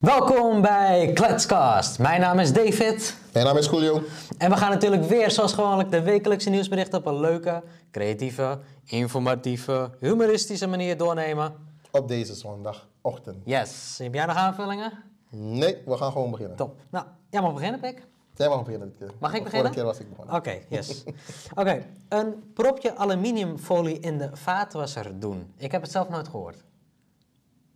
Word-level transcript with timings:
Welkom 0.00 0.60
bij 0.60 1.12
Kletscast. 1.12 1.98
Mijn 1.98 2.20
naam 2.20 2.38
is 2.38 2.52
David. 2.52 3.16
Mijn 3.32 3.46
naam 3.46 3.56
is 3.56 3.66
Julio. 3.66 4.02
En 4.38 4.50
we 4.50 4.56
gaan 4.56 4.70
natuurlijk 4.70 5.04
weer 5.04 5.30
zoals 5.30 5.52
gewoonlijk 5.52 5.90
de 5.90 6.02
wekelijkse 6.02 6.50
nieuwsberichten 6.50 6.98
op 6.98 7.06
een 7.06 7.20
leuke, 7.20 7.62
creatieve, 7.90 8.58
informatieve, 8.84 9.90
humoristische 9.98 10.66
manier 10.66 10.96
doornemen. 10.96 11.54
Op 11.90 12.08
deze 12.08 12.34
zondagochtend. 12.34 13.36
Yes. 13.44 13.98
Heb 14.02 14.14
jij 14.14 14.26
nog 14.26 14.36
aanvullingen? 14.36 14.92
Nee, 15.30 15.76
we 15.86 15.96
gaan 15.96 16.12
gewoon 16.12 16.30
beginnen. 16.30 16.56
Top. 16.56 16.80
Nou, 16.90 17.06
jij 17.30 17.40
mag 17.40 17.54
beginnen, 17.54 17.80
Pik. 17.80 18.06
Jij 18.34 18.48
mag 18.48 18.64
beginnen 18.64 18.88
dit 18.88 18.98
keer. 18.98 19.16
Mag 19.18 19.34
ik 19.34 19.44
beginnen? 19.44 19.72
Vorige 19.72 19.74
keer 19.74 19.84
was 19.84 19.98
ik 19.98 20.08
begonnen. 20.08 20.34
Oké, 20.34 20.58
yes. 20.68 21.04
Oké, 21.60 21.84
een 22.08 22.52
propje 22.54 22.96
aluminiumfolie 22.96 23.98
in 23.98 24.18
de 24.18 24.30
vaatwasser 24.32 25.20
doen. 25.20 25.52
Ik 25.56 25.72
heb 25.72 25.82
het 25.82 25.90
zelf 25.90 26.08
nooit 26.08 26.28
gehoord. 26.28 26.64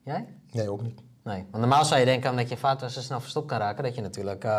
Jij? 0.04 0.27
Nee, 0.52 0.70
ook 0.70 0.82
niet. 0.82 1.02
Nee, 1.25 1.46
want 1.50 1.62
normaal 1.62 1.84
zou 1.84 2.00
je 2.00 2.06
denken 2.06 2.30
omdat 2.30 2.48
je 2.48 2.56
vaatwasser 2.56 3.02
snel 3.02 3.20
verstopt 3.20 3.46
kan 3.46 3.59
raken, 3.59 3.84
dat 3.84 3.95
je 3.95 4.00
natuurlijk 4.00 4.45
eh, 4.45 4.51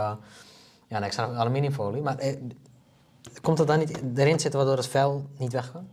ja, 0.87 0.97
een 0.97 1.03
extra 1.03 1.33
aluminiumfolie. 1.33 2.01
Maar 2.01 2.17
eh, 2.17 2.35
komt 3.41 3.57
het 3.57 3.67
dan 3.67 3.79
niet 3.79 4.01
erin 4.15 4.39
zitten 4.39 4.59
waardoor 4.59 4.77
het 4.77 4.87
vuil 4.87 5.29
niet 5.37 5.51
weggaat? 5.51 5.83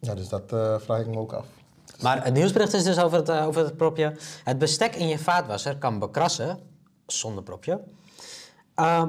Ja, 0.00 0.14
dus 0.14 0.28
dat 0.28 0.52
eh, 0.52 0.78
vraag 0.78 1.00
ik 1.00 1.06
me 1.06 1.16
ook 1.16 1.32
af. 1.32 1.46
Maar 2.00 2.24
het 2.24 2.34
nieuwsbericht 2.34 2.72
is 2.72 2.84
dus 2.84 2.98
over 2.98 3.18
het, 3.18 3.30
over 3.30 3.64
het 3.64 3.76
propje. 3.76 4.16
Het 4.44 4.58
bestek 4.58 4.94
in 4.96 5.08
je 5.08 5.18
vaatwasser 5.18 5.78
kan 5.78 5.98
bekrassen, 5.98 6.58
zonder 7.06 7.42
propje. 7.42 7.80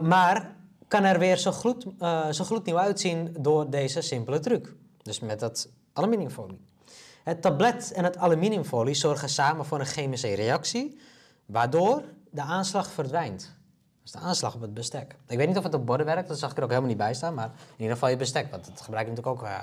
Maar 0.02 0.56
kan 0.88 1.04
er 1.04 1.20
weer 1.20 1.38
zo, 1.38 1.52
gloed, 1.52 1.86
zo 2.31 2.44
gloednieuw 2.44 2.80
uitzien 2.80 3.36
door 3.40 3.70
deze 3.70 4.02
simpele 4.02 4.40
truc. 4.40 4.73
Dus 5.02 5.20
met 5.20 5.40
dat 5.40 5.70
aluminiumfolie. 5.94 6.59
Het 7.23 7.41
tablet 7.41 7.91
en 7.91 8.04
het 8.04 8.18
aluminiumfolie 8.18 8.94
zorgen 8.94 9.30
samen 9.30 9.66
voor 9.66 9.80
een 9.80 9.86
chemische 9.86 10.34
reactie, 10.34 11.00
waardoor 11.45 12.04
de 12.30 12.41
aanslag 12.41 12.91
verdwijnt. 12.91 13.41
Dat 13.41 14.05
is 14.05 14.12
de 14.12 14.18
aanslag 14.18 14.55
op 14.55 14.62
het 14.62 14.73
bestek. 14.73 15.16
Ik 15.28 15.38
weet 15.38 15.48
niet 15.48 15.58
of 15.58 15.64
het 15.64 15.73
op 15.73 15.86
borden 15.86 16.06
werkt, 16.06 16.28
dat 16.28 16.39
zag 16.39 16.52
ik 16.52 16.58
er 16.58 16.64
ook 16.64 16.70
helemaal 16.70 16.89
niet 16.89 17.00
bij 17.00 17.14
staan, 17.14 17.33
maar 17.33 17.45
in 17.45 17.73
ieder 17.78 17.94
geval 17.94 18.09
je 18.09 18.16
bestek, 18.16 18.52
want 18.52 18.66
dat 18.66 18.81
gebruik 18.81 19.06
je 19.06 19.11
natuurlijk 19.11 19.42
ook 19.42 19.48
eh, 19.48 19.59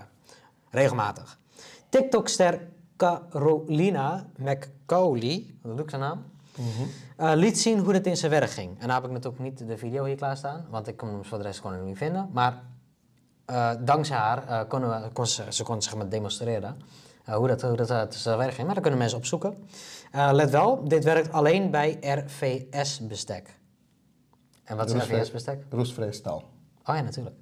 regelmatig. 0.71 1.39
TikTok-ster 1.89 2.69
Carolina 2.97 4.27
McCauley, 4.37 5.55
wat 5.63 5.77
doe 5.77 5.85
ik 5.85 5.91
zijn 5.91 6.03
naam? 6.03 6.25
Eh, 7.17 7.33
liet 7.35 7.61
zien 7.61 7.79
hoe 7.79 7.93
dit 7.93 8.07
in 8.07 8.17
zijn 8.17 8.31
werk 8.31 8.51
ging. 8.51 8.81
En 8.81 8.89
nou 8.89 9.01
heb 9.01 9.11
ik 9.11 9.17
natuurlijk 9.17 9.43
niet 9.43 9.69
de 9.69 9.79
video 9.79 10.05
hier 10.05 10.17
klaarstaan, 10.17 10.67
want 10.71 10.89
ik 10.89 10.97
kon 10.97 11.09
hem 11.09 11.25
voor 11.25 11.39
de 11.39 11.45
rest 11.45 11.61
gewoon 11.61 11.85
niet 11.85 11.97
vinden. 11.97 12.29
Maar 12.33 12.63
eh, 13.45 13.71
dankzij 13.81 14.17
haar 14.17 14.47
eh, 14.47 14.69
konden 14.69 15.03
we, 15.03 15.09
kon 15.13 15.27
ze, 15.27 15.45
ze 15.49 15.63
kon 15.63 15.83
zeg 15.83 15.97
maar 15.97 16.09
demonstreren 16.09 16.77
hoe 17.37 17.49
dat, 17.49 17.63
hoe 17.63 17.77
dat 17.77 17.91
eh. 17.91 18.65
Maar 18.65 18.75
daar 18.75 18.81
kunnen 18.81 18.99
mensen 18.99 19.19
opzoeken. 19.19 19.55
Eh, 20.13 20.31
let 20.33 20.51
wel, 20.51 20.89
dit 20.89 21.05
werkt 21.05 21.33
alleen 21.33 21.71
bij 21.71 21.99
RVS-bestek. 22.01 23.59
En 24.65 24.77
wat 24.77 24.95
is 24.95 25.03
RVS-bestek? 25.03 25.65
Roestvrij 25.71 26.13
staal. 26.13 26.43
Oh 26.85 26.95
ja, 26.95 27.01
natuurlijk. 27.01 27.37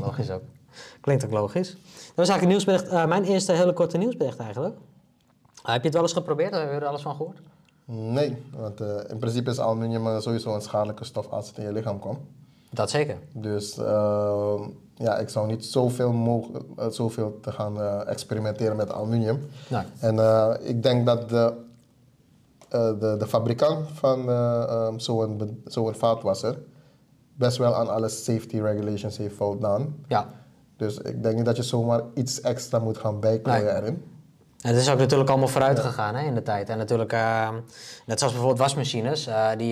Logisch 0.00 0.30
ook. 0.30 0.42
Klinkt 1.00 1.24
ook 1.24 1.30
logisch. 1.30 1.70
Dat 1.70 2.14
was 2.14 2.28
eigenlijk 2.28 2.42
een 2.42 2.48
nieuwsbericht, 2.48 2.88
eh, 2.88 3.06
mijn 3.06 3.24
eerste 3.24 3.52
hele 3.52 3.72
korte 3.72 3.98
nieuwsbericht 3.98 4.38
eigenlijk. 4.38 4.76
Heb 5.62 5.80
je 5.80 5.84
het 5.84 5.92
wel 5.92 6.02
eens 6.02 6.12
geprobeerd? 6.12 6.54
Heb 6.54 6.70
je 6.70 6.76
er 6.76 6.86
alles 6.86 7.02
van 7.02 7.16
gehoord? 7.16 7.40
Nee, 7.84 8.42
want 8.50 8.80
in 9.10 9.18
principe 9.18 9.50
is 9.50 9.60
aluminium 9.60 10.20
sowieso 10.20 10.54
een 10.54 10.60
schadelijke 10.60 11.04
stof 11.04 11.30
als 11.30 11.48
het 11.48 11.58
in 11.58 11.64
je 11.64 11.72
lichaam 11.72 11.98
komt. 11.98 12.18
Dat 12.74 12.90
zeker. 12.90 13.16
Dus 13.32 13.78
eh, 13.78 14.60
ja, 14.94 15.18
ik 15.18 15.28
zou 15.28 15.46
niet 15.46 15.64
zoveel, 15.64 16.12
mogen, 16.12 16.54
eh, 16.76 16.86
zoveel 16.88 17.38
te 17.40 17.52
gaan 17.52 17.80
eh, 17.80 18.00
experimenteren 18.08 18.76
met 18.76 18.92
aluminium. 18.92 19.46
Nee. 19.68 19.82
En 20.00 20.18
eh, 20.18 20.50
ik 20.60 20.82
denk 20.82 21.06
dat 21.06 21.28
de, 21.28 21.52
de, 22.68 23.16
de 23.18 23.26
fabrikant 23.26 23.88
van 23.92 24.28
eh, 24.28 24.62
ehm, 24.62 24.98
zo'n 24.98 25.62
zo'n 25.64 25.94
vaatwasser 25.94 26.58
best 27.34 27.56
wel 27.56 27.74
aan 27.74 27.88
alle 27.88 28.08
safety 28.08 28.60
regulations 28.60 29.16
heeft 29.16 29.36
voldaan. 29.36 30.04
Ja. 30.08 30.30
Dus 30.76 30.98
ik 30.98 31.22
denk 31.22 31.36
niet 31.36 31.44
dat 31.44 31.56
je 31.56 31.62
zomaar 31.62 32.02
iets 32.14 32.40
extra 32.40 32.78
moet 32.78 32.98
gaan 32.98 33.20
bijklooien 33.20 33.64
Nee. 33.64 33.74
erin. 33.74 34.04
En 34.60 34.70
het 34.70 34.80
is 34.80 34.90
ook 34.90 34.98
natuurlijk 34.98 35.30
allemaal 35.30 35.48
vooruit 35.48 35.78
gegaan 35.80 36.14
hè, 36.14 36.26
in 36.26 36.34
de 36.34 36.42
tijd. 36.42 36.68
En 36.68 36.78
natuurlijk, 36.78 37.12
eh, 37.12 37.48
net 38.06 38.18
zoals 38.18 38.32
bijvoorbeeld 38.32 38.58
wasmachines, 38.62 39.28
die, 39.56 39.68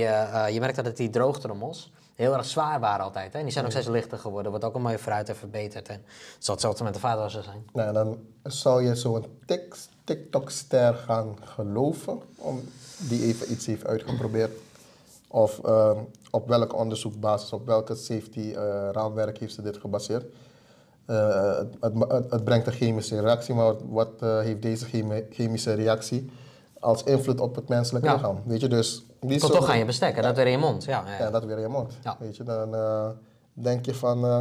je 0.52 0.56
merkt 0.60 0.84
dat 0.84 0.96
die 0.96 1.10
droogtrommels 1.10 1.92
heel 2.22 2.36
erg 2.36 2.44
zwaar 2.44 2.80
waren 2.80 3.04
altijd. 3.04 3.32
Hè? 3.32 3.38
En 3.38 3.44
die 3.44 3.52
zijn 3.52 3.64
ook 3.64 3.70
steeds 3.70 3.86
lichter 3.88 4.18
geworden, 4.18 4.50
wordt 4.50 4.66
ook 4.66 4.74
allemaal 4.74 4.98
vooruit 4.98 5.28
en 5.28 5.36
verbeterd. 5.36 5.88
En 5.88 5.94
het 6.34 6.44
zal 6.44 6.54
hetzelfde 6.54 6.84
met 6.84 6.94
de 6.94 7.00
vaatwasser 7.00 7.42
zijn. 7.42 7.64
Nou, 7.72 7.92
dan 7.92 8.18
zou 8.42 8.82
je 8.84 8.94
zo'n 8.94 9.24
tik- 9.46 9.76
TikTok-ster 10.04 10.94
gaan 10.94 11.36
geloven, 11.44 12.20
om 12.36 12.60
die 12.98 13.22
even 13.22 13.52
iets 13.52 13.66
heeft 13.66 13.86
uitgeprobeerd. 13.86 14.50
Of 15.28 15.58
ehm, 15.64 15.98
op 16.30 16.48
welke 16.48 16.76
onderzoekbasis, 16.76 17.52
op 17.52 17.66
welke 17.66 17.94
safety 17.94 18.52
eh, 18.56 18.88
raamwerk 18.92 19.38
heeft 19.38 19.54
ze 19.54 19.62
dit 19.62 19.76
gebaseerd. 19.76 20.24
Eh, 21.06 21.56
het, 21.56 21.76
het, 21.80 22.30
het- 22.30 22.44
brengt 22.44 22.66
een 22.66 22.72
chemische 22.72 23.20
reactie, 23.20 23.54
maar 23.54 23.64
wat, 23.64 23.80
wat, 23.88 24.10
eh, 24.20 24.38
heeft 24.40 24.62
deze 24.62 24.84
chemi- 24.84 25.26
chemische 25.30 25.72
reactie 25.72 26.30
als 26.82 27.02
invloed 27.04 27.40
op 27.40 27.54
het 27.54 27.68
menselijk 27.68 28.04
Ja. 28.04 28.12
lichaam? 28.14 28.42
Weet 28.44 28.60
je, 28.60 28.68
dus... 28.68 29.04
Die 29.20 29.40
soort- 29.40 29.52
toch 29.52 29.68
aan 29.68 29.78
je 29.78 29.84
bestek, 29.84 30.16
hè? 30.16 30.22
dat 30.22 30.36
weer 30.36 30.44
in 30.46 30.50
je 30.52 30.58
mond. 30.58 30.84
Ja, 30.84 31.02
ja. 31.06 31.24
Ja, 31.24 31.30
dat 31.30 31.44
weer 31.44 31.56
in 31.56 31.62
je 31.62 31.68
mond. 31.68 31.92
Ja. 32.02 32.16
Weet 32.18 32.36
je, 32.36 32.42
dan 32.42 32.74
eh, 32.74 33.08
denk 33.52 33.84
je 33.86 33.94
van... 33.94 34.24
eh, 34.24 34.40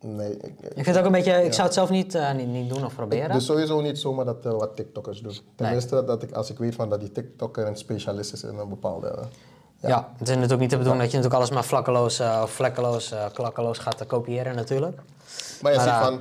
nee, 0.00 0.36
ik, 0.36 0.42
Ik 0.60 0.72
vind 0.74 0.86
het 0.86 0.98
ook 0.98 1.04
een 1.04 1.12
beetje, 1.12 1.44
ik 1.44 1.52
zou 1.52 1.66
het 1.66 1.74
zelf 1.74 1.90
niet, 1.90 2.14
eh, 2.14 2.32
niet, 2.34 2.48
niet 2.48 2.68
doen 2.68 2.84
of 2.84 2.94
proberen. 2.94 3.32
dus 3.32 3.44
sowieso 3.46 3.80
niet 3.80 3.98
zomaar 3.98 4.24
dat 4.24 4.44
wat 4.44 4.76
TikTokkers 4.76 5.20
doen. 5.20 5.36
Tenminste, 5.56 5.94
dat, 5.94 6.06
dat 6.06 6.22
ik, 6.22 6.32
als 6.32 6.50
ik 6.50 6.58
weet 6.58 6.74
van 6.74 6.88
dat 6.88 7.00
die 7.00 7.12
TikToker 7.12 7.66
een 7.66 7.76
specialist 7.76 8.32
is 8.32 8.42
in 8.42 8.58
een 8.58 8.68
bepaalde... 8.68 9.08
eh, 9.80 9.90
ja. 9.90 10.08
het 10.18 10.28
is 10.28 10.34
natuurlijk 10.34 10.60
niet 10.60 10.70
de 10.70 10.76
bedoeling 10.76 11.02
dat 11.02 11.10
je 11.10 11.16
natuurlijk 11.16 11.34
alles 11.42 11.50
maar 11.50 11.64
vlakkeloos 11.64 12.20
of 12.20 12.50
vlekkeloos, 12.50 13.12
eh, 13.12 13.24
klakkeloos 13.32 13.78
gaat 13.78 14.06
kopiëren 14.06 14.54
natuurlijk. 14.54 15.00
Maar 15.62 15.72
je 15.72 15.78
Maar, 15.78 16.04
ziet 16.04 16.18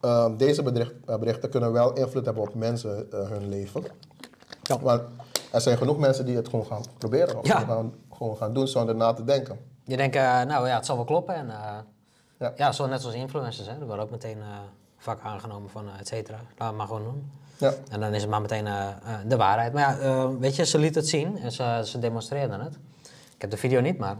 van... 0.00 0.36
deze 0.36 0.62
bericht- 0.62 1.04
berichten 1.20 1.50
kunnen 1.50 1.72
wel 1.72 1.92
invloed 1.92 2.24
hebben 2.24 2.42
op 2.42 2.54
mensen 2.54 3.06
hun 3.10 3.48
leven. 3.48 3.82
Ja. 4.68 4.78
Want 4.78 5.02
er 5.52 5.60
zijn 5.60 5.76
genoeg 5.78 5.98
mensen 5.98 6.24
die 6.26 6.36
het 6.36 6.48
gewoon 6.48 6.66
gaan 6.66 6.82
proberen. 6.98 7.38
Of 7.38 7.46
Ja. 7.46 7.58
gewoon, 7.58 7.76
gaan, 7.76 7.92
gewoon 8.16 8.36
gaan 8.36 8.52
doen 8.54 8.68
zonder 8.68 8.94
na 8.94 9.12
te 9.12 9.24
denken. 9.24 9.58
Je 9.84 9.96
denkt, 9.96 10.16
eh, 10.16 10.22
nou 10.42 10.68
ja, 10.68 10.74
het 10.76 10.86
zal 10.86 10.96
wel 10.96 11.04
kloppen. 11.04 11.34
En, 11.34 11.50
eh, 11.50 11.76
Ja. 12.38 12.52
ja. 12.56 12.72
zo 12.72 12.86
net 12.86 13.00
zoals 13.00 13.16
influencers, 13.16 13.66
hè. 13.68 13.76
Die 13.76 13.86
worden 13.86 14.04
ook 14.04 14.10
meteen 14.10 14.38
eh 14.38 14.46
vak 15.00 15.20
aangenomen 15.22 15.70
van 15.70 15.84
et 16.00 16.06
cetera. 16.08 16.38
Laat 16.58 16.68
het 16.68 16.76
maar 16.76 16.86
gewoon 16.86 17.02
doen. 17.04 17.30
Ja. 17.58 17.72
En 17.90 18.00
dan 18.00 18.14
is 18.14 18.20
het 18.22 18.30
maar 18.30 18.40
meteen 18.40 18.64
de 19.26 19.36
waarheid. 19.36 19.72
Maar 19.72 20.02
ja, 20.04 20.28
weet 20.38 20.56
je, 20.56 20.64
ze 20.66 20.78
liet 20.78 20.94
het 20.94 21.08
zien 21.08 21.38
en 21.38 21.52
ze, 21.52 21.80
ze 21.84 21.98
demonstreerden 21.98 22.60
het. 22.60 22.74
Ik 23.34 23.40
heb 23.40 23.50
de 23.50 23.56
video 23.56 23.80
niet, 23.80 23.98
maar 23.98 24.16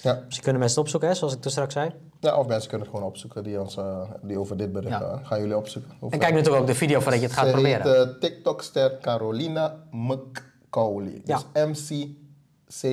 Ja. 0.00 0.20
ze 0.28 0.40
kunnen 0.40 0.60
mensen 0.60 0.78
het 0.78 0.78
opzoeken, 0.78 1.08
hè, 1.08 1.14
zoals 1.14 1.34
ik 1.34 1.40
toen 1.40 1.50
straks 1.50 1.72
zei. 1.72 1.90
Ja, 2.22 2.36
of 2.36 2.46
mensen 2.46 2.68
kunnen 2.68 2.86
het 2.86 2.96
gewoon 2.96 3.10
opzoeken 3.10 3.42
die, 3.44 3.60
ons, 3.60 3.76
eh, 3.76 4.10
die 4.22 4.38
over 4.38 4.56
dit 4.56 4.72
bericht 4.72 4.92
Ja. 4.92 4.98
gaan. 4.98 5.26
Gaan 5.26 5.40
jullie 5.40 5.56
opzoeken. 5.56 5.90
En 6.10 6.18
kijk 6.18 6.34
natuurlijk 6.34 6.60
ook 6.62 6.66
de 6.66 6.74
video 6.74 7.00
voordat 7.00 7.20
je 7.20 7.26
het 7.26 7.34
gaat 7.36 7.50
proberen. 7.50 7.86
heet 7.98 8.06
eh, 8.08 8.18
TikTok-ster 8.20 8.98
Carolina 9.00 9.76
McCauley. 9.90 11.20
Ja. 11.24 11.40
Dus 11.52 11.66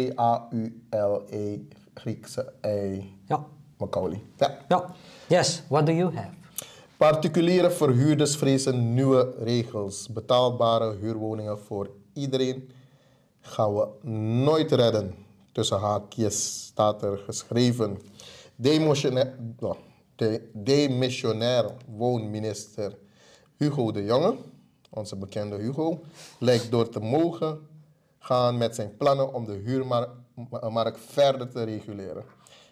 M-C-C-A-U-L-E, 0.10 1.54
E, 1.54 1.60
Griekse 1.94 2.54
I, 2.66 3.16
Ja. 3.28 3.46
Macaulay. 3.78 4.22
Ja. 4.38 4.58
ja. 4.68 4.86
Yes, 5.28 5.64
what 5.68 5.86
do 5.86 5.92
you 5.92 6.16
have? 6.16 6.30
Particuliere 6.98 7.72
verhuurders 7.72 8.36
vrezen 8.38 8.94
nieuwe 8.94 9.34
regels. 9.44 10.08
Betaalbare 10.10 10.96
huurwoningen 11.02 11.60
voor 11.60 11.90
iedereen 12.14 12.70
gaan 13.42 13.76
we 13.76 13.88
nooit 14.44 14.72
redden. 14.72 15.16
Tussen 15.52 15.80
haakjes 15.80 16.66
staat 16.66 17.04
er 17.04 17.18
geschreven. 17.18 17.98
Nou, 18.62 19.76
de 20.16 20.50
demissionair 20.54 21.66
woonminister 21.88 22.98
Hugo 23.58 23.92
de 23.92 24.04
Jonge, 24.04 24.36
onze 24.90 25.16
bekende 25.16 25.56
Hugo, 25.56 26.02
lijkt 26.40 26.72
door 26.72 26.90
te 26.90 27.00
mogen 27.00 27.68
gaan 28.20 28.58
met 28.58 28.76
zijn 28.76 28.98
plannen 28.98 29.34
om 29.34 29.46
de 29.46 29.52
huurmarkt 29.52 31.00
verder 31.00 31.50
te 31.50 31.64
reguleren. 31.64 32.24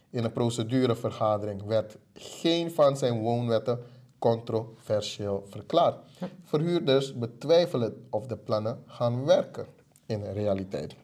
In 0.09 0.23
een 0.23 0.31
procedurevergadering 0.31 1.63
werd 1.65 1.97
geen 2.13 2.71
van 2.71 2.97
zijn 2.97 3.19
woonwetten 3.19 3.79
controversieel 4.19 5.45
verklaard. 5.50 5.97
Verhuurders 6.44 7.13
betwijfelen 7.13 8.07
of 8.09 8.25
de 8.25 8.38
plannen 8.38 8.83
gaan 8.85 9.25
werken 9.25 9.65
in 10.06 10.19
de 10.19 10.31
realiteit. 10.31 10.95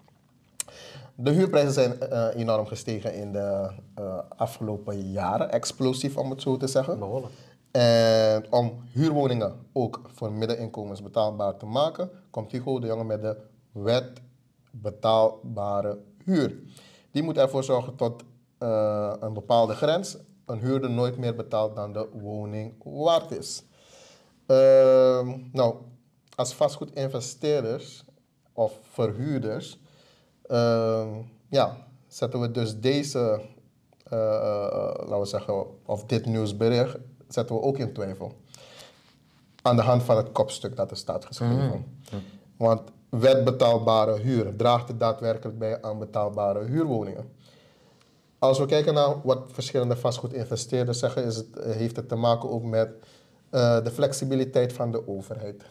De 1.15 1.31
huurprijzen 1.31 1.74
zijn 1.74 2.00
eh, 2.00 2.27
enorm 2.36 2.65
gestegen 2.65 3.13
in 3.13 3.31
de 3.31 3.69
eh, 3.95 4.19
afgelopen 4.36 5.12
jaren, 5.12 5.51
explosief 5.51 6.18
om 6.18 6.30
het 6.30 6.42
zo 6.42 6.57
te 6.57 6.68
zeggen. 6.68 7.00
Behoorlijk. 7.00 7.33
En 7.71 8.51
om 8.51 8.83
huurwoningen 8.92 9.56
ook 9.71 10.01
voor 10.13 10.31
middeninkomens 10.31 11.01
betaalbaar 11.01 11.57
te 11.57 11.65
maken, 11.65 12.10
komt 12.30 12.51
Hugo 12.51 12.80
de 12.80 12.88
Jonge 12.88 13.04
met 13.04 13.21
de 13.21 13.38
wet 13.71 14.21
betaalbare 14.71 16.00
huur. 16.24 16.56
Die 17.12 17.24
moet 17.24 17.38
ervoor 17.38 17.63
zorgen 17.63 17.95
tot 17.95 18.24
eh, 18.57 19.13
een 19.19 19.33
bepaalde 19.33 19.74
grens 19.74 20.18
een 20.45 20.59
huurder 20.59 20.89
nooit 20.89 21.18
meer 21.18 21.36
betaalt 21.36 21.75
dan 21.75 21.94
de 21.94 22.07
woning 22.13 22.74
waard 22.83 23.31
is. 23.31 23.63
Ehm, 24.45 25.39
nou, 25.51 25.75
als 26.36 26.54
vastgoedinvesteerders 26.54 28.04
of 28.54 28.80
verhuurders 28.81 29.80
ja, 31.50 31.78
zetten 32.08 32.40
we 32.40 32.52
dus 32.52 32.80
deze, 32.80 33.42
eh, 34.04 34.36
eh, 34.36 34.94
laten 34.98 35.20
we 35.20 35.26
zeggen, 35.26 35.66
of 35.86 36.06
dit 36.06 36.26
nieuwsbericht, 36.26 36.98
zetten 37.28 37.56
we 37.56 37.62
ook 37.62 37.78
in 37.78 37.94
twijfel. 37.94 38.32
Aan 39.62 39.76
de 39.76 39.82
hand 39.82 40.04
van 40.04 40.18
het 40.18 40.32
kopstuk 40.32 40.76
dat 40.76 40.92
er 40.92 40.98
staat 40.98 41.26
geschreven. 41.26 42.02
Want 42.58 42.82
wet 43.10 43.44
betaalbare 43.44 44.20
huur 44.20 44.56
draagt 44.56 44.88
het 44.88 45.00
daadwerkelijk 45.00 45.60
bij 45.60 45.82
aan 45.82 46.00
betaalbare 46.00 46.64
huurwoningen. 46.64 47.32
Als 48.40 48.60
we 48.60 48.66
kijken 48.66 48.94
naar 48.94 49.22
wat 49.24 49.44
verschillende 49.48 49.96
vastgoedinvesteerders 49.96 51.00
zeggen, 51.00 51.24
is 51.24 51.36
het, 51.36 51.48
heeft 51.64 51.96
het 51.96 52.10
te 52.10 52.16
maken 52.16 52.50
ook 52.50 52.64
met 52.64 52.90
eh, 53.50 53.84
de 53.84 53.92
flexibiliteit 53.92 54.74
van 54.74 54.92
de 54.92 55.08
overheid. 55.08 55.64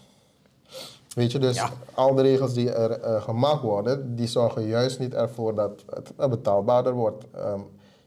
Weet 1.14 1.32
je, 1.32 1.38
dus 1.38 1.56
Ja. 1.56 1.70
al 1.94 2.14
de 2.14 2.22
regels 2.22 2.54
die 2.54 2.70
er 2.72 2.90
eh, 2.90 3.22
gemaakt 3.22 3.62
worden, 3.62 4.16
die 4.16 4.26
zorgen 4.26 4.66
juist 4.66 4.98
niet 4.98 5.14
ervoor 5.14 5.54
dat 5.54 5.84
het 5.94 6.12
eh, 6.16 6.28
betaalbaarder 6.28 6.92
wordt. 6.92 7.24
Ehm, 7.30 7.60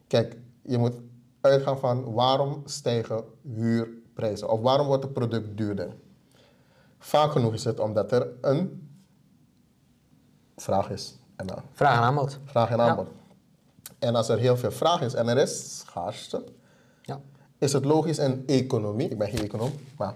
kijk, 0.08 0.38
je 0.62 0.78
moet 0.78 0.94
uitgaan 1.42 1.80
van 1.80 2.14
waarom 2.14 2.62
stijgen 2.66 3.24
huurprijzen 3.42 4.50
of 4.50 4.60
waarom 4.62 4.88
wordt 4.88 5.04
het 5.04 5.14
product 5.14 5.58
duurder. 5.58 5.96
Vaak 7.00 7.32
genoeg 7.32 7.54
is 7.54 7.64
het 7.64 7.80
omdat 7.80 8.12
er 8.12 8.28
een 8.42 8.90
vraag 10.56 10.90
is 10.90 11.16
en 11.36 11.48
Vraag 11.74 11.98
en 11.98 12.04
aanbod. 12.04 12.40
vraag 12.46 12.70
en 12.70 12.78
Ja. 12.78 12.88
aanbod. 12.90 13.08
En 14.00 14.16
als 14.16 14.30
er 14.30 14.38
heel 14.38 14.58
veel 14.58 14.72
vraag 14.72 15.02
is 15.02 15.14
en 15.14 15.28
er 15.28 15.38
is 15.38 15.78
schaarste, 15.80 16.44
Ja. 17.02 17.20
is 17.58 17.74
het 17.74 17.86
logisch 17.86 18.18
in 18.18 18.44
economie, 18.46 19.10
ik 19.10 19.18
ben 19.18 19.30
geen 19.30 19.44
econoom, 19.44 19.72
maar 19.98 20.16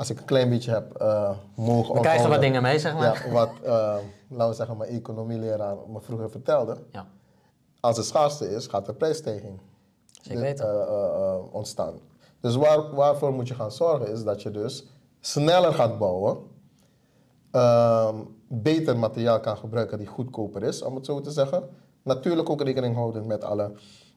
als 0.00 0.10
ik 0.10 0.18
een 0.18 0.24
klein 0.24 0.48
beetje 0.48 0.70
heb 0.70 1.02
uh, 1.02 1.30
mogen 1.54 1.94
We 1.94 2.00
krijgen 2.00 2.28
wat 2.28 2.40
dingen 2.40 2.62
mee, 2.62 2.78
zeg 2.78 2.94
maar. 2.94 3.26
Ja, 3.26 3.32
wat, 3.32 3.50
eh, 3.62 3.96
laten 4.28 4.48
we 4.48 4.54
zeggen, 4.54 4.76
mijn 4.76 4.90
economieleraar 4.90 5.76
me 5.88 6.00
vroeger 6.00 6.30
vertelde. 6.30 6.76
Ja. 6.92 7.06
Als 7.80 7.98
er 7.98 8.04
schaarste 8.04 8.50
is, 8.50 8.66
gaat 8.66 8.88
er 8.88 8.94
prijsstijging 8.94 9.60
Zeker 10.22 10.60
eh, 10.60 11.36
ontstaan. 11.50 11.94
Dus 12.40 12.56
waar, 12.56 12.94
waarvoor 12.94 13.32
moet 13.32 13.48
je 13.48 13.54
gaan 13.54 13.72
zorgen 13.72 14.12
is 14.12 14.24
dat 14.24 14.42
je 14.42 14.50
dus 14.50 14.86
sneller 15.20 15.74
gaat 15.74 15.98
bouwen, 15.98 16.38
ehm, 17.50 18.14
beter 18.48 18.98
materiaal 18.98 19.40
kan 19.40 19.56
gebruiken 19.56 19.98
die 19.98 20.06
goedkoper 20.06 20.62
is, 20.62 20.82
om 20.82 20.94
het 20.94 21.06
zo 21.06 21.20
te 21.20 21.30
zeggen. 21.30 21.68
Natuurlijk 22.02 22.50
ook 22.50 22.62
rekening 22.62 22.94
houden 22.94 23.26
met 23.26 23.44
alle, 23.44 23.72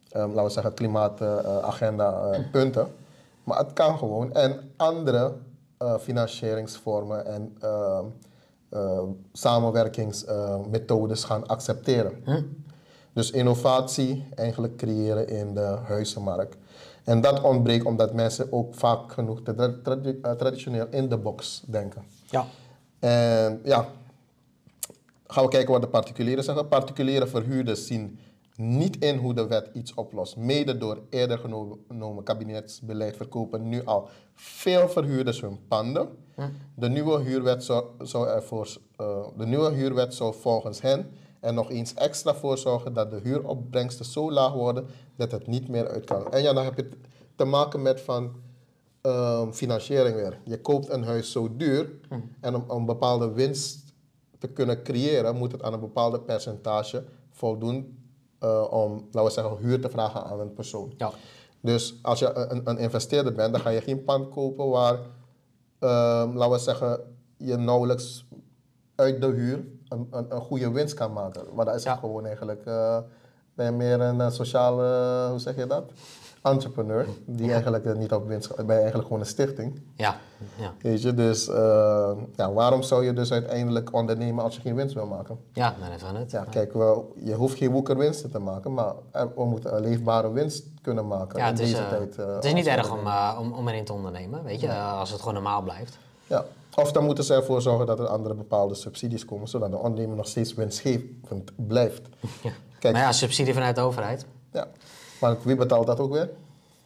ehm, 0.10 0.28
laten 0.28 0.44
we 0.44 0.50
zeggen, 0.50 0.74
klimaatagenda 0.74 2.38
punten. 2.52 2.88
Maar 3.44 3.58
het 3.58 3.74
kan 3.74 3.98
gewoon. 3.98 4.34
En 4.34 4.72
andere 4.78 5.34
financieringsvormen 6.00 7.26
en 7.26 7.56
ehm, 7.62 8.06
eh, 8.70 9.04
samenwerkingsmethodes 9.34 11.24
gaan 11.24 11.48
accepteren. 11.48 12.24
Dus 13.14 13.32
innovatie 13.32 14.26
eigenlijk 14.36 14.76
creëren 14.78 15.28
in 15.28 15.54
de 15.54 15.78
huizenmarkt. 15.84 16.58
En 17.04 17.22
dat 17.22 17.42
ontbreekt 17.42 17.86
omdat 17.86 18.14
mensen 18.14 18.52
ook 18.52 18.76
vaak 18.76 19.12
genoeg 19.12 19.42
te 19.44 19.56
tra- 19.56 19.76
tradi- 19.84 20.20
eh, 20.22 20.32
traditioneel 20.32 20.88
in 20.90 21.10
de 21.10 21.18
box 21.18 21.64
denken. 21.68 22.04
Ja. 22.30 22.46
En 23.00 23.60
ja, 23.64 23.88
gaan 25.28 25.44
we 25.44 25.50
kijken 25.50 25.72
wat 25.72 25.82
de 25.82 25.88
particulieren 25.88 26.44
zeggen. 26.44 26.68
Particuliere 26.68 27.28
verhuurders 27.28 27.88
zien 27.88 28.20
niet 28.56 29.04
in 29.04 29.18
hoe 29.18 29.34
de 29.34 29.48
wet 29.48 29.70
iets 29.74 29.94
oplost. 29.94 30.38
Mede 30.38 30.78
door 30.78 31.02
eerder 31.10 31.38
genomen 31.88 32.24
kabinetsbeleid 32.24 33.16
verkopen 33.16 33.70
nu 33.70 33.86
al 33.86 34.10
veel 34.34 34.90
verhuurders 34.90 35.42
hun 35.42 35.60
panden. 35.68 36.10
De, 36.76 36.90
nieuwe 36.90 37.20
huurwet 37.20 37.64
zou, 37.64 37.86
zou 38.02 38.28
ervoor, 38.28 38.78
eh, 38.96 39.28
de 39.38 39.46
nieuwe 39.46 39.72
huurwet 39.72 40.14
zou 40.14 40.34
volgens 40.34 40.82
hen 40.82 41.12
er 41.40 41.54
nog 41.54 41.70
eens 41.70 41.94
extra 41.94 42.36
voor 42.36 42.58
zorgen 42.58 42.94
dat 42.94 43.12
de 43.12 43.20
huuropbrengsten 43.24 44.06
zo 44.06 44.32
laag 44.32 44.54
worden 44.54 44.86
dat 45.16 45.32
het 45.32 45.48
niet 45.48 45.68
meer 45.68 45.88
uit 45.88 46.06
kan. 46.06 46.32
En 46.32 46.42
ja, 46.42 46.54
dan 46.54 46.64
heb 46.64 46.76
je 46.76 46.82
het 46.82 46.96
te 47.36 47.46
maken 47.46 47.82
met 47.82 48.02
van 48.02 48.32
ehm, 49.02 49.52
financiering 49.52 50.16
weer. 50.16 50.40
Je 50.44 50.62
koopt 50.62 50.90
een 50.90 51.04
huis 51.04 51.32
zo 51.32 51.56
duur 51.56 51.92
en 52.40 52.56
om, 52.56 52.64
om 52.68 52.80
een 52.80 52.86
bepaalde 52.86 53.32
winst 53.32 53.94
te 54.40 54.48
kunnen 54.48 54.84
creëren, 54.84 55.36
moet 55.36 55.52
het 55.52 55.64
aan 55.64 55.74
een 55.74 55.80
bepaalde 55.80 56.20
percentage 56.20 57.04
voldoen 57.30 58.03
eh, 58.44 58.68
om, 58.72 58.92
laten 59.12 59.24
we 59.24 59.30
zeggen, 59.30 59.58
huur 59.58 59.82
te 59.82 59.90
vragen 59.90 60.24
aan 60.24 60.40
een 60.40 60.54
persoon. 60.54 60.94
Ja. 60.98 61.12
Dus 61.62 62.00
als 62.02 62.20
je 62.20 62.34
een, 62.36 62.62
een 62.64 62.78
investeerder 62.78 63.34
bent, 63.34 63.52
dan 63.54 63.62
ga 63.62 63.70
je 63.70 63.82
geen 63.82 64.04
pand 64.04 64.30
kopen 64.30 64.70
waar, 64.70 65.00
ehm, 65.80 66.38
laten 66.38 66.52
we 66.52 66.60
zeggen, 66.60 67.00
je 67.38 67.56
nauwelijks 67.56 68.26
uit 68.96 69.22
de 69.22 69.28
huur 69.28 69.66
een, 69.88 70.08
een, 70.12 70.26
een 70.36 70.42
goede 70.42 70.72
winst 70.72 70.94
kan 70.94 71.14
maken. 71.14 71.44
Maar 71.56 71.66
dat 71.66 71.76
is 71.76 71.84
Ja. 71.84 71.96
gewoon 71.96 72.26
eigenlijk, 72.26 72.66
eh, 72.66 72.98
meer 73.56 74.02
een 74.02 74.22
eh, 74.22 74.30
sociale, 74.30 75.28
hoe 75.30 75.40
zeg 75.40 75.56
je 75.56 75.68
dat? 75.68 75.92
Entrepreneur, 76.44 77.06
die 77.26 77.52
eigenlijk 77.52 77.86
eh, 77.86 77.94
niet 77.96 78.12
op 78.12 78.28
winst, 78.28 78.56
ben 78.56 78.66
je 78.66 78.72
eigenlijk 78.74 79.04
gewoon 79.04 79.20
een 79.20 79.26
stichting. 79.28 79.82
Ja. 79.96 80.16
ja. 80.56 80.74
Weet 80.82 81.02
je, 81.02 81.14
dus 81.14 81.48
eh, 81.50 82.12
ja, 82.36 82.52
waarom 82.54 82.82
zou 82.84 83.06
je 83.06 83.14
dus 83.14 83.32
uiteindelijk 83.32 83.94
ondernemen 83.94 84.44
als 84.44 84.56
je 84.56 84.62
geen 84.62 84.76
winst 84.76 84.94
wil 84.94 85.06
maken? 85.06 85.38
Ja, 85.54 85.76
dan 85.80 85.92
even 85.92 86.16
het. 86.16 86.32
Ja, 86.32 86.46
kijk, 86.50 86.74
wel, 86.74 87.14
je 87.24 87.34
hoeft 87.34 87.58
geen 87.58 87.72
woekerwinsten 87.72 88.32
te 88.32 88.40
maken, 88.40 88.74
maar 88.74 88.94
er- 89.12 89.32
we 89.36 89.46
moeten 89.46 89.76
een 89.76 89.82
leefbare 89.82 90.32
winst 90.32 90.66
kunnen 90.82 91.08
maken 91.08 91.40
Ja, 91.40 91.46
in 91.48 91.52
het 91.52 91.62
is, 91.62 91.70
deze 91.70 91.82
eh, 91.84 91.90
tijd. 91.90 92.16
eh, 92.18 92.36
het 92.36 92.46
is 92.46 92.54
niet 92.54 92.68
erg 92.68 92.92
om, 92.92 93.08
eh, 93.08 93.38
om, 93.40 93.54
om 93.54 93.68
erin 93.68 93.86
te 93.86 93.94
ondernemen, 93.94 94.44
weet 94.44 94.60
je, 94.60 94.68
eh, 94.68 95.00
als 95.00 95.10
het 95.12 95.20
gewoon 95.20 95.34
normaal 95.34 95.62
blijft. 95.62 95.98
Ja. 96.28 96.46
Of 96.76 96.92
dan 96.92 97.06
moeten 97.06 97.24
ze 97.24 97.34
ervoor 97.34 97.62
zorgen 97.62 97.86
dat 97.86 98.00
er 98.00 98.08
andere 98.08 98.34
bepaalde 98.36 98.76
subsidies 98.76 99.26
komen, 99.26 99.48
zodat 99.48 99.72
de 99.72 99.78
ondernemer 99.78 100.16
nog 100.16 100.28
steeds 100.28 100.54
winstgevend 100.54 101.52
blijft. 101.56 102.02
Kijk, 102.80 102.94
Maar 102.94 103.04
ja, 103.04 103.12
subsidie 103.12 103.54
vanuit 103.54 103.76
de 103.76 103.82
overheid. 103.82 104.26
ja. 104.52 104.68
Maar 105.24 105.38
wie 105.44 105.56
betaalt 105.56 105.88
dat 105.88 106.00
ook 106.00 106.12
weer? 106.12 106.30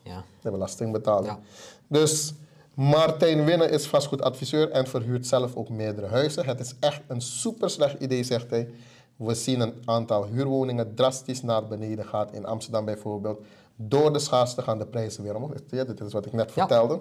Ja. 0.03 0.23
De 0.41 0.51
belastingbetaler. 0.51 1.25
Ja. 1.25 1.39
Dus 1.87 2.33
Martijn 2.73 3.45
Winnen 3.45 3.69
is 3.71 3.87
vastgoedadviseur 3.87 4.71
en 4.71 4.87
verhuurt 4.87 5.27
zelf 5.27 5.55
ook 5.55 5.69
meerdere 5.69 6.07
huizen. 6.07 6.45
Het 6.45 6.59
is 6.59 6.75
echt 6.79 7.01
een 7.07 7.21
super 7.21 7.69
slecht 7.69 8.01
idee, 8.01 8.23
zegt 8.23 8.49
hij. 8.49 8.69
We 9.15 9.33
zien 9.33 9.59
een 9.59 9.73
aantal 9.85 10.25
huurwoningen 10.25 10.95
drastisch 10.95 11.41
naar 11.41 11.67
beneden 11.67 12.05
gaat. 12.05 12.31
In 12.33 12.45
Amsterdam 12.45 12.85
bijvoorbeeld. 12.85 13.39
Door 13.75 14.13
de 14.13 14.19
schaarste 14.19 14.61
gaan 14.61 14.77
de 14.77 14.85
prijzen 14.85 15.23
weer 15.23 15.35
omhoog. 15.35 15.51
Ja, 15.67 15.83
dit 15.83 15.99
is 16.01 16.13
wat 16.13 16.25
ik 16.25 16.33
net 16.33 16.53
Ja. 16.53 16.67
vertelde. 16.67 16.99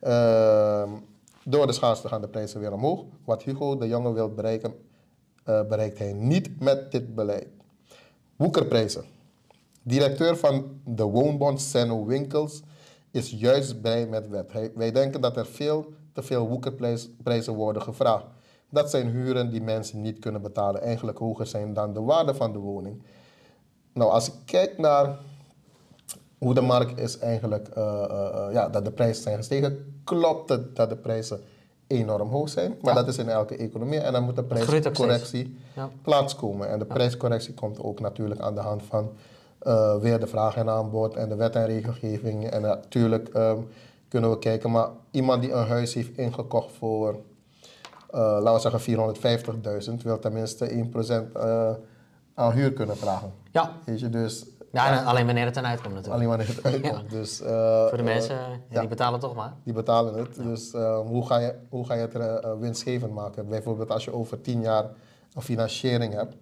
Ehm, 0.00 0.88
door 1.44 1.66
de 1.66 1.72
schaarste 1.72 2.08
gaan 2.08 2.20
de 2.20 2.28
prijzen 2.28 2.60
weer 2.60 2.72
omhoog. 2.72 3.04
Wat 3.24 3.42
Hugo 3.42 3.76
de 3.78 3.88
Jonge 3.88 4.12
wil 4.12 4.28
bereiken, 4.34 4.74
eh, 5.44 5.62
bereikt 5.62 5.98
hij 5.98 6.12
niet 6.12 6.60
met 6.60 6.92
dit 6.92 7.14
beleid. 7.14 7.46
Woekerprijzen. 8.36 9.04
Directeur 9.86 10.36
van 10.36 10.80
de 10.84 11.02
woonbond 11.02 11.60
Senno 11.60 12.04
Winkels 12.04 12.62
is 13.10 13.30
juist 13.30 13.80
blij 13.80 14.06
met 14.06 14.28
wet. 14.28 14.52
Hij- 14.52 14.72
wij 14.74 14.92
denken 14.92 15.20
dat 15.20 15.36
er 15.36 15.46
veel 15.46 15.92
te 16.12 16.22
veel 16.22 16.48
woekerprijzen 16.48 17.54
worden 17.54 17.82
gevraagd. 17.82 18.24
Dat 18.70 18.90
zijn 18.90 19.08
huren 19.08 19.50
die 19.50 19.62
mensen 19.62 20.00
niet 20.00 20.18
kunnen 20.18 20.42
betalen, 20.42 20.82
eigenlijk 20.82 21.18
hoger 21.18 21.46
zijn 21.46 21.72
dan 21.74 21.92
de 21.92 22.00
waarde 22.00 22.34
van 22.34 22.52
de 22.52 22.58
woning. 22.58 23.02
Nou, 23.92 24.10
als 24.10 24.26
ik 24.28 24.34
kijk 24.44 24.78
naar 24.78 25.18
hoe 26.38 26.54
de 26.54 26.60
markt 26.60 26.98
is 27.00 27.18
eigenlijk, 27.18 27.68
eh, 27.68 28.04
eh, 28.10 28.46
eh, 28.46 28.52
ja, 28.52 28.68
dat 28.68 28.84
de 28.84 28.90
prijzen 28.90 29.22
zijn 29.22 29.36
gestegen, 29.36 30.00
klopt 30.04 30.48
het 30.48 30.76
dat 30.76 30.88
de 30.88 30.96
prijzen 30.96 31.40
enorm 31.86 32.28
hoog 32.28 32.48
zijn. 32.48 32.76
Maar 32.82 32.94
Ja. 32.94 33.00
dat 33.00 33.08
is 33.08 33.18
in 33.18 33.28
elke 33.28 33.56
economie 33.56 33.98
en 34.00 34.12
dan 34.12 34.24
moet 34.24 34.36
de 34.36 34.44
prijscorrectie 34.44 35.56
Ja. 35.74 35.90
plaatskomen. 36.02 36.68
En 36.68 36.78
de 36.78 36.84
prijscorrectie 36.84 37.54
komt 37.54 37.78
ook 37.82 38.00
natuurlijk 38.00 38.40
aan 38.40 38.54
de 38.54 38.60
hand 38.60 38.82
van 38.82 39.10
eh, 39.64 39.96
weer 39.96 40.20
de 40.20 40.26
vraag 40.26 40.56
en 40.56 40.68
aanbod 40.68 41.16
en 41.16 41.28
de 41.28 41.34
wet 41.36 41.56
en 41.56 41.66
regelgeving. 41.66 42.50
En 42.50 42.62
natuurlijk 42.62 43.28
ehm, 43.28 43.58
kunnen 44.08 44.30
we 44.30 44.38
kijken, 44.38 44.70
maar 44.70 44.88
iemand 45.10 45.42
die 45.42 45.52
een 45.52 45.66
huis 45.66 45.94
heeft 45.94 46.18
ingekocht 46.18 46.72
voor, 46.72 47.16
eh, 48.10 48.20
laten 48.20 48.54
we 48.54 48.60
zeggen 48.60 48.80
450.000, 48.80 50.02
wil 50.02 50.18
tenminste 50.18 50.70
1% 50.72 51.36
eh 51.36 51.70
aan 52.36 52.52
huur 52.52 52.72
kunnen 52.72 52.96
vragen. 52.96 53.32
Ja. 53.50 53.72
Weet 53.84 54.00
je, 54.00 54.10
dus 54.10 54.46
Ja, 54.72 54.98
en 54.98 55.04
alleen 55.04 55.26
wanneer 55.26 55.44
het 55.44 55.54
dan 55.54 55.64
uitkomt 55.66 55.94
natuurlijk. 55.94 56.22
alleen 56.22 56.28
wanneer 56.36 56.56
het 56.56 56.64
uitkomt. 56.72 57.10
Dus, 57.10 57.40
eh, 57.40 57.88
Voor 57.88 57.96
de 57.96 58.02
mensen, 58.02 58.38
ja, 58.68 58.80
die 58.80 58.88
betalen 58.88 59.20
toch 59.20 59.34
maar. 59.34 59.52
die 59.64 59.72
betalen 59.72 60.14
het. 60.14 60.34
Dus 60.34 60.72
eh, 60.72 60.98
hoe, 60.98 61.26
ga 61.26 61.38
je, 61.38 61.54
hoe 61.68 61.86
ga 61.86 61.94
je 61.94 62.08
het 62.12 62.58
winstgevend 62.60 63.12
maken? 63.12 63.48
Bijvoorbeeld 63.48 63.90
als 63.90 64.04
je 64.04 64.12
over 64.12 64.40
tien 64.40 64.60
jaar 64.60 64.84
een 65.34 65.42
financiering 65.42 66.14
hebt 66.14 66.36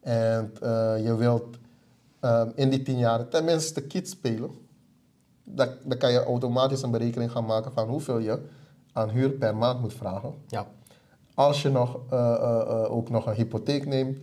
en 0.00 0.52
je 1.02 1.14
wilt 1.18 1.58
eh, 2.20 2.42
in 2.54 2.70
die 2.70 2.82
tien 2.82 2.98
jaar 2.98 3.28
tenminste 3.28 3.82
kiet 3.82 4.08
spelen, 4.08 4.50
dan, 5.44 5.68
dan 5.84 5.98
kan 5.98 6.12
je 6.12 6.24
automatisch 6.24 6.82
een 6.82 6.90
berekening 6.90 7.30
gaan 7.32 7.44
maken 7.44 7.72
van 7.72 7.88
hoeveel 7.88 8.18
je 8.18 8.38
aan 8.92 9.08
huur 9.10 9.30
per 9.30 9.56
maand 9.56 9.80
moet 9.80 9.94
vragen. 9.94 10.34
Ja. 10.46 10.66
Als 11.34 11.62
je 11.62 11.68
nog, 11.68 11.98
eh, 12.10 12.18
eh, 12.34 12.60
eh, 12.60 12.92
ook 12.92 13.10
nog 13.10 13.26
een 13.26 13.34
hypotheek 13.34 13.86
neemt 13.86 14.18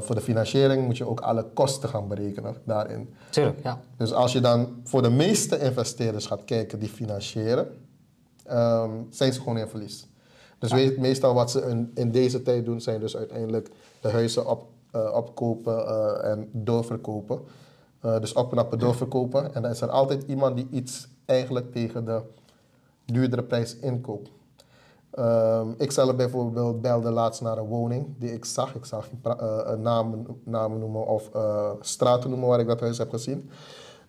voor 0.00 0.14
de 0.14 0.20
financiering, 0.20 0.84
moet 0.86 0.96
je 0.96 1.08
ook 1.08 1.20
alle 1.20 1.44
kosten 1.44 1.88
gaan 1.88 2.08
berekenen 2.08 2.56
daarin. 2.64 3.14
Tuurlijk, 3.30 3.62
ja. 3.62 3.80
Dus 3.96 4.12
als 4.12 4.32
je 4.32 4.40
dan 4.40 4.80
voor 4.84 5.02
de 5.02 5.10
meeste 5.10 5.58
investeerders 5.58 6.26
gaat 6.26 6.44
kijken 6.44 6.78
die 6.78 6.88
financieren, 6.88 7.66
ehm, 8.44 8.90
zijn 9.10 9.32
ze 9.32 9.38
gewoon 9.40 9.58
in 9.58 9.68
verlies. 9.68 10.06
Dus 10.58 10.72
we- 10.72 10.96
meestal 10.98 11.34
wat 11.34 11.50
ze 11.50 11.60
in, 11.60 11.90
in 11.94 12.10
deze 12.10 12.42
tijd 12.42 12.64
doen, 12.64 12.80
zijn 12.80 13.00
dus 13.00 13.16
uiteindelijk 13.16 13.70
de 14.00 14.08
huizen 14.10 14.46
op 14.50 14.66
opkopen 15.12 15.86
eh, 15.86 16.30
en 16.30 16.48
doorverkopen. 16.52 17.40
Eh, 18.04 18.20
dus 18.20 18.32
opknappen, 18.32 18.78
doorverkopen. 18.78 19.54
En 19.54 19.62
dan 19.62 19.70
is 19.70 19.80
er 19.80 19.90
altijd 19.90 20.22
iemand 20.22 20.56
die 20.56 20.68
iets 20.70 21.08
eigenlijk 21.24 21.72
tegen 21.72 22.04
de 22.04 22.20
duurdere 23.04 23.42
prijs 23.42 23.78
inkoopt. 23.78 24.30
Ehm, 25.10 25.68
ik 25.78 25.92
zelf 25.92 26.16
bijvoorbeeld 26.16 26.80
belde 26.80 27.10
laatst 27.10 27.40
naar 27.40 27.58
een 27.58 27.66
woning 27.66 28.06
die 28.18 28.32
ik 28.32 28.44
zag. 28.44 28.74
Ik 28.74 28.84
zag 28.84 29.08
eh, 29.22 29.58
een 29.64 29.82
namen, 29.82 30.26
namen 30.44 30.78
noemen 30.78 31.06
of 31.06 31.34
eh, 31.34 31.70
straten 31.80 32.30
noemen 32.30 32.48
waar 32.48 32.60
ik 32.60 32.66
dat 32.66 32.80
huis 32.80 32.98
heb 32.98 33.10
gezien. 33.10 33.50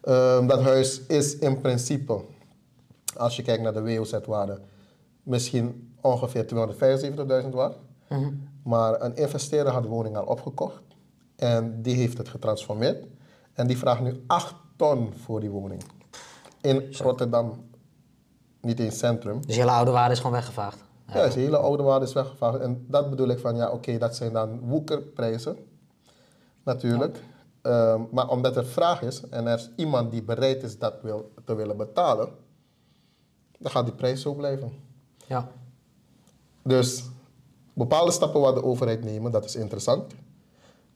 Ehm, 0.01 0.48
dat 0.48 0.62
huis 0.62 1.01
is 1.06 1.38
in 1.38 1.62
principe, 1.62 2.22
als 3.18 3.36
je 3.36 3.42
kijkt 3.42 3.63
naar 3.63 3.74
de 3.74 3.84
WOZ-waarde, 3.84 4.60
misschien 5.24 5.96
ongeveer 6.01 6.46
275.000 6.46 7.54
waard. 7.54 7.75
Maar 8.65 9.01
een 9.01 9.15
investeerder 9.15 9.74
had 9.74 9.84
de 9.84 9.89
woning 9.89 10.17
al 10.17 10.25
opgekocht 10.25 10.81
en 11.36 11.81
die 11.81 11.95
heeft 11.95 12.17
het 12.17 12.29
getransformeerd. 12.29 13.05
En 13.53 13.67
die 13.67 13.77
vraagt 13.77 14.01
nu 14.01 14.24
8 14.27 14.55
ton 14.75 15.13
voor 15.13 15.39
die 15.39 15.50
woning. 15.50 15.84
In 16.62 16.93
Rotterdam, 16.98 17.69
niet 18.62 18.79
in 18.79 18.86
het 18.86 18.98
centrum. 18.98 19.41
Dus 19.45 19.55
je 19.55 19.62
hele 19.62 19.74
oude 19.74 19.91
waarde 19.91 20.12
is 20.12 20.17
gewoon 20.17 20.34
weggevaagd. 20.34 20.84
Ja, 21.07 21.24
is 21.24 21.36
een 21.36 21.41
hele 21.41 21.57
oude 21.57 21.84
waarde 21.84 22.05
is 22.05 22.13
weggevaagd. 22.13 22.60
En 22.60 22.86
dat 22.88 23.10
bedoel 23.10 23.27
ik 23.27 23.39
van, 23.39 23.55
ja, 23.55 23.72
oké, 23.72 23.98
dat 23.98 24.15
zijn 24.15 24.34
dan 24.34 24.60
woekerprijzen. 24.60 25.57
Natuurlijk. 26.63 27.24
Ehm, 27.62 28.01
maar 28.12 28.29
omdat 28.29 28.55
er 28.55 28.65
vraag 28.65 29.01
is 29.01 29.29
en 29.29 29.48
er 29.48 29.57
is 29.57 29.69
iemand 29.75 30.12
die 30.12 30.24
bereid 30.24 30.63
is 30.63 30.77
dat 30.77 31.01
wil, 31.01 31.31
te 31.45 31.55
willen 31.55 31.77
betalen, 31.77 32.29
dan 33.60 33.72
gaat 33.72 33.86
die 33.86 33.95
prijs 33.95 34.22
zo 34.22 34.34
blijven. 34.34 34.72
Ja. 35.27 35.48
Dus 36.62 37.03
bepaalde 37.75 38.12
stappen 38.12 38.41
wat 38.41 38.55
de 38.55 38.63
overheid 38.63 39.03
nemen, 39.03 39.32
dat 39.32 39.46
is 39.46 39.55
interessant. 39.55 40.13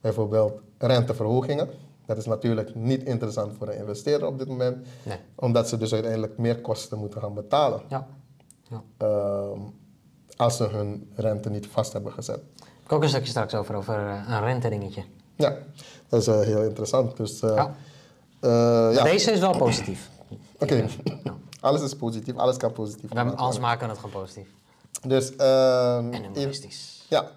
Bijvoorbeeld 0.00 0.52
renteverhogingen. 0.78 1.68
Dat 2.06 2.16
is 2.18 2.26
natuurlijk 2.26 2.74
niet 2.74 3.02
interessant 3.04 3.52
voor 3.58 3.68
een 3.68 3.76
investeerder 3.78 4.28
op 4.28 4.38
dit 4.38 4.48
moment, 4.48 4.86
Nee. 5.02 5.16
omdat 5.34 5.68
ze 5.68 5.76
dus 5.76 5.92
uiteindelijk 5.92 6.38
meer 6.38 6.60
kosten 6.60 6.98
moeten 6.98 7.20
gaan 7.20 7.34
betalen. 7.34 7.80
Ja. 7.88 8.06
ja. 8.70 8.82
Ehm, 8.96 9.58
als 10.36 10.56
ze 10.56 10.64
hun 10.64 11.10
rente 11.14 11.50
niet 11.50 11.66
vast 11.66 11.92
hebben 11.92 12.12
gezet. 12.12 12.40
Ik 12.84 12.92
ook 12.92 13.02
een 13.02 13.08
stukje 13.08 13.30
straks 13.30 13.54
over, 13.54 13.74
over 13.74 13.94
eh, 13.94 14.24
een 14.28 14.40
rentedingetje. 14.40 15.02
Ja, 15.36 15.56
dat 16.08 16.20
is 16.20 16.26
eh, 16.26 16.40
heel 16.40 16.62
interessant. 16.62 17.16
Dus, 17.16 17.40
eh, 17.42 17.54
Ja. 17.54 17.74
ja, 18.92 19.02
Deze 19.02 19.30
is 19.32 19.40
wel 19.40 19.56
positief. 19.56 20.10
oké. 20.58 20.86
alles 21.60 21.82
is 21.82 21.94
positief, 21.96 22.36
alles 22.36 22.56
kan 22.56 22.72
positief 22.72 23.10
We 23.12 23.18
anders 23.20 23.40
worden. 23.40 23.60
maken 23.60 23.86
we 23.86 23.92
het 23.92 24.00
gewoon 24.00 24.22
positief. 24.22 24.48
Dus, 25.06 25.36
ehm, 25.36 26.12
En 26.12 26.22
humoristisch. 26.22 27.06
ja. 27.08 27.30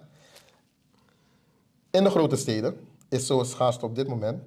In 1.91 2.03
de 2.03 2.09
grote 2.09 2.35
steden 2.35 2.75
is 3.09 3.25
zo'n 3.27 3.45
schaarste 3.45 3.85
op 3.85 3.95
dit 3.95 4.07
moment. 4.07 4.43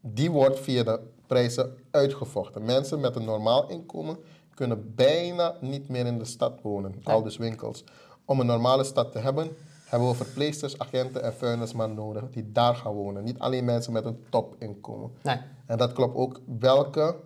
Die 0.00 0.30
wordt 0.30 0.60
via 0.60 0.82
de 0.82 1.00
prijzen 1.26 1.78
uitgevochten. 1.90 2.64
Mensen 2.64 3.00
met 3.00 3.16
een 3.16 3.24
normaal 3.24 3.68
inkomen 3.68 4.16
kunnen 4.54 4.94
bijna 4.94 5.54
niet 5.60 5.88
meer 5.88 6.06
in 6.06 6.18
de 6.18 6.24
stad 6.24 6.60
wonen, 6.62 6.94
al 7.02 7.22
dus 7.22 7.36
winkels. 7.36 7.84
Om 8.24 8.40
een 8.40 8.46
normale 8.46 8.84
stad 8.84 9.12
te 9.12 9.18
hebben, 9.18 9.56
hebben 9.84 10.08
we 10.08 10.14
verpleegsters, 10.14 10.78
agenten 10.78 11.22
en 11.22 11.34
vuilnismannen 11.34 11.96
nodig 11.96 12.30
die 12.30 12.52
daar 12.52 12.74
gaan 12.74 12.92
wonen. 12.92 13.24
Niet 13.24 13.38
alleen 13.38 13.64
mensen 13.64 13.92
met 13.92 14.04
een 14.04 14.24
topinkomen. 14.30 15.10
Nee. 15.22 15.36
En 15.66 15.78
dat 15.78 15.92
klopt 15.92 16.16
ook. 16.16 16.40
Welke 16.58 17.16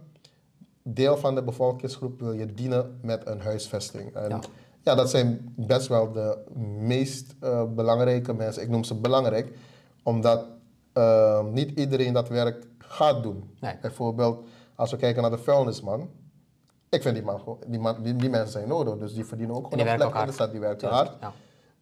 deel 0.83 1.17
van 1.17 1.35
de 1.35 1.43
bevolkingsgroep 1.43 2.21
wil 2.21 2.33
je 2.33 2.55
dienen 2.55 2.99
met 3.03 3.27
een 3.27 3.41
huisvesting? 3.41 4.15
En 4.15 4.29
Ja. 4.29 4.41
Ja, 4.87 4.95
dat 4.95 5.11
zijn 5.11 5.53
best 5.57 5.87
wel 5.87 6.13
de 6.13 6.39
meest 6.79 7.35
eh, 7.41 7.63
belangrijke 7.75 8.33
mensen. 8.35 8.63
Ik 8.63 8.69
noem 8.69 8.85
ze 8.85 8.95
belangrijk, 8.95 9.57
omdat 10.03 10.45
eh, 10.93 11.45
niet 11.45 11.79
iedereen 11.79 12.13
dat 12.13 12.29
werk 12.29 12.67
gaat 12.79 13.23
doen. 13.23 13.51
Nee. 13.61 13.75
Bijvoorbeeld, 13.81 14.47
als 14.75 14.91
we 14.91 14.97
kijken 14.97 15.23
naar 15.23 15.31
de 15.31 15.39
vuilnisman. 15.39 16.09
Ik 16.89 17.03
vind 17.03 17.15
die, 17.15 17.25
man, 17.25 17.41
die, 17.67 17.79
man, 17.81 18.03
die, 18.03 18.17
die 18.17 18.31
mensen 18.31 18.51
zijn 18.53 18.69
nodig, 18.69 18.97
dus 18.99 19.15
die 19.15 19.25
verdienen 19.25 19.57
ook 19.57 19.65
gewoon 19.65 19.79
een 19.79 19.85
plek 19.85 20.01
in 20.07 20.13
de 20.13 20.19
hard. 20.19 20.33
stad. 20.33 20.51
Die 20.51 20.61
werken 20.61 20.89
hard. 20.89 21.13
ja. 21.21 21.33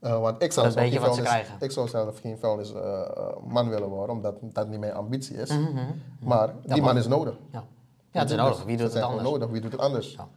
Eh, 0.00 0.20
want 0.20 0.42
ik 0.42 0.52
zou, 0.52 0.70
zelf 0.70 0.90
vuilnis- 1.00 1.48
ik 1.60 1.70
zou 1.70 1.88
zelf 1.88 2.18
geen 2.20 2.38
vuilnisman 2.38 3.68
willen 3.68 3.88
worden, 3.88 4.16
omdat 4.16 4.34
dat 4.42 4.68
niet 4.68 4.80
mijn 4.80 4.92
ambitie 4.94 5.36
is. 5.36 5.50
Mhm, 5.50 5.78
Maar 6.20 6.54
die 6.62 6.82
man 6.82 6.96
is 6.96 7.06
nodig. 7.06 7.34
Ja. 7.52 7.64
ja, 8.10 8.20
het 8.20 8.30
is 8.30 8.36
nodig. 8.36 8.64
Wie 8.64 8.76
doet 8.76 8.92
het 8.92 9.02
anders? 9.02 9.22
nodig. 9.28 9.48
Wie 9.48 9.60
doet 9.60 9.72
het 9.72 9.80
anders? 9.80 10.12
Ja. 10.12 10.28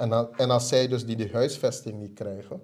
En, 0.00 0.28
en 0.36 0.50
als 0.50 0.68
zij 0.68 0.88
dus 0.88 1.06
die, 1.06 1.16
die 1.16 1.30
huisvesting 1.32 2.00
niet 2.00 2.14
krijgen, 2.14 2.62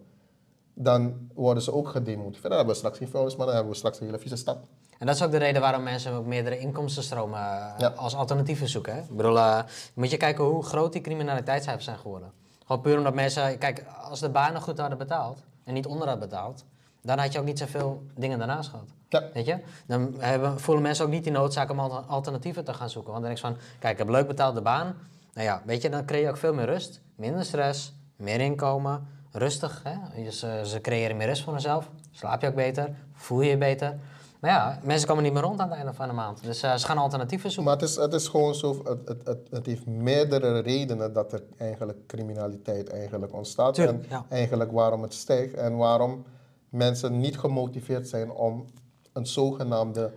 dan 0.74 1.28
worden 1.34 1.62
ze 1.62 1.72
ook 1.72 1.88
gedemotiveerd. 1.88 2.42
Dan 2.42 2.52
hebben 2.56 2.72
we 2.72 2.78
straks 2.78 2.98
geen 2.98 3.08
vuilnisman, 3.08 3.46
dan 3.46 3.54
hebben 3.54 3.72
we 3.72 3.78
straks 3.78 4.00
een 4.00 4.06
hele 4.06 4.18
vieze 4.18 4.36
stad. 4.36 4.58
En 4.98 5.06
dat 5.06 5.14
is 5.14 5.22
ook 5.22 5.30
de 5.30 5.36
reden 5.36 5.60
waarom 5.60 5.82
mensen 5.82 6.12
ook 6.12 6.26
meerdere 6.26 6.58
inkomstenstromen 6.58 7.38
eh, 7.38 7.74
Ja. 7.78 7.88
als 7.88 8.14
alternatieven 8.14 8.68
zoeken. 8.68 8.94
Hè? 8.94 9.00
Ik 9.00 9.16
bedoel, 9.16 9.38
eh, 9.38 9.62
moet 9.94 10.10
je 10.10 10.16
kijken 10.16 10.44
hoe 10.44 10.62
groot 10.64 10.92
die 10.92 11.00
criminaliteitscijfers 11.02 11.84
zijn 11.84 11.98
geworden. 11.98 12.32
Gewoon 12.66 12.82
puur 12.82 12.96
omdat 12.98 13.14
mensen, 13.14 13.58
kijk, 13.58 13.84
als 14.10 14.20
de 14.20 14.28
banen 14.28 14.60
goed 14.60 14.78
hadden 14.78 14.98
betaald 14.98 15.38
en 15.64 15.74
niet 15.74 15.86
onder 15.86 16.08
hadden 16.08 16.28
betaald, 16.28 16.64
dan 17.02 17.18
had 17.18 17.32
je 17.32 17.38
ook 17.38 17.44
niet 17.44 17.58
zoveel 17.58 18.02
dingen 18.14 18.38
daarnaast 18.38 18.68
gehad. 18.70 18.88
Ja. 19.08 19.22
Weet 19.34 19.46
je? 19.46 19.58
Dan 19.86 20.14
hebben, 20.18 20.60
voelen 20.60 20.82
mensen 20.82 21.04
ook 21.04 21.10
niet 21.10 21.22
die 21.24 21.32
noodzaak 21.32 21.70
om 21.70 21.80
alter- 21.80 22.04
alternatieven 22.06 22.64
te 22.64 22.74
gaan 22.74 22.90
zoeken. 22.90 23.12
Want 23.12 23.24
dan 23.24 23.34
denk 23.34 23.44
ik 23.46 23.50
van, 23.52 23.66
kijk, 23.78 23.92
ik 23.92 23.98
heb 23.98 24.08
leuk 24.08 24.26
betaalde 24.26 24.60
baan. 24.60 24.94
Nou 25.36 25.48
ja, 25.48 25.62
weet 25.64 25.82
je, 25.82 25.90
dan 25.90 26.04
creëer 26.04 26.22
je 26.22 26.28
ook 26.28 26.36
veel 26.36 26.54
meer 26.54 26.64
rust, 26.64 27.00
minder 27.14 27.44
stress, 27.44 27.94
meer 28.16 28.40
inkomen, 28.40 29.06
rustig. 29.32 29.82
Hè? 29.84 30.30
Ze, 30.30 30.60
ze 30.64 30.80
creëren 30.80 31.16
meer 31.16 31.26
rust 31.26 31.42
voor 31.42 31.52
zichzelf, 31.52 31.90
slaap 32.10 32.40
je 32.40 32.46
ook 32.48 32.54
beter, 32.54 32.94
voel 33.12 33.40
je 33.40 33.50
je 33.50 33.58
beter. 33.58 33.96
Maar 34.40 34.50
ja, 34.50 34.78
mensen 34.82 35.08
komen 35.08 35.22
niet 35.22 35.32
meer 35.32 35.42
rond 35.42 35.60
aan 35.60 35.68
het 35.68 35.76
einde 35.76 35.92
van 35.94 36.08
de 36.08 36.14
maand. 36.14 36.42
Dus 36.42 36.62
eh, 36.62 36.74
ze 36.74 36.86
gaan 36.86 36.98
alternatieven 36.98 37.50
zoeken. 37.50 37.72
Maar 37.72 37.82
het 37.82 37.90
is, 37.90 37.96
het 37.96 38.12
is 38.12 38.28
gewoon 38.28 38.54
zo, 38.54 38.82
het, 38.84 39.08
het, 39.08 39.26
het, 39.26 39.48
het 39.50 39.66
heeft 39.66 39.86
meerdere 39.86 40.58
redenen 40.58 41.12
dat 41.12 41.32
er 41.32 41.42
eigenlijk 41.56 42.06
criminaliteit 42.06 42.88
eigenlijk 42.88 43.34
ontstaat. 43.34 43.74
Tuurlijk, 43.74 44.02
en 44.02 44.06
ja. 44.08 44.24
eigenlijk 44.28 44.72
waarom 44.72 45.02
het 45.02 45.14
stijgt 45.14 45.54
en 45.54 45.76
waarom 45.76 46.24
mensen 46.68 47.20
niet 47.20 47.38
gemotiveerd 47.38 48.08
zijn 48.08 48.30
om 48.30 48.64
een 49.12 49.26
zogenaamde 49.26 50.12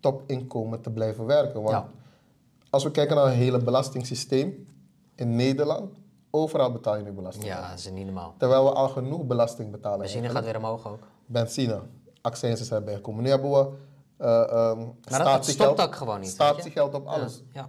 topinkomen 0.00 0.80
te 0.80 0.90
blijven 0.90 1.26
werken. 1.26 1.62
Want 1.62 1.74
Ja. 1.74 1.88
Als 2.74 2.84
we 2.84 2.90
kijken 2.90 3.16
naar 3.16 3.24
het 3.26 3.34
hele 3.34 3.58
belastingssysteem 3.58 4.66
in 5.14 5.36
Nederland, 5.36 5.96
overal 6.30 6.72
betaal 6.72 6.96
je 6.96 7.02
nu 7.02 7.12
belasting. 7.12 7.46
Ja, 7.46 7.68
dat 7.70 7.78
is 7.78 7.90
niet 7.90 8.04
normaal. 8.04 8.34
Terwijl 8.38 8.64
we 8.64 8.70
al 8.70 8.88
genoeg 8.88 9.24
belasting 9.24 9.70
betalen. 9.70 9.98
Benzine 9.98 10.28
gaat 10.28 10.44
weer 10.44 10.56
omhoog 10.56 10.88
ook. 10.88 10.98
Benzine, 11.26 11.80
accijnsen 12.20 12.66
zijn 12.66 12.84
bijgekomen. 12.84 13.22
Nu 13.22 13.28
hebben 13.30 13.50
we 13.50 13.68
uh, 14.20 14.70
um, 14.70 14.94
Maar 15.10 15.24
dat- 15.24 15.46
stopt 15.46 15.80
ook 15.80 15.94
gewoon 15.94 16.20
niet? 16.20 16.28
Statiegeld 16.30 16.94
op 16.94 17.06
alles. 17.06 17.42
Ja. 17.52 17.68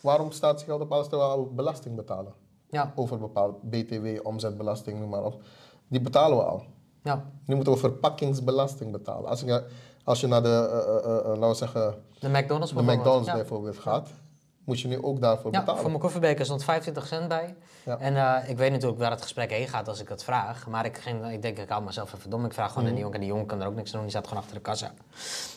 Waarom 0.00 0.30
statiegeld 0.30 0.80
op 0.80 0.92
alles 0.92 1.08
terwijl 1.08 1.44
we 1.48 1.54
belasting 1.54 1.96
betalen? 1.96 2.32
Ja. 2.70 2.92
Over 2.94 3.18
bepaald 3.18 3.70
BTW, 3.70 4.06
omzetbelasting, 4.22 4.98
noem 4.98 5.08
maar 5.08 5.24
op. 5.24 5.42
Die 5.88 6.00
betalen 6.00 6.36
we 6.36 6.44
al. 6.44 6.64
ja. 7.02 7.24
Nu 7.46 7.54
moeten 7.54 7.72
we 7.72 7.78
verpakkingsbelasting 7.78 8.92
betalen. 8.92 9.30
Als 9.30 9.40
je, 9.40 9.64
als 10.04 10.20
je 10.20 10.26
naar 10.26 10.42
de, 10.42 10.48
eh, 10.48 11.04
eh, 11.04 11.26
laten 11.26 11.48
we 11.48 11.54
zeggen, 11.54 11.94
De 12.18 12.28
McDonald's 12.28 12.68
de 12.68 12.74
bijvoorbeeld. 12.74 12.98
McDonald's 12.98 13.26
ja. 13.26 13.34
bijvoorbeeld 13.34 13.78
gaat, 13.78 14.08
moet 14.64 14.80
je 14.80 14.88
nu 14.88 15.02
ook 15.02 15.20
daarvoor 15.20 15.52
Ja, 15.52 15.58
betalen. 15.58 15.80
voor 15.80 15.90
mijn 15.90 16.02
koffiebeker 16.02 16.44
stond 16.44 16.64
25 16.64 17.06
cent 17.06 17.28
bij. 17.28 17.54
Ja. 17.84 17.98
En 17.98 18.16
eh, 18.16 18.48
ik 18.50 18.56
weet 18.56 18.72
natuurlijk 18.72 19.00
waar 19.00 19.10
het 19.10 19.22
gesprek 19.22 19.50
heen 19.50 19.68
gaat 19.68 19.88
als 19.88 20.00
ik 20.00 20.08
het 20.08 20.24
vraag. 20.24 20.66
Maar 20.66 20.84
ik, 20.84 20.98
ging, 20.98 21.30
ik 21.30 21.42
denk, 21.42 21.58
ik 21.58 21.68
hou 21.68 21.82
mezelf 21.84 22.14
even 22.14 22.30
dom. 22.30 22.44
Ik 22.44 22.52
vraag 22.52 22.72
gewoon 22.72 22.88
aan 22.88 22.94
die 22.94 23.00
jongen. 23.00 23.14
En 23.14 23.20
die 23.20 23.30
jongen 23.30 23.46
kan 23.46 23.60
er 23.60 23.66
ook 23.66 23.74
niks 23.74 23.86
aan 23.88 23.92
doen. 23.92 24.02
Die 24.02 24.10
staat 24.10 24.26
gewoon 24.26 24.42
achter 24.42 24.56
de 24.56 24.62
kassa. 24.62 24.92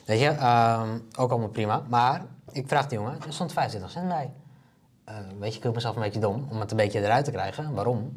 Weet 0.05 0.19
je, 0.19 0.27
ehm, 0.27 0.99
ook 1.17 1.29
allemaal 1.31 1.49
prima. 1.49 1.81
Maar 1.87 2.21
ik 2.51 2.67
vraag 2.67 2.87
die 2.87 2.97
jongen, 2.97 3.17
er 3.25 3.33
stond 3.33 3.53
25 3.53 3.91
cent 3.91 4.07
bij. 4.07 4.31
Eh, 5.03 5.15
weet 5.39 5.51
je, 5.51 5.57
ik 5.57 5.63
wil 5.63 5.71
mezelf 5.71 5.95
een 5.95 6.01
beetje 6.01 6.19
dom 6.19 6.47
om 6.51 6.59
het 6.59 6.71
een 6.71 6.77
beetje 6.77 7.01
eruit 7.01 7.25
te 7.25 7.31
krijgen. 7.31 7.73
Waarom? 7.73 8.15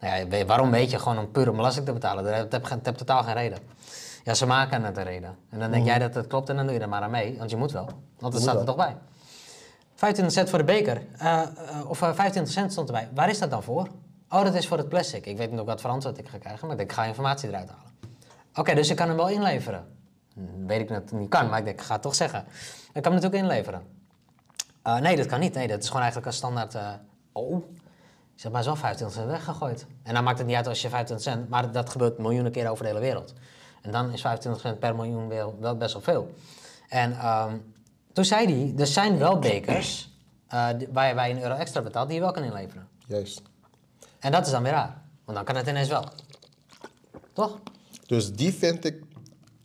Nou 0.00 0.28
ja, 0.30 0.44
waarom 0.46 0.70
weet 0.70 0.90
je 0.90 0.98
gewoon 0.98 1.18
om 1.18 1.30
puur 1.30 1.50
om 1.50 1.56
belasting 1.56 1.86
te 1.86 1.92
betalen? 1.92 2.24
Dat 2.24 2.52
heb, 2.52 2.68
heb, 2.68 2.84
heb 2.84 2.96
totaal 2.96 3.22
geen 3.22 3.34
reden. 3.34 3.58
Ja, 4.24 4.34
ze 4.34 4.46
maken 4.46 4.84
het 4.84 4.96
een 4.96 5.02
reden. 5.04 5.36
En 5.50 5.58
dan 5.58 5.70
denk 5.70 5.84
jij 5.86 5.98
dat 5.98 6.14
het 6.14 6.26
klopt 6.26 6.48
en 6.48 6.56
dan 6.56 6.64
doe 6.66 6.74
je 6.74 6.80
er 6.80 6.88
maar 6.88 7.02
aan 7.02 7.10
mee. 7.10 7.38
Want 7.38 7.50
je 7.50 7.56
moet 7.56 7.72
wel. 7.72 7.88
Want 8.18 8.32
het 8.32 8.42
staat 8.42 8.58
er 8.58 8.64
toch 8.64 8.76
bij. 8.76 8.96
25 10.02 10.34
cent 10.34 10.50
voor 10.50 10.58
de 10.58 10.64
beker. 10.64 11.02
Eh, 11.18 11.42
eh, 11.42 11.90
of 11.90 12.02
eh, 12.02 12.14
25 12.14 12.52
cent 12.52 12.72
stond 12.72 12.88
erbij. 12.88 13.08
Waar 13.14 13.28
is 13.28 13.38
dat 13.38 13.50
dan 13.50 13.62
voor? 13.62 13.88
Oh, 14.28 14.44
dat 14.44 14.54
is 14.54 14.66
voor 14.66 14.78
het 14.78 14.88
plastic. 14.88 15.26
Ik 15.26 15.36
weet 15.36 15.50
niet 15.50 15.60
ook 15.60 15.66
wat 15.66 15.80
voor 15.80 15.90
antwoord 15.90 16.18
ik 16.18 16.28
ga 16.28 16.38
krijgen, 16.38 16.60
maar 16.62 16.70
ik 16.70 16.76
denk, 16.76 16.90
ik 16.90 16.96
ga 16.96 17.04
informatie 17.04 17.48
eruit 17.48 17.68
halen. 17.68 17.92
Oké, 18.54 18.74
dus 18.74 18.90
ik 18.90 18.96
kan 18.96 19.08
hem 19.08 19.16
wel 19.16 19.28
inleveren. 19.28 19.86
Hm, 20.34 20.66
Weet 20.66 20.80
ik 20.80 20.88
dat 20.88 20.96
het 20.96 21.12
niet 21.12 21.28
kan, 21.28 21.48
maar 21.48 21.58
ik 21.58 21.64
denk, 21.64 21.80
ik 21.80 21.86
ga 21.86 21.92
het 21.92 22.02
toch 22.02 22.14
zeggen. 22.14 22.44
Ik 22.92 23.02
kan 23.02 23.12
hem 23.12 23.20
natuurlijk 23.20 23.42
inleveren. 23.42 23.82
Eh, 24.82 24.96
nee, 24.96 25.16
dat 25.16 25.26
kan 25.26 25.40
niet. 25.40 25.54
Nee, 25.54 25.68
dat 25.68 25.78
is 25.78 25.86
gewoon 25.86 26.02
eigenlijk 26.02 26.32
een 26.32 26.38
standaard... 26.38 26.74
eh, 26.74 26.88
oh, 27.32 27.62
zeg 28.34 28.52
maar, 28.52 28.64
wel 28.64 28.76
25 28.76 29.16
cent 29.16 29.30
weggegooid. 29.30 29.86
En 30.02 30.14
dan 30.14 30.24
maakt 30.24 30.38
het 30.38 30.46
niet 30.46 30.56
uit 30.56 30.66
als 30.66 30.82
je 30.82 30.88
25 30.88 31.32
cent... 31.32 31.48
Maar 31.48 31.72
dat 31.72 31.90
gebeurt 31.90 32.18
miljoenen 32.18 32.52
keer 32.52 32.70
over 32.70 32.84
de 32.84 32.90
hele 32.90 33.04
wereld. 33.04 33.34
En 33.82 33.90
dan 33.90 34.12
is 34.12 34.20
25 34.20 34.62
cent 34.62 34.78
per 34.78 34.94
miljoen 34.94 35.28
wel, 35.28 35.56
wel 35.60 35.76
best 35.76 35.92
wel 35.92 36.02
veel. 36.02 36.34
En 36.88 37.12
ehm, 37.18 37.54
toen 38.12 38.24
zei 38.24 38.46
hij, 38.54 38.74
er 38.78 38.86
zijn 38.86 39.18
wel 39.18 39.38
bekers... 39.48 40.10
eh, 40.48 40.68
die- 40.78 40.88
waar 40.92 41.28
je 41.28 41.34
een 41.34 41.42
euro 41.42 41.54
extra 41.54 41.82
betaalt, 41.82 42.06
die 42.08 42.16
je 42.16 42.22
wel 42.22 42.32
kan 42.32 42.42
inleveren. 42.42 42.88
Juist. 43.06 43.42
En 44.18 44.32
dat 44.32 44.46
is 44.46 44.52
dan 44.52 44.62
weer 44.62 44.72
raar. 44.72 45.00
Want 45.24 45.36
dan 45.36 45.46
kan 45.46 45.56
het 45.56 45.66
ineens 45.66 45.88
wel. 45.88 46.04
Toch? 47.32 47.58
Dus 48.06 48.32
die 48.32 48.52
vind 48.54 48.84
ik 48.84 49.02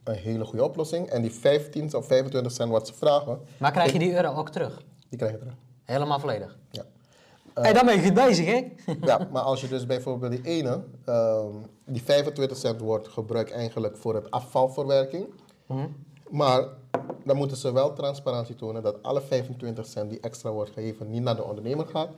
een 0.04 0.16
hele 0.16 0.46
goede 0.46 0.63
oplossing. 0.63 1.08
En 1.10 1.22
die 1.22 1.32
15 1.32 1.94
of 1.96 2.08
25 2.08 2.51
cent 2.51 2.72
wat 2.72 2.88
ze 2.88 2.94
vragen, 2.94 3.39
Maar 3.58 3.72
krijg 3.72 3.92
je 3.92 4.00
die 4.00 4.13
euro 4.13 4.34
ook 4.34 4.50
terug? 4.50 4.82
die 5.10 5.18
krijg 5.18 5.32
je 5.34 5.38
terug. 5.39 5.54
Helemaal 5.84 6.20
volledig. 6.20 6.58
Ja. 6.72 6.84
Hé, 7.54 7.74
dan 7.74 7.86
ben 7.86 7.96
je 7.96 8.04
goed 8.04 8.13
bezig, 8.13 8.46
hè? 8.46 8.74
ja, 9.01 9.27
maar 9.32 9.42
als 9.42 9.62
je 9.62 9.68
dus 9.68 9.86
bijvoorbeeld 9.86 10.32
die 10.32 10.42
ene, 10.46 10.84
ehm, 11.06 11.46
die 11.86 12.04
25 12.04 12.58
cent 12.58 12.80
wordt 12.82 13.08
gebruikt 13.08 13.51
eigenlijk 13.51 13.98
voor 13.98 14.16
het 14.16 14.32
afvalverwerking. 14.32 15.25
Maar 16.30 16.63
dan 17.25 17.36
moeten 17.36 17.58
ze 17.58 17.72
wel 17.74 17.94
transparantie 17.94 18.56
tonen 18.56 18.84
dat 18.84 19.04
alle 19.04 19.22
25 19.22 19.86
cent 19.86 20.10
die 20.10 20.20
extra 20.20 20.51
wordt 20.51 20.72
gegeven 20.72 21.10
niet 21.10 21.22
naar 21.24 21.36
de 21.36 21.44
ondernemer 21.44 21.86
gaat, 21.86 22.10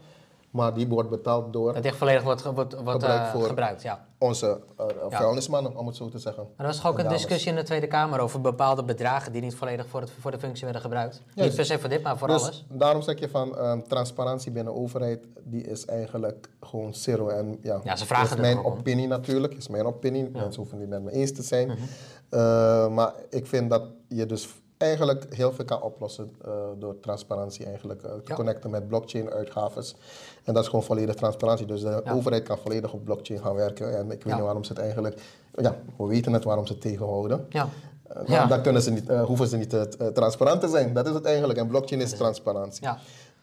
maar 0.50 0.74
die 0.74 0.88
wordt 0.88 1.09
betaald 1.09 1.53
door 1.53 1.74
Dat 1.74 1.86
echt 1.86 1.98
volledig 1.98 2.24
wordt, 2.24 2.43
wordt, 2.43 2.74
wordt 2.74 2.91
Gebruikt 2.91 3.25
eh, 3.25 3.31
voor- 3.31 3.43
gebruikt, 3.48 3.81
ja. 3.81 4.05
onze 4.17 4.62
uh, 4.79 4.86
Ja. 5.09 5.17
vuilnismannen, 5.17 5.75
om 5.77 5.88
het 5.88 5.95
zo 5.95 6.09
te 6.09 6.19
zeggen. 6.19 6.43
Maar 6.43 6.65
er 6.65 6.65
was 6.65 6.75
toch 6.81 6.91
ook 6.91 7.00
En 7.00 7.05
een 7.05 7.12
discussie 7.12 7.50
in 7.50 7.55
de 7.55 7.63
Tweede 7.63 7.88
Kamer 7.88 8.19
over 8.19 8.41
bepaalde 8.41 8.83
bedragen 8.83 9.31
die 9.31 9.41
niet 9.41 9.55
volledig 9.55 9.88
voor, 9.88 10.01
het, 10.01 10.12
voor 10.19 10.31
de 10.31 10.39
functie 10.39 10.63
werden 10.63 10.81
gebruikt. 10.81 11.21
Ja, 11.33 11.43
niet 11.43 11.55
per 11.55 11.65
se 11.65 11.79
voor 11.79 11.89
dit, 11.89 12.03
maar 12.03 12.17
voor 12.17 12.27
dus 12.27 12.41
alles. 12.43 12.65
daarom 12.69 13.01
zeg 13.01 13.19
je 13.19 13.29
van 13.29 13.57
ehm, 13.57 13.81
transparantie 13.88 14.51
binnen 14.51 14.74
de 14.74 14.79
overheid, 14.79 15.24
die 15.43 15.63
is 15.63 15.86
eigenlijk 15.86 16.50
gewoon 16.62 16.93
zero. 16.93 17.27
En 17.27 17.57
ja, 17.62 17.79
Ja, 17.83 17.95
ze 17.95 18.05
vragen 18.05 18.36
is 18.36 18.41
mijn 18.41 18.57
om. 18.59 18.65
opinie 18.71 19.07
natuurlijk, 19.07 19.53
is 19.53 19.67
mijn 19.67 19.86
opinie. 19.86 20.29
Mensen 20.29 20.55
hoeven 20.62 20.79
niet 20.79 20.89
met 20.89 21.03
me 21.03 21.12
eens 21.12 21.31
te 21.33 21.43
zijn. 21.43 21.67
Mhm. 21.67 21.77
Eh, 22.29 22.88
maar 22.89 23.13
ik 23.29 23.48
vind 23.48 23.69
dat 23.69 23.83
je 24.07 24.25
dus 24.25 24.48
eigenlijk 24.83 25.36
heel 25.36 25.51
veel 25.51 25.65
kan 25.65 25.81
oplossen 25.81 26.31
eh, 26.45 26.51
door 26.79 27.00
transparantie 27.00 27.65
eigenlijk 27.65 28.03
eh, 28.03 28.12
te 28.12 28.21
Ja. 28.25 28.36
connecten 28.36 28.69
met 28.69 28.88
blockchain 28.88 29.29
uitgaves. 29.31 29.95
En 30.43 30.53
dat 30.53 30.63
is 30.63 30.69
gewoon 30.69 30.86
volledig 30.86 31.15
transparantie. 31.15 31.65
Dus 31.65 31.81
de 31.81 32.01
Ja. 32.05 32.12
overheid 32.13 32.43
kan 32.43 32.57
volledig 32.57 32.93
op 32.93 33.03
blockchain 33.03 33.39
gaan 33.41 33.55
werken. 33.55 33.98
En 33.98 34.12
ik 34.12 34.24
weet 34.24 34.33
niet 34.33 34.43
waarom 34.43 34.63
ze 34.63 34.74
het 34.74 34.81
eigenlijk, 34.81 35.21
ja, 35.55 35.75
we 35.98 36.05
weten 36.07 36.33
het 36.33 36.43
waarom 36.43 36.65
ze 36.65 36.74
het 36.74 36.81
tegenhouden. 36.81 37.45
Ja. 37.50 37.69
Uh, 38.17 38.21
Ja. 38.27 38.45
Dan 38.45 38.62
kunnen 38.62 38.81
ze 38.81 38.91
niet, 38.91 39.09
eh, 39.09 39.24
hoeven 39.25 39.48
ze 39.48 39.57
niet 39.57 39.74
eh, 39.74 39.81
eh, 39.81 40.07
transparant 40.07 40.62
te 40.62 40.67
zijn. 40.67 40.93
Dat 40.93 41.07
is 41.07 41.13
het 41.13 41.25
eigenlijk. 41.25 41.59
En 41.59 41.67
blockchain 41.67 42.01
is 42.01 42.12
transparantie. 42.12 42.83
Ja. 42.83 42.98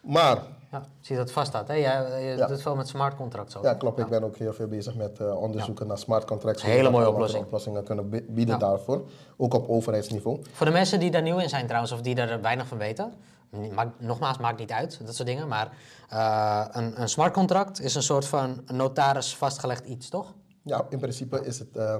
Maar, 0.07 0.37
ja. 0.71 0.83
Zie 1.01 1.15
dat 1.15 1.25
het 1.25 1.33
vast 1.33 1.47
staat, 1.47 1.67
hè? 1.67 1.73
Jij 1.73 2.21
je 2.23 2.35
Ja. 2.37 2.47
doet 2.47 2.61
veel 2.61 2.75
met 2.75 2.87
smart 2.87 3.15
contracts 3.15 3.55
ook. 3.57 3.63
ja 3.63 3.73
klopt, 3.73 3.99
ik 3.99 4.07
ben 4.07 4.23
ook 4.23 4.37
heel 4.37 4.53
veel 4.53 4.67
bezig 4.67 4.95
met 4.95 5.19
eh, 5.19 5.41
onderzoeken 5.41 5.87
naar 5.87 5.97
smart 5.97 6.25
contracts. 6.25 6.61
Hele 6.63 6.83
we 6.83 6.89
mooie 6.89 7.09
oplossing. 7.09 7.43
oplossingen 7.43 7.83
kunnen 7.83 8.09
bi- 8.09 8.25
bieden 8.29 8.59
daarvoor. 8.59 9.01
Ook 9.37 9.53
op 9.53 9.69
overheidsniveau. 9.69 10.39
Voor 10.51 10.65
de 10.65 10.71
mensen 10.71 10.99
die 10.99 11.11
daar 11.11 11.21
nieuw 11.21 11.37
in 11.37 11.49
zijn 11.49 11.65
trouwens, 11.65 11.91
of 11.91 12.01
die 12.01 12.15
daar 12.15 12.41
weinig 12.41 12.67
van 12.67 12.77
weten, 12.77 13.13
maakt, 13.73 14.01
nogmaals, 14.01 14.37
maakt 14.37 14.59
niet 14.59 14.71
uit, 14.71 14.99
dat 15.05 15.15
soort 15.15 15.27
dingen, 15.27 15.47
maar 15.47 15.71
eh, 16.09 16.65
een, 16.71 17.01
een 17.01 17.09
smart 17.09 17.33
contract 17.33 17.81
is 17.81 17.95
een 17.95 18.03
soort 18.03 18.25
van 18.25 18.61
notaris 18.73 19.35
vastgelegd 19.35 19.85
iets, 19.85 20.09
toch? 20.09 20.33
Ja, 20.63 20.85
in 20.89 20.99
principe 20.99 21.45
is 21.45 21.59
het 21.59 21.75
eh, 21.77 21.95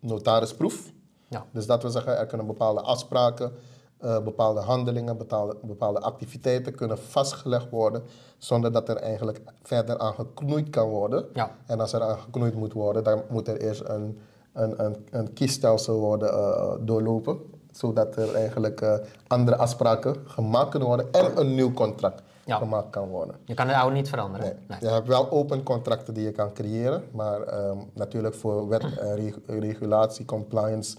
notarisproef. 0.00 0.92
Ja. 1.28 1.44
Dus 1.52 1.66
dat 1.66 1.82
wil 1.82 1.90
zeggen, 1.90 2.18
er 2.18 2.26
kunnen 2.26 2.46
bepaalde 2.46 2.80
afspraken, 2.80 3.52
eh, 3.98 4.18
bepaalde 4.22 4.60
handelingen, 4.60 5.16
bepaalde, 5.16 5.56
bepaalde 5.62 6.00
activiteiten 6.00 6.74
kunnen 6.74 6.98
vastgelegd 6.98 7.70
worden, 7.70 8.02
zonder 8.38 8.72
dat 8.72 8.88
er 8.88 8.96
eigenlijk 8.96 9.40
verder 9.62 9.98
aan 9.98 10.14
geknoeid 10.14 10.70
kan 10.70 10.88
worden. 10.88 11.24
Ja. 11.32 11.50
En 11.66 11.80
als 11.80 11.92
er 11.92 12.02
aan 12.02 12.18
geknoeid 12.18 12.54
moet 12.54 12.72
worden, 12.72 13.04
dan 13.04 13.22
moet 13.28 13.48
er 13.48 13.60
eerst 13.60 13.82
een, 13.84 14.18
een, 14.52 14.84
een, 14.84 15.06
een 15.10 15.32
kiesstelsel 15.32 15.98
worden 15.98 16.32
eh, 16.32 16.72
doorlopen, 16.80 17.38
zodat 17.72 18.16
er 18.16 18.34
eigenlijk 18.34 18.80
eh, 18.80 18.94
andere 19.26 19.56
afspraken 19.56 20.16
gemaakt 20.24 20.70
kunnen 20.70 20.88
worden 20.88 21.12
en 21.12 21.40
een 21.40 21.54
nieuw 21.54 21.72
contract 21.72 22.22
Ja. 22.44 22.56
gemaakt 22.58 22.90
kan 22.90 23.08
worden. 23.08 23.34
Je 23.44 23.54
kan 23.54 23.66
de 23.66 23.76
oude 23.76 23.94
niet 23.96 24.08
veranderen. 24.08 24.46
Nee. 24.46 24.54
Nee. 24.68 24.78
Je 24.80 24.88
hebt 24.88 25.08
wel 25.08 25.30
open 25.30 25.62
contracten 25.62 26.14
die 26.14 26.24
je 26.24 26.32
kan 26.32 26.52
creëren, 26.52 27.02
maar 27.12 27.42
ehm, 27.42 27.76
natuurlijk 27.92 28.34
voor 28.34 28.68
wet, 28.68 28.84
en 28.98 29.60
regulatie, 29.60 30.24
compliance 30.24 30.96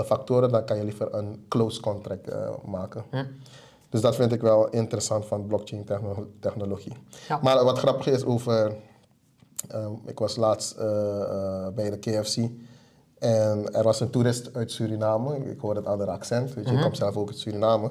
factoren, 0.00 0.50
dan 0.50 0.64
kan 0.64 0.76
je 0.76 0.84
liever 0.84 1.14
een 1.14 1.44
closed 1.48 1.82
contract 1.82 2.28
eh, 2.28 2.48
maken. 2.64 3.04
Dus 3.88 4.00
dat 4.00 4.14
vind 4.16 4.32
ik 4.32 4.40
wel 4.40 4.68
interessant 4.68 5.26
van 5.26 5.46
blockchain 5.46 5.84
techno- 5.84 6.26
technologie. 6.40 6.92
Ja. 7.28 7.38
Maar 7.42 7.64
wat 7.64 7.78
grappig 7.78 8.06
is 8.06 8.24
over, 8.24 8.72
ehm, 9.68 9.92
ik 10.04 10.18
was 10.18 10.36
laatst 10.36 10.76
eh, 10.76 11.20
eh, 11.20 11.72
bij 11.74 11.90
de 11.90 11.98
KFC 11.98 12.36
en 13.18 13.72
er 13.72 13.82
was 13.82 14.00
een 14.00 14.10
toerist 14.10 14.56
uit 14.56 14.72
Suriname, 14.72 15.36
ik 15.50 15.60
hoorde 15.60 15.80
het 15.80 15.88
andere 15.88 16.10
accent, 16.10 16.54
weet 16.54 16.68
je, 16.68 16.74
ik 16.74 16.80
kom 16.82 16.94
zelf 16.94 17.16
ook 17.16 17.28
uit 17.28 17.38
Suriname. 17.38 17.90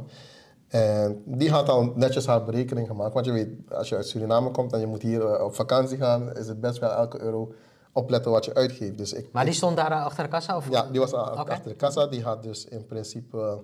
En 0.67 1.21
die 1.25 1.51
had 1.51 1.69
al 1.69 1.91
netjes 1.95 2.25
haar 2.25 2.43
berekening 2.43 2.87
gemaakt. 2.87 3.13
Want 3.13 3.25
je 3.25 3.31
weet, 3.31 3.49
als 3.71 3.89
je 3.89 3.95
uit 3.95 4.07
Suriname 4.07 4.51
komt 4.51 4.73
en 4.73 4.79
je 4.79 4.87
moet 4.87 5.01
hier 5.01 5.25
eh, 5.25 5.43
op 5.43 5.55
vakantie 5.55 5.97
gaan, 5.97 6.35
is 6.37 6.47
het 6.47 6.59
best 6.61 6.79
wel 6.79 6.91
elke 6.91 7.21
euro 7.21 7.53
opletten 7.93 8.31
wat 8.31 8.45
je 8.45 8.53
uitgeeft. 8.53 8.97
Dus 8.97 9.13
ik, 9.13 9.27
Maar 9.31 9.45
die 9.45 9.53
stond 9.53 9.77
daar 9.77 9.91
eh, 9.91 10.05
achter 10.05 10.23
de 10.23 10.29
kassa? 10.29 10.55
Of? 10.57 10.69
ja, 10.69 10.87
die 10.91 10.99
was 10.99 11.13
Oké. 11.13 11.21
achter 11.21 11.63
de 11.69 11.75
kassa. 11.75 12.07
Die 12.07 12.23
had 12.23 12.43
dus 12.43 12.65
in 12.65 12.85
principe 12.85 13.63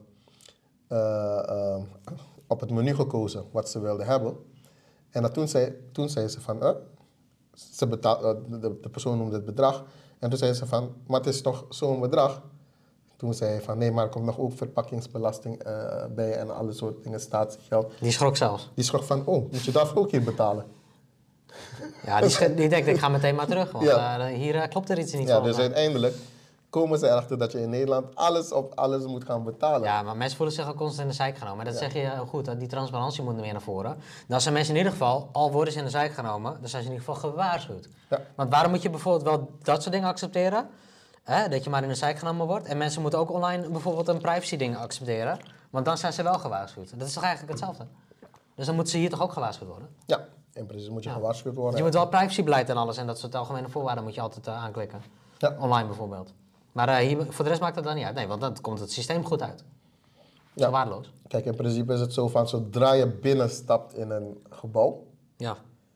eh, 0.88 1.40
eh, 1.50 1.82
op 2.48 2.60
het 2.60 2.70
menu 2.72 2.96
gekozen 2.96 3.44
wat 3.52 3.70
ze 3.70 3.80
wilde 3.80 4.04
hebben. 4.04 4.38
En 5.10 5.22
dat 5.22 5.34
toen, 5.34 5.48
zei, 5.48 5.74
toen 5.92 6.10
zei 6.10 6.28
ze 6.28 6.42
van, 6.42 6.64
eh, 6.64 6.72
ze 7.54 7.88
betaal, 7.88 8.24
eh, 8.26 8.36
de, 8.62 8.80
de 8.82 8.90
persoon 8.90 9.18
noemde 9.18 9.36
het 9.36 9.46
bedrag. 9.46 9.84
En 10.20 10.30
toen 10.30 10.38
zei 10.38 10.54
ze 10.54 10.66
van, 10.66 10.94
maar 11.08 11.20
het 11.20 11.30
is 11.30 11.42
toch 11.42 11.66
zo'n 11.70 12.00
bedrag? 12.00 12.42
Toen 13.16 13.34
zei 13.34 13.52
hij 13.52 13.62
van, 13.62 13.78
nee, 13.78 13.92
maar 13.92 14.04
er 14.04 14.10
komt 14.10 14.26
nog 14.26 14.40
ook 14.40 14.54
verpakkingsbelasting 14.54 15.64
eh, 15.64 16.06
bij 16.16 16.34
en 16.34 16.56
alle 16.56 16.72
soort 16.74 17.04
dingen, 17.04 17.20
statiegeld. 17.20 17.94
Die 18.00 18.12
schrok 18.12 18.38
zelfs. 18.38 18.72
Die 18.76 18.84
schrok 18.84 19.04
van, 19.04 19.26
oh, 19.26 19.52
moet 19.52 19.64
je 19.64 19.72
daarvoor 19.72 19.98
ook 20.02 20.12
hier 20.12 20.24
betalen? 20.24 20.66
Ja, 22.06 22.20
die, 22.56 22.70
denkt, 22.70 22.88
ik 22.88 22.98
ga 23.00 23.08
meteen 23.10 23.36
maar 23.36 23.48
terug, 23.48 23.72
want 23.72 23.86
Ja. 23.86 24.20
eh, 24.20 24.36
hier 24.36 24.56
eh, 24.56 24.70
klopt 24.70 24.90
er 24.90 25.00
iets 25.00 25.14
niet 25.14 25.28
Ja, 25.28 25.40
dus 25.40 25.52
Maar- 25.56 25.62
uiteindelijk 25.62 26.16
komen 26.70 27.00
ze 27.00 27.08
erachter 27.08 27.38
dat 27.38 27.52
je 27.52 27.62
in 27.62 27.70
Nederland 27.70 28.16
alles 28.16 28.52
op 28.52 28.72
alles 28.76 29.06
moet 29.06 29.24
gaan 29.26 29.44
betalen. 29.44 29.82
Ja, 29.82 30.02
maar 30.02 30.18
mensen 30.18 30.38
voelen 30.38 30.56
zich 30.56 30.68
ook 30.70 30.76
constant 30.76 31.02
in 31.02 31.08
de 31.08 31.14
zijk 31.14 31.38
genomen. 31.38 31.66
Dat 31.66 31.76
zeg 31.78 31.94
je 31.94 32.00
heel 32.00 32.26
goed, 32.26 32.60
die 32.60 32.68
transparantie 32.68 33.24
moet 33.24 33.36
er 33.36 33.42
meer 33.42 33.52
naar 33.52 33.62
voren. 33.62 33.98
Dan 34.28 34.42
zijn 34.42 34.54
mensen 34.54 34.72
in 34.74 34.78
ieder 34.78 34.92
geval, 34.94 35.30
al 35.32 35.52
worden 35.52 35.74
ze 35.74 35.80
in 35.80 35.86
de 35.86 35.92
zijk 35.92 36.14
genomen, 36.14 36.58
dan 36.60 36.70
zijn 36.70 36.84
ze 36.84 36.88
in 36.90 36.94
ieder 36.94 37.14
geval 37.14 37.30
gewaarschuwd. 37.30 37.88
Ja. 38.10 38.22
Want 38.36 38.50
waarom 38.52 38.72
moet 38.72 38.82
je 38.82 38.90
bijvoorbeeld 38.90 39.24
wel 39.24 39.50
dat 39.62 39.82
soort 39.82 39.94
dingen 39.94 40.08
accepteren? 40.10 40.70
Hè, 41.24 41.50
dat 41.50 41.64
je 41.64 41.70
maar 41.70 41.84
in 41.84 41.90
de 41.90 41.96
zijk 41.96 42.18
genomen 42.20 42.48
wordt. 42.48 42.66
En 42.68 42.78
mensen 42.78 43.02
moeten 43.02 43.20
ook 43.20 43.32
online 43.32 43.70
bijvoorbeeld 43.70 44.08
een 44.08 44.22
privacy 44.22 44.58
ding 44.58 44.78
accepteren. 44.78 45.40
Want 45.70 45.86
dan 45.86 45.98
zijn 45.98 46.14
ze 46.14 46.24
wel 46.24 46.40
gewaarschuwd. 46.40 47.00
Dat 47.00 47.08
is 47.08 47.14
toch 47.14 47.24
eigenlijk 47.24 47.52
hetzelfde? 47.54 47.86
Dus 48.56 48.66
dan 48.66 48.76
moeten 48.76 48.94
ze 48.94 49.00
hier 49.00 49.10
toch 49.10 49.22
ook 49.22 49.34
gewaarschuwd 49.34 49.70
worden? 49.70 49.88
Ja, 50.06 50.26
in 50.58 50.66
principe 50.66 50.92
moet 50.94 51.04
je 51.04 51.10
Ja. 51.10 51.16
gewaarschuwd 51.16 51.56
worden. 51.56 51.78
je 51.78 51.84
moet 51.84 51.94
wel 51.94 52.08
privacybeleid 52.08 52.70
en 52.70 52.78
alles 52.78 52.98
en 52.98 53.08
dat 53.08 53.20
soort 53.20 53.36
algemene 53.36 53.70
voorwaarden 53.70 54.04
moet 54.04 54.16
je 54.16 54.22
altijd 54.22 54.48
eh, 54.48 54.64
aanklikken. 54.64 55.02
Ja. 55.38 55.56
Online 55.60 55.88
bijvoorbeeld. 55.88 56.34
Maar 56.72 56.88
eh, 56.90 56.96
hier, 56.96 57.26
voor 57.30 57.44
de 57.44 57.50
rest 57.50 57.62
maakt 57.62 57.76
het 57.76 57.84
dan 57.84 57.96
niet 57.96 58.06
uit. 58.06 58.16
Nee, 58.16 58.28
want 58.28 58.42
dan 58.42 58.62
komt 58.62 58.80
het 58.80 58.92
systeem 58.92 59.26
goed 59.26 59.42
uit. 59.42 59.64
Ja. 60.54 60.66
Zo 60.66 60.72
waardeloos. 60.72 61.12
Kijk, 61.28 61.46
in 61.46 61.56
principe 61.56 61.94
is 61.94 62.00
het 62.00 62.14
zo 62.14 62.28
van 62.28 62.48
zodra 62.48 62.94
je 62.94 63.08
binnenstapt 63.08 63.94
in 63.96 64.10
een 64.10 64.46
gebouw, 64.50 65.04
Ja. 65.38 65.56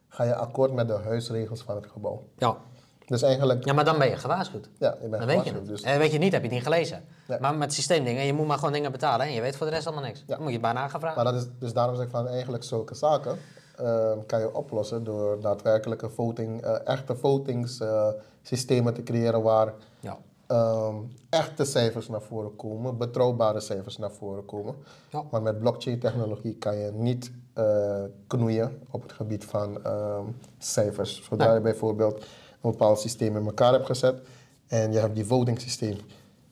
ga 0.10 0.24
je 0.24 0.36
akkoord 0.36 0.74
met 0.74 0.88
de 0.88 0.94
huisregels 1.04 1.62
van 1.62 1.76
het 1.76 1.88
gebouw. 1.88 2.24
Ja. 2.38 2.58
Dus 3.06 3.22
eigenlijk, 3.22 3.66
ja, 3.66 3.74
maar 3.74 3.86
dan 3.86 3.98
ben 3.98 4.10
je 4.10 4.18
gewaarschuwd. 4.18 4.70
ja, 4.80 4.94
ik 4.94 5.00
ben 5.10 5.20
Dan 5.20 5.26
weet 5.28 5.44
je 5.46 5.54
het. 5.54 5.66
Dus, 5.68 5.82
En 5.82 6.00
weet 6.00 6.12
je 6.12 6.18
niet, 6.18 6.32
heb 6.32 6.42
je 6.42 6.48
het 6.48 6.56
niet 6.56 6.66
gelezen. 6.66 7.04
Nee. 7.28 7.40
Maar 7.40 7.56
met 7.56 7.74
systeemdingen, 7.74 8.24
je 8.26 8.34
moet 8.34 8.48
maar 8.48 8.58
gewoon 8.58 8.74
dingen 8.74 8.92
betalen 8.92 9.26
en 9.26 9.32
je 9.34 9.42
weet 9.42 9.56
voor 9.56 9.66
de 9.66 9.72
rest 9.72 9.86
allemaal 9.86 10.04
niks. 10.04 10.24
Dan 10.26 10.38
moet 10.38 10.48
je 10.48 10.54
het 10.54 10.62
bijna 10.62 10.88
gaan 10.88 11.00
vragen. 11.00 11.24
maar 11.24 11.34
dat 11.34 11.42
is, 11.42 11.48
dus 11.60 11.74
daarom 11.74 11.96
zeg 11.96 12.06
ik 12.06 12.12
van 12.12 12.28
eigenlijk 12.28 12.64
zulke 12.64 12.96
zaken 12.96 13.38
eh, 13.82 14.12
kan 14.28 14.40
je 14.40 14.56
oplossen 14.56 15.04
door 15.04 15.42
daadwerkelijke 15.42 16.10
voting, 16.10 16.62
eh, 16.62 16.76
echte 16.88 17.16
votingssystemen 17.16 18.94
te 18.94 19.04
creëren 19.04 19.42
waar 19.42 19.74
Ja. 20.00 20.18
ehm, 20.48 20.96
echte 21.30 21.66
cijfers 21.66 22.08
naar 22.10 22.22
voren 22.22 22.56
komen, 22.56 22.98
betrouwbare 22.98 23.60
cijfers 23.60 23.98
naar 23.98 24.12
voren 24.12 24.46
komen. 24.46 24.76
Ja. 25.10 25.24
Maar 25.32 25.42
met 25.42 25.60
blockchain 25.60 26.00
technologie 26.00 26.56
kan 26.56 26.78
je 26.78 26.92
niet 26.94 27.32
eh, 27.54 28.04
knoeien 28.28 28.80
op 28.92 29.02
het 29.02 29.12
gebied 29.12 29.46
van 29.46 29.84
ehm, 29.84 30.24
cijfers. 30.58 31.24
Zodra 31.30 31.46
Nee. 31.46 31.56
je 31.56 31.62
bijvoorbeeld 31.62 32.16
een 32.62 32.72
bepaald 32.72 33.00
systeem 33.00 33.38
in 33.38 33.46
elkaar 33.46 33.72
hebt 33.74 33.86
gezet 33.86 34.20
en 34.68 34.92
je 34.92 35.00
hebt 35.00 35.16
die 35.16 35.26
voting 35.26 35.60
systeem 35.62 35.98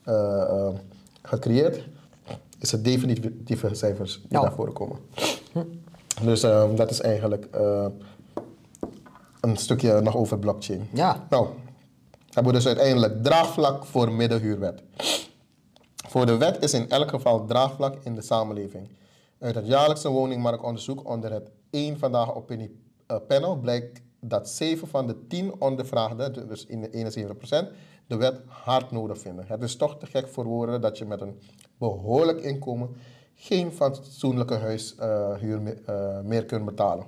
eh, 0.04 0.40
ehm, 0.42 0.74
gecreëerd, 1.22 1.84
is 2.58 2.72
het 2.72 2.84
definitieve 2.84 3.74
cijfers 3.74 4.14
die 4.20 4.26
Ja. 4.38 4.40
naar 4.42 4.52
voren 4.52 4.72
komen. 4.72 4.98
Dus 6.22 6.42
ehm, 6.42 6.74
dat 6.74 6.90
is 6.90 7.00
eigenlijk 7.00 7.44
eh, 7.50 7.86
een 9.40 9.56
stukje 9.56 10.00
nog 10.00 10.16
over 10.16 10.38
blockchain. 10.38 10.88
Ja. 10.92 11.26
Nou, 11.30 11.48
hebben 12.24 12.52
we 12.52 12.58
dus 12.58 12.66
uiteindelijk 12.66 13.22
draagvlak 13.22 13.84
voor 13.84 14.12
middenhuurwet. 14.12 14.82
Voor 16.08 16.26
de 16.26 16.36
wet 16.36 16.62
is 16.62 16.74
in 16.74 16.88
elk 16.88 17.10
geval 17.10 17.46
draagvlak 17.46 17.96
in 18.02 18.14
de 18.14 18.22
samenleving. 18.22 18.88
Uit 19.38 19.54
het 19.54 19.66
jaarlijkse 19.66 20.08
woningmarktonderzoek 20.08 21.08
onder 21.08 21.32
het 21.32 21.50
één 21.70 21.98
vandaag 21.98 22.34
opinie 22.34 22.80
eh, 23.06 23.16
panel 23.26 23.56
blijkt 23.56 24.00
dat 24.20 24.48
7 24.48 24.88
van 24.88 25.06
de 25.06 25.26
10 25.26 25.60
ondervraagden, 25.60 26.48
dus 26.48 26.66
in 26.66 26.80
de 26.80 26.90
71%, 26.90 27.76
de 28.06 28.16
wet 28.16 28.40
hard 28.46 28.90
nodig 28.90 29.18
vinden. 29.18 29.44
Het 29.48 29.62
is 29.62 29.76
toch 29.76 29.98
te 29.98 30.06
gek 30.06 30.28
voor 30.28 30.44
woorden 30.44 30.80
dat 30.80 30.98
je 30.98 31.04
met 31.04 31.20
een 31.20 31.40
behoorlijk 31.78 32.40
inkomen 32.40 32.96
geen 33.42 33.72
fatsoenlijke 33.72 34.54
huishuur 34.54 35.60
meer, 35.60 35.78
eh, 35.86 36.20
meer 36.20 36.44
kunt 36.44 36.64
betalen. 36.64 37.04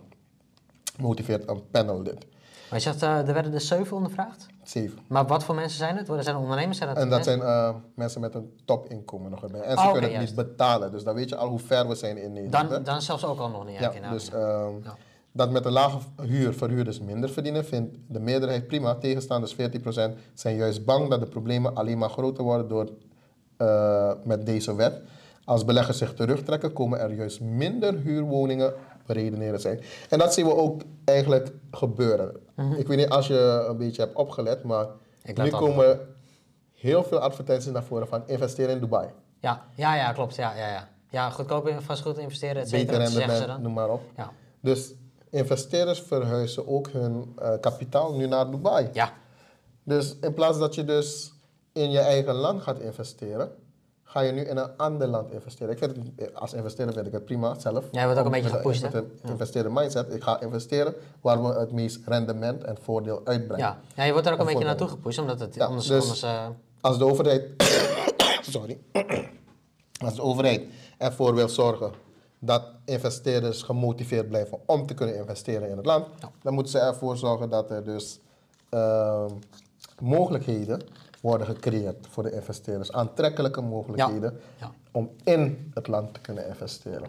Motiveert 0.98 1.48
een 1.48 1.70
panel 1.70 2.02
dit. 2.02 2.26
Maar 2.70 2.78
je 2.80 2.84
zegt, 2.84 3.02
eh, 3.02 3.28
er 3.28 3.34
werden 3.34 3.52
er 3.54 3.60
zeven 3.60 3.96
ondervraagd? 3.96 4.46
Zeven. 4.62 4.98
Maar 5.06 5.26
wat 5.26 5.44
voor 5.44 5.54
mensen 5.54 5.78
zijn 5.78 5.96
het? 5.96 6.06
Worden 6.06 6.24
zijn 6.24 6.36
ondernemers? 6.36 6.78
Zijn 6.78 6.88
het 6.88 6.98
En 6.98 7.08
dat 7.08 7.24
mensen? 7.24 7.42
zijn 7.42 7.54
eh, 7.54 7.74
mensen 7.94 8.20
met 8.20 8.34
een 8.34 8.52
topinkomen 8.64 9.30
nog 9.30 9.42
erbij. 9.42 9.60
En 9.60 9.76
ze 9.78 9.84
Oh, 9.84 9.92
kunnen 9.92 10.10
het 10.10 10.18
juist. 10.18 10.36
niet 10.36 10.46
betalen. 10.46 10.90
Dus 10.90 11.04
dan 11.04 11.14
weet 11.14 11.28
je 11.28 11.36
al 11.36 11.48
hoe 11.48 11.58
ver 11.58 11.88
we 11.88 11.94
zijn 11.94 12.16
in 12.18 12.32
Nederland. 12.32 12.70
Dan, 12.70 12.82
dan 12.82 13.02
zelfs 13.02 13.24
ook 13.24 13.38
al 13.38 13.48
nog 13.48 13.64
niet. 13.66 13.74
Ja, 13.78 13.80
eigenlijk, 13.80 14.12
dus 14.12 14.30
ehm, 14.30 14.72
Ja. 14.82 14.96
dat 15.32 15.50
met 15.50 15.64
een 15.64 15.72
lage 15.72 15.98
huur 16.22 16.54
verhuurders 16.54 17.00
minder 17.00 17.30
verdienen, 17.30 17.64
vindt 17.64 17.96
de 18.08 18.20
meerderheid 18.20 18.66
prima. 18.66 18.94
Tegenstanders 18.94 19.54
14% 19.54 20.16
zijn 20.34 20.56
juist 20.56 20.84
bang 20.84 21.10
dat 21.10 21.20
de 21.20 21.26
problemen 21.26 21.74
alleen 21.74 21.98
maar 21.98 22.10
groter 22.10 22.44
worden 22.44 22.68
door, 22.68 22.88
eh, 23.56 24.12
met 24.24 24.46
deze 24.46 24.74
wet. 24.74 25.00
Als 25.44 25.64
beleggers 25.64 25.98
zich 25.98 26.14
terugtrekken, 26.14 26.72
komen 26.72 27.00
er 27.00 27.12
juist 27.14 27.40
minder 27.40 27.94
huurwoningen 27.94 28.72
beredeneren 29.07 29.61
zijn. 29.61 29.81
En 30.09 30.18
dat 30.18 30.35
zien 30.35 30.46
we 30.46 30.55
ook 30.55 30.83
eigenlijk 31.05 31.52
gebeuren. 31.70 32.37
Ik 32.76 32.87
weet 32.87 32.96
niet 32.96 33.09
als 33.09 33.26
je 33.26 33.64
een 33.68 33.76
beetje 33.76 34.02
hebt 34.02 34.16
opgelet, 34.16 34.62
maar 34.62 34.87
Mhm. 35.24 35.42
Nu 35.42 35.50
op. 35.50 35.59
komen 35.59 36.00
heel 36.74 37.05
veel 37.05 37.18
advertenties 37.18 37.72
naar 37.72 37.83
voren 37.85 38.09
van 38.09 38.22
investeren 38.26 38.74
in 38.74 38.81
Dubai. 38.81 39.09
Ja, 39.40 39.64
ja, 39.74 39.94
ja, 39.96 40.12
klopt. 40.12 40.35
Ja, 40.37 40.55
ja, 40.57 40.68
ja. 40.68 40.88
ja 41.11 41.31
goedkoop 41.31 41.74
vastgoed 41.78 42.18
investeren, 42.18 42.62
et 42.62 42.68
cetera. 42.68 42.98
Beter 42.98 43.18
rendement, 43.26 43.62
noem 43.62 43.72
maar 43.72 43.90
op. 43.90 44.00
Ja. 44.16 44.31
Dus 44.61 44.92
investeerders 45.31 46.00
verhuizen 46.00 46.68
ook 46.68 46.88
hun 46.90 47.33
eh, 47.38 47.52
kapitaal 47.61 48.14
nu 48.14 48.26
naar 48.26 48.50
Dubai. 48.50 48.88
ja, 48.92 49.12
Dus 49.85 50.16
in 50.20 50.35
plaats 50.35 50.59
dat 50.59 50.74
je 50.74 50.85
dus 50.85 51.33
in 51.72 51.90
je 51.90 51.98
eigen 52.00 52.35
land 52.35 52.62
gaat 52.62 52.78
investeren, 52.78 53.52
ga 54.12 54.20
je 54.20 54.33
nu 54.33 54.40
in 54.40 54.57
een 54.57 54.77
ander 54.77 55.09
land 55.09 55.31
investeren. 55.33 55.72
Ik 55.72 55.79
vind 55.79 55.96
het, 56.16 56.35
als 56.35 56.53
investeerder 56.53 56.94
vind 56.94 57.07
ik 57.07 57.12
het 57.12 57.25
prima 57.25 57.59
zelf. 57.59 57.85
Jij 57.90 58.05
wordt 58.05 58.18
ook 58.18 58.25
een 58.27 58.31
beetje 58.33 58.51
met 58.51 58.57
gepusht, 58.61 58.83
Met 58.83 58.92
hè? 58.92 58.98
een 58.98 59.11
investeerder 59.22 59.72
mindset. 59.72 60.14
Ik 60.14 60.22
ga 60.22 60.40
investeren 60.40 60.94
waar 61.20 61.42
we 61.42 61.48
het 61.59 61.72
meest 61.72 62.01
rendement 62.07 62.64
en 62.64 62.77
voordeel 62.83 63.20
uitbrengen. 63.25 63.64
ja. 63.64 63.81
ja, 63.94 64.05
je 64.05 64.12
wordt 64.12 64.27
er 64.27 64.33
ook 64.33 64.38
een 64.38 64.46
beetje 64.46 64.64
naartoe 64.64 64.88
gepusht, 64.88 65.18
omdat 65.18 65.40
het 65.40 65.55
Ja, 65.55 65.64
anders... 65.66 65.87
dus- 65.87 66.03
anders 66.03 66.22
eh, 66.22 66.46
Als 66.81 66.98
de 66.98 67.05
overheid, 67.05 67.44
sorry, 68.55 68.79
als 70.07 70.14
de 70.14 70.22
overheid 70.22 70.62
ervoor 70.98 71.35
wil 71.35 71.48
zorgen 71.48 71.92
dat 72.38 72.62
investeerders 72.85 73.62
gemotiveerd 73.62 74.29
blijven 74.29 74.59
om 74.66 74.87
te 74.87 74.94
kunnen 74.94 75.16
investeren 75.16 75.68
in 75.68 75.77
het 75.77 75.87
land, 75.87 76.07
dan 76.42 76.55
moeten 76.55 76.72
ze 76.72 76.79
ervoor 76.79 77.16
zorgen 77.16 77.48
dat 77.51 77.70
er 77.70 77.85
dus 77.85 78.18
ehm, 78.68 79.31
mogelijkheden 80.01 80.81
worden 81.22 81.46
gecreëerd 81.46 82.06
voor 82.11 82.22
de 82.22 82.32
investeerders, 82.32 82.92
aantrekkelijke 82.92 83.61
mogelijkheden 83.61 84.40
Ja. 84.61 84.70
om 84.92 85.11
in 85.24 85.70
het 85.74 85.87
land 85.87 86.14
te 86.14 86.20
kunnen 86.20 86.48
investeren. 86.48 87.08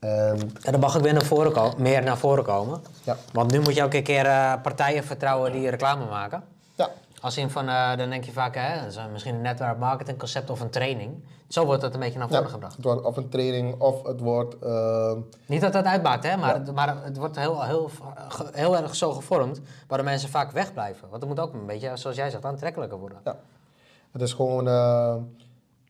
En 0.00 0.38
En 0.62 0.72
dan 0.72 0.80
mag 0.80 0.96
ook 0.96 1.02
weer 1.02 1.12
naar 1.12 1.24
voren 1.24 1.52
komen, 1.52 1.82
meer 1.82 2.02
naar 2.02 2.18
voren 2.18 2.44
komen. 2.44 2.80
Ja. 3.04 3.16
Want 3.32 3.50
nu 3.50 3.60
moet 3.60 3.74
je 3.74 3.82
ook 3.82 3.94
een 3.94 4.02
keer 4.02 4.26
eh, 4.26 4.52
partijen 4.62 5.04
vertrouwen 5.04 5.52
die 5.52 5.68
reclame 5.70 6.04
maken. 6.06 6.42
ja, 6.74 6.90
Als 7.20 7.36
in 7.36 7.50
van, 7.50 7.68
eh, 7.68 7.96
dan 7.96 8.10
denk 8.10 8.24
je 8.24 8.32
vaak, 8.32 8.54
hè, 8.54 8.80
dat 8.80 8.90
is 8.90 8.96
eh, 8.96 9.04
misschien 9.12 9.34
een 9.34 9.40
netwerk 9.40 9.78
marketing 9.78 10.18
concept 10.18 10.50
of 10.50 10.60
een 10.60 10.70
training. 10.70 11.24
Zo 11.48 11.64
wordt 11.64 11.80
dat 11.80 11.94
een 11.94 12.00
beetje 12.00 12.18
naar 12.18 12.28
voren 12.28 12.42
ja, 12.42 12.50
gebracht. 12.50 12.76
het 12.76 12.84
wordt 12.84 13.02
of 13.02 13.16
een 13.16 13.28
training 13.28 13.80
of 13.80 14.02
het 14.02 14.20
wordt 14.20 14.58
ehm, 14.58 15.20
Niet 15.46 15.60
dat 15.60 15.72
dat 15.72 15.84
uitmaakt, 15.84 16.24
hè, 16.24 16.36
maar, 16.36 16.54
het, 16.54 16.74
maar 16.74 17.04
het 17.04 17.16
wordt 17.16 17.36
heel, 17.36 17.64
heel, 17.64 17.90
heel 18.52 18.76
erg 18.76 18.94
zo 18.94 19.12
gevormd, 19.12 19.60
waardoor 19.86 20.06
mensen 20.06 20.28
vaak 20.28 20.50
wegblijven. 20.50 21.08
Want 21.08 21.22
het 21.22 21.30
moet 21.30 21.40
ook 21.40 21.52
een 21.52 21.66
beetje, 21.66 21.96
zoals 21.96 22.16
jij 22.16 22.30
zegt, 22.30 22.44
aantrekkelijker 22.44 22.98
worden. 22.98 23.18
Ja. 23.24 23.36
Het 24.16 24.24
is 24.24 24.32
gewoon, 24.32 24.68
eh, 24.68 25.16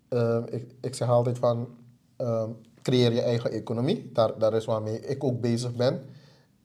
eh, 0.09 0.43
ik, 0.47 0.75
ik 0.81 0.95
zeg 0.95 1.09
altijd 1.09 1.39
van, 1.39 1.69
eh, 2.17 2.45
creëer 2.83 3.13
je 3.13 3.23
eigen 3.23 3.51
economie. 3.51 4.11
Daar, 4.13 4.39
daar 4.39 4.55
is 4.55 4.65
waarmee 4.65 5.01
ik 5.01 5.25
ook 5.25 5.41
bezig 5.41 5.75
ben. 5.75 6.05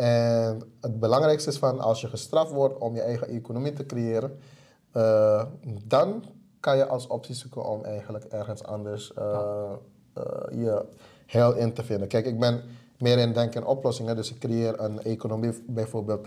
En 0.01 0.61
het 0.79 0.99
belangrijkste 0.99 1.49
is 1.49 1.57
van, 1.57 1.79
als 1.79 2.01
je 2.01 2.07
gestraft 2.07 2.51
wordt 2.51 2.77
om 2.77 2.95
je 2.95 3.01
eigen 3.01 3.27
economie 3.27 3.73
te 3.73 3.85
creëren, 3.85 4.39
eh, 4.91 5.43
dan 5.83 6.23
kan 6.59 6.77
je 6.77 6.87
als 6.87 7.07
optie 7.07 7.35
zoeken 7.35 7.65
om 7.65 7.83
eigenlijk 7.83 8.23
ergens 8.23 8.63
anders 8.63 9.13
eh, 9.13 9.71
eh, 10.13 10.23
je 10.51 10.85
heil 11.25 11.53
in 11.53 11.73
te 11.73 11.83
vinden. 11.83 12.07
Kijk, 12.07 12.25
ik 12.25 12.39
ben 12.39 12.61
meer 12.97 13.17
in 13.17 13.33
denken 13.33 13.61
in 13.61 13.67
oplossingen, 13.67 14.15
dus 14.15 14.31
ik 14.31 14.39
creëer 14.39 14.79
een 14.79 15.03
economie 15.03 15.63
bijvoorbeeld 15.67 16.25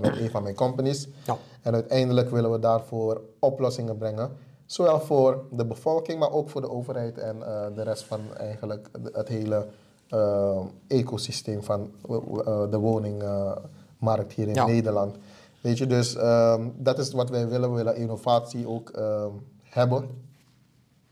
met 0.00 0.16
een 0.18 0.30
van 0.30 0.42
mijn 0.42 0.54
companies. 0.54 1.08
Ja. 1.24 1.36
En 1.62 1.74
uiteindelijk 1.74 2.30
willen 2.30 2.50
we 2.52 2.58
daarvoor 2.58 3.20
oplossingen 3.38 3.96
brengen. 3.96 4.36
Zowel 4.66 5.00
voor 5.00 5.44
de 5.50 5.66
bevolking, 5.66 6.18
maar 6.18 6.32
ook 6.32 6.50
voor 6.50 6.60
de 6.60 6.70
overheid 6.70 7.18
en 7.18 7.38
de 7.74 7.82
rest 7.82 8.04
van 8.04 8.20
eigenlijk 8.36 8.88
het 9.12 9.28
hele 9.28 9.66
eh, 10.12 10.60
ecosysteem 10.86 11.62
van 11.62 11.90
eh, 12.08 12.70
de 12.70 12.78
woningmarkt 12.78 14.32
hier 14.32 14.48
in 14.48 14.54
Ja. 14.54 14.66
Nederland. 14.66 15.16
Weet 15.60 15.78
je, 15.78 15.86
dus 15.86 16.16
ehm, 16.16 16.68
dat 16.76 16.98
is 16.98 17.12
wat 17.12 17.30
wij 17.30 17.48
willen. 17.48 17.70
We 17.70 17.76
willen 17.76 17.96
innovatie 17.96 18.68
ook 18.68 18.90
ehm, 18.90 19.30
hebben. 19.62 20.08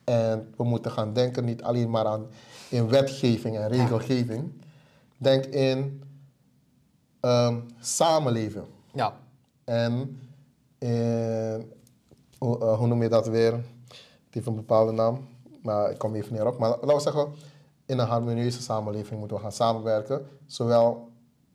En 0.05 0.55
we 0.57 0.65
moeten 0.65 0.91
gaan 0.91 1.13
denken 1.13 1.45
niet 1.45 1.63
alleen 1.63 1.91
maar 1.91 2.07
aan 2.07 2.27
in 2.69 2.89
wetgeving 2.89 3.57
en 3.57 3.69
regelgeving. 3.69 4.53
Denk 5.17 5.45
in 5.45 6.03
ehm, 7.21 7.57
samenleven. 7.81 8.65
Ja, 8.95 9.13
En 9.65 10.21
in, 10.79 11.73
hoe, 12.39 12.59
eh, 12.59 12.79
hoe 12.79 12.87
noem 12.87 13.03
je 13.03 13.09
dat 13.09 13.27
weer? 13.27 13.53
Het 13.53 14.39
heeft 14.39 14.47
een 14.47 14.55
bepaalde 14.55 14.93
naam, 14.93 15.29
maar 15.63 15.91
ik 15.91 15.99
kom 15.99 16.15
even 16.15 16.33
niet 16.33 16.43
op. 16.43 16.59
Maar 16.59 16.69
laten 16.69 16.95
we 16.95 17.01
zeggen, 17.01 17.29
in 17.91 17.99
een 17.99 18.07
harmonieuze 18.07 18.63
samenleving 18.63 19.19
moeten 19.19 19.37
we 19.37 19.43
gaan 19.43 19.53
samenwerken. 19.53 20.27
Zowel 20.47 21.09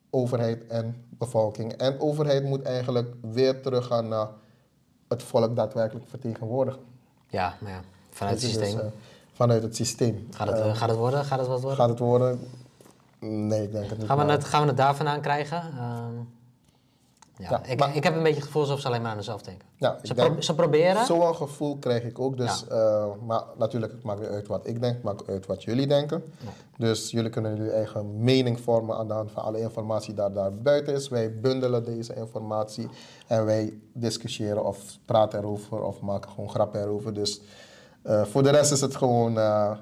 overheid 0.10 0.68
en 0.68 1.06
bevolking. 1.10 1.72
En 1.74 2.00
overheid 2.00 2.44
moet 2.44 2.62
eigenlijk 2.62 3.14
weer 3.22 3.62
teruggaan 3.62 4.08
naar 4.08 4.28
het 5.08 5.24
volk 5.24 5.56
daadwerkelijk 5.56 6.08
vertegenwoordigen. 6.10 6.82
ja, 7.28 7.56
maar 7.60 7.72
ja, 7.72 7.82
vanuit 8.10 8.42
het 8.42 8.52
je, 8.52 8.58
dus, 8.58 8.68
systeem. 8.68 8.86
eh, 8.86 8.92
vanuit 9.34 9.64
het 9.64 9.76
systeem. 9.76 10.28
gaat, 10.32 10.48
het, 10.48 10.58
Eh, 10.60 10.70
eh, 10.70 10.76
gaat 10.76 10.90
het 10.90 10.98
worden? 10.98 11.26
Gaat 11.26 11.40
het 11.40 11.48
wat 11.48 11.60
worden? 11.62 11.78
gaat 11.80 11.90
het 11.90 12.00
worden? 12.00 12.40
Nee, 13.20 13.64
ik 13.64 13.72
denk 13.72 13.90
het 13.90 13.98
niet. 13.98 14.08
Gaan 14.08 14.26
we, 14.26 14.32
het, 14.32 14.44
gaan 14.44 14.62
we 14.62 14.68
het 14.68 14.78
daar 14.78 14.96
vandaan 14.96 15.22
krijgen? 15.22 15.62
Ehm, 15.78 16.14
ja, 17.38 17.50
Ja, 17.50 17.64
ik, 17.66 17.80
maar- 17.80 17.96
ik 17.96 18.04
heb 18.04 18.16
een 18.16 18.20
beetje 18.24 18.36
het 18.36 18.46
gevoel 18.46 18.62
alsof 18.62 18.80
ze 18.80 18.88
alleen 18.88 19.02
maar 19.02 19.10
aan 19.12 19.16
zichzelf 19.18 19.42
denken. 19.42 19.68
Ja, 19.76 20.00
Ze, 20.04 20.14
denk- 20.14 20.32
pro- 20.32 20.42
ze 20.42 20.56
proberen. 20.56 21.06
Zo'n 21.06 21.36
gevoel 21.36 21.78
krijg 21.78 22.04
ik 22.04 22.20
ook. 22.20 22.38
Dus, 22.38 22.68
eh, 22.68 23.06
maar 23.26 23.44
natuurlijk, 23.58 23.92
het 23.92 24.04
maakt 24.04 24.20
niet 24.20 24.30
uit 24.30 24.48
wat 24.48 24.68
ik 24.68 24.82
denk, 24.82 24.94
het 24.94 25.04
maakt 25.04 25.28
uit 25.28 25.46
wat 25.46 25.64
jullie 25.64 25.88
denken. 25.88 26.24
Dus 26.78 27.12
jullie 27.12 27.30
kunnen 27.30 27.56
jullie 27.56 27.72
eigen 27.72 28.24
mening 28.24 28.60
vormen 28.60 28.98
aan 28.98 29.08
de 29.08 29.14
hand 29.14 29.32
van 29.32 29.44
alle 29.44 29.60
informatie 29.60 30.14
die 30.14 30.32
daar 30.34 30.54
buiten 30.54 30.94
is. 30.94 31.08
Wij 31.10 31.40
bundelen 31.40 31.84
deze 31.86 32.16
informatie 32.16 32.88
en 33.28 33.46
wij 33.46 33.80
discussiëren 33.94 34.66
of 34.66 34.98
praten 35.06 35.40
erover 35.40 35.82
of 35.84 36.02
maken 36.02 36.30
gewoon 36.32 36.50
grappen 36.50 36.82
erover. 36.82 37.14
Dus 37.14 37.42
eh, 38.02 38.24
voor 38.26 38.44
de 38.44 38.50
rest 38.50 38.72
is 38.72 38.82
het 38.82 38.96
gewoon 38.96 39.38
eh, 39.40 39.78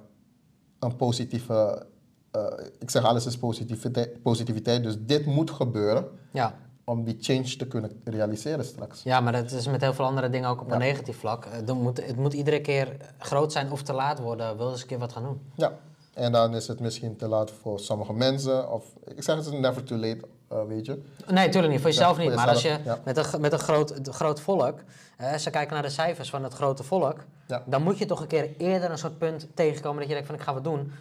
een 0.80 0.96
positieve. 0.96 1.86
eh, 2.32 2.44
ik 2.80 2.90
zeg 2.90 3.04
alles 3.04 3.26
is 3.26 3.38
positiviteit, 3.38 4.22
positiviteit, 4.22 4.84
dus 4.84 4.96
dit 5.00 5.26
moet 5.26 5.52
gebeuren 5.52 6.06
Ja. 6.32 6.56
Om 6.86 7.04
die 7.04 7.18
change 7.22 7.56
te 7.56 7.68
kunnen 7.68 8.02
realiseren 8.04 8.66
straks. 8.66 9.04
ja, 9.04 9.20
maar 9.20 9.32
dat 9.32 9.52
is 9.52 9.68
met 9.68 9.82
heel 9.82 9.94
veel 9.94 10.06
andere 10.06 10.30
dingen 10.30 10.50
ook 10.50 10.62
op 10.62 10.72
een 10.72 10.78
negatief 10.80 11.18
vlak. 11.18 11.46
Het 11.50 11.74
moet, 11.74 12.06
het 12.08 12.16
moet 12.18 12.34
iedere 12.34 12.62
keer 12.62 12.98
groot 13.18 13.52
zijn 13.52 13.72
of 13.72 13.82
te 13.82 13.94
laat 13.94 14.20
worden. 14.20 14.58
Wil 14.58 14.72
eens 14.72 14.82
een 14.82 14.88
keer 14.88 15.00
wat 15.00 15.14
gaan 15.14 15.24
doen. 15.24 15.42
Ja, 15.56 15.72
en 16.14 16.32
dan 16.32 16.56
is 16.56 16.68
het 16.68 16.80
misschien 16.80 17.16
te 17.16 17.28
laat 17.28 17.52
voor 17.62 17.80
sommige 17.80 18.14
mensen. 18.14 18.72
Of 18.72 18.84
ik 19.06 19.24
zeg 19.24 19.36
het 19.36 19.46
is 19.46 19.52
never 19.52 19.84
too 19.84 19.98
late, 19.98 20.20
eh, 20.48 20.64
weet 20.68 20.86
je. 20.86 21.02
Nee, 21.28 21.46
natuurlijk 21.46 21.72
niet. 21.74 21.82
Voor 21.82 21.90
jezelf 21.90 22.16
voor 22.16 22.26
niet. 22.26 22.36
Maar 22.36 22.48
als 22.50 22.62
je 22.62 22.78
ja. 22.86 23.00
met 23.06 23.18
een, 23.18 23.42
met 23.42 23.54
een 23.54 23.60
groot, 23.60 23.94
groot 24.10 24.40
volk, 24.40 24.80
hè, 25.18 25.34
als 25.34 25.44
ze 25.44 25.50
kijken 25.50 25.74
naar 25.74 25.84
de 25.84 25.90
cijfers 25.90 26.30
van 26.30 26.44
het 26.44 26.54
grote 26.54 26.84
volk, 26.84 27.24
Ja. 27.48 27.64
dan 27.66 27.84
moet 27.84 27.98
je 27.98 28.06
toch 28.06 28.22
een 28.22 28.28
keer 28.28 28.50
eerder 28.58 28.92
een 28.92 28.98
soort 28.98 29.18
punt 29.18 29.48
tegenkomen 29.54 29.98
dat 30.00 30.08
je 30.08 30.14
denkt 30.14 30.28
van 30.30 30.36
ik 30.38 30.42
ga 30.44 30.54
wat 30.54 30.64
doen 30.64 30.92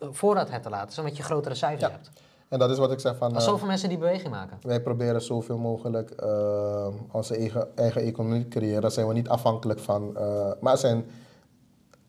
voordat 0.00 0.50
het 0.50 0.62
te 0.62 0.70
laat 0.70 0.90
is, 0.90 0.98
omdat 0.98 1.16
je 1.16 1.22
grotere 1.22 1.54
cijfers 1.54 1.80
Ja. 1.82 1.90
hebt. 1.90 2.10
En 2.52 2.58
dat 2.58 2.70
is 2.70 2.78
wat 2.78 2.92
ik 2.92 3.00
zeg 3.00 3.16
van... 3.16 3.28
Eh, 3.28 3.34
zijn 3.34 3.50
zoveel 3.50 3.66
mensen 3.66 3.88
die 3.88 3.98
beweging 3.98 4.30
maken. 4.30 4.58
wij 4.62 4.80
proberen 4.80 5.22
zoveel 5.22 5.58
mogelijk 5.58 6.10
eh, 6.10 6.86
onze 7.10 7.36
eigen, 7.36 7.76
eigen 7.76 8.02
economie 8.02 8.42
te 8.42 8.48
creëren. 8.48 8.80
Dan 8.80 8.90
zijn 8.90 9.06
we 9.08 9.12
niet 9.12 9.28
afhankelijk 9.28 9.80
van... 9.80 10.16
eh, 10.16 10.50
maar 10.60 10.72
er 10.72 10.78
zijn, 10.78 11.04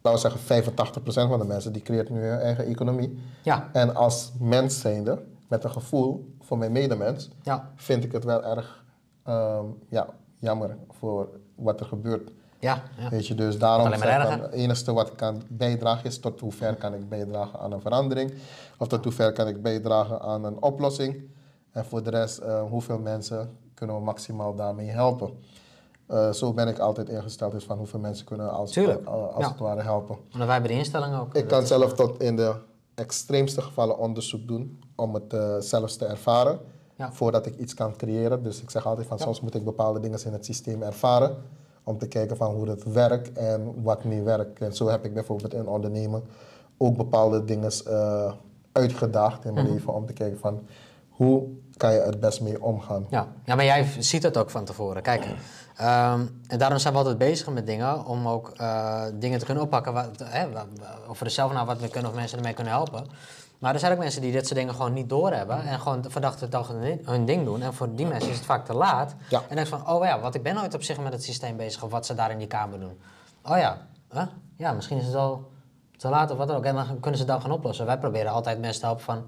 laten 0.02 0.32
we 0.32 0.38
zeggen, 0.46 0.74
85% 0.74 1.30
van 1.30 1.40
de 1.40 1.46
mensen 1.46 1.74
die 1.74 1.82
creëert 1.82 2.10
nu 2.10 2.20
hun 2.20 2.40
eigen 2.40 2.66
economie. 2.66 3.20
Ja, 3.44 3.70
En 3.74 3.96
als 3.96 4.32
mens 4.40 4.80
zijnde, 4.80 5.24
met 5.48 5.64
een 5.64 5.72
gevoel 5.72 6.36
voor 6.40 6.58
mijn 6.58 6.72
medemens, 6.72 7.30
ja, 7.44 7.72
vind 7.76 8.04
ik 8.04 8.12
het 8.12 8.24
wel 8.24 8.44
erg 8.44 8.84
ehm, 9.24 9.66
ja, 9.90 10.08
jammer 10.40 10.78
voor 10.90 11.30
wat 11.56 11.80
er 11.80 11.86
gebeurt. 11.86 12.32
ja. 12.60 12.84
ja. 12.98 13.10
Weet 13.10 13.28
je, 13.28 13.36
dus 13.36 13.58
daarom 13.58 13.90
maar 13.90 14.32
het 14.32 14.52
enige 14.52 14.94
wat 14.94 15.08
ik 15.08 15.18
kan 15.18 15.42
bijdragen 15.48 16.06
is 16.06 16.20
tot 16.20 16.40
hoe 16.40 16.52
ver 16.52 16.76
kan 16.76 16.94
ik 16.94 17.10
bijdragen 17.10 17.60
aan 17.60 17.72
een 17.72 17.82
verandering. 17.82 18.34
Of 18.84 18.89
tot 18.89 19.04
hoe 19.04 19.13
ver 19.13 19.32
kan 19.32 19.48
ik 19.48 19.62
bijdragen 19.62 20.22
aan 20.22 20.43
een 20.43 20.62
oplossing. 20.62 21.30
En 21.72 21.86
voor 21.86 22.04
de 22.04 22.10
rest, 22.10 22.38
eh, 22.38 22.62
hoeveel 22.69 23.00
mensen 23.00 23.58
kunnen 23.74 23.96
we 23.96 24.02
maximaal 24.02 24.56
daarmee 24.56 24.88
helpen. 24.88 25.32
Eh, 26.08 26.32
zo 26.32 26.54
ben 26.54 26.67
ik 26.67 26.80
altijd 26.80 27.10
ingesteld, 27.10 27.52
dus 27.52 27.63
van 27.63 27.78
hoeveel 27.78 28.00
mensen 28.00 28.26
kunnen 28.26 28.52
als, 28.52 28.76
eh, 28.76 28.96
als 29.08 29.43
ja. 29.43 29.50
het 29.50 29.60
ware 29.60 29.82
helpen. 29.82 30.17
Maar 30.38 30.48
wij 30.48 30.62
bij 30.62 30.67
de 30.67 30.78
instelling 30.78 31.15
ook. 31.15 31.36
Ik 31.36 31.48
kan 31.48 31.67
zelf 31.67 31.93
tot 31.93 32.22
in 32.22 32.36
de 32.36 32.56
extreemste 32.96 33.62
gevallen 33.62 33.98
onderzoek 33.98 34.48
doen 34.48 34.80
om 34.96 35.13
het 35.13 35.63
zelfs 35.63 35.96
te 35.96 36.06
ervaren. 36.06 36.60
Ja. 36.96 37.12
voordat 37.12 37.46
ik 37.46 37.58
iets 37.58 37.74
kan 37.74 37.96
creëren. 37.96 38.43
Dus 38.43 38.62
ik 38.62 38.69
zeg 38.69 38.86
altijd 38.86 39.08
van 39.08 39.19
soms 39.19 39.41
moet 39.41 39.56
ik 39.56 39.63
bepaalde 39.63 40.00
dingen 40.00 40.26
in 40.26 40.34
het 40.34 40.46
systeem 40.46 40.84
ervaren 40.84 41.36
om 41.84 41.98
te 41.98 42.08
kijken 42.08 42.38
van 42.38 42.54
hoe 42.54 42.69
het 42.69 42.84
werkt 42.84 43.38
en 43.38 43.84
wat 43.84 44.04
niet 44.04 44.24
werkt. 44.24 44.62
En 44.62 44.74
zo 44.74 44.88
heb 44.88 45.06
ik 45.06 45.13
bijvoorbeeld 45.13 45.54
in 45.54 45.67
ondernemen 45.67 46.24
ook 46.78 46.98
bepaalde 46.98 47.43
dingen 47.43 47.72
uitgedaagd 48.74 49.46
in 49.46 49.54
mijn 49.54 49.66
Mhm. 49.66 49.76
leven 49.76 49.94
om 49.94 50.06
te 50.06 50.14
kijken 50.14 50.40
van 50.40 50.68
hoe 51.10 51.44
kan 51.78 51.94
je 51.94 52.00
het 52.00 52.20
best 52.20 52.42
mee 52.42 52.64
omgaan. 52.64 53.06
Ja. 53.10 53.28
ja, 53.46 53.56
maar 53.56 53.66
jij 53.66 53.88
ziet 54.00 54.24
het 54.24 54.38
ook 54.38 54.50
van 54.50 54.66
tevoren. 54.66 55.02
Kijk, 55.02 55.26
ehm, 55.76 56.26
en 56.48 56.58
daarom 56.58 56.78
zijn 56.80 56.94
we 56.94 57.00
altijd 57.00 57.18
bezig 57.18 57.48
met 57.50 57.66
dingen 57.68 58.06
om 58.06 58.28
ook 58.28 58.50
eh, 58.56 59.04
dingen 59.14 59.40
te 59.40 59.46
kunnen 59.46 59.64
oppakken. 59.64 59.94
Wat, 59.94 60.20
hè, 60.24 60.52
wa- 60.52 60.66
wa- 60.80 60.98
of 61.10 61.20
we 61.20 61.26
er 61.26 61.32
zelf 61.32 61.54
naar 61.54 61.66
wat 61.66 61.80
we 61.80 61.88
kunnen 61.90 62.10
of 62.12 62.16
mensen 62.18 62.38
ermee 62.38 62.54
kunnen 62.54 62.74
helpen. 62.74 63.06
Maar 63.60 63.74
er 63.74 63.80
zijn 63.80 63.92
ook 63.92 63.98
mensen 63.98 64.22
die 64.22 64.32
dit 64.32 64.46
soort 64.48 64.60
dingen 64.60 64.76
gewoon 64.76 64.94
niet 64.94 65.10
doorhebben 65.10 65.64
en 65.64 65.80
gewoon 65.80 66.06
verdacht 66.08 66.40
de 66.40 66.50
dag 66.50 66.68
hun 67.06 67.26
ding- 67.26 67.46
doen. 67.46 67.62
En 67.62 67.74
voor 67.74 67.96
die 67.96 68.06
mensen 68.06 68.30
is 68.30 68.36
het 68.38 68.46
vaak 68.46 68.66
te 68.66 68.74
laat. 68.74 69.16
Ja. 69.30 69.42
En 69.50 69.56
denk 69.56 69.68
van, 69.68 69.90
oh 69.90 70.06
ja, 70.06 70.20
want 70.20 70.36
ik 70.36 70.44
ben 70.44 70.56
nooit 70.56 70.74
op 70.74 70.84
zich 70.84 71.00
met 71.00 71.14
het 71.14 71.24
systeem 71.24 71.58
bezig 71.58 71.84
of 71.84 71.92
wat 71.92 72.06
ze 72.06 72.14
daar 72.14 72.32
in 72.32 72.38
die 72.38 72.48
kamer 72.48 72.80
doen. 72.80 73.00
Oh 73.46 73.58
ja, 73.58 73.78
ja, 74.58 74.72
misschien 74.72 74.98
is 74.98 75.06
het 75.06 75.16
al 75.16 75.52
te 76.04 76.10
laat 76.10 76.32
of 76.32 76.38
wat 76.38 76.48
dan 76.48 76.58
ook. 76.58 76.66
En 76.66 76.76
dan 76.76 76.86
kunnen 76.86 77.20
ze 77.20 77.26
het 77.26 77.28
dan 77.28 77.42
gaan 77.42 77.52
oplossen. 77.52 77.86
Wij 77.86 77.98
proberen 77.98 78.32
altijd 78.32 78.60
mensen 78.60 78.80
te 78.80 78.86
helpen 78.86 79.04
van, 79.04 79.24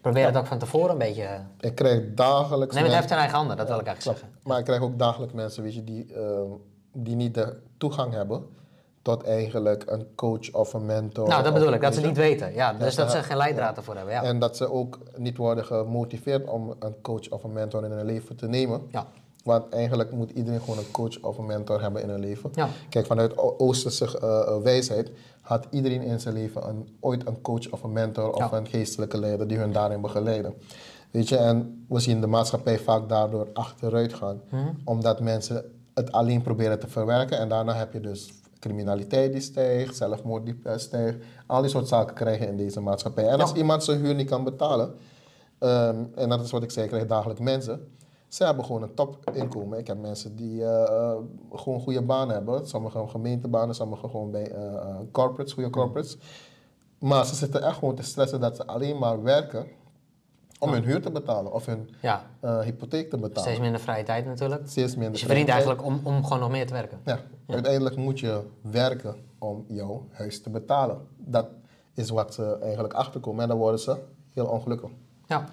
probeer 0.00 0.26
het 0.26 0.36
ook 0.36 0.46
van 0.46 0.58
tevoren 0.58 0.90
een 0.90 0.98
beetje... 0.98 1.28
Ik 1.60 1.74
krijg 1.74 2.14
dagelijks... 2.14 2.74
Neem 2.74 2.84
het 2.84 2.92
heft 2.92 3.10
in 3.10 3.16
eigen 3.16 3.36
handen, 3.36 3.56
dat 3.56 3.68
wil 3.68 3.78
ik 3.78 3.86
eigenlijk 3.86 4.18
zeggen. 4.18 4.38
Maar 4.42 4.58
ik 4.58 4.64
krijg 4.64 4.80
ook 4.80 4.98
dagelijks 4.98 5.34
mensen 5.34 5.62
weet 5.62 5.74
je, 5.74 5.84
die, 5.84 6.14
ehm, 6.14 6.50
die 6.92 7.16
niet 7.16 7.34
de 7.34 7.56
toegang 7.78 8.12
hebben 8.12 8.46
tot 9.02 9.22
eigenlijk 9.24 9.82
een 9.86 10.06
coach 10.14 10.52
of 10.52 10.72
een 10.72 10.86
mentor. 10.86 11.28
Nou, 11.28 11.42
dat 11.42 11.54
bedoel 11.54 11.72
ik, 11.72 11.80
dat 11.80 11.94
ze 11.94 12.00
niet 12.00 12.16
weten. 12.16 12.54
Ja, 12.54 12.72
dus 12.72 12.94
dat 12.94 13.12
ja, 13.12 13.18
ze 13.18 13.22
geen 13.22 13.36
leidraad 13.36 13.76
ervoor 13.76 13.96
hebben. 13.96 14.14
Ja. 14.14 14.22
En 14.22 14.38
dat 14.38 14.56
ze 14.56 14.70
ook 14.70 14.98
niet 15.16 15.36
worden 15.36 15.64
gemotiveerd 15.64 16.48
om 16.48 16.74
een 16.78 17.00
coach 17.02 17.28
of 17.30 17.44
een 17.44 17.52
mentor 17.52 17.84
in 17.84 17.90
hun 17.90 18.04
leven 18.04 18.36
te 18.36 18.48
nemen. 18.48 18.86
Ja. 18.90 19.06
Want 19.44 19.68
eigenlijk 19.72 20.12
moet 20.12 20.30
iedereen 20.30 20.60
gewoon 20.60 20.78
een 20.78 20.90
coach 20.90 21.20
of 21.22 21.38
een 21.38 21.46
mentor 21.46 21.80
hebben 21.82 22.02
in 22.02 22.08
hun 22.08 22.20
leven. 22.20 22.50
Ja. 22.54 22.68
Kijk, 22.88 23.06
vanuit 23.06 23.38
Oosterse 23.58 24.18
eh, 24.18 24.40
eh, 24.40 24.62
wijsheid 24.62 25.10
had 25.40 25.66
iedereen 25.70 26.02
in 26.02 26.20
zijn 26.20 26.34
leven 26.34 26.68
een, 26.68 26.96
ooit 27.00 27.26
een 27.26 27.40
coach 27.40 27.70
of 27.70 27.82
een 27.82 27.92
mentor 27.92 28.32
of 28.32 28.50
Ja. 28.50 28.56
een 28.56 28.66
geestelijke 28.66 29.18
leider 29.18 29.48
die 29.48 29.58
hun 29.58 29.72
daarin 29.72 30.00
begeleiden. 30.00 30.54
Weet 31.10 31.28
je, 31.28 31.36
en 31.36 31.84
we 31.88 32.00
zien 32.00 32.20
de 32.20 32.26
maatschappij 32.26 32.78
vaak 32.78 33.08
daardoor 33.08 33.48
achteruit 33.52 34.14
gaan. 34.14 34.40
Mhm. 34.50 34.62
Omdat 34.84 35.20
mensen 35.20 35.64
het 35.94 36.12
alleen 36.12 36.42
proberen 36.42 36.78
te 36.80 36.88
verwerken. 36.88 37.38
En 37.38 37.48
daarna 37.48 37.74
heb 37.74 37.92
je 37.92 38.00
dus 38.00 38.32
criminaliteit 38.58 39.32
die 39.32 39.40
stijgt, 39.40 39.96
zelfmoord 39.96 40.44
die 40.44 40.60
eh, 40.64 40.76
stijgt. 40.76 41.18
Al 41.46 41.60
die 41.60 41.70
soort 41.70 41.88
zaken 41.88 42.14
krijgen 42.14 42.48
in 42.48 42.56
deze 42.56 42.80
maatschappij. 42.80 43.28
En 43.28 43.40
als 43.40 43.50
Ja. 43.50 43.56
iemand 43.56 43.84
zijn 43.84 44.00
huur 44.00 44.14
niet 44.14 44.28
kan 44.28 44.44
betalen, 44.44 44.94
ehm, 45.58 45.96
en 46.14 46.28
dat 46.28 46.40
is 46.44 46.50
wat 46.50 46.62
ik 46.62 46.70
zei, 46.70 46.84
ik 46.84 46.90
krijg 46.90 47.06
dagelijks 47.06 47.40
mensen. 47.42 47.88
Ze 48.34 48.44
hebben 48.44 48.64
gewoon 48.64 48.82
een 48.82 48.94
topinkomen. 48.94 49.78
Ik 49.78 49.86
heb 49.86 50.00
mensen 50.00 50.36
die 50.36 50.64
eh, 50.64 50.82
eh, 50.82 51.16
gewoon 51.52 51.80
goede 51.80 52.02
banen 52.02 52.34
hebben. 52.34 52.68
Sommige 52.68 53.08
gemeentebanen, 53.08 53.74
sommige 53.74 54.08
gewoon 54.08 54.30
bij 54.30 54.50
eh, 54.50 54.96
corporates, 55.10 55.52
goede 55.52 55.70
corporates. 55.70 56.16
Maar 56.98 57.26
ze 57.26 57.34
zitten 57.34 57.62
echt 57.62 57.78
gewoon 57.78 57.94
te 57.94 58.02
stressen 58.02 58.40
dat 58.40 58.56
ze 58.56 58.66
alleen 58.66 58.98
maar 58.98 59.22
werken 59.22 59.66
om 60.58 60.72
hun 60.72 60.84
huur 60.84 61.02
te 61.02 61.10
betalen 61.10 61.52
of 61.52 61.66
hun 61.66 61.90
ja, 62.00 62.26
hypotheek 62.40 63.10
te 63.10 63.16
betalen. 63.16 63.42
steeds 63.42 63.60
minder 63.60 63.80
vrije 63.80 64.04
tijd 64.04 64.26
natuurlijk. 64.26 64.62
Steeds 64.68 64.92
minder 64.92 65.10
Dus 65.10 65.20
je 65.20 65.26
verdient 65.26 65.48
eigenlijk 65.48 65.84
om, 65.84 66.00
om 66.02 66.22
gewoon 66.22 66.38
nog 66.38 66.50
meer 66.50 66.66
te 66.66 66.72
werken. 66.72 67.00
ja, 67.04 67.18
uiteindelijk 67.46 67.96
moet 67.96 68.20
je 68.20 68.42
werken 68.60 69.16
om 69.38 69.64
jouw 69.68 70.06
huis 70.10 70.42
te 70.42 70.50
betalen. 70.50 71.06
Dat 71.16 71.46
is 71.94 72.10
wat 72.10 72.34
ze 72.34 72.58
eigenlijk 72.62 72.94
achterkomen 72.94 73.42
en 73.42 73.48
dan 73.48 73.58
worden 73.58 73.80
ze 73.80 73.96
heel 74.32 74.46
ongelukkig. 74.46 74.90
Ja, 75.26 75.48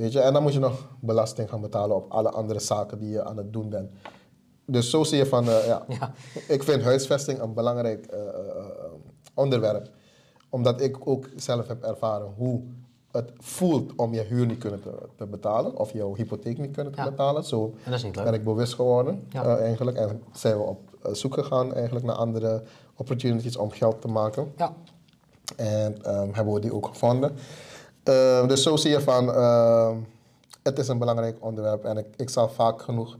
Weet 0.00 0.12
je, 0.12 0.20
en 0.20 0.32
dan 0.32 0.42
moet 0.42 0.52
je 0.52 0.58
nog 0.58 0.88
belasting 1.00 1.48
gaan 1.48 1.60
betalen 1.60 1.96
op 1.96 2.10
alle 2.10 2.30
andere 2.30 2.58
zaken 2.60 2.98
die 2.98 3.08
je 3.10 3.24
aan 3.24 3.36
het 3.36 3.52
doen 3.52 3.68
bent. 3.68 3.90
Dus 4.64 4.90
zo 4.90 5.04
zie 5.04 5.18
je 5.18 5.26
van, 5.26 5.48
eh, 5.48 5.66
ja, 5.66 5.84
ja. 6.00 6.12
ik 6.48 6.62
vind 6.62 6.82
huisvesting 6.82 7.40
een 7.40 7.54
belangrijk 7.54 8.06
eh, 8.06 8.20
eh, 8.20 8.34
onderwerp. 9.34 9.90
Omdat 10.48 10.80
ik 10.80 10.96
ook 11.08 11.28
zelf 11.36 11.66
heb 11.68 11.82
ervaren 11.82 12.32
hoe 12.36 12.62
het 13.10 13.30
voelt 13.38 13.92
om 13.96 14.14
je 14.14 14.20
huur 14.20 14.46
niet 14.46 14.58
kunnen 14.58 14.82
te, 14.82 14.92
te 15.16 15.26
betalen. 15.26 15.76
Of 15.76 15.92
jouw 15.92 16.14
hypotheek 16.14 16.58
niet 16.58 16.70
kunnen 16.74 16.92
te 16.92 17.00
Ja. 17.00 17.08
betalen. 17.10 17.44
Zo 17.44 17.64
En 17.84 17.90
dat 17.90 17.94
is 17.98 18.02
niet 18.04 18.16
leuk. 18.16 18.24
ben 18.24 18.34
ik 18.34 18.44
bewust 18.44 18.74
geworden 18.74 19.26
Ja. 19.28 19.56
eigenlijk. 19.56 19.96
En 19.96 20.22
zijn 20.32 20.56
we 20.56 20.62
op 20.62 20.80
zoek 21.12 21.34
gegaan 21.34 21.74
eigenlijk 21.74 22.04
naar 22.06 22.16
andere 22.16 22.62
opportunities 22.96 23.56
om 23.56 23.70
geld 23.70 24.00
te 24.00 24.08
maken. 24.08 24.52
Ja, 24.56 24.72
En 25.56 26.02
ehm, 26.04 26.28
hebben 26.32 26.54
we 26.54 26.60
die 26.60 26.74
ook 26.74 26.86
gevonden. 26.86 27.32
Ehm, 28.02 28.46
dus 28.48 28.62
zo 28.62 28.76
zie 28.76 28.90
je 28.90 29.00
van, 29.00 29.32
ehm, 29.34 29.96
het 30.62 30.78
is 30.78 30.88
een 30.88 30.98
belangrijk 30.98 31.36
onderwerp 31.40 31.84
en 31.84 31.96
ik, 31.96 32.06
ik 32.16 32.30
zal 32.30 32.48
vaak 32.48 32.82
genoeg 32.82 33.16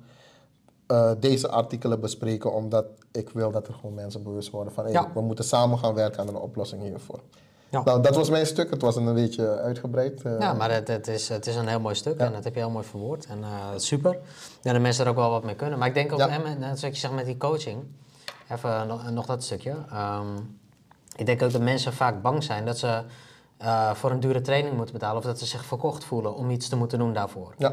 eh, 0.86 1.10
deze 1.18 1.48
artikelen 1.48 2.00
bespreken, 2.00 2.52
omdat 2.52 2.84
ik 3.12 3.30
wil 3.30 3.50
dat 3.50 3.68
er 3.68 3.74
gewoon 3.74 3.94
mensen 3.94 4.22
bewust 4.22 4.50
worden 4.50 4.72
van, 4.72 4.84
hey, 4.84 4.92
Ja. 4.92 5.10
we 5.14 5.20
moeten 5.20 5.44
samen 5.44 5.78
gaan 5.78 5.94
werken 5.94 6.20
aan 6.20 6.28
een 6.28 6.36
oplossing 6.36 6.82
hiervoor. 6.82 7.20
Ja. 7.68 7.82
Nou, 7.84 8.02
dat 8.02 8.16
was 8.16 8.30
mijn 8.30 8.46
stuk. 8.46 8.70
Het 8.70 8.82
was 8.82 8.96
een 8.96 9.14
beetje 9.14 9.58
uitgebreid. 9.58 10.22
eh. 10.22 10.38
ja 10.38 10.52
maar 10.52 10.70
het, 10.72 10.88
het, 10.88 11.08
is, 11.08 11.28
het 11.28 11.46
is 11.46 11.56
een 11.56 11.66
heel 11.68 11.80
mooi 11.80 11.94
stuk 11.94 12.18
en 12.18 12.32
dat 12.32 12.44
heb 12.44 12.54
je 12.54 12.60
heel 12.60 12.70
mooi 12.70 12.84
verwoord. 12.84 13.26
En 13.26 13.42
eh, 13.42 13.66
super. 13.76 14.18
Ja, 14.62 14.72
de 14.72 14.78
mensen 14.78 15.04
er 15.04 15.10
ook 15.10 15.16
wel 15.16 15.30
wat 15.30 15.44
mee 15.44 15.54
kunnen. 15.54 15.78
Maar 15.78 15.88
ik 15.88 15.94
denk 15.94 16.12
ook, 16.12 16.18
net 16.58 16.78
zoals 16.78 16.80
je 16.80 16.94
zegt 17.00 17.14
met 17.14 17.26
die 17.26 17.36
coaching, 17.36 17.82
even 18.50 18.86
nog, 18.86 19.10
nog 19.10 19.26
dat 19.26 19.44
stukje. 19.44 19.74
Ehm, 19.90 20.36
ik 21.16 21.26
denk 21.26 21.42
ook 21.42 21.52
dat 21.52 21.60
mensen 21.62 21.92
vaak 21.92 22.22
bang 22.22 22.42
zijn 22.44 22.64
dat 22.64 22.78
ze 22.78 23.02
eh, 23.60 23.94
voor 23.94 24.10
een 24.10 24.20
dure 24.20 24.40
training 24.40 24.76
moeten 24.76 24.94
betalen 24.94 25.16
of 25.16 25.24
dat 25.24 25.38
ze 25.38 25.46
zich 25.46 25.64
verkocht 25.64 26.04
voelen 26.04 26.34
om 26.34 26.50
iets 26.50 26.68
te 26.68 26.76
moeten 26.76 26.98
doen 26.98 27.12
daarvoor. 27.12 27.54
Ja. 27.58 27.68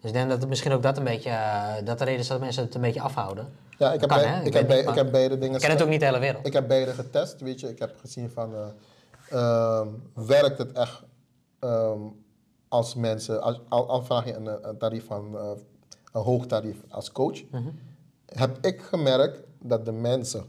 Dus 0.00 0.10
ik 0.10 0.12
denk 0.12 0.28
dat 0.28 0.40
het 0.40 0.48
misschien 0.48 0.72
ook 0.72 0.82
dat 0.82 0.96
een 0.96 1.04
beetje, 1.04 1.30
eh, 1.30 1.74
dat 1.84 1.98
de 1.98 2.04
reden 2.04 2.20
is 2.20 2.26
dat 2.26 2.40
mensen 2.40 2.64
het 2.64 2.74
een 2.74 2.80
beetje 2.80 3.00
afhouden. 3.00 3.48
Ja, 3.78 3.92
ik 3.92 4.00
heb, 4.00 4.08
Kan? 4.08 4.18
Ik 4.18 4.52
heb 4.52 4.70
ik 4.70 4.94
heb 4.94 5.10
beide 5.10 5.38
dingen 5.38 5.54
Ik 5.54 5.60
ken 5.60 5.70
het 5.70 5.82
ook 5.82 5.88
niet 5.88 6.00
de 6.00 6.06
hele 6.06 6.18
wereld. 6.18 6.46
Ik 6.46 6.52
heb 6.52 6.68
beide 6.68 6.92
getest, 6.92 7.40
weet 7.40 7.60
je. 7.60 7.68
Ik 7.68 7.78
heb 7.78 7.96
gezien 8.00 8.30
van, 8.30 8.54
eh, 8.54 8.66
ehm, 9.30 9.88
werkt 10.14 10.58
het 10.58 10.72
echt 10.72 11.02
ehm, 11.58 12.00
als 12.68 12.94
mensen, 12.94 13.42
als, 13.42 13.60
al, 13.68 13.88
al 13.88 14.02
vraag 14.02 14.24
je 14.24 14.34
een, 14.34 14.68
een 14.68 14.78
tarief 14.78 15.06
van, 15.06 15.36
een 16.12 16.22
hoog 16.22 16.46
tarief 16.46 16.76
als 16.88 17.12
coach, 17.12 17.38
heb 18.26 18.58
ik 18.60 18.82
gemerkt 18.82 19.40
dat 19.60 19.84
de 19.84 19.92
mensen 19.92 20.44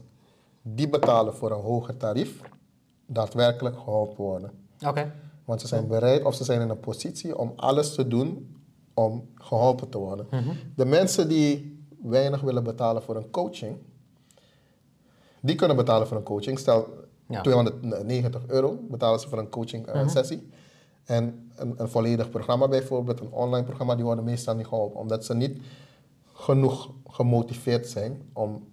die 0.62 0.88
betalen 0.88 1.34
voor 1.34 1.50
een 1.50 1.62
hoger 1.62 1.96
tarief, 1.96 2.40
daadwerkelijk 3.06 3.76
geholpen 3.76 4.24
worden. 4.24 4.68
Oké. 4.86 5.12
Want 5.44 5.60
ze 5.60 5.66
zijn 5.66 5.86
bereid 5.86 6.24
of 6.24 6.34
ze 6.34 6.44
zijn 6.44 6.60
in 6.60 6.68
een 6.68 6.80
positie 6.80 7.38
om 7.38 7.52
alles 7.56 7.94
te 7.94 8.08
doen 8.08 8.56
om 8.94 9.28
geholpen 9.34 9.88
te 9.88 9.98
worden. 9.98 10.26
De 10.76 10.84
mensen 10.84 11.28
die 11.28 11.78
weinig 12.02 12.40
willen 12.40 12.64
betalen 12.64 13.02
voor 13.02 13.16
een 13.16 13.30
coaching, 13.30 13.76
die 15.40 15.54
kunnen 15.54 15.76
betalen 15.76 16.06
voor 16.06 16.16
een 16.16 16.22
coaching. 16.22 16.58
Stel 16.58 16.98
Ja. 17.26 17.40
290 17.40 18.42
euro 18.46 18.78
betalen 18.90 19.20
ze 19.20 19.28
voor 19.28 19.38
een 19.38 19.48
coaching 19.48 19.86
eh, 19.86 20.08
sessie. 20.08 20.48
En 21.04 21.50
een, 21.56 21.74
een 21.76 21.88
volledig 21.88 22.30
programma 22.30 22.68
bijvoorbeeld, 22.68 23.20
een 23.20 23.30
online 23.32 23.64
programma, 23.64 23.94
die 23.94 24.04
worden 24.04 24.24
meestal 24.24 24.54
niet 24.54 24.66
geholpen. 24.66 25.00
Omdat 25.00 25.24
ze 25.24 25.34
niet 25.34 25.60
genoeg 26.32 26.90
gemotiveerd 27.06 27.86
zijn 27.88 28.22
om, 28.32 28.68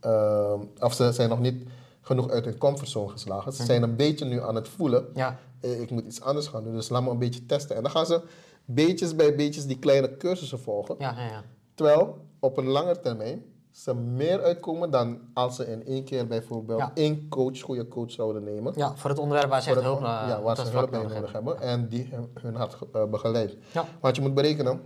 eh, 0.00 0.60
of 0.80 0.92
ze 0.94 1.12
zijn 1.12 1.28
nog 1.28 1.40
niet 1.40 1.64
genoeg 2.00 2.28
uit 2.30 2.44
hun 2.44 2.58
comfortzone 2.58 3.08
geslagen. 3.08 3.52
Ze 3.52 3.64
zijn 3.64 3.82
een 3.82 3.96
beetje 3.96 4.24
nu 4.24 4.42
aan 4.42 4.54
het 4.54 4.68
voelen, 4.68 5.06
Ja. 5.14 5.38
Eh, 5.62 5.80
ik 5.80 5.90
moet 5.90 6.04
iets 6.06 6.20
anders 6.20 6.46
gaan 6.46 6.64
doen, 6.64 6.72
dus 6.72 6.88
laat 6.88 7.02
me 7.02 7.10
een 7.10 7.18
beetje 7.18 7.46
testen. 7.46 7.76
En 7.76 7.82
dan 7.82 7.90
gaan 7.90 8.06
ze 8.06 8.20
beetjes 8.64 9.16
bij 9.16 9.34
beetjes 9.34 9.66
die 9.66 9.78
kleine 9.78 10.16
cursussen 10.16 10.60
volgen. 10.60 10.94
Ja, 10.98 11.14
ja, 11.16 11.24
ja. 11.26 11.42
Terwijl 11.74 12.18
op 12.40 12.56
een 12.56 12.66
lange 12.66 13.00
termijn 13.00 13.44
ze 13.70 13.94
meer 13.94 14.42
uitkomen 14.42 14.90
dan 14.90 15.20
als 15.34 15.56
ze 15.56 15.66
in 15.70 15.86
één 15.86 16.04
keer 16.04 16.26
bijvoorbeeld 16.26 16.82
één 16.94 17.28
coach, 17.28 17.60
goede 17.60 17.88
coach 17.88 18.10
zouden 18.10 18.44
nemen. 18.44 18.72
Ja, 18.76 18.96
voor 18.96 19.10
het 19.10 19.18
onderwerp 19.18 19.50
waar 19.50 19.62
ze 19.62 19.70
echt 19.70 19.80
hulp, 19.80 19.98
eh, 19.98 20.24
ja, 20.28 20.42
waar 20.42 20.56
ze 20.56 20.62
hulp 20.62 20.90
bij 20.90 21.02
nodig 21.02 21.32
hebben. 21.32 21.32
hebben 21.32 21.60
en 21.60 21.88
die 21.88 22.08
hun- 22.34 22.54
hart 22.54 22.76
eh, 22.92 23.04
begeleidt. 23.04 23.56
Ja. 23.72 23.84
Want 24.00 24.16
je 24.16 24.22
moet 24.22 24.34
berekenen, 24.34 24.80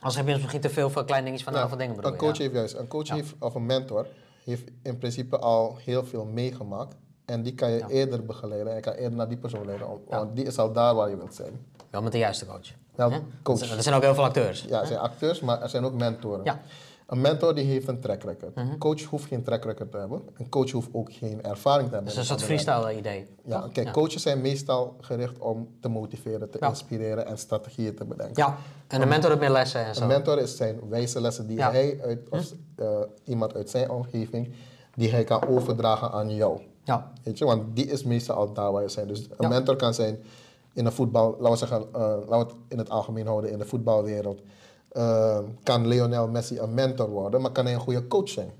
Als 0.00 0.16
heb 0.16 0.26
je 0.26 0.34
misschien 0.34 0.60
te 0.60 0.70
veel 0.70 0.90
van 0.90 1.04
kleine 1.04 1.26
dingetjes 1.26 1.52
van 1.54 1.68
veel 1.68 1.78
dingen 1.78 1.96
bedoel 1.96 2.12
een 2.12 2.18
coach 2.18 2.38
heeft 2.38 2.54
juist, 2.54 2.74
een 2.74 2.88
coach 2.88 3.08
heeft, 3.08 3.34
of 3.38 3.54
een 3.54 3.66
mentor 3.66 4.06
heeft 4.44 4.70
in 4.82 4.98
principe 4.98 5.38
al 5.38 5.76
heel 5.76 6.04
veel 6.04 6.24
meegemaakt. 6.24 6.96
En 7.30 7.42
die 7.42 7.54
kan 7.54 7.70
je 7.70 7.84
eerder 7.88 8.24
begeleiden 8.24 8.74
en 8.74 8.80
kan 8.80 8.92
eerder 8.92 9.16
naar 9.18 9.28
die 9.28 9.38
persoon 9.38 9.64
leiden. 9.66 9.86
Want 10.08 10.36
die 10.36 10.44
is 10.44 10.58
al 10.58 10.72
daar 10.72 10.94
waar 10.94 11.10
je 11.10 11.16
wilt 11.16 11.34
zijn. 11.34 11.66
Wel 11.90 12.02
met 12.02 12.12
de 12.12 12.18
juiste 12.18 12.46
coach. 12.46 12.68
Coach. 13.42 13.60
Er 13.60 13.82
zijn- 13.82 13.94
ook 13.94 14.02
heel 14.02 14.14
veel 14.14 14.24
acteurs. 14.24 14.64
Ja, 14.68 14.80
er 14.80 14.86
zijn 14.86 14.98
acteurs, 14.98 15.40
maar 15.40 15.62
er 15.62 15.68
zijn 15.68 15.84
ook 15.84 15.94
mentoren. 15.94 16.44
Ja. 16.44 16.60
Een 17.06 17.20
mentor 17.20 17.54
die 17.54 17.64
heeft 17.64 17.88
een 17.88 18.00
track 18.00 18.22
record. 18.22 18.54
Mhm. 18.54 18.68
Een 18.70 18.78
coach 18.78 19.02
hoeft 19.04 19.24
geen 19.26 19.42
track 19.42 19.64
record 19.64 19.90
te 19.90 19.96
hebben. 19.96 20.22
Een 20.36 20.48
coach 20.48 20.70
hoeft 20.70 20.88
ook 20.92 21.12
geen 21.12 21.42
ervaring 21.42 21.88
te 21.88 21.94
hebben. 21.94 22.10
Dus 22.10 22.16
een 22.20 22.24
soort 22.26 22.42
freestyle 22.42 22.96
idee. 22.96 23.26
Ja, 23.44 23.68
kijk, 23.72 23.92
coaches 23.92 24.22
zijn 24.22 24.40
meestal 24.40 24.96
gericht 25.00 25.38
om 25.38 25.68
te 25.80 25.88
motiveren, 25.88 26.50
te 26.50 26.56
Ja. 26.60 26.68
inspireren 26.68 27.26
en 27.26 27.38
strategieën 27.38 27.94
te 27.94 28.04
bedenken. 28.04 28.42
Ja, 28.42 28.56
en 28.88 29.00
de 29.00 29.06
mentor 29.06 29.28
heeft 29.30 29.40
meer 29.42 29.50
lessen 29.50 29.84
en 29.84 29.94
zo. 29.94 30.02
Een 30.02 30.08
mentor 30.08 30.38
is 30.38 30.56
zijn 30.56 30.88
wijze 30.88 31.20
lessen 31.20 31.46
die 31.46 31.56
Ja. 31.56 31.70
Hij 31.70 31.98
uit, 32.02 32.28
of 32.28 32.52
eh, 32.76 32.86
iemand 33.24 33.54
uit 33.54 33.70
zijn 33.70 33.90
omgeving, 33.90 34.54
die 34.94 35.10
hij 35.10 35.24
kan 35.24 35.46
overdragen 35.48 36.10
aan 36.10 36.34
jou. 36.34 36.60
Ja, 36.84 37.12
Weet 37.22 37.38
je, 37.38 37.44
want 37.44 37.76
die 37.76 37.86
is 37.86 38.04
meestal 38.04 38.36
al 38.36 38.52
daar 38.52 38.72
waar 38.72 38.82
je 38.82 38.88
zijn. 38.88 39.08
Dus 39.08 39.20
een 39.24 39.34
Ja. 39.38 39.48
mentor 39.48 39.76
kan 39.76 39.94
zijn, 39.94 40.18
in 40.72 40.84
de 40.84 40.90
voetbal, 40.90 41.36
laten 41.38 41.50
we 41.50 41.56
zeggen, 41.56 41.86
eh, 41.92 42.00
laten 42.00 42.28
we 42.28 42.36
het 42.36 42.54
in 42.68 42.78
het 42.78 42.90
algemeen 42.90 43.26
houden, 43.26 43.50
in 43.50 43.58
de 43.58 43.64
voetbalwereld, 43.66 44.40
eh, 44.88 45.38
kan 45.62 45.86
Lionel 45.86 46.28
Messi 46.28 46.58
een 46.58 46.74
mentor 46.74 47.08
worden, 47.10 47.40
maar 47.40 47.50
kan 47.52 47.64
hij 47.64 47.74
een 47.74 47.80
goede 47.80 48.06
coach 48.06 48.28
zijn. 48.28 48.50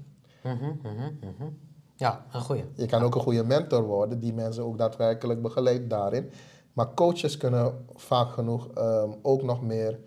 Ja, 1.97 2.25
een 2.33 2.41
goeie. 2.41 2.65
Je 2.75 2.87
kan 2.87 3.03
ook 3.03 3.15
een 3.15 3.21
goede 3.21 3.45
mentor 3.45 3.83
worden, 3.83 4.21
die 4.21 4.35
mensen 4.35 4.65
ook 4.65 4.79
daadwerkelijk 4.79 5.43
begeleidt 5.43 5.91
daarin. 5.91 6.31
Maar 6.73 6.95
coaches 6.95 7.37
kunnen 7.37 7.85
vaak 7.95 8.31
genoeg 8.33 8.69
ehm, 8.75 9.11
ook 9.23 9.43
nog 9.43 9.63
meer 9.63 9.99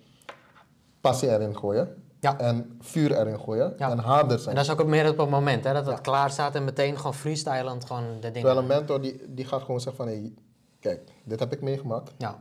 passie 1.02 1.30
erin 1.30 1.58
gooien. 1.58 2.02
Ja. 2.23 2.38
En 2.39 2.77
vuur 2.79 3.17
erin 3.17 3.39
gooien. 3.39 3.73
Ja. 3.77 3.89
En 3.91 3.97
harder 3.99 4.38
En 4.38 4.43
zijn. 4.43 4.55
dat 4.55 4.63
is 4.65 4.71
ook 4.71 4.86
meer 4.86 5.09
op 5.09 5.17
het 5.17 5.29
moment, 5.29 5.63
hè, 5.63 5.73
dat 5.73 5.86
het 5.86 6.01
klaar 6.01 6.29
staat 6.29 6.55
en 6.55 6.63
meteen 6.63 6.97
gewoon 6.97 7.13
freestylend 7.13 7.86
gewoon 7.86 8.03
de 8.03 8.19
dingen. 8.19 8.33
Terwijl 8.33 8.57
een 8.57 8.67
mentor 8.67 9.01
die, 9.01 9.21
die 9.27 9.45
gaat 9.45 9.62
gewoon 9.62 9.79
zeggen 9.79 10.03
van... 10.05 10.13
Hey, 10.13 10.33
kijk, 10.79 11.01
dit 11.23 11.39
heb 11.39 11.51
ik 11.53 11.62
meegemaakt. 11.62 12.12
Ja, 12.17 12.38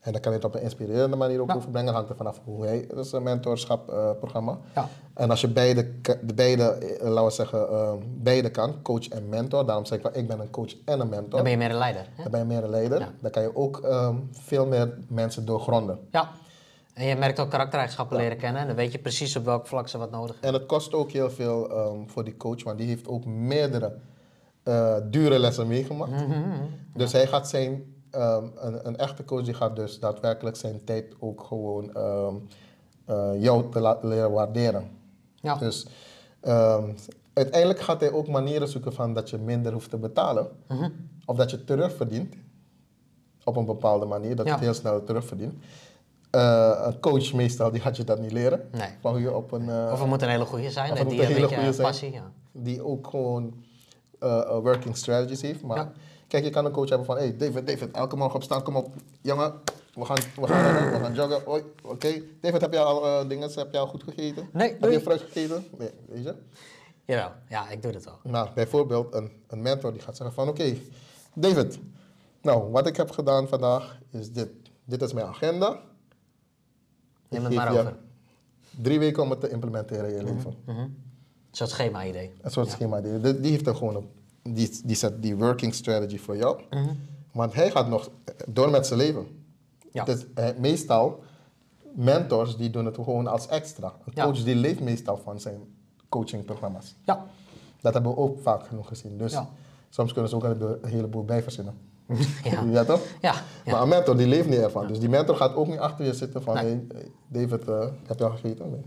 En 0.00 0.12
dan 0.12 0.20
kan 0.20 0.32
je 0.32 0.36
het 0.38 0.46
op 0.46 0.54
een 0.54 0.60
inspirerende 0.62 1.16
manier 1.16 1.40
ook 1.40 1.54
overbrengen. 1.56 1.92
Hangt 1.94 2.08
er 2.10 2.16
vanaf 2.16 2.40
hoe 2.44 2.64
hij... 2.66 2.86
Dat 2.94 3.04
is 3.04 3.12
een 3.12 3.22
mentorschapprogramma. 3.22 4.58
ja. 4.74 4.88
En 5.14 5.30
als 5.30 5.40
je 5.40 5.48
beide, 5.48 6.00
de 6.02 6.34
beide 6.34 6.62
eh, 6.62 7.08
laten 7.08 7.24
we 7.24 7.30
zeggen, 7.30 7.68
ehm, 7.68 7.96
beide 8.06 8.50
kan, 8.50 8.82
coach 8.82 9.08
en 9.08 9.28
mentor. 9.28 9.66
Daarom 9.66 9.84
zeg 9.84 9.98
ik 9.98 10.04
wel, 10.04 10.16
ik 10.16 10.28
ben 10.28 10.40
een 10.40 10.50
coach 10.50 10.72
en 10.84 11.00
een 11.00 11.08
mentor. 11.08 11.30
dan 11.30 11.42
ben 11.42 11.50
je 11.50 11.56
meer 11.58 11.70
een 11.70 11.76
leider. 11.76 12.06
Hè? 12.14 12.22
Dan 12.22 12.30
ben 12.30 12.40
je 12.40 12.46
meer 12.46 12.64
een 12.64 12.70
leider. 12.70 13.08
Dan 13.20 13.30
kan 13.30 13.42
je 13.42 13.56
ook 13.56 13.78
ehm, 13.80 14.16
veel 14.32 14.66
meer 14.66 14.98
mensen 15.08 15.44
doorgronden. 15.44 15.98
Ja. 16.10 16.30
En 16.92 17.06
je 17.06 17.16
merkt 17.16 17.40
ook 17.40 17.50
karaktereigenschappen 17.50 18.16
leren 18.16 18.36
kennen 18.36 18.60
en 18.60 18.66
dan 18.66 18.76
weet 18.76 18.92
je 18.92 18.98
precies 18.98 19.36
op 19.36 19.44
welk 19.44 19.66
vlak 19.66 19.88
ze 19.88 19.98
wat 19.98 20.10
nodig 20.10 20.30
hebben. 20.32 20.48
En 20.48 20.54
het 20.54 20.66
kost 20.66 20.94
ook 20.94 21.10
heel 21.10 21.30
veel 21.30 21.70
ehm, 21.70 22.06
voor 22.06 22.24
die 22.24 22.36
coach, 22.36 22.62
want 22.62 22.78
die 22.78 22.86
heeft 22.86 23.08
ook 23.08 23.24
meerdere 23.24 23.96
eh, 24.62 24.96
dure 25.10 25.38
lessen 25.38 25.66
meegemaakt. 25.66 26.12
Dus 26.94 27.12
hij 27.12 27.26
gaat 27.26 27.48
zijn, 27.48 27.94
ehm, 28.10 28.44
een, 28.56 28.86
een 28.86 28.96
echte 28.96 29.24
coach 29.24 29.44
die 29.44 29.54
gaat 29.54 29.76
dus 29.76 29.98
daadwerkelijk 29.98 30.56
zijn 30.56 30.84
tijd 30.84 31.14
ook 31.18 31.42
gewoon 31.44 31.94
ehm, 31.94 32.34
eh, 33.04 33.30
jou 33.42 33.70
te 33.70 33.80
laten 33.80 34.08
leren 34.08 34.32
waarderen. 34.32 34.90
Ja. 35.34 35.54
Dus 35.54 35.86
uiteindelijk 37.32 37.80
gaat 37.80 38.00
hij 38.00 38.12
ook 38.12 38.28
manieren 38.28 38.68
zoeken 38.68 38.92
van 38.92 39.14
dat 39.14 39.30
je 39.30 39.38
minder 39.38 39.72
hoeft 39.72 39.90
te 39.90 39.96
betalen. 39.96 40.48
Mhm. 40.68 40.90
Of 41.26 41.36
dat 41.36 41.50
je 41.50 41.64
terugverdient. 41.64 42.34
Op 43.44 43.56
een 43.56 43.64
bepaalde 43.64 44.06
manier, 44.06 44.36
dat 44.36 44.44
je 44.44 44.50
Ja. 44.50 44.56
het 44.56 44.64
heel 44.64 44.74
snel 44.74 45.04
terugverdient. 45.04 45.54
Eh, 46.32 46.80
een 46.84 47.00
coach 47.00 47.32
meestal, 47.32 47.70
die 47.70 47.80
gaat 47.80 47.96
je 47.96 48.04
dat 48.04 48.18
niet 48.20 48.32
leren. 48.32 48.68
Nee. 48.70 48.88
Van 49.00 49.12
hoe 49.12 49.20
je 49.20 49.34
op 49.34 49.52
een... 49.52 49.68
eh, 49.68 49.90
Of 49.92 49.98
het 50.00 50.08
moet 50.08 50.22
een 50.22 50.28
hele 50.28 50.44
goede 50.44 50.70
zijn, 50.70 50.94
die 51.08 51.20
een 51.20 51.26
hele 51.26 51.72
zijn. 51.72 51.86
passie. 51.86 52.12
Ja. 52.12 52.30
die 52.52 52.84
ook 52.84 53.06
gewoon 53.06 53.64
eh, 54.18 54.38
eh, 54.38 54.48
working 54.58 54.96
strategies 54.96 55.42
heeft. 55.42 55.62
Maar 55.62 55.76
Ja. 55.76 55.92
kijk, 56.28 56.44
je 56.44 56.50
kan 56.50 56.64
een 56.64 56.72
coach 56.72 56.88
hebben 56.88 57.06
van, 57.06 57.16
hey 57.16 57.36
David, 57.36 57.66
David, 57.66 57.90
elke 57.90 58.16
morgen 58.16 58.34
opstaan, 58.36 58.62
kom 58.62 58.76
op, 58.76 58.94
jongen, 59.20 59.52
we 59.94 60.04
gaan, 60.04 60.16
we 60.40 60.46
gaan, 60.46 60.62
rennen, 60.74 60.92
we 60.92 60.98
gaan 61.04 61.14
joggen. 61.14 61.64
Oké. 61.84 62.22
David, 62.40 62.60
heb 62.60 62.72
je 62.72 62.78
al 62.78 63.06
eh, 63.06 63.28
dingen, 63.28 63.50
heb 63.54 63.72
je 63.72 63.78
al 63.78 63.86
goed 63.86 64.02
gegeten? 64.02 64.48
Nee, 64.52 64.76
Heb 64.80 64.90
je 64.90 65.00
fruit 65.00 65.20
gegeten? 65.20 65.64
Nee, 65.78 65.90
weet 66.08 66.24
je? 66.24 66.34
Jawel, 67.04 67.30
ja, 67.48 67.68
ik 67.70 67.82
doe 67.82 67.92
dat 67.92 68.04
wel. 68.04 68.18
Nou, 68.22 68.48
bijvoorbeeld 68.54 69.14
een, 69.14 69.30
een 69.48 69.62
mentor 69.62 69.92
die 69.92 70.02
gaat 70.02 70.16
zeggen 70.16 70.34
van, 70.36 70.48
oké, 70.48 70.74
David, 71.34 71.78
nou, 72.42 72.70
wat 72.70 72.86
ik 72.86 72.96
heb 72.96 73.10
gedaan 73.10 73.48
vandaag 73.48 73.98
is 74.10 74.32
dit. 74.32 74.48
Dit 74.84 75.02
is 75.02 75.12
mijn 75.12 75.26
agenda. 75.26 75.80
Neem 77.32 77.44
het 77.44 77.54
maar 77.54 77.70
over. 77.70 77.96
Drie 78.80 78.98
weken 78.98 79.22
om 79.22 79.30
het 79.30 79.40
te 79.40 79.48
implementeren 79.50 80.08
in 80.10 80.16
je 80.16 80.22
leven. 80.34 80.54
Een 80.66 80.96
soort 81.50 81.70
schema-idee. 81.70 82.32
Een 82.40 82.50
soort 82.50 82.68
schema. 82.70 83.00
Die, 83.00 83.20
die 83.20 83.40
die 83.40 83.50
heeft 83.50 83.66
er 83.66 83.74
gewoon. 83.74 84.06
Die, 84.42 84.80
die 84.84 84.96
zet 84.96 85.22
die 85.22 85.36
working 85.36 85.74
strategy 85.74 86.18
voor 86.18 86.36
jou. 86.36 86.60
Want 87.32 87.54
hij 87.54 87.70
gaat 87.70 87.88
nog 87.88 88.10
door 88.48 88.70
met 88.70 88.86
zijn 88.86 88.98
leven. 88.98 89.26
Ja. 89.92 90.04
Dus 90.04 90.26
eh, 90.34 90.48
meestal, 90.58 91.22
mentors 91.94 92.56
die 92.56 92.70
doen 92.70 92.84
het 92.86 92.94
gewoon 92.94 93.26
als 93.26 93.46
extra. 93.48 93.86
Een 94.04 94.12
Ja. 94.14 94.24
coach 94.24 94.42
die 94.42 94.54
leeft 94.54 94.80
meestal 94.80 95.16
van 95.16 95.40
zijn 95.40 95.60
coachingprogramma's. 96.08 96.94
Ja. 97.04 97.26
Dat 97.80 97.92
hebben 97.94 98.12
we 98.12 98.18
ook 98.18 98.40
vaak 98.40 98.66
genoeg 98.66 98.88
gezien. 98.88 99.18
Dus 99.18 99.32
Ja. 99.32 99.48
soms 99.88 100.12
kunnen 100.12 100.30
ze 100.30 100.36
ook 100.36 100.44
een 100.44 100.78
heleboel 100.82 101.24
bij 101.24 101.42
verzinnen. 101.42 101.74
Ja. 102.42 102.62
Ja, 102.70 102.84
toch? 102.84 103.00
Ja. 103.20 103.34
ja. 103.64 103.72
Maar 103.72 103.82
een 103.82 103.88
mentor 103.88 104.16
die 104.16 104.26
leeft 104.26 104.48
niet 104.48 104.58
ervan. 104.58 104.86
Dus 104.86 104.98
die 104.98 105.08
mentor 105.08 105.36
gaat 105.36 105.54
ook 105.54 105.66
niet 105.66 105.78
achter 105.78 106.04
je 106.04 106.14
zitten 106.14 106.42
van... 106.42 106.54
Nee. 106.54 106.86
Hey, 106.92 107.10
David, 107.28 107.68
eh, 107.68 107.86
heb 108.06 108.18
je 108.18 108.24
al 108.24 108.30
gegeten? 108.30 108.70
Nee. 108.70 108.84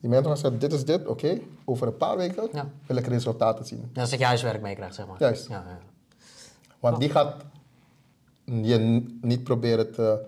Die 0.00 0.10
mentor 0.10 0.30
gaat 0.30 0.40
zeggen, 0.40 0.60
dit 0.60 0.72
is 0.72 0.84
dit, 0.84 1.06
oké. 1.06 1.40
Over 1.64 1.86
een 1.86 1.96
paar 1.96 2.16
weken 2.16 2.50
wil 2.86 2.96
ik 2.96 3.06
resultaten 3.06 3.64
zien. 3.64 3.90
Dat 3.92 4.04
is 4.04 4.10
dat 4.10 4.18
je 4.18 4.24
huiswerk 4.24 4.60
meekrijgt, 4.62 4.94
zeg 4.94 5.06
maar. 5.06 5.16
Juist. 5.18 5.48
Ja, 5.48 5.64
ja. 5.66 5.78
Want 6.80 7.00
die 7.00 7.10
gaat 7.10 7.34
je 8.44 9.06
niet 9.20 9.44
proberen 9.44 9.92
te, 9.92 10.20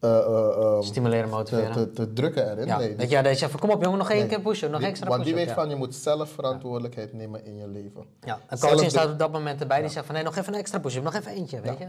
eh, 0.00 0.18
eh, 0.18 0.56
ehm, 0.56 0.82
Stimuleren, 0.82 1.28
motiveren. 1.28 1.72
te, 1.72 1.90
te 1.92 2.12
drukken 2.12 2.50
erin. 2.50 2.66
ja. 2.66 2.78
nee, 2.78 2.96
dat 2.96 3.10
jij 3.10 3.22
deze 3.22 3.38
zegt 3.38 3.50
van, 3.50 3.60
kom 3.60 3.70
op 3.70 3.82
jongen, 3.82 3.98
nog 3.98 4.10
één 4.10 4.18
nee. 4.18 4.28
keer 4.28 4.40
pushen, 4.40 4.70
nog 4.70 4.80
Die- 4.80 4.88
extra 4.88 5.08
Want 5.08 5.24
die 5.24 5.32
pushen. 5.32 5.48
weet 5.48 5.56
ja. 5.56 5.62
van, 5.62 5.70
je 5.70 5.76
moet 5.76 5.94
zelf 5.94 6.30
verantwoordelijkheid 6.30 7.12
nemen 7.12 7.44
in 7.44 7.56
je 7.56 7.68
leven. 7.68 8.04
Ja, 8.20 8.38
een 8.48 8.76
de- 8.76 8.88
staat 8.90 9.10
op 9.10 9.18
dat 9.18 9.32
moment 9.32 9.60
erbij, 9.60 9.80
die 9.80 9.90
zegt 9.90 10.06
van, 10.06 10.14
nee, 10.14 10.24
nog 10.24 10.36
even 10.36 10.52
een 10.52 10.58
extra 10.58 10.78
push-up, 10.78 11.02
nog 11.02 11.14
even 11.14 11.32
eentje, 11.32 11.60
weet 11.60 11.78
je. 11.78 11.84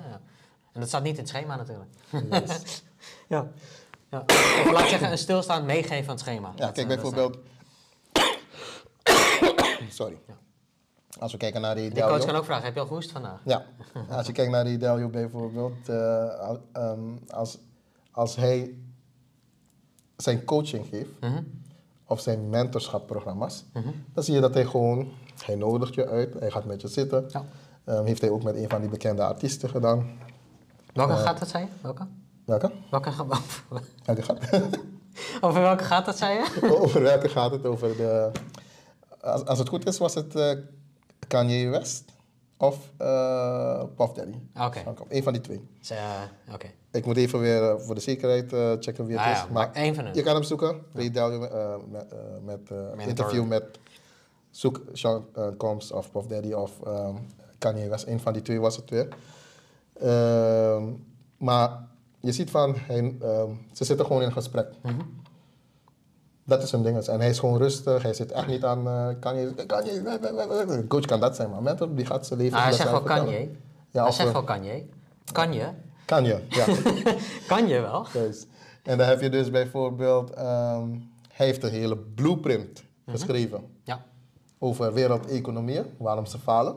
En 0.74 0.80
dat 0.80 0.88
staat 0.88 1.04
niet 1.04 1.14
in 1.14 1.20
het 1.20 1.30
schema 1.30 1.56
natuurlijk. 1.56 1.90
ja. 3.28 3.48
ja. 4.10 4.24
Of 4.66 4.72
laat 4.72 4.90
zeggen, 4.90 5.12
een 5.12 5.18
stilstaand 5.18 5.66
meegeven 5.66 6.04
van 6.06 6.14
het 6.14 6.20
schema. 6.24 6.52
Ja, 6.56 6.66
Dat, 6.66 6.72
kijk 6.76 6.88
bijvoorbeeld... 6.88 7.38
Sorry. 9.90 10.18
Als 11.20 11.32
we 11.32 11.38
kijken 11.38 11.62
naar 11.62 11.76
die 11.76 11.84
staat- 11.84 11.96
Die 11.96 12.04
coach 12.04 12.18
kan 12.18 12.26
Delio. 12.26 12.40
ook 12.40 12.46
vragen, 12.46 12.64
heb 12.66 12.74
je 12.74 12.80
al 12.80 12.86
gehoest 12.86 13.12
vandaag? 13.12 13.40
Ja, 13.46 13.66
als 14.10 14.28
je 14.28 14.34
kijkt 14.34 14.52
naar 14.52 14.64
die 14.64 14.78
Delio 14.78 15.08
bijvoorbeeld, 15.10 15.90
eh, 15.90 16.50
ehm, 16.74 17.00
als, 17.30 17.58
als 18.12 18.36
hij 18.36 18.78
zijn 20.18 20.44
coaching 20.46 20.86
geeft, 20.90 21.10
Mhm. 21.20 21.42
of 22.06 22.20
zijn 22.22 22.50
mentorschapprogramma's, 22.50 23.64
dan 24.14 24.24
zie 24.24 24.34
je 24.34 24.40
dat 24.42 24.54
hij 24.54 24.66
gewoon, 24.66 25.12
hij 25.46 25.56
nodigt 25.56 25.94
je 25.94 26.08
uit, 26.08 26.34
hij 26.40 26.52
gaat 26.52 26.66
met 26.66 26.82
je 26.82 26.88
zitten. 26.88 27.26
Ja. 27.32 27.46
Ehm, 27.84 28.06
heeft 28.06 28.22
hij 28.22 28.30
ook 28.30 28.44
met 28.44 28.56
een 28.56 28.70
van 28.70 28.82
die 28.82 28.90
bekende 28.90 29.24
artiesten 29.24 29.70
gedaan. 29.70 30.10
Welke 30.94 31.14
gaat 31.16 31.40
dat, 31.40 31.48
zei 31.50 31.64
je? 31.64 31.70
Welke? 31.82 32.08
Welke? 32.46 32.72
Welke 32.90 33.12
gaat... 33.12 33.28
Welke 34.06 34.22
gaat? 34.22 34.40
Over 35.42 35.62
welke 35.62 35.84
gaat 35.84 36.06
dat, 36.06 36.18
zei 36.18 36.34
je? 36.38 36.70
over 36.84 37.02
welke 37.02 37.30
gaat 37.30 37.52
het? 37.52 37.66
Over 37.66 37.96
de, 37.98 38.32
als, 39.22 39.46
als 39.46 39.60
het 39.60 39.70
goed 39.70 39.88
is, 39.88 39.98
was 39.98 40.14
het 40.14 40.36
eh, 40.36 40.52
Kanye 41.28 41.70
West 41.70 42.12
of 42.62 42.92
eh 42.98 43.84
Puff 43.96 44.14
Daddy. 44.14 44.38
Oké. 44.60 44.84
Eén 45.10 45.24
van 45.24 45.34
die 45.34 45.42
twee. 45.42 45.62
Eh, 45.90 46.54
Oké. 46.54 46.68
Ik 46.92 47.06
moet 47.06 47.18
even 47.18 47.40
weer 47.40 47.70
eh, 47.70 47.80
voor 47.80 47.96
de 47.96 48.02
zekerheid 48.02 48.46
checken 48.84 49.06
wie 49.06 49.18
het 49.18 49.26
Ah 49.26 49.32
is. 49.32 49.38
ja, 49.38 49.48
maar 49.52 49.72
één 49.74 49.96
van 49.96 50.06
hun. 50.06 50.14
Je 50.14 50.22
kan 50.22 50.34
hem 50.34 50.44
zoeken. 50.44 50.82
Ray 50.94 51.12
met, 52.42 52.70
met 52.96 53.08
interview 53.08 53.46
met... 53.48 53.80
Zoek 54.50 54.82
Sean 54.94 55.26
Combs 55.58 55.92
of 55.92 56.12
Puff 56.12 56.28
Daddy 56.28 56.52
of 56.52 56.72
ehm, 56.86 57.16
Kanye 57.58 57.90
West. 57.90 58.08
Een 58.08 58.20
van 58.20 58.34
die 58.34 58.42
twee 58.42 58.60
was 58.60 58.76
het 58.76 58.90
weer. 58.90 59.08
Ehm, 60.00 60.84
maar 61.38 61.88
je 62.20 62.32
ziet 62.32 62.50
van, 62.50 62.76
hij, 62.78 63.16
ehm, 63.22 63.50
ze 63.72 63.84
zitten 63.84 64.06
gewoon 64.06 64.22
in 64.22 64.32
gesprek. 64.32 64.68
Mhm. 64.82 65.00
Dat 66.44 66.64
is 66.64 66.72
hun 66.72 66.84
ding. 66.84 66.98
En 67.08 67.20
hij 67.20 67.30
is 67.30 67.40
gewoon 67.40 67.58
rustig. 67.58 68.02
Hij 68.04 68.14
zit 68.14 68.32
echt 68.32 68.48
niet 68.48 68.64
aan 68.64 68.88
eh 68.88 69.08
we- 69.22 70.04
we- 70.22 70.46
we- 70.48 70.66
we- 70.68 70.88
Coach 70.88 71.06
kan 71.06 71.20
dat 71.20 71.36
zijn, 71.36 71.50
maar 71.50 71.62
mentor 71.62 71.96
die 71.96 72.06
gaat 72.06 72.26
zijn 72.28 72.40
leven 72.40 72.58
Ah, 72.58 72.64
hij 72.64 72.74
zegt 72.74 72.90
wel 72.92 73.00
vertellen. 73.00 73.24
Kanye. 73.26 73.50
Ja, 73.92 74.04
hij 74.04 74.12
zegt 74.12 74.32
wel 74.32 74.44
Kanye. 74.44 74.86
Kan 75.32 75.54
je? 75.54 75.68
Kanye, 76.06 76.40
ja. 76.50 76.66
Kan 77.48 77.68
je 77.68 77.80
wel? 77.80 78.06
Juist. 78.14 78.48
En 78.84 78.98
dan 78.98 79.08
heb 79.08 79.22
je 79.22 79.30
dus 79.30 79.50
bijvoorbeeld, 79.50 80.30
ehm, 80.34 80.90
hij 81.32 81.46
heeft 81.46 81.64
een 81.64 81.70
hele 81.70 81.98
blueprint 81.98 82.84
Mhm. 83.06 83.18
geschreven 83.18 83.64
Ja. 83.84 84.04
over 84.60 84.94
wereldeconomieën, 84.94 85.86
waarom 85.98 86.26
ze 86.26 86.40
falen. 86.40 86.76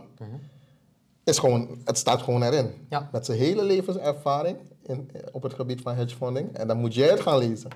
Is 1.24 1.38
gewoon, 1.38 1.68
het 1.84 1.98
staat 1.98 2.22
gewoon 2.22 2.42
erin. 2.42 2.64
Mhm. 2.64 2.74
Ja. 2.88 3.08
Met 3.12 3.26
zijn 3.26 3.38
hele 3.38 3.62
levenservaring 3.62 4.56
in, 4.82 5.10
op 5.32 5.42
het 5.42 5.54
gebied 5.54 5.80
van 5.80 5.94
hedgefunding. 5.94 6.56
En 6.56 6.68
dan 6.68 6.76
moet 6.76 6.94
jij 6.94 7.08
het 7.08 7.20
gaan 7.20 7.38
lezen. 7.38 7.70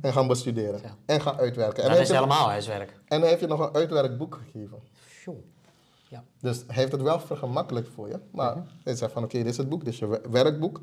En 0.00 0.12
gaan 0.12 0.26
bestuderen. 0.26 0.74
Mhm. 0.80 0.86
Ja. 0.86 0.94
En 1.06 1.20
gaan 1.20 1.36
uitwerken. 1.38 1.82
En 1.82 1.90
Dat 1.90 1.98
is 1.98 2.08
je- 2.08 2.14
helemaal 2.14 2.48
huiswerk. 2.48 3.00
en 3.08 3.22
heeft 3.22 3.40
je 3.40 3.46
nog 3.46 3.60
een 3.60 3.74
uitwerkboek 3.74 4.40
gegeven. 4.44 4.78
Ja. 6.08 6.22
Dus 6.40 6.56
hij 6.66 6.74
heeft 6.76 6.92
het 6.92 7.02
wel 7.02 7.20
vergemakkelijkt 7.20 7.88
voor 7.94 8.08
je. 8.08 8.18
Maar 8.30 8.56
Mhm. 8.56 8.66
hij 8.84 8.94
zegt 8.94 9.12
van 9.12 9.24
oké, 9.24 9.36
dit 9.38 9.46
is 9.46 9.56
het 9.56 9.68
boek, 9.68 9.84
dit 9.84 9.92
is 9.92 9.98
je 9.98 10.06
wer- 10.06 10.30
werkboek. 10.30 10.80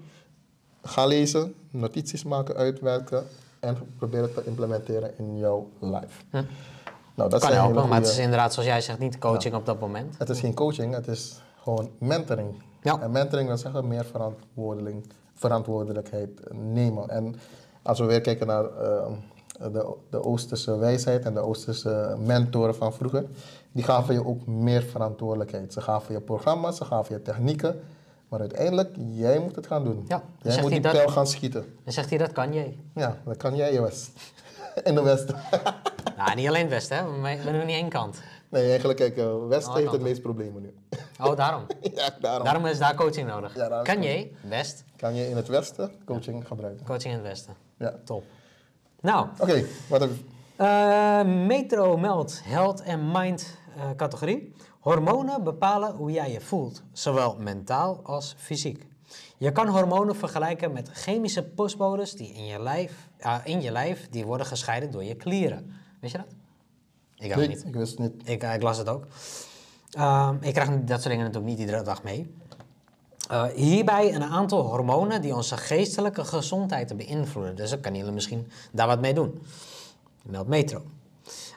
Ga 0.83 1.05
lezen, 1.05 1.53
notities 1.71 2.23
maken, 2.23 2.55
uitwerken 2.55 3.23
en 3.59 3.77
probeer 3.97 4.21
het 4.21 4.33
te 4.33 4.41
implementeren 4.45 5.17
in 5.17 5.37
jouw 5.37 5.69
life. 5.79 6.21
Nou, 7.15 7.29
dat 7.29 7.41
Kan 7.41 7.51
helpen, 7.51 7.87
maar 7.87 7.99
het 7.99 8.07
is 8.07 8.17
inderdaad, 8.17 8.53
zoals 8.53 8.67
jij 8.69 8.81
zegt, 8.81 8.99
niet 8.99 9.17
coaching 9.17 9.55
op 9.55 9.65
dat 9.65 9.79
moment. 9.79 10.15
het 10.17 10.29
is 10.29 10.39
geen 10.39 10.53
coaching, 10.53 10.93
het 10.93 11.07
is 11.07 11.41
gewoon 11.61 11.89
mentoring. 11.99 12.61
Ja. 12.81 12.99
En 13.01 13.11
mentoring 13.11 13.47
wil 13.47 13.57
zeggen 13.57 13.87
meer 13.87 14.05
verantwoordelijk, 14.05 15.05
verantwoordelijkheid 15.33 16.29
nemen. 16.53 17.09
En 17.09 17.35
als 17.87 17.99
we 17.99 18.05
weer 18.05 18.21
kijken 18.21 18.47
naar 18.47 18.63
ehm, 18.65 19.11
de, 19.71 19.93
de 20.09 20.23
Oosterse 20.23 20.77
wijsheid 20.77 21.25
en 21.25 21.33
de 21.33 21.39
Oosterse 21.39 22.15
mentoren 22.25 22.75
van 22.75 22.93
vroeger, 22.93 23.25
die 23.71 23.83
gaven 23.83 24.13
je 24.13 24.25
ook 24.25 24.45
meer 24.45 24.83
verantwoordelijkheid. 24.83 25.73
Ze 25.73 25.81
gaven 25.81 26.13
je 26.13 26.21
programma's, 26.21 26.77
ze 26.77 26.85
gaven 26.85 27.15
je 27.15 27.21
technieken, 27.21 27.79
Maar 28.29 28.39
uiteindelijk, 28.39 28.95
jij 29.11 29.39
moet 29.39 29.55
het 29.55 29.67
gaan 29.67 29.83
doen. 29.83 30.05
Ja, 30.07 30.23
jij 30.41 30.61
moet 30.61 30.71
die 30.71 30.81
dat- 30.81 30.91
pijl 30.91 31.07
gaan 31.09 31.27
schieten. 31.27 31.65
Dan 31.83 31.93
zegt 31.93 32.09
hij 32.09 32.17
dat 32.17 32.31
kan 32.31 32.53
jij. 32.53 32.77
Ja, 32.95 33.17
dat 33.25 33.37
kan 33.37 33.55
jij, 33.55 33.81
West. 33.81 34.09
In 34.83 34.95
de 34.95 35.01
Westen. 35.01 35.35
Nou, 36.17 36.35
niet 36.35 36.47
alleen 36.47 36.69
Westen, 36.69 36.97
hè. 36.97 37.03
We 37.21 37.43
we 37.43 37.51
doen 37.51 37.65
niet 37.65 37.75
één 37.75 37.89
kant. 37.89 38.21
Nee, 38.49 38.69
eigenlijk, 38.69 38.97
kijk, 38.99 39.17
eh, 39.17 39.47
West 39.47 39.67
Alle 39.67 39.79
heeft 39.79 39.91
het 39.91 40.01
meest 40.01 40.21
problemen 40.21 40.61
nu. 40.61 40.73
Oh, 41.21 41.35
daarom. 41.35 41.65
ja, 41.95 42.09
daarom. 42.21 42.43
Daarom 42.43 42.65
is 42.65 42.79
daar 42.79 42.95
coaching 42.95 43.27
nodig. 43.27 43.55
Ja, 43.55 43.81
kan 43.81 44.03
jij, 44.03 44.31
West, 44.49 44.83
Kan 44.95 45.15
je 45.15 45.29
in 45.29 45.35
het 45.35 45.47
Westen 45.47 45.91
coaching 46.05 46.47
gebruiken. 46.47 46.85
coaching 46.85 47.13
in 47.13 47.19
het 47.19 47.27
Westen. 47.27 47.55
Ja. 47.77 47.95
Top. 48.05 48.23
Nou, 49.01 49.27
Oké, 49.39 49.63
wat 49.89 49.99
heb 49.99 50.09
je? 50.09 50.23
eh, 50.55 51.23
Metro 51.47 51.97
meldt 51.97 52.41
health 52.43 52.81
en 52.81 53.11
mind 53.11 53.57
eh, 53.77 53.83
categorie. 53.95 54.53
Hormonen 54.79 55.43
bepalen 55.43 55.95
hoe 55.95 56.11
jij 56.11 56.31
je 56.31 56.41
voelt, 56.41 56.83
zowel 56.91 57.35
mentaal 57.39 57.99
als 58.03 58.35
fysiek. 58.37 58.85
Je 59.37 59.51
kan 59.51 59.67
hormonen 59.67 60.15
vergelijken 60.15 60.71
met 60.71 60.89
chemische 60.93 61.43
postbodes 61.43 62.11
die 62.13 62.33
in 62.33 62.45
je 62.45 62.61
lijf, 62.61 63.07
in 63.43 63.61
je 63.61 63.71
lijf 63.71 64.07
die 64.09 64.25
worden 64.25 64.45
gescheiden 64.47 64.91
door 64.91 65.03
je 65.03 65.15
klieren. 65.15 65.73
Weet 65.99 66.11
je 66.11 66.17
dat? 66.17 66.27
Ik 67.19 67.31
ook 67.31 67.37
Nee, 67.37 67.47
niet. 67.47 67.63
ik 67.65 67.73
wist 67.75 67.97
het 67.97 67.99
niet. 67.99 68.29
Ik, 68.29 68.43
eh, 68.43 68.53
ik 68.53 68.61
las 68.61 68.77
het 68.77 68.89
ook. 68.89 69.05
Ehm, 69.91 70.35
ik 70.41 70.53
krijg 70.53 70.69
dat 70.69 70.87
soort 71.01 71.03
dingen 71.09 71.25
natuurlijk 71.25 71.45
niet 71.51 71.59
iedere 71.59 71.83
dag 71.83 72.03
mee. 72.03 72.35
Eh, 73.29 73.43
hierbij 73.43 74.15
een 74.15 74.23
aantal 74.23 74.61
hormonen 74.61 75.21
die 75.21 75.35
onze 75.35 75.57
geestelijke 75.57 76.23
gezondheid 76.25 76.97
beïnvloeden. 76.97 77.55
Dus 77.55 77.69
dan 77.69 77.79
kan 77.79 77.95
jullie 77.95 78.11
misschien 78.11 78.47
daar 78.71 78.87
wat 78.87 78.99
mee 79.01 79.13
doen. 79.13 79.41
Meld 80.23 80.47
Metro. 80.47 80.81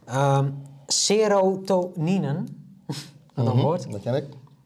Ehm 0.04 0.50
serotonine, 0.86 2.44
dat 3.34 3.44
Mhm, 3.54 3.60
woord. 3.60 3.90
Dat 3.92 4.00
ken 4.00 4.14
ik. 4.14 4.24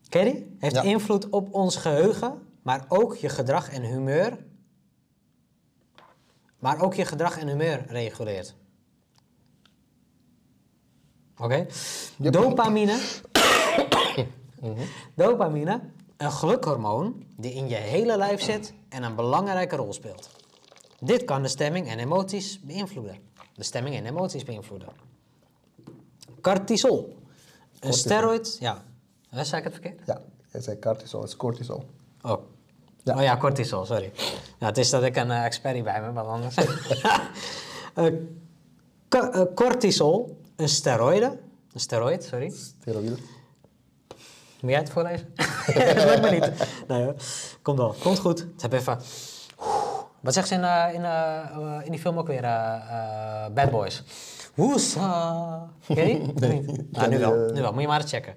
Ken 0.09 0.27
je 0.27 0.33
die? 0.33 0.57
Heeft 0.59 0.75
Ja. 0.75 0.83
invloed 0.83 1.29
op 1.29 1.55
ons 1.55 1.77
geheugen, 1.77 2.43
maar 2.63 2.85
ook 2.89 3.17
je 3.17 3.29
gedrag 3.29 3.71
en 3.71 3.83
humeur. 3.83 4.39
Maar 6.59 6.81
ook 6.83 6.95
je 6.95 7.05
gedrag 7.05 7.39
en 7.39 7.49
humeur 7.49 7.85
reguleert. 7.89 8.55
Oké? 11.39 11.67
Dopamine. 12.17 13.01
Dopamine, 15.15 15.81
een 16.17 16.33
gelukhormoon 16.33 17.25
die 17.37 17.53
in 17.53 17.69
je 17.69 17.75
hele 17.75 18.17
lijf 18.17 18.43
zit 18.43 18.73
en 18.89 19.03
een 19.03 19.15
belangrijke 19.15 19.77
rol 19.77 19.93
speelt. 19.93 20.31
Dit 21.01 21.25
kan 21.25 21.43
de 21.43 21.49
stemming 21.49 21.89
en 21.89 21.99
emoties 21.99 22.61
beïnvloeden. 22.61 23.17
De 23.55 23.65
stemming 23.65 23.97
en 23.97 24.07
emoties 24.07 24.45
beïnvloeden. 24.45 24.89
Cortisol. 26.41 26.99
Een 26.99 27.81
Cortisol. 27.81 27.93
steroid, 27.93 28.57
ja. 28.61 28.83
Zei 29.31 29.57
ik 29.57 29.65
het 29.65 29.73
verkeerd? 29.73 30.01
Ja, 30.07 30.21
jij 30.53 30.61
zei 30.61 30.79
cortisol, 30.79 31.21
het 31.21 31.29
is 31.29 31.37
cortisol. 31.37 31.85
Oh. 32.23 32.43
Ja. 33.03 33.17
Oh 33.17 33.23
ja, 33.23 33.37
cortisol, 33.37 33.85
sorry. 33.85 34.13
Ja, 34.59 34.67
het 34.67 34.79
is 34.79 34.91
dat 34.91 35.03
ik 35.03 35.17
een 35.17 35.31
eh, 35.31 35.45
expert 35.45 35.85
bij 35.85 36.01
me, 36.03 36.13
wat 36.13 36.27
anders. 36.27 36.57
Eh, 37.95 38.07
eh, 39.09 39.43
cortisol, 39.55 40.44
een 40.57 40.69
steroïde. 40.69 41.39
Een 41.73 41.81
steroid, 41.81 42.25
sorry. 42.25 42.53
Steroïden. 42.81 43.19
Moet 44.61 44.71
jij 44.71 44.81
het 44.81 44.91
voorlezen? 44.91 45.33
dat 45.75 46.05
lukt 46.05 46.21
me 46.21 46.31
niet. 46.31 46.51
Nee 46.89 47.03
hoor. 47.05 47.15
Komt 47.63 47.79
wel. 47.79 47.95
Komt 48.03 48.19
goed. 48.19 48.39
Het 48.39 48.63
heb 48.63 48.73
even... 48.73 48.99
Wat 50.21 50.35
zegt 50.35 50.49
ze 50.49 50.55
in, 50.55 50.65
eh, 50.65 50.95
in, 50.95 51.05
eh, 51.05 51.81
in 51.85 51.91
die 51.91 52.01
film 52.01 52.19
ook 52.19 52.27
weer? 52.27 52.45
eh, 52.45 53.47
Bad 53.55 53.71
Boys. 53.71 54.03
Woesa. 54.55 55.71
Ken 55.87 56.09
je 56.09 56.33
die? 56.35 56.49
Niet? 56.61 56.93
Nou, 56.93 57.09
nu 57.09 57.19
wel. 57.19 57.35
Nu 57.53 57.61
wel. 57.61 57.73
Moet 57.73 57.81
je 57.81 57.87
maar 57.89 58.01
eens 58.01 58.11
checken. 58.11 58.35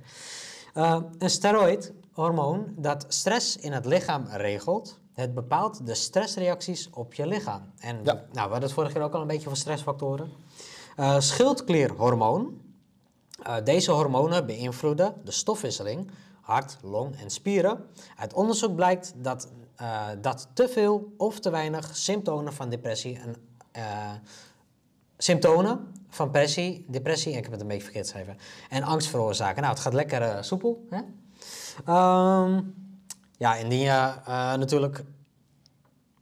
Eh, 0.74 1.00
een 1.18 1.30
steroid, 1.30 1.94
hormoon, 2.12 2.74
dat 2.76 3.06
stress 3.08 3.58
in 3.58 3.72
het 3.72 3.86
lichaam 3.86 4.26
regelt. 4.32 5.00
Het 5.14 5.34
bepaalt 5.34 5.86
de 5.86 5.94
stressreacties 5.96 6.90
op 6.92 7.14
je 7.14 7.28
lichaam. 7.28 7.72
En 7.80 7.96
Ja. 8.04 8.14
nou, 8.14 8.24
we 8.32 8.40
hadden 8.40 8.62
het 8.62 8.72
vorige 8.74 8.94
keer 8.94 9.02
ook 9.02 9.14
al 9.14 9.22
een 9.22 9.28
beetje 9.28 9.48
van 9.48 9.56
stressfactoren. 9.56 10.32
Eh 10.98 11.20
schildklierhormoon. 11.20 12.62
Uh, 13.48 13.56
deze 13.64 13.92
hormonen 13.92 14.46
beïnvloeden 14.46 15.16
de 15.24 15.32
stofwisseling, 15.32 16.12
hart, 16.42 16.78
long 16.82 17.16
en 17.20 17.30
spieren. 17.30 17.86
Uit 18.16 18.34
onderzoek 18.34 18.76
blijkt 18.76 19.14
dat, 19.16 19.50
eh, 19.76 20.08
dat 20.22 20.48
te 20.54 20.70
veel 20.70 21.14
of 21.18 21.40
te 21.40 21.50
weinig 21.50 21.96
symptomen 21.96 22.54
van 22.54 22.70
depressie 22.70 23.20
en 23.20 23.36
eh, 23.72 24.12
symptomen 25.18 25.92
van 26.10 26.26
depressie, 26.26 26.86
depressie, 26.88 27.34
ik 27.34 27.44
heb 27.44 27.52
het 27.52 27.62
een 27.62 27.68
beetje 27.68 27.84
verkeerd 27.84 28.06
geschreven, 28.06 28.38
en 28.70 28.84
angst 28.84 29.08
veroorzaken. 29.08 29.62
Nou, 29.62 29.74
het 29.74 29.84
gaat 29.84 29.94
lekker 29.94 30.22
eh, 30.22 30.42
soepel. 30.42 30.86
Hè? 30.90 31.02
Ehm, 31.86 32.62
ja, 33.38 33.56
indien 33.56 33.80
je 33.80 34.14
eh, 34.26 34.54
natuurlijk, 34.54 35.04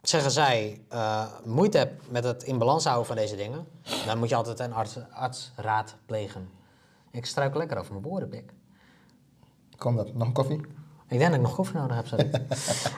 zeggen 0.10 0.32
zij, 0.32 0.82
eh, 0.90 1.26
moeite 1.44 1.78
hebt 1.78 2.12
met 2.12 2.24
het 2.24 2.44
in 2.44 2.58
balans 2.58 2.84
houden 2.84 3.06
van 3.06 3.16
deze 3.16 3.36
dingen, 3.36 3.68
dan 4.06 4.18
moet 4.18 4.30
je 4.30 4.36
altijd 4.36 4.60
een 4.60 4.74
arts, 4.74 4.98
arts 5.12 5.52
raadplegen. 5.56 6.50
Ik 7.12 7.26
struikel 7.26 7.60
lekker 7.60 7.78
over 7.78 7.92
mijn 7.92 8.04
woorden, 8.04 8.30
pik. 8.30 8.54
Kom 9.78 9.96
dat, 9.96 10.14
nog 10.14 10.28
een 10.28 10.34
koffie? 10.34 10.60
Ik 11.08 11.18
denk 11.18 11.22
dat 11.22 11.34
ik 11.34 11.42
nog 11.42 11.56
koffie 11.56 11.76
nodig 11.76 11.96
heb, 11.96 12.08
sorry. 12.08 12.32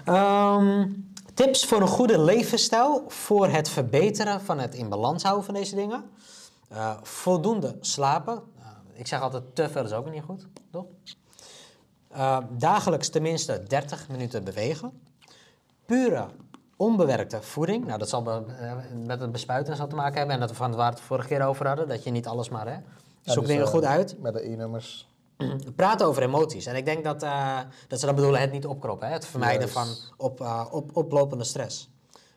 Ehm, 0.06 0.90
tips 1.34 1.66
voor 1.66 1.82
een 1.82 1.88
goede 1.88 2.20
levensstijl 2.20 3.04
voor 3.08 3.48
het 3.48 3.70
verbeteren 3.70 4.42
van 4.42 4.60
het 4.60 4.76
in 4.76 4.90
balans 4.90 5.24
houden 5.24 5.46
van 5.46 5.54
deze 5.54 5.76
dingen. 5.76 6.10
Eh, 6.68 6.98
voldoende 7.02 7.78
slapen. 7.80 8.44
Eh, 8.60 8.66
ik 8.94 9.08
zeg 9.08 9.22
altijd 9.22 9.44
te 9.54 9.70
veel 9.70 9.84
is 9.84 9.92
ook 9.92 10.12
niet 10.12 10.24
goed, 10.24 10.48
toch? 10.72 10.86
Dagelijks 12.50 13.10
tenminste 13.10 13.64
30 13.68 14.10
minuten 14.10 14.44
bewegen. 14.44 15.02
Pure, 15.86 16.28
onbewerkte 16.78 17.42
voeding. 17.42 17.86
Nou, 17.86 18.00
dat 18.00 18.10
zal 18.10 18.22
be- 18.22 18.44
eh, 18.60 18.72
met 19.06 19.20
het 19.20 19.32
bespuiten 19.32 19.74
en 19.74 19.80
zo 19.80 19.88
te 19.88 19.96
maken 19.96 20.18
hebben. 20.18 20.34
En 20.34 20.40
dat 20.42 20.50
we 20.50 20.56
van 20.56 20.76
waar 20.76 20.90
we 20.92 20.98
het 20.98 21.06
vorige 21.06 21.28
keer 21.28 21.46
over 21.46 21.68
hadden. 21.68 21.88
Dat 21.88 22.04
je 22.04 22.12
niet 22.12 22.28
alles 22.28 22.50
maar, 22.50 22.66
hè. 22.66 22.74
Ja, 22.74 22.82
Zoek 23.22 23.40
dus, 23.40 23.48
dingen 23.48 23.66
eh, 23.66 23.72
goed 23.72 23.84
uit. 23.86 24.16
Met 24.22 24.34
de 24.34 24.42
E-nummers. 24.50 25.08
Praten 25.76 26.08
over 26.08 26.24
emoties. 26.24 26.66
En 26.66 26.76
ik 26.76 26.86
denk 26.86 27.04
dat, 27.04 27.24
eh, 27.24 27.60
dat 27.88 28.00
ze 28.00 28.06
dan 28.06 28.16
bedoelen 28.16 28.42
het 28.42 28.52
niet 28.52 28.66
opkroppen. 28.66 29.08
Hè? 29.08 29.14
Het 29.14 29.26
vermijden 29.26 29.70
van 29.70 29.88
op, 30.18 30.68
op, 30.72 30.96
oplopende 30.96 31.44
stress. 31.44 31.90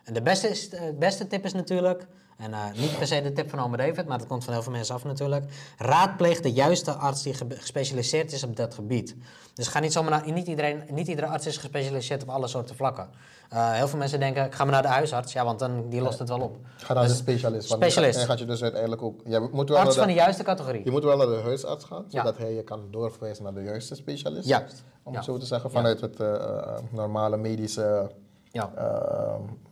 En 0.05 0.15
de 0.15 0.23
beste, 0.23 0.49
is, 0.49 0.69
de 0.71 0.95
beste 0.99 1.27
tip 1.27 1.45
is 1.45 1.53
natuurlijk, 1.53 2.07
en 2.41 2.53
eh, 2.53 2.65
niet 2.77 2.99
per 2.99 3.07
se 3.07 3.23
de 3.23 3.33
tip 3.33 3.51
van 3.51 3.59
Ome 3.59 3.77
David, 3.77 4.07
maar 4.07 4.19
dat 4.19 4.27
komt 4.27 4.45
van 4.45 4.53
heel 4.53 4.63
veel 4.63 4.73
mensen 4.73 4.95
af 4.95 5.05
natuurlijk. 5.05 5.45
Raadpleeg 5.79 6.41
de 6.41 6.53
juiste 6.53 6.93
arts 6.93 7.23
die 7.23 7.35
gespecialiseerd 7.35 8.33
is 8.33 8.43
op 8.45 8.57
dat 8.57 8.75
gebied. 8.75 9.17
Dus 9.55 9.69
ga 9.69 9.81
niet 9.81 9.93
zomaar 9.93 10.11
naar, 10.11 10.33
niet, 10.33 10.47
iedereen, 10.47 10.83
niet 10.91 11.09
iedere 11.09 11.27
arts 11.27 11.47
is 11.47 11.57
gespecialiseerd 11.57 12.23
op 12.23 12.29
alle 12.29 12.49
soorten 12.49 12.77
vlakken. 12.77 13.09
Eh, 13.49 13.73
heel 13.73 13.89
veel 13.89 13.99
mensen 13.99 14.19
denken, 14.21 14.45
ik 14.45 14.55
ga 14.55 14.65
maar 14.65 14.73
naar 14.73 14.83
de 14.83 14.89
huisarts, 14.89 15.33
ja, 15.33 15.45
want 15.45 15.59
dan, 15.59 15.89
die 15.89 16.01
lost 16.01 16.19
het 16.19 16.29
wel 16.29 16.41
op. 16.41 16.57
Ga 16.77 16.95
naar 16.95 17.03
de 17.03 17.09
Dus 17.09 17.19
specialist. 17.19 17.69
Want 17.69 17.83
specialist. 17.83 18.19
En 18.19 18.27
gaat 18.27 18.39
je 18.39 18.45
dus 18.45 18.63
uiteindelijk 18.63 19.03
ook... 19.03 19.21
Je 19.25 19.49
moet 19.53 19.69
wel, 19.69 19.79
Arts 19.79 19.89
naar 19.89 19.99
van 19.99 20.07
de 20.07 20.19
de, 20.19 20.25
juiste 20.25 20.43
categorie. 20.43 20.85
je 20.85 20.91
moet 20.91 21.05
wel 21.05 21.17
naar 21.17 21.27
de 21.27 21.41
huisarts 21.43 21.85
gaan, 21.85 22.05
Ja. 22.09 22.19
zodat 22.19 22.39
hij 22.39 22.55
je 22.55 22.63
kan 22.63 22.81
doorverwijzen 22.91 23.45
naar 23.45 23.55
de 23.55 23.63
juiste 23.63 23.95
specialist. 23.95 24.49
Juist. 24.49 24.83
Om 25.03 25.13
Ja. 25.13 25.19
het 25.19 25.27
zo 25.29 25.37
te 25.39 25.47
zeggen, 25.47 25.71
vanuit 25.71 26.01
het 26.01 26.21
eh, 26.21 26.79
normale 26.91 27.37
medische... 27.37 28.11
Ja. 28.53 28.71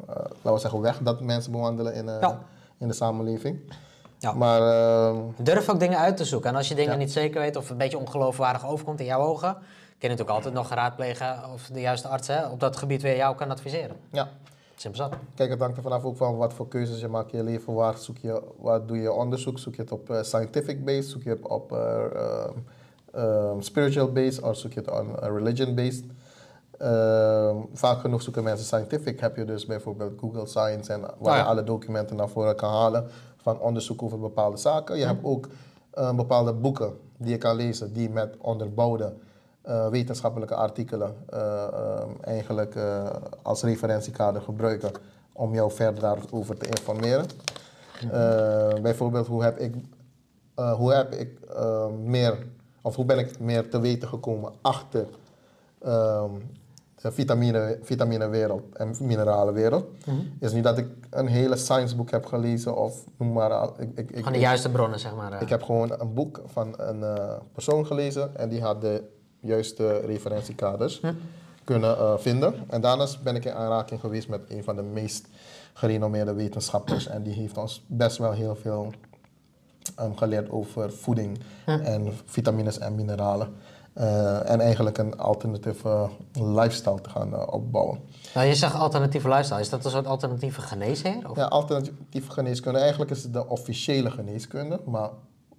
laten 0.07 0.53
we 0.53 0.59
zeggen, 0.59 0.81
weg 0.81 0.99
dat 1.03 1.21
mensen 1.21 1.53
bewandelen 1.53 1.95
in, 1.95 2.05
Ja. 2.05 2.43
In 2.79 2.89
de 2.89 2.95
samenleving. 2.95 3.59
Ja. 4.19 4.33
Maar 4.33 4.61
ehm, 4.61 5.17
Durf 5.37 5.69
ook 5.69 5.81
dingen 5.81 5.99
uit 5.99 6.17
te 6.17 6.25
zoeken. 6.25 6.51
En 6.51 6.57
als 6.57 6.69
je 6.69 6.75
dingen 6.75 6.93
Ja. 6.93 6.99
niet 6.99 7.13
zeker 7.13 7.41
weet 7.41 7.57
of 7.57 7.71
een 7.71 7.77
beetje 7.77 7.99
ongeloofwaardig 7.99 8.67
overkomt 8.67 9.01
in 9.01 9.07
jouw 9.07 9.21
ogen, 9.21 9.53
kun 9.55 9.63
je 9.99 10.09
natuurlijk 10.09 10.37
altijd 10.37 10.55
nog 10.55 10.71
raadplegen 10.71 11.37
of 11.55 11.67
de 11.73 11.81
juiste 11.81 12.09
arts 12.09 12.29
hè, 12.29 12.47
op 12.47 12.61
dat 12.61 12.77
gebied 12.77 13.03
weer 13.03 13.17
jou 13.17 13.37
kan 13.37 13.51
adviseren. 13.51 13.97
ja, 14.13 14.29
Simpel 14.77 15.01
zat. 15.03 15.13
Kijk, 15.35 15.51
het 15.51 15.61
hangt 15.61 15.77
er 15.77 15.83
vanaf 15.83 16.05
ook 16.05 16.17
van 16.17 16.37
wat 16.37 16.53
voor 16.55 16.69
keuzes 16.69 17.01
je 17.01 17.09
maakt 17.09 17.33
in 17.33 17.39
je 17.39 17.45
leven. 17.45 17.75
Waar, 17.75 17.97
zoek 17.97 18.17
je, 18.19 18.43
waar 18.59 18.87
doe 18.87 18.97
je 18.97 19.13
onderzoek? 19.13 19.59
Zoek 19.59 19.75
je 19.75 19.83
het 19.83 19.93
op 19.93 20.11
eh, 20.11 20.23
scientific 20.23 20.85
base? 20.85 21.03
Zoek 21.09 21.23
je 21.23 21.31
het 21.31 21.49
op 21.49 21.73
eh, 21.73 22.05
ehm, 22.15 22.53
ehm, 23.13 23.61
spiritual 23.61 24.13
base? 24.13 24.43
Of 24.43 24.57
zoek 24.57 24.73
je 24.73 24.81
het 24.81 24.91
on 24.91 25.21
eh, 25.21 25.29
religion 25.29 25.75
based? 25.75 26.05
Ehm, 26.79 27.57
vaak 27.73 28.01
genoeg 28.01 28.23
zoeken 28.23 28.43
mensen 28.43 28.67
scientific. 28.67 29.21
Heb 29.21 29.37
je 29.37 29.45
dus 29.45 29.67
bijvoorbeeld 29.67 30.19
Google 30.21 30.47
Science 30.47 30.93
en 30.93 31.01
waar 31.01 31.37
ja. 31.37 31.43
je 31.43 31.49
alle 31.49 31.65
documenten 31.65 32.17
naar 32.17 32.29
voren 32.29 32.57
kan 32.57 32.71
halen 32.71 33.07
van 33.37 33.61
onderzoek 33.61 34.03
over 34.03 34.19
bepaalde 34.19 34.57
zaken. 34.57 34.99
Je 34.99 35.05
hebt 35.05 35.25
ook 35.25 35.49
eh, 35.91 36.15
bepaalde 36.15 36.53
boeken 36.53 36.93
die 37.17 37.31
je 37.31 37.39
kan 37.39 37.57
lezen 37.57 37.93
die 37.93 38.11
met 38.11 38.37
onderbouwde 38.41 39.15
eh, 39.63 39.89
wetenschappelijke 39.89 40.55
artikelen 40.55 41.15
eh, 41.29 41.63
ehm, 41.65 42.11
eigenlijk 42.21 42.75
eh, 42.75 43.07
als 43.43 43.63
referentiekader 43.63 44.43
gebruiken 44.43 44.91
om 45.33 45.55
jou 45.55 45.71
verder 45.71 46.01
daarover 46.01 46.57
te 46.57 46.67
informeren. 46.67 47.27
Eh, 48.11 48.81
bijvoorbeeld, 48.83 49.27
hoe 49.27 49.43
heb 49.43 49.59
ik, 49.59 49.75
hoe 50.55 50.93
heb 50.93 51.13
ik 51.13 51.39
meer, 52.05 52.47
of 52.83 52.97
hoe 52.97 53.05
ben 53.05 53.19
ik 53.19 53.41
meer 53.41 53.71
te 53.71 53.81
weten 53.81 54.09
gekomen 54.09 54.53
achter 54.61 55.07
ehm, 55.83 56.31
de 57.09 57.15
vitamine, 57.15 57.79
vitaminewereld 57.83 58.63
en 58.77 58.95
mineralenwereld. 59.01 59.85
is 60.41 60.53
niet 60.53 60.65
dat 60.65 60.79
ik 60.79 60.87
een 61.11 61.27
hele 61.27 61.57
scienceboek 61.57 62.11
heb 62.11 62.27
gelezen 62.27 62.77
of 62.77 63.05
noem 63.19 63.33
maar. 63.33 63.69
Ik, 63.79 63.91
ik, 63.95 64.11
ik, 64.11 64.25
Van 64.25 64.33
de 64.33 64.39
juiste 64.39 64.71
bronnen, 64.71 64.99
zeg 65.01 65.15
maar. 65.15 65.33
eh. 65.33 65.41
ik 65.41 65.49
heb 65.49 65.63
gewoon 65.63 66.01
een 66.01 66.15
boek 66.15 66.43
van 66.47 66.75
een 66.77 67.03
eh, 67.03 67.35
persoon 67.53 67.87
gelezen 67.87 68.37
en 68.37 68.49
die 68.49 68.61
had 68.61 68.81
de 68.81 69.03
juiste 69.41 69.99
referentiekaders. 69.99 71.01
kunnen 71.65 71.99
eh, 71.99 72.15
vinden. 72.19 72.55
En 72.69 72.81
daarnaast 72.81 73.23
ben 73.23 73.37
ik 73.37 73.45
in 73.45 73.53
aanraking 73.53 74.01
geweest 74.01 74.29
met 74.29 74.41
een 74.49 74.65
van 74.65 74.77
de 74.77 74.83
meest 74.83 75.27
gerenommeerde 75.73 76.33
wetenschappers. 76.35 77.07
En 77.07 77.23
die 77.23 77.35
heeft 77.35 77.59
ons 77.59 77.85
best 77.87 78.17
wel 78.19 78.33
heel 78.33 78.57
veel 78.57 78.93
um, 80.01 80.17
geleerd 80.17 80.51
over 80.51 80.93
voeding 80.93 81.39
en 81.65 82.13
vitamines 82.25 82.79
en 82.79 82.95
mineralen. 82.95 83.49
Uh, 84.01 84.51
en 84.51 84.61
eigenlijk 84.61 84.99
een 84.99 85.19
alternatieve 85.19 86.09
lifestyle 86.33 87.01
te 87.01 87.09
gaan 87.11 87.33
uh, 87.33 87.43
opbouwen. 87.51 87.99
Nou, 88.35 88.47
je 88.47 88.55
zegt 88.55 88.75
alternatieve 88.75 89.29
lifestyle. 89.29 89.61
Is 89.61 89.69
dat 89.69 89.85
een 89.85 89.91
soort 89.91 90.07
alternatieve 90.07 90.61
geneesheer? 90.61 91.31
Of? 91.31 91.37
Ja, 91.37 91.45
alternatieve 91.45 92.31
geneeskunde. 92.31 92.79
Eigenlijk 92.79 93.11
is 93.11 93.23
het 93.23 93.33
de 93.33 93.49
officiële 93.49 94.11
geneeskunde. 94.11 94.81
Maar 94.87 95.11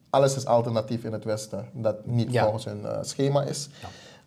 alles 0.09 0.35
is 0.35 0.45
alternatief 0.45 1.03
in 1.03 1.13
het 1.13 1.23
Westen. 1.23 1.69
Dat 1.73 2.05
niet 2.05 2.31
Ja. 2.31 2.41
volgens 2.43 2.65
hun 2.65 2.81
uh, 2.81 2.97
schema 3.01 3.43
is. 3.43 3.69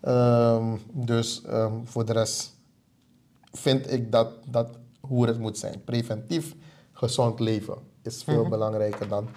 Ehm, 0.00 0.76
dus 0.92 1.42
ehm, 1.44 1.72
voor 1.84 2.04
de 2.04 2.12
rest 2.12 2.54
vind 3.52 3.92
ik 3.92 4.12
dat, 4.12 4.28
dat 4.46 4.68
hoe 5.00 5.26
het 5.26 5.38
moet 5.38 5.58
zijn. 5.58 5.84
Preventief 5.84 6.54
gezond 6.92 7.40
leven 7.40 7.74
is 8.02 8.22
veel 8.24 8.48
belangrijker 8.48 9.08
dan 9.08 9.28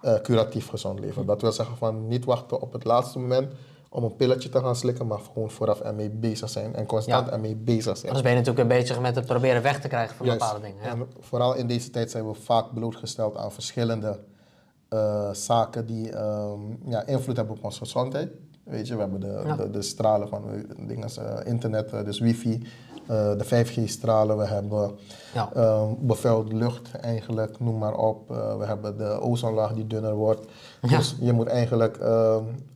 eh, 0.00 0.14
curatief 0.14 0.68
gezond 0.68 1.00
leven. 1.00 1.26
Dat 1.26 1.40
wil 1.40 1.52
zeggen 1.52 1.76
van 1.76 2.08
niet 2.08 2.24
wachten 2.24 2.60
op 2.60 2.72
het 2.72 2.84
laatste 2.84 3.18
moment 3.18 3.52
om 3.90 4.04
een 4.04 4.16
pilletje 4.16 4.48
te 4.48 4.60
gaan 4.60 4.76
slikken, 4.76 5.06
maar 5.06 5.18
gewoon 5.18 5.50
vooraf 5.50 5.80
ermee 5.80 6.10
bezig 6.10 6.48
zijn 6.50 6.74
en 6.74 6.86
constant 6.86 7.26
Ja. 7.26 7.32
ermee 7.32 7.56
bezig 7.56 7.96
zijn. 7.96 8.12
Anders 8.12 8.22
ben 8.22 8.30
je 8.30 8.38
natuurlijk 8.38 8.70
een 8.70 8.80
bezig 8.80 9.00
met 9.00 9.14
het 9.14 9.26
proberen 9.26 9.62
weg 9.62 9.80
te 9.80 9.88
krijgen 9.88 10.16
van 10.16 10.26
Juist. 10.26 10.40
bepaalde 10.40 10.66
dingen. 10.66 10.82
Ja. 10.84 10.90
En 10.90 11.06
vooral 11.20 11.54
in 11.54 11.66
deze 11.66 11.90
tijd 11.90 12.10
zijn 12.10 12.26
we 12.28 12.34
vaak 12.34 12.74
blootgesteld 12.74 13.36
aan 13.36 13.52
verschillende 13.52 14.20
eh, 14.88 15.30
zaken 15.32 15.86
die 15.86 16.10
ehm, 16.12 16.60
ja, 16.84 17.06
invloed 17.06 17.36
hebben 17.36 17.56
op 17.56 17.64
onze 17.64 17.78
gezondheid. 17.78 18.30
Weet 18.68 18.86
je, 18.88 18.94
we 18.94 19.00
hebben 19.00 19.20
de, 19.20 19.42
Ja. 19.46 19.56
de, 19.56 19.70
de 19.70 19.82
stralen 19.82 20.28
van 20.28 20.42
eh, 20.52 20.86
dingen 20.86 21.02
als 21.02 21.16
eh, 21.16 21.34
internet, 21.44 21.92
eh, 21.92 22.04
dus 22.04 22.18
wifi, 22.18 22.62
de 23.08 23.44
5G-stralen, 23.44 24.38
we 24.38 24.46
hebben 24.46 24.90
Ja. 25.34 25.50
bevuilde 25.98 26.54
lucht 26.56 26.94
eigenlijk, 27.00 27.60
noem 27.60 27.78
maar 27.78 27.94
op. 27.96 28.28
We 28.28 28.64
hebben 28.64 28.96
de 28.98 29.20
ozonlaag 29.20 29.72
die 29.72 29.86
dunner 29.86 30.14
wordt. 30.14 30.46
Ja. 30.82 30.96
Dus 30.96 31.16
je 31.20 31.32
moet 31.32 31.46
eigenlijk 31.46 32.00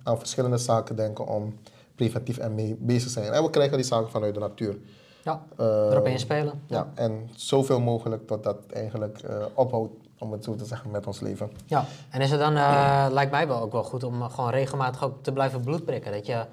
aan 0.02 0.18
verschillende 0.18 0.58
zaken 0.58 0.96
denken 0.96 1.26
om 1.26 1.54
preventief 1.94 2.38
ermee 2.38 2.76
bezig 2.80 3.02
te 3.02 3.08
zijn. 3.08 3.32
En 3.32 3.42
we 3.42 3.50
krijgen 3.50 3.76
die 3.76 3.86
zaken 3.86 4.10
vanuit 4.10 4.34
de 4.34 4.40
natuur. 4.40 4.78
ja, 5.24 5.42
erop 5.58 6.06
inspelen. 6.06 6.62
ja, 6.66 6.92
en 6.94 7.28
zoveel 7.34 7.80
mogelijk 7.80 8.26
tot 8.26 8.42
dat 8.44 8.56
eigenlijk 8.72 9.20
ophoudt, 9.54 9.92
om 10.22 10.32
het 10.32 10.44
zo 10.44 10.54
te 10.54 10.64
zeggen, 10.64 10.90
met 10.90 11.06
ons 11.06 11.20
leven. 11.20 11.50
Ja, 11.66 11.84
en 12.10 12.20
is 12.20 12.30
het 12.30 12.40
dan, 12.40 12.56
eh, 12.56 13.06
lijkt 13.10 13.30
mij 13.30 13.48
wel 13.48 13.60
ook 13.60 13.72
wel 13.72 13.82
goed 13.84 14.04
om 14.04 14.22
gewoon 14.30 14.50
regelmatig 14.50 15.04
ook 15.04 15.22
te 15.22 15.32
blijven 15.32 15.60
bloedprikken. 15.60 16.12
Dat 16.12 16.26
je 16.26 16.44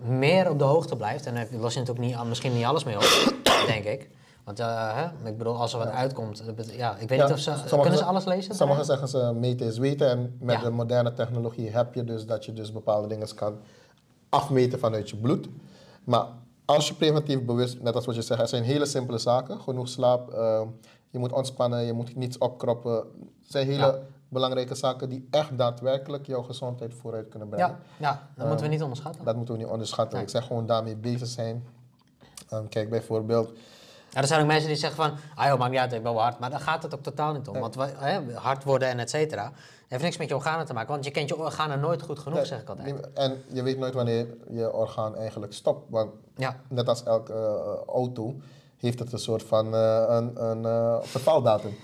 meer 0.00 0.50
op 0.50 0.58
de 0.58 0.64
hoogte 0.64 0.96
blijft. 0.96 1.26
En 1.26 1.34
daar 1.34 1.46
los 1.50 1.74
je 1.74 1.80
natuurlijk 1.80 2.06
niet, 2.06 2.24
misschien 2.28 2.54
niet 2.54 2.64
alles 2.64 2.84
mee 2.84 2.96
op, 2.96 3.34
denk 3.66 3.84
ik. 3.84 4.10
Want 4.44 4.60
eh, 4.60 4.94
hè, 4.94 5.28
ik 5.28 5.38
bedoel, 5.38 5.56
als 5.56 5.72
er 5.72 5.78
wat 5.78 5.88
uitkomt, 5.88 6.42
ja, 6.72 6.96
ik 6.98 7.08
weet 7.08 7.18
Ja, 7.18 7.24
niet 7.24 7.34
of 7.34 7.38
ze, 7.40 7.52
kunnen 7.80 7.98
ze 7.98 8.04
alles 8.04 8.24
lezen? 8.24 8.54
Sommigen 8.54 8.84
zeggen 8.84 9.08
ze 9.08 9.32
meten 9.34 9.66
is 9.66 9.78
weten 9.78 10.08
en 10.10 10.36
met 10.40 10.56
Ja. 10.56 10.62
de 10.62 10.70
moderne 10.70 11.12
technologie 11.12 11.70
heb 11.70 11.94
je 11.94 12.04
dus 12.04 12.26
dat 12.26 12.44
je 12.44 12.52
dus 12.52 12.72
bepaalde 12.72 13.08
dingen 13.08 13.34
kan 13.34 13.58
afmeten 14.28 14.78
vanuit 14.78 15.10
je 15.10 15.16
bloed. 15.16 15.48
Maar 16.04 16.26
als 16.64 16.88
je 16.88 16.94
preventief 16.94 17.42
bewust, 17.42 17.80
net 17.82 17.94
als 17.94 18.06
wat 18.06 18.14
je 18.14 18.22
zegt, 18.22 18.40
het 18.40 18.48
zijn 18.48 18.62
hele 18.62 18.86
simpele 18.86 19.18
zaken. 19.18 19.60
Genoeg 19.60 19.88
slaap, 19.88 20.30
eh, 20.30 20.60
je 21.14 21.20
moet 21.20 21.32
ontspannen, 21.32 21.84
je 21.84 21.92
moet 21.92 22.16
niets 22.16 22.38
opkroppen. 22.38 22.94
Het 22.94 23.06
zijn 23.42 23.66
hele 23.66 23.78
Ja. 23.86 23.98
belangrijke 24.28 24.74
zaken 24.74 25.08
die 25.08 25.26
echt 25.30 25.58
daadwerkelijk 25.58 26.26
jouw 26.26 26.42
gezondheid 26.42 26.94
vooruit 26.94 27.28
kunnen 27.28 27.48
brengen. 27.48 27.68
Ja, 27.68 27.78
ja, 27.96 28.28
dat 28.36 28.46
moeten 28.46 28.66
we 28.66 28.72
niet 28.72 28.82
onderschatten. 28.82 29.24
Dat 29.24 29.36
moeten 29.36 29.54
we 29.54 29.60
niet 29.60 29.70
onderschatten. 29.70 30.14
Nee. 30.14 30.22
Ik 30.24 30.30
zeg 30.30 30.46
gewoon 30.46 30.66
daarmee 30.66 30.96
bezig 30.96 31.28
zijn. 31.28 31.64
Ehm, 32.48 32.68
kijk 32.68 32.90
bijvoorbeeld, 32.90 33.50
Ja, 34.10 34.20
er 34.20 34.26
zijn 34.26 34.40
ook 34.40 34.46
mensen 34.46 34.68
die 34.68 34.76
zeggen 34.76 35.04
van, 35.04 35.16
ah 35.34 35.46
joh, 35.48 35.58
maakt 35.58 35.70
niet 35.70 35.80
uit, 35.80 35.92
ik 35.92 36.02
ben 36.02 36.12
wel 36.12 36.22
hard. 36.22 36.38
Maar 36.38 36.50
daar 36.50 36.60
gaat 36.60 36.82
het 36.82 36.94
ook 36.94 37.02
totaal 37.02 37.32
niet 37.32 37.48
om. 37.48 37.58
Want 37.58 37.74
hè, 37.98 38.34
hard 38.34 38.64
worden 38.64 38.88
en 38.88 38.98
et 38.98 39.10
cetera, 39.10 39.52
heeft 39.88 40.02
niks 40.02 40.16
met 40.16 40.28
je 40.28 40.34
organen 40.34 40.66
te 40.66 40.72
maken. 40.72 40.90
Want 40.92 41.04
je 41.04 41.10
kent 41.10 41.28
je 41.28 41.38
organen 41.38 41.80
nooit 41.80 42.02
goed 42.02 42.18
genoeg, 42.18 42.38
Nee, 42.38 42.46
zeg 42.46 42.60
ik 42.60 42.68
altijd. 42.68 43.10
En 43.14 43.42
je 43.52 43.62
weet 43.62 43.78
nooit 43.78 43.94
wanneer 43.94 44.26
je 44.50 44.72
orgaan 44.72 45.16
eigenlijk 45.16 45.52
stopt. 45.52 45.90
Want 45.90 46.10
Ja, 46.36 46.56
net 46.68 46.88
als 46.88 47.02
elke 47.02 47.32
eh, 47.32 47.88
auto 47.94 48.34
heeft 48.76 48.98
het 48.98 49.12
een 49.12 49.18
soort 49.18 49.42
van 49.42 49.74
eh, 49.74 50.04
een, 50.08 50.44
een 50.50 50.64
eh, 50.64 50.96
vervaldatum. 51.02 51.74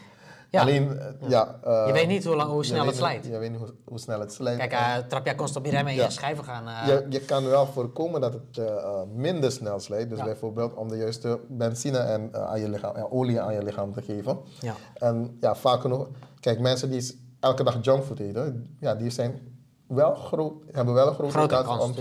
Ja. 0.51 0.61
Alleen, 0.61 0.99
eh, 0.99 1.07
ja. 1.29 1.59
eh, 1.65 1.85
Je 1.87 1.93
weet 1.93 2.07
niet 2.09 2.25
hoe 2.25 2.37
lang- 2.37 2.51
hoe 2.51 2.65
snel 2.65 2.87
het 2.87 2.97
slijt. 2.97 3.25
Je 3.27 3.39
weet 3.39 3.51
niet 3.51 3.59
hoe, 3.61 3.75
hoe 3.85 3.99
snel 3.99 4.21
het 4.21 4.33
slijt. 4.33 4.59
kijk, 4.59 4.73
eh, 4.73 4.97
trap 5.09 5.25
jij 5.25 5.35
constant 5.35 5.65
op 5.67 5.71
je 5.71 5.77
remmen 5.77 5.93
en 5.99 6.05
je 6.05 6.11
schijven 6.11 6.45
gaan... 6.45 6.69
eh, 6.69 6.87
je, 6.87 7.07
je 7.09 7.21
kan 7.21 7.45
wel 7.47 7.67
voorkomen 7.67 8.21
dat 8.21 8.33
het 8.33 8.59
eh, 8.59 8.77
eh, 8.77 9.01
minder 9.15 9.53
snel 9.53 9.79
slijt. 9.81 10.09
Dus 10.11 10.23
bijvoorbeeld 10.23 10.75
om 10.75 10.89
de 10.89 10.97
juiste 10.97 11.41
benzine 11.49 11.99
en 11.99 12.29
eh, 12.33 12.43
aan 12.43 12.61
je 12.61 12.69
lichaam, 12.69 12.95
en 12.97 13.11
olie 13.11 13.41
aan 13.41 13.55
je 13.55 13.63
lichaam 13.63 13.93
te 13.93 14.03
geven. 14.03 14.39
Ja. 14.61 14.75
En 14.95 15.37
ja, 15.41 15.55
vaak 15.55 15.81
genoeg. 15.81 16.09
Kijk, 16.41 16.61
mensen 16.61 16.91
die 16.91 17.21
elke 17.41 17.65
dag 17.65 17.79
junkfood 17.81 18.19
eten, 18.19 18.77
ja, 18.81 18.95
die 18.95 19.11
zijn 19.11 19.41
wel 19.87 20.15
groot, 20.15 20.53
hebben 20.73 20.95
wel 20.95 21.07
een 21.09 21.15
grote, 21.15 21.33
Grote 21.33 21.55
kans, 21.55 21.67
kans, 21.67 21.85
om 21.85 21.95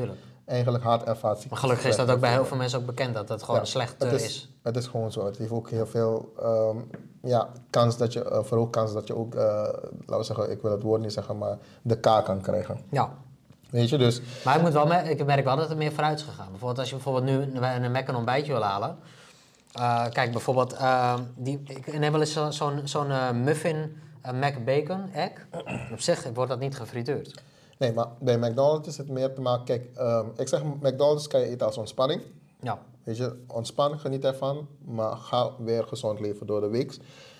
eigenlijk 0.50 0.84
hartervatie 0.84 1.50
Maar 1.50 1.60
gelukkig 1.60 1.86
is 1.86 1.96
dat 1.96 2.10
ook 2.10 2.20
bij 2.20 2.32
heel 2.32 2.46
veel 2.46 2.58
mensen 2.58 2.80
ook 2.80 2.86
bekend, 2.86 3.14
dat 3.14 3.30
het 3.30 3.44
gewoon 3.44 3.60
Ja, 3.60 3.66
slecht 3.66 3.96
het 4.04 4.12
is, 4.12 4.24
is. 4.24 4.50
Het 4.64 4.76
is 4.78 4.88
gewoon 4.88 5.12
zo. 5.12 5.26
Het 5.26 5.38
heeft 5.38 5.52
ook 5.52 5.70
heel 5.70 5.88
veel 5.88 6.34
ehm, 6.40 6.78
ja, 7.22 7.50
kans 7.70 7.98
dat 7.98 8.14
je, 8.14 8.30
uh, 8.32 8.44
verhoogd 8.44 8.72
kans 8.72 8.94
dat 8.94 9.08
je 9.08 9.16
ook, 9.16 9.36
eh, 9.36 9.42
laten 9.44 10.18
we 10.18 10.24
zeggen, 10.24 10.52
ik 10.52 10.62
wil 10.62 10.72
het 10.72 10.84
woord 10.84 11.02
niet 11.02 11.14
zeggen, 11.14 11.38
maar 11.38 11.58
de 11.82 11.96
K 12.00 12.02
kan 12.02 12.42
krijgen. 12.42 12.80
Ja. 12.92 13.10
Weet 13.70 13.90
je, 13.90 13.98
dus 13.98 14.22
Maar 14.46 14.56
ik, 14.56 14.62
moet 14.62 14.74
wel 14.74 14.92
ik 14.94 15.26
merk 15.26 15.44
wel 15.44 15.56
dat 15.56 15.70
het 15.70 15.78
meer 15.78 15.92
vooruit 15.92 16.20
is 16.20 16.26
gegaan. 16.26 16.48
Bijvoorbeeld 16.50 16.80
als 16.80 16.90
je 16.90 16.96
bijvoorbeeld 16.96 17.26
nu 17.26 17.60
een 17.60 17.92
Mac 17.92 18.08
een 18.08 18.16
ontbijtje 18.16 18.52
wil 18.52 18.62
halen. 18.62 18.98
eh, 19.74 20.06
kijk, 20.10 20.32
bijvoorbeeld, 20.32 20.74
eh, 20.74 21.14
die, 21.36 21.62
ik 21.66 22.00
neem 22.00 22.12
wel 22.12 22.22
eens 22.22 22.34
zo- 22.34 22.52
zo'n 22.52 22.82
zo'n 22.84 23.12
eh, 23.12 23.32
muffin 23.32 23.98
Mac 24.40 24.64
bacon 24.66 25.10
egg. 25.14 25.32
Op 25.92 26.00
zich 26.00 26.30
wordt 26.34 26.50
dat 26.50 26.60
niet 26.60 26.76
gefrituurd. 26.76 27.44
Nee, 27.80 27.94
maar 27.94 28.08
bij 28.20 28.38
McDonald's 28.38 28.88
is 28.88 28.98
het 28.98 29.10
meer 29.10 29.34
te 29.34 29.42
maken. 29.42 29.66
Kijk, 29.66 29.90
ehm, 29.96 30.26
ik 30.36 30.48
zeg 30.48 30.64
McDonald's 30.64 31.28
kan 31.28 31.40
je 31.40 31.46
eten 31.46 31.66
als 31.66 31.78
ontspanning. 31.78 32.22
Ja. 32.62 32.80
Weet 33.04 33.18
je, 33.18 33.44
ontspan, 33.48 34.00
geniet 34.00 34.26
ervan, 34.26 34.68
maar 34.86 35.16
ga 35.16 35.52
weer 35.58 35.84
gezond 35.84 36.20
leven 36.20 36.48
door 36.48 36.62
de 36.62 36.68
week. 36.68 36.98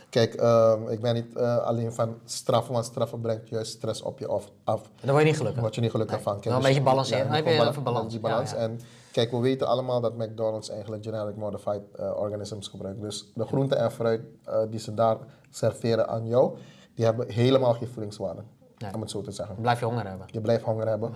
Kijk, 0.10 0.34
ehm, 0.34 0.88
ik 0.88 1.02
ben 1.02 1.14
niet 1.14 1.36
eh, 1.36 1.58
alleen 1.58 1.94
van 1.94 2.18
straffen, 2.26 2.74
want 2.74 2.86
straffen 2.86 3.22
brengt 3.22 3.50
juist 3.50 3.72
stress 3.72 4.02
op 4.02 4.20
je 4.20 4.28
af. 4.28 4.52
af. 4.64 4.82
Daar 5.02 5.12
word 5.12 5.20
je 5.20 5.30
niet 5.30 5.38
gelukkig. 5.38 5.62
Word 5.62 5.76
je 5.76 5.82
niet 5.82 5.92
gelukkig 5.92 6.16
Nee. 6.16 6.24
van. 6.24 6.34
Kijk, 6.34 6.46
een 6.46 6.62
dus 6.62 6.62
beetje 6.62 7.16
je 7.18 7.24
Dan 7.24 7.34
heb 7.34 7.46
je 7.76 7.82
balans. 7.82 8.12
Die 8.12 8.20
balans. 8.20 8.52
ja. 8.52 8.58
En 8.58 8.80
kijk, 9.12 9.32
we 9.32 9.40
weten 9.40 9.68
allemaal 9.68 10.02
dat 10.02 10.18
McDonald's 10.18 10.70
eigenlijk 10.70 11.04
genetic 11.04 11.36
modified 11.36 11.82
eh, 11.96 12.12
organisms 12.16 12.68
gebruikt. 12.68 13.02
Dus 13.02 13.32
de 13.36 13.46
groenten 13.46 13.78
en 13.78 13.92
fruit 13.92 14.22
eh, 14.44 14.62
die 14.70 14.80
ze 14.80 14.94
daar 14.94 15.18
serveren 15.50 16.08
aan 16.08 16.28
jou, 16.28 16.58
die 16.96 17.06
hebben 17.06 17.32
helemaal 17.32 17.74
geen 17.74 17.88
voedingswaarde. 17.88 18.42
Nee. 18.80 18.94
Om 18.94 19.02
het 19.02 19.10
zo 19.12 19.22
te 19.22 19.32
zeggen. 19.32 19.56
Blijf 19.62 19.80
je 19.80 19.86
honger 19.86 20.08
hebben. 20.08 20.28
Je 20.32 20.42
blijft 20.42 20.64
honger 20.64 20.88
hebben. 20.88 21.12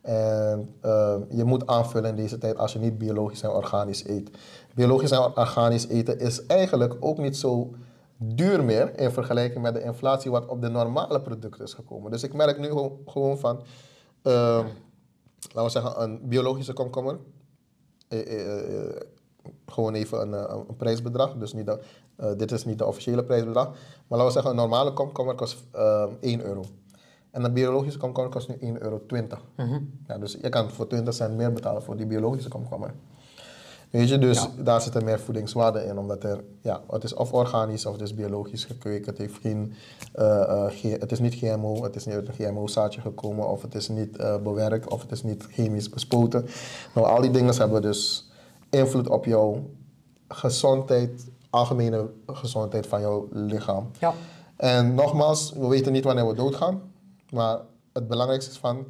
En 0.00 0.74
eh, 0.80 1.16
je 1.30 1.44
moet 1.44 1.66
aanvullen 1.66 2.10
in 2.10 2.16
deze 2.16 2.38
tijd 2.38 2.58
als 2.58 2.72
je 2.72 2.78
niet 2.78 2.98
biologisch 2.98 3.42
en 3.42 3.50
organisch 3.50 4.06
eet. 4.08 4.30
Biologisch 4.74 5.10
en 5.10 5.18
organisch 5.36 5.88
eten 5.88 6.18
is 6.18 6.46
eigenlijk 6.46 6.96
ook 7.00 7.18
niet 7.18 7.36
zo 7.36 7.74
duur 8.18 8.64
meer 8.64 8.98
in 8.98 9.10
vergelijking 9.10 9.62
met 9.62 9.74
de 9.74 9.82
inflatie 9.82 10.30
wat 10.30 10.46
op 10.46 10.60
de 10.60 10.68
normale 10.68 11.20
producten 11.20 11.64
is 11.64 11.74
gekomen. 11.74 12.10
Dus 12.10 12.22
ik 12.22 12.34
merk 12.34 12.58
nu 12.58 12.68
gewoon- 13.06 13.38
van, 13.38 13.60
eh, 14.22 14.32
laten 15.54 15.62
we 15.64 15.68
zeggen, 15.68 16.02
een 16.02 16.20
biologische 16.28 16.72
komkommer. 16.72 17.18
Eh, 18.08 18.88
eh, 18.90 18.96
gewoon 19.66 19.94
even 19.94 20.20
een, 20.20 20.50
een 20.50 20.76
prijsbedrag. 20.76 21.34
Dus 21.34 21.52
niet 21.52 21.66
de, 21.66 21.80
dit 22.36 22.52
is 22.52 22.64
niet 22.64 22.78
de 22.78 22.86
officiële 22.86 23.24
prijsbedrag. 23.24 23.66
Maar 23.66 23.78
laten 24.18 24.26
we 24.26 24.32
zeggen, 24.32 24.50
een 24.50 24.56
normale 24.56 24.92
komkommer 24.92 25.34
kost 25.34 25.64
eh 25.72 26.06
1 26.20 26.44
euro. 26.44 26.64
En 27.36 27.44
een 27.44 27.52
biologische 27.52 27.98
komkommer 27.98 28.32
kost 28.32 28.48
nu 28.48 28.54
1,20 28.60 28.80
euro. 28.80 29.00
ja, 30.06 30.18
dus 30.18 30.38
je 30.42 30.48
kan 30.48 30.70
voor 30.70 30.86
20 30.86 31.14
cent 31.14 31.36
meer 31.36 31.52
betalen 31.52 31.82
voor 31.82 31.96
die 31.96 32.06
biologische 32.06 32.48
komkommer. 32.48 32.94
Weet 33.90 34.08
je, 34.08 34.18
dus 34.18 34.48
daar 34.58 34.80
zit 34.80 34.94
er 34.94 35.04
meer 35.04 35.20
voedingswaarde 35.20 35.84
in, 35.84 35.98
omdat 35.98 36.24
er, 36.24 36.44
ja, 36.60 36.80
het 36.90 37.04
is 37.04 37.14
of 37.14 37.32
organisch 37.32 37.86
of 37.86 37.92
het 37.92 38.02
is 38.02 38.14
biologisch 38.14 38.64
gekweekt. 38.64 39.06
Het, 39.06 39.18
heeft 39.18 39.38
geen, 39.40 39.72
eh, 40.12 40.40
eh, 40.42 40.64
ge- 40.68 40.96
het 41.00 41.12
is 41.12 41.18
niet 41.18 41.34
GMO, 41.34 41.82
het 41.82 41.96
is 41.96 42.06
niet 42.06 42.14
uit 42.14 42.28
een 42.28 42.34
GMO-zaadje 42.34 43.00
gekomen, 43.00 43.48
of 43.48 43.62
het 43.62 43.74
is 43.74 43.88
niet 43.88 44.16
eh, 44.16 44.36
bewerkt, 44.42 44.90
of 44.90 45.02
het 45.02 45.12
is 45.12 45.22
niet 45.22 45.46
chemisch 45.50 45.90
bespoten. 45.90 46.46
Nou, 46.94 47.06
al 47.06 47.20
die 47.20 47.30
dingen 47.30 47.56
hebben 47.56 47.82
dus 47.82 48.30
invloed 48.70 49.08
op 49.08 49.24
jouw 49.24 49.70
gezondheid, 50.28 51.26
algemene 51.50 52.08
gezondheid 52.26 52.86
van 52.86 53.00
jouw 53.00 53.28
lichaam. 53.32 53.90
Ja. 53.98 54.14
En 54.56 54.94
nogmaals, 54.94 55.52
we 55.52 55.66
weten 55.66 55.92
niet 55.92 56.04
wanneer 56.04 56.26
we 56.26 56.34
doodgaan. 56.34 56.80
Maar 57.36 57.58
het 57.92 58.08
belangrijkste 58.08 58.50
is 58.50 58.58
van, 58.58 58.86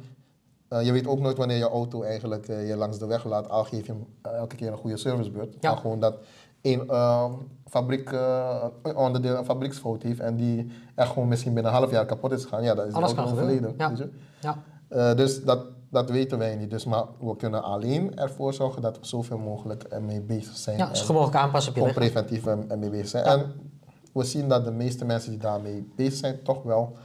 eh, 0.67 0.85
je 0.85 0.91
weet 0.91 1.07
ook 1.07 1.19
nooit 1.19 1.37
wanneer 1.37 1.57
je 1.57 1.69
auto 1.69 2.01
eigenlijk 2.01 2.47
eh, 2.47 2.67
je 2.67 2.75
langs 2.75 2.99
de 2.99 3.05
weg 3.05 3.25
laat. 3.25 3.49
Al 3.49 3.63
geef 3.63 3.85
je 3.85 3.91
hem 3.91 4.05
eh, 4.21 4.31
elke 4.31 4.55
keer 4.55 4.71
een 4.71 4.77
goede 4.77 4.97
servicebeurt. 4.97 5.55
Ja. 5.59 5.69
Maar 5.71 5.79
gewoon 5.79 5.99
dat 5.99 6.17
een 6.61 6.89
ehm, 6.89 7.31
fabriek, 7.65 8.11
onderdeel 8.95 9.37
een 9.37 9.45
fabrieksfout 9.45 10.03
heeft 10.03 10.19
en 10.19 10.35
die 10.35 10.71
echt 10.95 11.11
gewoon 11.11 11.27
misschien 11.27 11.53
binnen 11.53 11.71
een 11.71 11.77
half 11.77 11.91
jaar 11.91 12.05
kapot 12.05 12.31
is 12.31 12.43
gegaan. 12.43 12.63
Ja, 12.63 12.73
dat 12.75 12.87
is 12.87 12.93
Alles 12.93 13.13
auto 13.13 13.23
kan 13.23 13.31
overleden. 13.33 13.73
Ja. 13.77 13.89
weet 13.89 13.97
je. 13.97 14.09
Ja. 14.89 15.13
Dus 15.13 15.43
dat 15.43 15.65
dat 15.89 16.09
weten 16.09 16.37
wij 16.37 16.55
niet. 16.55 16.69
Dus 16.69 16.85
maar 16.85 17.03
we 17.19 17.35
kunnen 17.35 17.63
alleen 17.63 18.17
ervoor 18.17 18.53
zorgen 18.53 18.81
dat 18.81 18.99
we 18.99 19.05
zoveel 19.05 19.37
mogelijk 19.37 19.83
ermee 19.83 20.21
bezig 20.21 20.57
zijn. 20.57 20.77
Ja, 20.77 20.93
zo 20.93 21.13
mogelijk 21.13 21.37
aanpassen 21.37 21.71
op 21.71 21.77
je 21.77 21.83
gewoon 21.83 21.97
preventief 21.97 22.45
er- 22.45 22.65
ermee 22.67 22.89
bezig 22.89 23.07
zijn. 23.07 23.25
Ja. 23.25 23.31
En 23.31 23.51
we 24.13 24.23
zien 24.23 24.49
dat 24.49 24.65
de 24.65 24.71
meeste 24.71 25.05
mensen 25.05 25.29
die 25.31 25.39
daarmee 25.39 25.91
bezig 25.95 26.13
zijn, 26.13 26.43
toch 26.43 26.63
wel. 26.63 26.97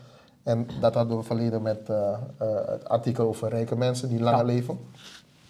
En 0.43 0.67
dat 0.81 0.95
hadden 0.95 1.17
we 1.17 1.23
verleden 1.23 1.63
met 1.63 1.89
eh, 1.89 2.19
het 2.67 2.89
artikel 2.89 3.27
over 3.27 3.49
rijke 3.49 3.77
mensen 3.77 4.09
die 4.09 4.21
langer 4.21 4.39
Ja. 4.39 4.45
leven. 4.53 4.79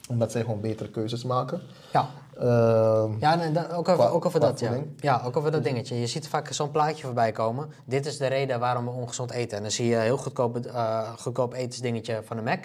Omdat 0.09 0.32
zij 0.32 0.40
gewoon 0.40 0.61
betere 0.61 0.88
keuzes 0.90 1.24
maken. 1.24 1.61
Ja. 1.93 2.09
Ehm, 2.38 3.18
Ja, 3.18 3.36
dat- 3.36 3.70
ook 3.72 3.88
over, 3.88 3.95
Qua- 4.05 4.09
ook 4.09 4.24
over 4.26 4.40
dat, 4.40 4.61
ja. 4.61 4.72
Ja, 4.97 5.22
ook 5.24 5.36
over 5.36 5.51
dat 5.51 5.64
dingetje. 5.64 6.01
Je 6.01 6.07
ziet 6.07 6.28
vaak 6.28 6.49
zo'n 6.53 6.70
plaatje 6.70 7.05
voorbij 7.05 7.32
komen. 7.32 7.72
Dit 7.84 8.07
is 8.07 8.16
de 8.18 8.26
reden 8.26 8.61
waarom 8.61 8.84
we 8.84 8.90
ongezond 8.90 9.30
eten. 9.30 9.57
En 9.57 9.62
dan 9.62 9.72
zie 9.72 9.86
je 9.86 9.97
heel 9.97 10.16
goedkoop, 10.18 10.57
eh 10.66 11.12
goedkoop 11.18 11.53
etensdingetje 11.55 12.20
van 12.24 12.36
de 12.36 12.43
Mac 12.43 12.64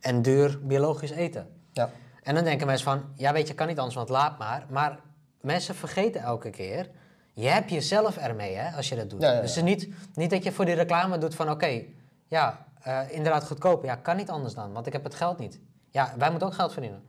en 0.00 0.22
duur 0.22 0.58
biologisch 0.62 1.10
eten. 1.10 1.46
ja. 1.72 1.90
En 2.22 2.34
dan 2.34 2.44
denken 2.44 2.66
mensen 2.66 2.84
van, 2.84 3.02
ja 3.14 3.32
weet 3.32 3.48
je, 3.48 3.54
kan 3.54 3.66
niet 3.66 3.76
anders, 3.78 3.96
want 3.96 4.08
laat 4.08 4.38
maar. 4.38 4.66
Maar 4.70 4.98
mensen 5.40 5.74
vergeten 5.74 6.20
elke 6.20 6.50
keer, 6.50 6.90
je 7.42 7.48
hebt 7.48 7.70
jezelf 7.70 8.16
ermee 8.16 8.54
hè, 8.54 8.76
als 8.76 8.88
je 8.88 8.96
dat 8.96 9.10
doet. 9.10 9.20
Ja, 9.22 9.28
ja, 9.28 9.34
ja. 9.34 9.40
Dus 9.40 9.54
het 9.54 9.64
is 9.66 9.74
niet, 9.74 9.94
niet 10.14 10.30
dat 10.30 10.44
je 10.44 10.52
voor 10.52 10.64
die 10.64 10.74
reclame 10.74 11.18
doet 11.18 11.34
van, 11.34 11.50
oké, 11.50 11.82
ja, 12.26 12.66
eh, 12.82 13.00
inderdaad 13.08 13.44
goedkoop. 13.46 13.84
Ja, 13.84 13.94
kan 13.94 14.16
niet 14.16 14.30
anders 14.30 14.54
dan, 14.54 14.72
want 14.72 14.86
ik 14.86 14.92
heb 14.92 15.04
het 15.04 15.14
geld 15.14 15.38
niet. 15.38 15.60
Ja, 15.90 16.12
wij 16.18 16.30
moeten 16.30 16.48
ook 16.48 16.54
geld 16.54 16.72
verdienen. 16.72 17.02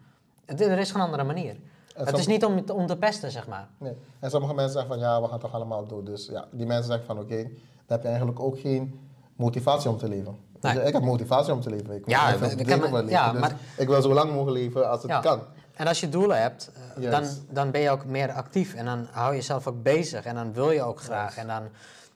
Het- 0.46 0.62
Er 0.62 0.78
is 0.80 0.92
geen 0.92 1.02
andere 1.02 1.24
manier. 1.24 1.56
Het 1.94 2.18
is 2.18 2.28
niet 2.28 2.46
om, 2.46 2.66
te- 2.66 2.74
om 2.74 2.88
te 2.88 2.98
pesten, 2.98 3.32
zeg 3.32 3.48
maar. 3.48 3.68
Nee. 3.78 3.94
En 4.20 4.30
sommige 4.30 4.54
mensen 4.54 4.74
zeggen 4.74 4.90
van 4.92 5.00
ja, 5.00 5.22
we 5.22 5.28
gaan 5.28 5.40
toch 5.40 5.54
allemaal 5.54 5.88
dood. 5.88 6.06
Dus 6.06 6.26
ja, 6.32 6.48
die 6.52 6.66
mensen 6.66 6.86
zeggen 6.86 7.06
van 7.06 7.20
oké, 7.20 7.36
dan 7.44 7.52
heb 7.88 8.02
je 8.02 8.08
eigenlijk 8.08 8.40
ook 8.40 8.60
geen 8.60 9.00
motivatie 9.36 9.90
om 9.90 9.98
te 9.98 10.08
leven. 10.08 10.38
Nee. 10.62 10.74
Dus 10.74 10.84
ik 10.88 10.94
heb 10.94 11.04
motivatie 11.04 11.54
om 11.54 11.62
te 11.62 11.70
leven. 11.70 11.96
Ik 11.96 12.06
wil 12.06 12.16
Ja, 12.16 12.26
leven. 12.32 12.58
Dus 12.58 13.40
maar- 13.40 13.56
ik 13.78 13.88
wil 13.88 14.02
zo 14.02 14.14
lang 14.14 14.32
mogelijk 14.34 14.58
leven 14.58 14.90
als 14.90 15.02
het 15.02 15.12
Ja. 15.12 15.20
kan. 15.20 15.42
En 15.80 15.88
als 15.88 16.00
je 16.00 16.10
doelen 16.10 16.42
hebt, 16.42 16.72
eh, 16.98 17.12
dan, 17.12 17.24
dan 17.50 17.72
ben 17.72 17.82
je 17.82 17.90
ook 17.90 18.06
meer 18.06 18.32
actief 18.32 18.74
en 18.74 18.86
dan 18.86 19.08
hou 19.12 19.30
je 19.32 19.36
jezelf 19.36 19.68
ook 19.68 19.84
bezig 19.84 20.26
en 20.26 20.36
dan 20.36 20.54
wil 20.54 20.72
je 20.72 20.82
ook 20.82 21.02
graag. 21.02 21.38
En 21.38 21.48
dan, 21.48 21.64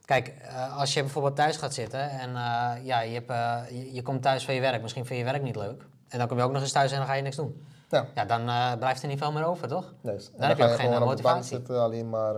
kijk, 0.06 0.28
eh, 0.28 0.78
als 0.78 0.94
je 0.94 1.02
bijvoorbeeld 1.02 1.36
thuis 1.36 1.58
gaat 1.58 1.74
zitten 1.74 2.10
en 2.10 2.30
eh, 2.30 2.72
ja, 2.86 3.02
je, 3.02 3.14
hebt, 3.14 3.32
je, 3.70 3.94
je 3.94 4.02
komt 4.02 4.22
thuis 4.22 4.46
van 4.46 4.54
je 4.54 4.62
werk, 4.62 4.82
misschien 4.82 5.06
vind 5.06 5.20
je 5.20 5.26
je 5.26 5.32
werk 5.32 5.44
niet 5.44 5.56
leuk. 5.56 5.86
En 6.08 6.18
dan 6.20 6.28
kom 6.28 6.38
je 6.38 6.44
ook 6.44 6.52
nog 6.52 6.62
eens 6.62 6.72
thuis 6.72 6.92
en 6.92 6.98
dan 6.98 7.08
ga 7.08 7.14
je 7.14 7.22
niks 7.22 7.36
doen. 7.36 7.66
Ja, 7.90 8.06
Ja, 8.16 8.26
dan 8.26 8.46
blijft 8.80 9.02
er 9.02 9.08
niet 9.08 9.18
veel 9.18 9.32
meer 9.32 9.46
over, 9.46 9.68
toch? 9.68 9.94
juist. 10.02 10.28
En 10.28 10.40
Dan 10.40 10.48
heb 10.50 10.58
je 10.58 10.64
ook 10.64 10.76
geen, 10.76 11.00
motivatie. 11.00 11.56
zitten, 11.56 11.82
alleen 11.82 12.10
maar 12.10 12.36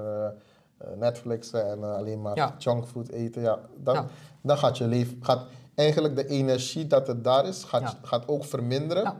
Netflixen 0.95 1.69
en 1.69 1.83
alleen 1.95 2.21
maar 2.21 2.35
Ja. 2.35 2.55
junkfood 2.57 3.09
eten. 3.09 3.41
Ja, 3.41 3.59
dan, 3.77 3.95
Ja. 3.95 4.05
dan 4.41 4.57
gaat 4.57 4.77
je 4.77 4.87
leven, 4.87 5.17
gaat 5.21 5.45
eigenlijk 5.75 6.15
de 6.15 6.27
energie 6.27 6.87
dat 6.87 7.07
er 7.07 7.21
daar 7.21 7.45
is, 7.45 7.63
gaat, 7.63 7.95
gaat 8.01 8.27
ook 8.27 8.45
verminderen. 8.45 9.13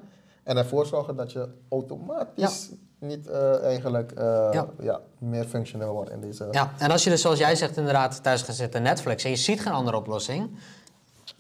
En 0.45 0.57
ervoor 0.57 0.85
zorgen 0.85 1.15
dat 1.15 1.31
je 1.31 1.47
automatisch 1.69 2.69
niet 2.99 3.27
eh, 3.27 3.63
eigenlijk 3.63 4.11
eh, 4.11 4.49
Ja. 4.51 4.67
ja. 4.81 4.99
meer 5.17 5.45
functioneel 5.45 5.93
wordt 5.93 6.11
in 6.11 6.19
deze... 6.21 6.47
Ja, 6.51 6.73
en 6.77 6.91
als 6.91 7.03
je 7.03 7.09
dus 7.09 7.21
zoals 7.21 7.39
jij 7.39 7.55
zegt 7.55 7.77
inderdaad 7.77 8.23
thuis 8.23 8.41
gaat 8.41 8.55
zitten 8.55 8.81
Netflix 8.81 9.23
en 9.23 9.29
je 9.29 9.35
ziet 9.35 9.61
geen 9.61 9.73
andere 9.73 9.97
oplossing, 9.97 10.49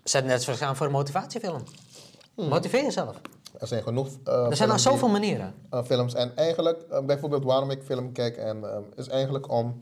zet 0.03 0.25
Netflix 0.25 0.61
aan 0.61 0.75
voor 0.75 0.85
een 0.85 0.91
motivatiefilm. 0.91 1.61
Motiveer 2.35 2.83
jezelf. 2.83 3.21
Er 3.59 3.67
zijn 3.67 3.83
genoeg 3.83 4.07
eh, 4.23 4.45
Er 4.49 4.55
zijn 4.55 4.69
nog 4.69 4.79
zoveel 4.79 5.01
die- 5.07 5.11
manieren. 5.19 5.53
films. 5.85 6.13
En 6.13 6.31
eigenlijk, 6.35 7.05
bijvoorbeeld 7.05 7.43
waarom 7.43 7.69
ik 7.71 7.81
film 7.83 8.11
kijk, 8.11 8.37
en, 8.37 8.63
is 8.95 9.07
eigenlijk 9.07 9.51
om 9.51 9.77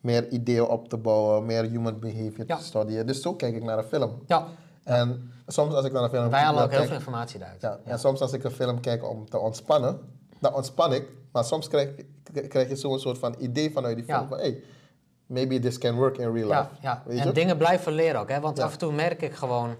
meer 0.00 0.28
ideeën 0.28 0.66
op 0.66 0.88
te 0.88 0.96
bouwen, 0.96 1.46
meer 1.46 1.62
human 1.64 1.98
behavior 1.98 2.44
Ja. 2.46 2.56
te 2.56 2.64
studeren. 2.64 3.06
Dus 3.06 3.20
zo 3.22 3.34
kijk 3.34 3.54
ik 3.56 3.62
naar 3.62 3.78
een 3.78 3.84
film. 3.84 4.22
Ja, 4.26 4.46
En 4.84 5.32
soms 5.52 5.74
als 5.74 5.84
ik 5.84 5.92
naar 5.92 6.02
een 6.02 6.10
film 6.10 6.30
wij 6.30 6.40
halen 6.42 6.62
ook 6.64 6.70
heel 6.70 6.84
veel 6.84 6.94
informatie 6.94 7.38
daaruit. 7.38 7.60
ja, 7.60 7.78
En 7.84 7.98
soms 7.98 8.20
als 8.20 8.32
ik 8.32 8.44
een 8.44 8.50
film 8.50 8.80
kijk 8.80 9.10
om 9.10 9.28
te 9.30 9.38
ontspannen, 9.38 10.00
dan 10.38 10.54
ontspan 10.54 10.92
ik. 10.92 11.08
Maar 11.32 11.44
soms 11.44 11.68
krijg, 11.68 11.88
krijg 12.48 12.68
je 12.68 12.76
zo'n 12.76 12.98
soort 12.98 13.18
van 13.18 13.34
idee 13.38 13.72
vanuit 13.72 13.96
die 13.96 14.04
film 14.04 14.20
Ja. 14.20 14.26
van, 14.26 14.38
hey, 14.38 14.62
maybe 15.26 15.58
this 15.58 15.78
can 15.78 15.94
work 15.96 16.18
in 16.18 16.32
real 16.32 16.48
Ja, 16.48 16.60
life. 16.60 16.70
ja. 16.80 17.02
Weet 17.06 17.18
en 17.18 17.26
je? 17.26 17.32
dingen 17.32 17.56
blijven 17.56 17.92
leren 17.92 18.20
ook. 18.20 18.28
Hè? 18.28 18.40
Want 18.40 18.56
Ja. 18.56 18.64
af 18.64 18.72
en 18.72 18.78
toe 18.78 18.92
merk 18.92 19.22
ik 19.22 19.34
gewoon... 19.34 19.76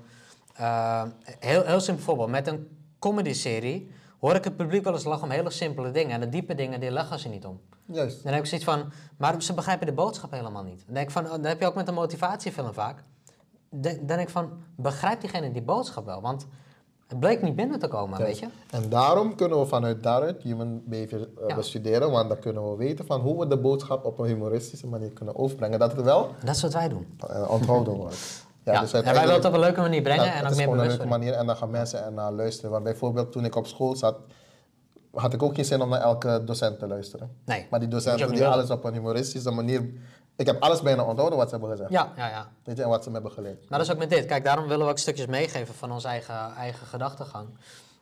eh, 0.57 1.03
heel, 1.39 1.63
heel 1.65 1.81
simpel 1.81 2.05
voorbeeld. 2.05 2.29
Met 2.31 2.47
een 2.47 2.69
comedy-serie 2.99 3.91
hoor 4.21 4.35
ik 4.35 4.45
het 4.45 4.57
publiek 4.57 4.85
wel 4.85 4.93
eens 4.93 5.05
lachen 5.05 5.23
om 5.25 5.31
hele 5.31 5.51
simpele 5.51 5.91
dingen. 5.91 6.11
En 6.13 6.21
de 6.21 6.29
diepe 6.29 6.55
dingen, 6.55 6.81
die 6.81 6.91
lachen 6.91 7.19
ze 7.19 7.29
niet 7.29 7.45
om. 7.47 7.61
Juist. 7.85 8.23
Dan 8.23 8.33
heb 8.33 8.43
ik 8.43 8.49
zoiets 8.49 8.67
van... 8.67 8.93
Maar 9.17 9.43
ze 9.43 9.55
begrijpen 9.55 9.87
de 9.87 9.93
boodschap 9.93 10.31
helemaal 10.31 10.63
niet. 10.63 10.83
Dan, 10.85 10.95
denk 10.95 11.07
ik 11.07 11.13
van, 11.13 11.25
oh, 11.25 11.31
dan 11.31 11.45
heb 11.45 11.61
je 11.61 11.67
ook 11.67 11.75
met 11.75 11.89
een 11.89 11.95
motivatiefilm 11.95 12.73
vaak. 12.73 13.03
De- 13.71 13.97
Dan 13.97 14.07
denk 14.07 14.21
ik 14.21 14.29
van, 14.29 14.51
begrijpt 14.77 15.21
diegene 15.21 15.53
die 15.53 15.63
boodschap 15.63 16.05
wel? 16.07 16.21
Want 16.21 16.47
het 17.07 17.21
bleek 17.21 17.43
niet 17.43 17.57
binnen 17.57 17.79
te 17.79 17.89
komen, 17.89 18.19
weet 18.19 18.39
je? 18.39 18.47
En 18.71 18.89
daarom 18.89 19.35
kunnen 19.35 19.59
we 19.61 19.67
vanuit 19.67 20.03
daaruit 20.03 20.43
human 20.43 20.83
behavior 20.85 21.21
eh, 21.21 21.49
Ja. 21.49 21.55
bestuderen, 21.55 22.11
want 22.11 22.29
dan 22.29 22.39
kunnen 22.39 22.71
we 22.71 22.77
weten 22.77 23.07
van 23.07 23.21
hoe 23.21 23.39
we 23.41 23.47
de 23.47 23.59
boodschap 23.59 24.05
op 24.05 24.19
een 24.19 24.27
humoristische 24.27 24.87
manier 24.87 25.11
kunnen 25.13 25.37
overbrengen. 25.37 25.79
Dat 25.79 25.93
het 25.93 26.05
wel 26.05 26.31
Dat 26.45 26.55
is 26.55 26.63
wat 26.63 26.73
wij 26.73 26.89
doen. 26.89 27.07
eh, 27.29 27.51
onthouden 27.51 27.95
wordt. 27.95 28.17
Ja, 28.65 28.81
dus 28.81 28.93
en 28.93 29.05
wij 29.05 29.15
willen 29.15 29.35
het 29.35 29.45
op 29.45 29.53
een 29.53 29.59
leuke 29.61 29.81
manier 29.81 30.03
brengen 30.03 30.33
en 30.33 30.47
is 30.51 30.57
meer 30.57 30.69
een 30.69 30.77
leuke 30.77 31.07
manier 31.07 31.33
en 31.33 31.47
dan 31.47 31.57
gaan 31.57 31.71
mensen 31.71 32.05
ernaar 32.05 32.33
luisteren. 32.33 32.71
Want 32.71 32.85
bijvoorbeeld 32.85 33.33
toen 33.33 33.45
ik 33.45 33.55
op 33.57 33.67
school 33.67 33.97
zat, 33.97 34.17
had 35.15 35.33
ik 35.33 35.43
ook 35.43 35.55
geen 35.55 35.65
zin 35.65 35.81
om 35.83 35.89
naar 35.89 36.01
elke 36.01 36.43
docent 36.45 36.79
te 36.79 36.87
luisteren. 36.87 37.37
Nee, 37.45 37.67
Maar 37.71 37.81
die 37.81 37.89
docenten 37.89 38.31
die 38.31 38.47
alles 38.47 38.71
op 38.71 38.85
een 38.85 38.93
humoristische 38.93 39.51
manier... 39.51 39.91
Ik 40.39 40.47
heb 40.47 40.63
alles 40.63 40.83
bijna 40.83 41.05
onthouden 41.05 41.39
wat 41.39 41.49
ze 41.49 41.55
hebben 41.55 41.71
gezegd. 41.71 41.91
Ja, 41.91 42.13
ja, 42.17 42.29
ja. 42.29 42.49
Weet 42.65 42.77
je, 42.77 42.83
en 42.83 42.89
wat 42.89 43.03
ze 43.03 43.09
me 43.09 43.15
hebben 43.15 43.33
geleerd. 43.33 43.69
Maar 43.69 43.79
dat 43.79 43.87
is 43.89 43.93
ook 43.93 43.99
met 43.99 44.11
dit. 44.11 44.27
Kijk, 44.27 44.45
daarom 44.45 44.67
willen 44.69 44.85
we 44.85 44.91
ook 44.91 44.99
stukjes 44.99 45.27
meegeven 45.27 45.75
van 45.75 45.93
onze 45.93 46.09
eigen, 46.09 46.55
eigen 46.59 46.87
gedachtegang. 46.87 47.49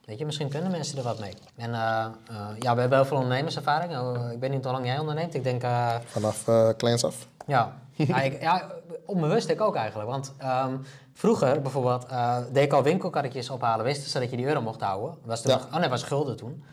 Weet 0.05 0.19
je, 0.19 0.25
misschien 0.25 0.49
kunnen 0.49 0.71
mensen 0.71 0.99
er 0.99 1.05
wat 1.05 1.19
mee. 1.19 1.35
En 1.57 1.75
eh, 1.75 2.05
eh, 2.29 2.37
ja, 2.59 2.75
we 2.75 2.81
hebben 2.81 2.99
heel 2.99 3.07
veel 3.07 3.17
ondernemerservaring. 3.17 3.99
Oh, 3.99 4.33
ik 4.33 4.41
weet 4.41 4.51
niet 4.51 4.65
hoe 4.65 4.73
lang 4.73 4.87
jij 4.87 4.99
onderneemt. 4.99 5.35
Ik 5.35 5.43
denk, 5.45 5.63
eh, 5.63 5.95
Vanaf 6.05 6.49
eh 6.49 6.69
kleins 6.77 7.05
af. 7.05 7.27
ja. 7.47 7.73
ja, 7.97 8.21
ik, 8.23 8.41
ja, 8.41 8.71
onbewust 9.07 9.49
ik 9.49 9.61
ook 9.61 9.75
eigenlijk. 9.77 10.09
Want 10.11 10.33
ehm, 10.39 10.77
vroeger 11.13 11.63
bijvoorbeeld 11.63 12.07
eh, 12.07 12.37
deed 12.53 12.65
ik 12.65 12.73
al 12.73 12.83
winkelkarretjes 12.83 13.51
ophalen. 13.51 13.85
Wisten 13.85 14.11
ze 14.11 14.19
dat 14.19 14.31
je 14.31 14.37
die 14.37 14.47
euro 14.47 14.61
mocht 14.61 14.81
houden. 14.81 15.15
Was 15.25 15.43
toen 15.43 15.51
Ja. 15.53 15.57
nog, 15.59 15.67
oh 15.75 15.77
nee, 15.81 15.89
was 15.89 16.03
gulden 16.03 16.37
toen. 16.37 16.65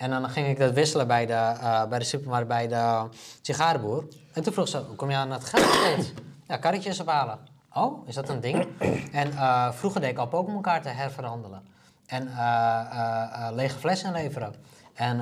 En 0.00 0.10
dan 0.10 0.30
ging 0.30 0.46
ik 0.46 0.58
dat 0.58 0.72
wisselen 0.72 1.06
bij 1.06 1.26
de, 1.26 1.32
eh, 1.32 1.84
bij 1.86 1.98
de 1.98 2.04
supermarkt, 2.04 2.48
bij 2.48 2.68
de 2.68 3.08
sigarenboer. 3.40 4.04
En 4.32 4.42
toen 4.42 4.52
vroeg 4.52 4.68
ze, 4.68 4.78
hoe 4.78 4.96
kom 4.96 5.10
je 5.10 5.16
aan 5.16 5.30
het 5.30 5.44
geld? 5.44 6.12
Ja, 6.46 6.56
karretjes 6.56 7.00
ophalen. 7.00 7.38
Oh, 7.72 8.08
is 8.08 8.14
dat 8.14 8.28
een 8.28 8.40
ding? 8.40 8.66
En 9.12 9.32
eh, 9.32 9.72
vroeger 9.72 10.00
deed 10.00 10.10
ik 10.10 10.18
al 10.18 10.26
Pokémon-kaarten 10.26 10.96
herverhandelen. 10.96 11.62
En 12.06 12.28
eh, 12.28 13.48
lege 13.52 13.78
flessen 13.78 14.08
inleveren. 14.08 14.54
En 14.94 15.20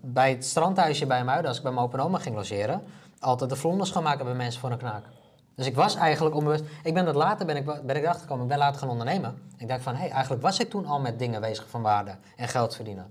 bij 0.00 0.30
het 0.30 0.44
strandhuisje 0.44 1.06
bij 1.06 1.24
Muiden, 1.24 1.48
als 1.48 1.56
ik 1.56 1.62
bij 1.62 1.72
mijn 1.72 1.84
opa 1.84 1.98
en 1.98 2.04
oma 2.04 2.18
ging 2.18 2.36
logeren, 2.36 2.82
altijd 3.20 3.50
de 3.50 3.56
vlonders 3.56 3.90
gaan 3.90 4.02
maken 4.02 4.24
bij 4.24 4.34
mensen 4.34 4.60
voor 4.60 4.70
een 4.70 4.78
knaak. 4.78 5.04
Dus 5.58 5.66
ik 5.66 5.74
was 5.74 5.94
eigenlijk 5.94 6.34
onbewust. 6.36 6.64
Ik 6.82 6.94
ben 6.94 7.04
dat 7.04 7.14
later 7.14 7.46
ben 7.46 7.56
ik, 7.56 7.64
ben 7.64 7.96
ik 7.96 8.02
erachter 8.02 8.20
gekomen. 8.22 8.42
Ik 8.42 8.48
ben 8.48 8.58
later 8.58 8.80
gaan 8.80 8.88
ondernemen. 8.88 9.38
Ik 9.56 9.68
dacht 9.68 9.82
van, 9.82 9.92
hé, 9.94 10.00
hey, 10.00 10.10
eigenlijk 10.10 10.42
was 10.42 10.58
ik 10.60 10.70
toen 10.70 10.86
al 10.86 11.00
met 11.00 11.18
dingen 11.18 11.40
bezig 11.40 11.68
van 11.68 11.82
waarde 11.82 12.14
en 12.36 12.48
geld 12.48 12.74
verdienen. 12.74 13.06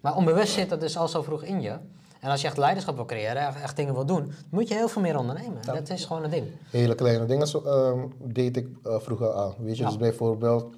Maar 0.00 0.16
onbewust 0.16 0.52
zit 0.52 0.68
dat 0.68 0.80
dus 0.80 0.96
al 0.96 1.08
zo 1.08 1.22
vroeg 1.22 1.42
in 1.42 1.60
je. 1.60 1.76
En 2.20 2.30
als 2.30 2.40
je 2.40 2.46
echt 2.46 2.56
leiderschap 2.56 2.96
wil 2.96 3.04
creëren, 3.04 3.54
echt, 3.62 3.76
dingen 3.76 3.94
wil 3.94 4.04
doen, 4.06 4.32
moet 4.50 4.68
je 4.68 4.74
heel 4.74 4.88
veel 4.88 5.02
meer 5.02 5.18
ondernemen. 5.18 5.62
Dat 5.64 5.88
is 5.88 6.04
gewoon 6.04 6.24
een 6.24 6.30
ding. 6.30 6.46
Hele 6.70 6.94
kleine 6.94 7.26
dingen 7.26 7.46
zo, 7.46 7.62
ehm, 7.62 7.98
deed 8.18 8.56
ik 8.56 8.68
eh, 8.84 8.96
vroeger 8.98 9.28
al. 9.28 9.54
Weet 9.58 9.76
je, 9.76 9.82
Ja. 9.82 9.88
dus 9.88 9.98
bijvoorbeeld 9.98 10.74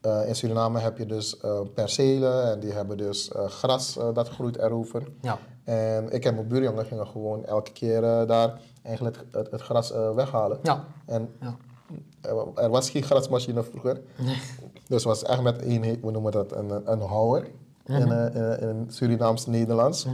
eh, 0.00 0.28
in 0.28 0.34
Suriname 0.36 0.78
heb 0.78 0.98
je 0.98 1.06
dus 1.06 1.40
eh, 1.40 1.60
percelen 1.74 2.52
en 2.52 2.60
die 2.60 2.72
hebben 2.72 2.96
dus 2.96 3.30
gras 3.34 3.98
dat 4.14 4.28
groeit 4.28 4.58
erover. 4.58 5.02
Ja. 5.20 5.38
En 5.66 6.10
ik 6.12 6.24
en 6.24 6.34
mijn 6.34 6.48
buurjongen 6.48 6.86
gingen 6.86 7.06
gewoon 7.06 7.44
elke 7.44 7.72
keer 7.72 8.04
eh, 8.04 8.26
daar 8.28 8.60
eigenlijk 8.82 9.16
het, 9.32 9.50
het 9.50 9.60
gras 9.60 9.92
eh, 9.92 10.14
weghalen. 10.14 10.58
Ja. 10.62 10.84
En 11.06 11.28
Ja. 11.40 11.56
er, 12.20 12.36
er 12.54 12.70
was 12.70 12.90
geen 12.90 13.02
grasmachine 13.02 13.62
vroeger. 13.62 14.00
Dus 14.88 14.94
het 14.94 15.02
was 15.02 15.22
echt 15.22 15.42
met 15.42 15.60
he- 15.60 15.98
we 16.02 16.10
noemen 16.10 16.32
dat 16.32 16.52
een, 16.52 16.90
een 16.92 17.00
houwer 17.00 17.46
in, 17.86 18.12
eh, 18.12 18.34
in, 18.60 18.68
in 18.68 18.86
Surinaams 18.90 19.46
Nederlands. 19.46 20.06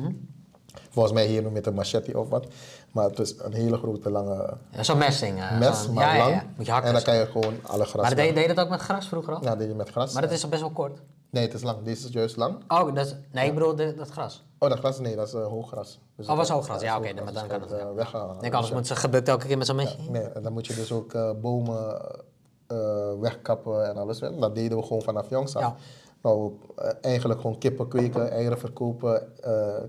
Volgens 0.91 1.15
mij 1.15 1.27
hier 1.27 1.53
het 1.55 1.67
een 1.67 1.75
machete 1.75 2.19
of 2.19 2.29
wat. 2.29 2.47
Maar 2.93 3.05
het 3.05 3.19
is 3.19 3.35
een 3.39 3.53
hele 3.53 3.77
grote 3.77 4.11
lange 4.11 4.55
Ja, 4.71 4.83
Zo'n 4.83 4.99
messing. 4.99 5.35
mes, 5.59 5.89
maar 5.89 6.17
ja, 6.17 6.19
lang. 6.25 6.35
ja. 6.35 6.45
Moet 6.57 6.67
je 6.67 6.73
hakken. 6.73 6.89
en 6.89 6.95
dan 6.95 7.05
kan 7.05 7.15
je 7.17 7.27
gewoon 7.27 7.55
alle 7.63 7.85
gras 7.85 8.03
maar 8.03 8.15
deed, 8.15 8.35
deed 8.35 8.47
je 8.47 8.55
dat 8.55 8.65
ook 8.65 8.71
met 8.71 8.81
gras 8.81 9.09
vroeger 9.09 9.35
al? 9.35 9.43
Ja, 9.45 9.57
deed 9.57 9.69
je 9.69 9.75
met 9.75 9.89
gras. 9.91 10.13
Maar 10.13 10.23
dat 10.23 10.31
is 10.31 10.49
best 10.49 10.61
wel 10.61 10.71
kort? 10.71 10.99
Nee, 11.31 11.45
het 11.45 11.55
is 11.55 11.63
lang. 11.63 11.83
Deze 11.83 12.07
is 12.07 12.13
juist 12.13 12.37
lang. 12.37 12.57
Oh, 12.69 12.95
dat 12.95 13.07
is, 13.07 13.15
nee, 13.33 13.47
ik 13.49 13.55
bedoel 13.55 13.75
de- 13.77 13.95
dat 13.97 14.09
gras. 14.11 14.45
Oh, 14.63 14.69
dat 14.69 14.79
gras? 14.79 14.99
Nee, 14.99 15.17
dat 15.17 15.27
is 15.27 15.35
eh, 15.35 15.47
hoog-gras. 15.47 16.01
Dus 16.17 16.29
Oh, 16.29 16.37
was 16.37 16.49
hooggras. 16.49 16.81
Ja, 16.83 16.97
oké, 16.99 17.07
hooggras, 17.07 17.25
dan- 17.25 17.35
dus 17.35 17.35
dan 17.35 17.61
kan 17.61 17.61
het, 17.61 17.73
eh, 17.73 17.79
ja. 17.79 17.95
weghalen. 17.95 18.35
Ik 18.35 18.41
denk, 18.41 18.55
anders 18.55 18.73
moet 18.73 18.87
ze 18.87 18.97
gebukt 18.97 19.29
elke 19.29 19.47
keer 19.47 19.59
met 19.59 19.67
zo'n 19.67 19.77
mesje. 19.77 19.97
Nee, 20.11 20.23
en 20.23 20.43
dan 20.43 20.53
moet 20.53 20.67
je 20.67 20.75
dus 20.75 20.93
ook 20.93 21.15
eh, 21.15 21.31
bomen 21.41 22.01
eh, 22.67 22.77
wegkappen 23.21 23.89
en 23.89 23.97
alles. 23.97 24.21
En 24.21 24.41
dat 24.41 24.55
deden 24.55 24.79
we 24.79 24.85
gewoon 24.85 25.03
vanaf 25.03 25.31
jongs 25.31 25.57
af. 25.57 25.63
Ja. 25.63 25.77
Nou, 26.23 26.53
eh, 26.77 26.91
eigenlijk 27.01 27.41
gewoon 27.41 27.59
kippen 27.59 27.89
kweken, 27.89 28.31
eieren 28.31 28.59
verkopen, 28.59 29.43
eh, 29.43 29.77
eh, 29.77 29.83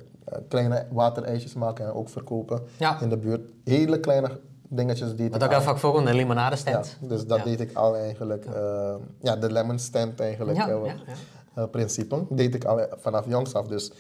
kleine 0.49 0.86
waterijsjes 0.91 1.53
maken 1.53 1.86
en 1.86 1.93
ook 1.93 2.09
verkopen 2.09 2.61
Ja. 2.78 3.01
in 3.01 3.09
de 3.09 3.17
buurt. 3.17 3.51
Hele 3.63 3.99
kleine 3.99 4.39
dingetjes 4.69 5.15
deed 5.15 5.32
Wat 5.32 5.41
ik 5.41 5.47
ook 5.47 5.53
al. 5.53 5.59
heel 5.59 5.67
vaak 5.67 5.78
voorkomt, 5.78 6.07
een 6.07 6.15
limonade 6.15 6.55
Ja, 6.55 6.61
stand. 6.61 6.97
dus 7.01 7.26
dat 7.28 7.38
Ja. 7.38 7.43
deed 7.43 7.59
ik 7.59 7.74
al 7.76 7.95
eigenlijk. 7.95 8.45
eh, 8.45 8.95
ja, 9.19 9.36
de 9.36 9.51
lemon 9.51 9.80
stand 9.80 10.19
eigenlijk. 10.19 10.57
Ja, 10.57 10.67
eh, 10.69 10.86
ja, 10.86 10.93
ja. 11.05 11.13
eh, 11.63 11.69
principe. 11.69 12.26
deed 12.30 12.55
ik 12.55 12.65
al 12.65 12.80
vanaf 12.99 13.26
jongs 13.28 13.53
af. 13.53 13.67
Dus 13.67 13.91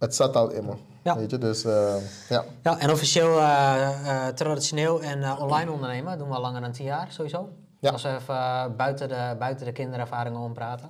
het 0.00 0.14
zat 0.14 0.36
al 0.36 0.50
in 0.50 0.64
me. 0.64 0.72
Ja. 1.02 1.16
Weet 1.16 1.30
je, 1.30 1.38
dus 1.38 1.64
eh, 1.64 1.94
ja. 2.28 2.44
Ja, 2.62 2.78
en 2.78 2.90
officieel 2.90 3.38
eh, 3.38 4.26
eh, 4.26 4.34
traditioneel 4.34 5.02
en 5.02 5.38
online 5.38 5.70
ondernemen 5.70 6.18
doen 6.18 6.28
we 6.28 6.34
al 6.34 6.40
langer 6.40 6.60
dan 6.60 6.72
10 6.72 6.84
jaar 6.84 7.12
sowieso. 7.12 7.48
Ja. 7.78 7.90
Als 7.90 8.02
we 8.02 8.08
even 8.08 8.76
buiten, 8.76 9.08
de, 9.08 9.36
buiten 9.38 9.66
de 9.66 9.72
kinderervaringen 9.72 10.40
om 10.40 10.52
praten. 10.52 10.88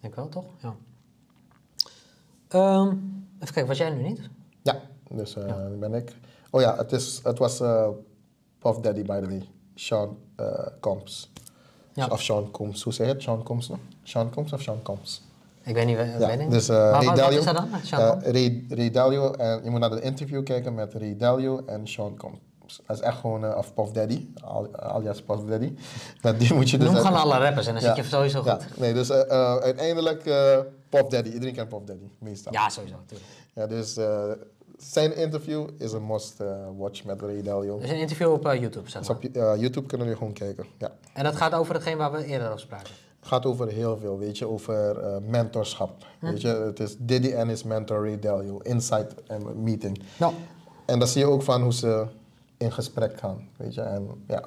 Denk 0.00 0.14
wel, 0.14 0.28
toch? 0.28 0.44
Ja. 0.58 0.74
Ehm, 2.48 2.88
even 3.34 3.54
kijken, 3.54 3.66
was 3.66 3.78
jij 3.78 3.90
nu 3.90 4.02
niet? 4.02 4.28
Ja, 4.62 4.80
dus 5.10 5.34
nu 5.34 5.76
ben 5.78 5.94
ik. 5.94 6.16
Oh 6.50 6.60
ja, 6.60 6.76
het, 6.76 6.92
is, 6.92 7.20
het 7.22 7.38
was 7.38 7.58
Puff 8.58 8.80
Daddy, 8.80 9.02
by 9.02 9.20
the 9.20 9.26
way. 9.26 9.48
Sean 9.74 10.18
Combs. 10.80 11.30
Ja. 11.92 12.06
Of 12.06 12.22
Sean 12.22 12.50
Combs, 12.50 12.82
hoe 12.82 12.92
zeg 12.92 13.06
je 13.06 13.12
het? 13.12 13.22
Sean 13.22 13.42
Combs, 13.42 13.68
no? 13.68 13.78
Sean 14.02 14.30
Combs 14.30 14.52
of 14.52 14.60
Sean 14.60 14.82
Combs? 14.82 15.22
Ik 15.66 15.74
weet 15.74 15.86
niet, 15.86 15.96
Ja, 15.96 16.18
weet 16.26 16.40
ik 16.40 16.50
dus 16.50 16.68
niet. 16.68 16.76
eh 16.78 16.90
Maar 16.90 17.04
Ray 17.04 17.14
Dalio. 17.14 17.38
is 17.38 17.44
dat 17.44 17.54
dan? 17.56 17.68
Sean 17.84 18.08
Combs? 18.10 18.24
Ray, 18.26 18.64
Ray 18.68 18.90
Dalio, 18.90 19.32
en 19.32 19.60
je 19.64 19.70
moet 19.70 19.80
naar 19.80 19.90
de 19.90 20.00
interview 20.00 20.44
kijken 20.44 20.74
met 20.74 20.94
Ray 20.94 21.16
Dalio 21.16 21.62
en 21.66 21.88
Sean 21.88 22.16
Combs. 22.16 22.38
Dat 22.86 22.96
is 22.96 23.02
echt 23.02 23.18
gewoon, 23.18 23.44
eh, 23.44 23.56
of 23.56 23.74
Puff 23.74 23.90
Daddy, 23.90 24.26
al- 24.44 24.76
alias 24.76 25.22
Puff 25.22 25.40
Daddy. 25.44 25.72
Met 26.22 26.38
die 26.38 26.54
moet 26.54 26.70
je 26.70 26.78
dus... 26.78 26.86
Noem 26.90 26.96
gewoon 26.96 27.18
alle 27.20 27.38
rappers 27.38 27.66
en 27.66 27.74
dan 27.74 27.82
Ja. 27.82 27.94
zit 27.94 28.04
je 28.04 28.10
sowieso 28.10 28.38
goed. 28.38 28.46
Ja, 28.50 28.58
nee, 28.76 28.92
dus 28.94 29.10
eh, 29.10 29.56
uiteindelijk 29.58 30.22
Puff 30.88 31.06
Daddy. 31.08 31.28
Iedereen 31.30 31.54
kent 31.54 31.68
Puff 31.68 31.84
Daddy, 31.84 32.08
meestal. 32.18 32.52
Ja, 32.52 32.68
sowieso. 32.68 32.96
Tuurlijk. 33.06 33.30
Ja, 33.54 33.66
dus 33.66 33.98
zijn 34.78 35.16
interview 35.16 35.68
is 35.78 35.92
een 35.92 36.06
must 36.06 36.34
watch 36.76 37.04
met 37.04 37.20
Ray 37.22 37.42
Dalio. 37.42 37.78
Dus 37.78 37.90
een 37.90 37.98
interview 37.98 38.32
op 38.32 38.42
YouTube, 38.44 38.90
zeg 38.90 39.02
Dus 39.02 39.08
maar. 39.32 39.50
op 39.54 39.58
YouTube 39.60 39.86
kunnen 39.86 40.06
jullie 40.06 40.16
gewoon 40.20 40.32
kijken. 40.32 40.64
Ja. 40.78 40.90
En 41.12 41.24
dat 41.24 41.36
gaat 41.36 41.54
over 41.54 41.74
hetgeen 41.74 41.96
waar 41.96 42.12
we 42.12 42.24
eerder 42.24 42.46
over 42.48 42.60
spraken. 42.60 42.92
Het 43.26 43.34
gaat 43.34 43.46
over 43.46 43.68
heel 43.68 43.98
veel, 44.00 44.18
weet 44.18 44.38
je, 44.38 44.48
over 44.48 44.98
eh, 44.98 45.16
mentorschap. 45.26 46.04
Hm. 46.18 46.26
Weet 46.26 46.40
je, 46.40 46.48
het 46.48 46.80
is 46.80 46.96
Diddy 46.98 47.30
en 47.30 47.48
his 47.48 47.62
mentor 47.62 48.04
Ray 48.04 48.18
Dalio, 48.18 48.58
Insight 48.58 49.14
en 49.26 49.62
Meeting. 49.62 50.02
Nou, 50.16 50.34
En 50.84 50.98
dan 50.98 51.08
zie 51.08 51.20
je 51.20 51.26
ook 51.26 51.42
van 51.42 51.62
hoe 51.62 51.72
ze 51.72 52.06
in 52.56 52.72
gesprek 52.72 53.18
gaan, 53.18 53.48
weet 53.56 53.74
je. 53.74 53.80
En 53.80 54.24
ja, 54.28 54.42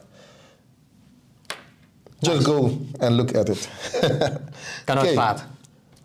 just 2.19 2.45
go 2.45 2.71
and 2.97 3.11
look 3.11 3.35
at 3.35 3.49
it. 3.49 3.69
kan 4.85 4.95
nooit 4.95 5.07
Oké. 5.07 5.11
kwaad. 5.11 5.43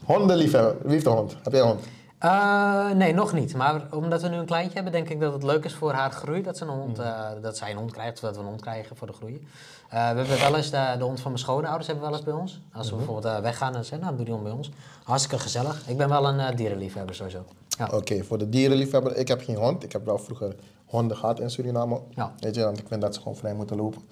Hondenliefhebber, 0.04 0.76
een 0.84 1.06
hond? 1.06 1.36
Heb 1.42 1.52
jij 1.52 1.60
een 1.60 1.66
hond? 1.66 1.84
Eh, 2.24 2.90
nee, 2.90 3.14
nog 3.14 3.32
niet. 3.32 3.54
Maar 3.56 3.82
omdat 3.90 4.22
we 4.22 4.28
nu 4.28 4.36
een 4.36 4.46
kleintje 4.46 4.74
hebben, 4.74 4.92
denk 4.92 5.08
ik 5.08 5.20
dat 5.20 5.32
het 5.32 5.42
leuk 5.42 5.64
is 5.64 5.74
voor 5.74 5.92
haar 5.92 6.10
groei 6.10 6.42
dat, 6.42 6.56
ze 6.56 6.64
een 6.64 6.70
hond, 6.70 6.96
Mhm. 6.96 7.06
eh, 7.06 7.28
dat 7.42 7.56
zij 7.56 7.70
een 7.70 7.76
hond 7.76 7.92
krijgt, 7.92 8.14
of 8.14 8.20
dat 8.20 8.34
we 8.34 8.40
een 8.40 8.48
hond 8.48 8.60
krijgen 8.60 8.96
voor 8.96 9.06
de 9.06 9.12
groei. 9.12 9.46
Eh, 9.88 9.98
we 10.10 10.18
hebben 10.18 10.38
wel 10.38 10.56
eens 10.56 10.70
de, 10.70 10.94
de 10.98 11.04
hond 11.04 11.20
van 11.20 11.30
mijn 11.30 11.42
schoonouders 11.42 11.86
hebben 11.86 12.04
we 12.04 12.10
wel 12.10 12.18
eens 12.20 12.28
bij 12.28 12.38
ons. 12.40 12.60
Als 12.72 12.86
Mhm. 12.86 12.96
we 12.98 13.04
bijvoorbeeld 13.04 13.34
eh, 13.36 13.40
weggaan 13.42 13.74
en 13.74 13.84
zeggen, 13.84 14.00
nou 14.00 14.14
doe 14.16 14.24
die 14.24 14.34
hond 14.34 14.44
bij 14.46 14.56
ons. 14.56 14.70
Hartstikke 15.04 15.42
gezellig. 15.42 15.88
Ik 15.88 15.96
ben 15.96 16.08
wel 16.08 16.28
een 16.28 16.56
dierenliefhebber 16.56 17.14
sowieso. 17.14 17.44
Ja. 17.78 17.88
Oké, 17.92 18.24
voor 18.24 18.38
de 18.38 18.48
dierenliefhebber, 18.48 19.16
ik 19.16 19.28
heb 19.28 19.40
geen 19.42 19.56
hond. 19.56 19.82
Ik 19.84 19.92
heb 19.92 20.04
wel 20.04 20.18
vroeger 20.18 20.54
honden 20.84 21.16
gehad 21.16 21.40
in 21.40 21.50
Suriname. 21.50 22.00
Ja. 22.10 22.32
Weet 22.40 22.54
je, 22.54 22.64
want 22.64 22.78
ik 22.78 22.88
vind 22.88 23.00
dat 23.00 23.14
ze 23.14 23.20
gewoon 23.20 23.36
vrij 23.36 23.54
moeten 23.54 23.76
lopen. 23.76 24.02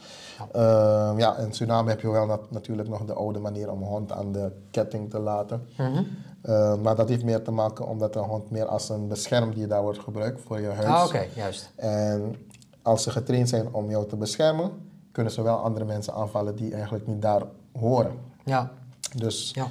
Ja, 0.53 1.15
ja 1.17 1.37
in 1.37 1.53
Suriname 1.53 1.91
heb 1.91 2.01
je 2.01 2.11
wel 2.11 2.27
nat- 2.27 2.51
natuurlijk 2.51 2.89
nog 2.89 3.05
de 3.05 3.13
oude 3.13 3.39
manier 3.39 3.71
om 3.71 3.83
een 3.83 3.89
hond 3.89 4.13
aan 4.13 4.33
de 4.33 4.51
ketting 4.71 5.11
te 5.11 5.19
laten. 5.19 5.67
Mhm. 5.77 6.03
Eh, 6.43 6.75
maar 6.77 6.97
dat 6.97 7.09
heeft 7.09 7.25
meer 7.25 7.43
te 7.43 7.51
maken 7.51 7.87
omdat 7.87 8.17
een 8.17 8.23
hond 8.23 8.51
meer 8.51 8.67
als 8.67 8.89
een 8.89 9.09
beschermdier 9.09 9.69
daar 9.69 9.83
wordt 9.83 9.99
gebruikt 9.99 10.41
voor 10.47 10.61
je 10.61 10.69
huis. 10.69 10.87
Ah, 10.89 11.05
oké, 11.07 11.25
juist. 11.35 11.71
En 11.77 12.37
als 12.83 13.03
ze 13.03 13.11
getraind 13.11 13.49
zijn 13.49 13.69
om 13.75 13.91
jou 13.91 14.09
te 14.09 14.17
beschermen, 14.17 14.71
kunnen 15.13 15.33
ze 15.33 15.43
wel 15.43 15.57
andere 15.57 15.85
mensen 15.85 16.15
aanvallen 16.15 16.57
die 16.57 16.75
eigenlijk 16.75 17.07
niet 17.07 17.23
daar 17.23 17.43
horen. 17.79 18.13
Ja, 18.45 18.71
Dus 19.17 19.51
ja. 19.55 19.67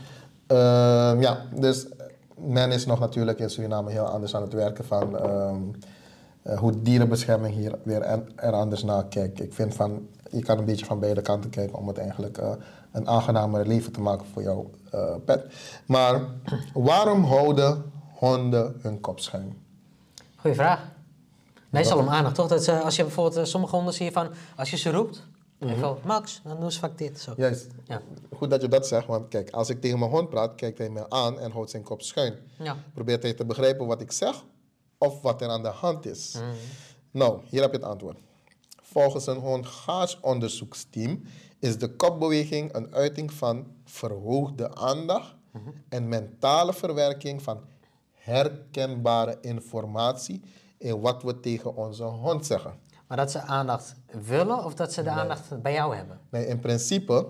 Ehm, 0.47 1.21
ja, 1.21 1.37
dus 1.59 1.87
men 2.43 2.71
is 2.71 2.85
nog 2.85 2.99
natuurlijk 2.99 3.39
in 3.39 3.49
Suriname 3.49 3.91
heel 3.91 4.05
anders 4.05 4.35
aan 4.35 4.41
het 4.41 4.53
werken 4.53 4.85
van 4.85 5.17
ehm, 5.17 5.61
eh, 6.41 6.57
hoe 6.59 6.81
dierenbescherming 6.81 7.55
hier 7.55 7.79
weer 7.83 8.01
en, 8.01 8.29
er 8.35 8.53
anders 8.53 8.83
naar 8.83 9.05
kijkt. 9.05 9.41
Ik 9.41 9.53
vind 9.53 9.75
van, 9.75 10.07
je 10.29 10.41
kan 10.41 10.57
een 10.57 10.65
beetje 10.65 10.85
van 10.85 10.99
beide 10.99 11.21
kanten 11.21 11.49
kijken 11.49 11.77
om 11.77 11.87
het 11.87 11.97
eigenlijk 11.97 12.37
eh, 12.37 12.51
een 12.91 13.07
aangenamer 13.07 13.67
leven 13.67 13.91
te 13.91 14.01
maken 14.01 14.25
voor 14.33 14.41
jouw 14.41 14.69
eh, 14.91 15.15
pet. 15.25 15.45
Maar 15.85 16.21
waarom 16.73 17.23
houden 17.23 17.91
honden 18.13 18.75
hun 18.81 18.99
kop 19.01 19.19
schuin? 19.19 19.57
Goeie 20.35 20.55
vraag. 20.55 20.89
Meestal 21.69 21.97
om 21.97 22.09
aandacht, 22.09 22.35
toch? 22.35 22.47
Dat 22.47 22.63
ze, 22.63 22.79
als 22.79 22.95
je 22.95 23.03
bijvoorbeeld 23.03 23.47
sommige 23.47 23.75
honden 23.75 23.93
zie 23.93 24.05
je 24.05 24.11
van, 24.11 24.29
als 24.55 24.69
je 24.69 24.77
ze 24.77 24.91
roept, 24.91 25.23
mm 25.61 25.97
Max, 26.05 26.41
dan 26.43 26.59
doen 26.59 26.71
ze 26.71 26.79
vaak 26.79 26.97
dit. 26.97 27.19
Zo. 27.19 27.33
Juist. 27.37 27.67
Ja. 27.85 28.01
Goed 28.35 28.49
dat 28.49 28.61
je 28.61 28.67
dat 28.67 28.87
zegt, 28.87 29.07
want 29.07 29.27
kijk, 29.27 29.49
als 29.49 29.69
ik 29.69 29.81
tegen 29.81 29.99
mijn 29.99 30.11
hond 30.11 30.29
praat, 30.29 30.55
kijkt 30.55 30.77
hij 30.77 30.89
me 30.89 31.09
aan 31.09 31.39
en 31.39 31.51
houdt 31.51 31.69
zijn 31.69 31.83
kop 31.83 32.01
schuin. 32.01 32.35
Ja. 32.57 32.77
Probeert 32.93 33.23
hij 33.23 33.33
te 33.33 33.45
begrijpen 33.45 33.87
wat 33.87 34.01
ik 34.01 34.11
zeg 34.11 34.43
of 34.97 35.21
wat 35.21 35.41
er 35.41 35.49
aan 35.49 35.61
de 35.63 35.67
hand 35.67 36.05
is. 36.05 36.37
Nou, 37.11 37.41
hier 37.49 37.61
heb 37.61 37.71
je 37.71 37.77
het 37.77 37.85
antwoord. 37.85 38.17
Volgens 38.81 39.27
een 39.27 39.37
hondgaarsonderzoeksteam 39.37 41.21
is 41.59 41.77
de 41.77 41.95
kopbeweging 41.95 42.73
een 42.73 42.93
uiting 42.93 43.33
van 43.33 43.67
verhoogde 43.85 44.75
aandacht 44.75 45.35
en 45.89 46.07
mentale 46.07 46.73
verwerking 46.73 47.41
van 47.41 47.61
herkenbare 48.13 49.37
informatie 49.41 50.41
in 50.77 51.01
wat 51.01 51.23
we 51.23 51.39
tegen 51.39 51.75
onze 51.75 52.03
hond 52.03 52.45
zeggen. 52.45 52.79
Maar 53.11 53.19
dat 53.19 53.31
ze 53.31 53.41
aandacht 53.41 53.95
willen 54.27 54.63
of 54.63 54.73
dat 54.73 54.93
ze 54.93 55.03
de 55.03 55.09
aandacht 55.09 55.61
bij 55.61 55.73
jou 55.73 55.95
hebben? 55.95 56.19
Nee, 56.29 56.47
in 56.47 56.59
principe 56.59 57.27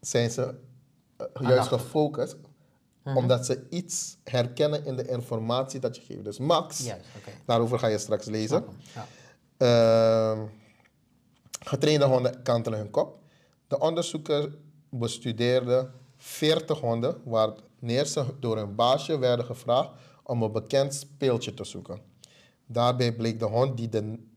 zijn 0.00 0.30
ze 0.30 0.54
eh, 1.16 1.26
juist 1.40 1.68
gefocust 1.68 2.36
omdat 3.04 3.46
ze 3.46 3.66
iets 3.70 4.16
herkennen 4.24 4.84
in 4.84 4.96
de 4.96 5.08
informatie 5.08 5.80
dat 5.80 5.96
je 5.96 6.02
geeft. 6.02 6.24
Dus 6.24 6.38
Max, 6.38 6.84
Juist, 6.84 7.04
daarover 7.44 7.78
ga 7.78 7.86
je 7.86 7.98
straks 7.98 8.26
lezen. 8.26 8.64
Ja. 8.94 9.06
Ehm, 9.56 10.46
getrainde 11.60 12.04
honden 12.04 12.42
kantelen 12.42 12.78
hun 12.78 12.90
kop. 12.90 13.18
De 13.66 13.78
onderzoeker 13.78 14.58
bestudeerde 14.88 15.90
40 16.16 16.80
honden 16.80 17.20
wanneer 17.24 18.04
ze 18.04 18.24
door 18.40 18.56
hun 18.56 18.74
baasje 18.74 19.18
werden 19.18 19.44
gevraagd 19.44 19.90
om 20.22 20.42
een 20.42 20.52
bekend 20.52 20.94
speeltje 20.94 21.54
te 21.54 21.64
zoeken. 21.64 22.00
Daarbij 22.66 23.14
bleek 23.14 23.38
de 23.38 23.44
hond 23.44 23.76
die 23.76 23.88
de 23.88 24.32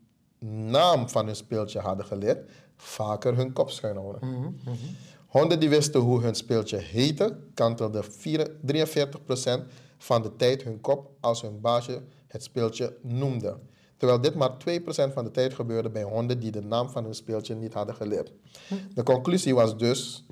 naam 0.46 1.08
van 1.08 1.26
hun 1.26 1.36
speeltje 1.36 1.78
hadden 1.78 2.06
geleerd, 2.06 2.50
vaker 2.76 3.36
hun 3.36 3.52
kop 3.52 3.70
schuin 3.70 3.96
houden. 3.96 4.20
Honden 5.26 5.60
die 5.60 5.68
wisten 5.68 6.00
hoe 6.00 6.22
hun 6.22 6.34
speeltje 6.34 6.76
heette, 6.76 7.36
kantelden 7.54 8.04
4 8.04 8.50
43% 8.50 8.50
van 9.98 10.22
de 10.22 10.36
tijd 10.36 10.62
hun 10.62 10.80
kop 10.80 11.10
als 11.20 11.42
hun 11.42 11.60
baasje 11.60 12.02
het 12.26 12.42
speeltje 12.42 12.96
noemde. 13.02 13.58
Terwijl 13.96 14.20
dit 14.20 14.34
maar 14.34 14.50
2% 14.50 14.52
van 15.12 15.24
de 15.24 15.30
tijd 15.30 15.54
gebeurde 15.54 15.90
bij 15.90 16.02
honden 16.02 16.40
die 16.40 16.50
de 16.50 16.62
naam 16.62 16.88
van 16.88 17.04
hun 17.04 17.14
speeltje 17.14 17.54
niet 17.54 17.72
hadden 17.72 17.94
geleerd. 17.94 18.32
De 18.94 19.02
conclusie 19.02 19.54
was 19.54 19.76
dus 19.76 20.24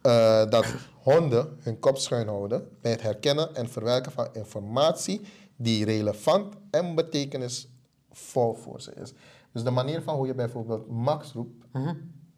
eh, 0.00 0.50
dat 0.50 0.66
honden 1.02 1.56
hun 1.60 1.78
kop 1.78 1.98
schuin 1.98 2.28
houden 2.28 2.68
bij 2.80 2.90
het 2.90 3.02
herkennen 3.02 3.54
en 3.54 3.68
verwerken 3.68 4.12
van 4.12 4.28
informatie 4.32 5.20
die 5.56 5.84
relevant 5.84 6.54
en 6.70 6.94
betekenisvol 6.94 8.54
voor 8.54 8.80
ze 8.80 8.92
is. 9.02 9.12
Dus 9.52 9.62
de 9.62 9.70
manier 9.70 10.02
van 10.02 10.16
hoe 10.16 10.26
je 10.26 10.34
bijvoorbeeld 10.34 10.88
Max 10.90 11.32
roept 11.32 11.64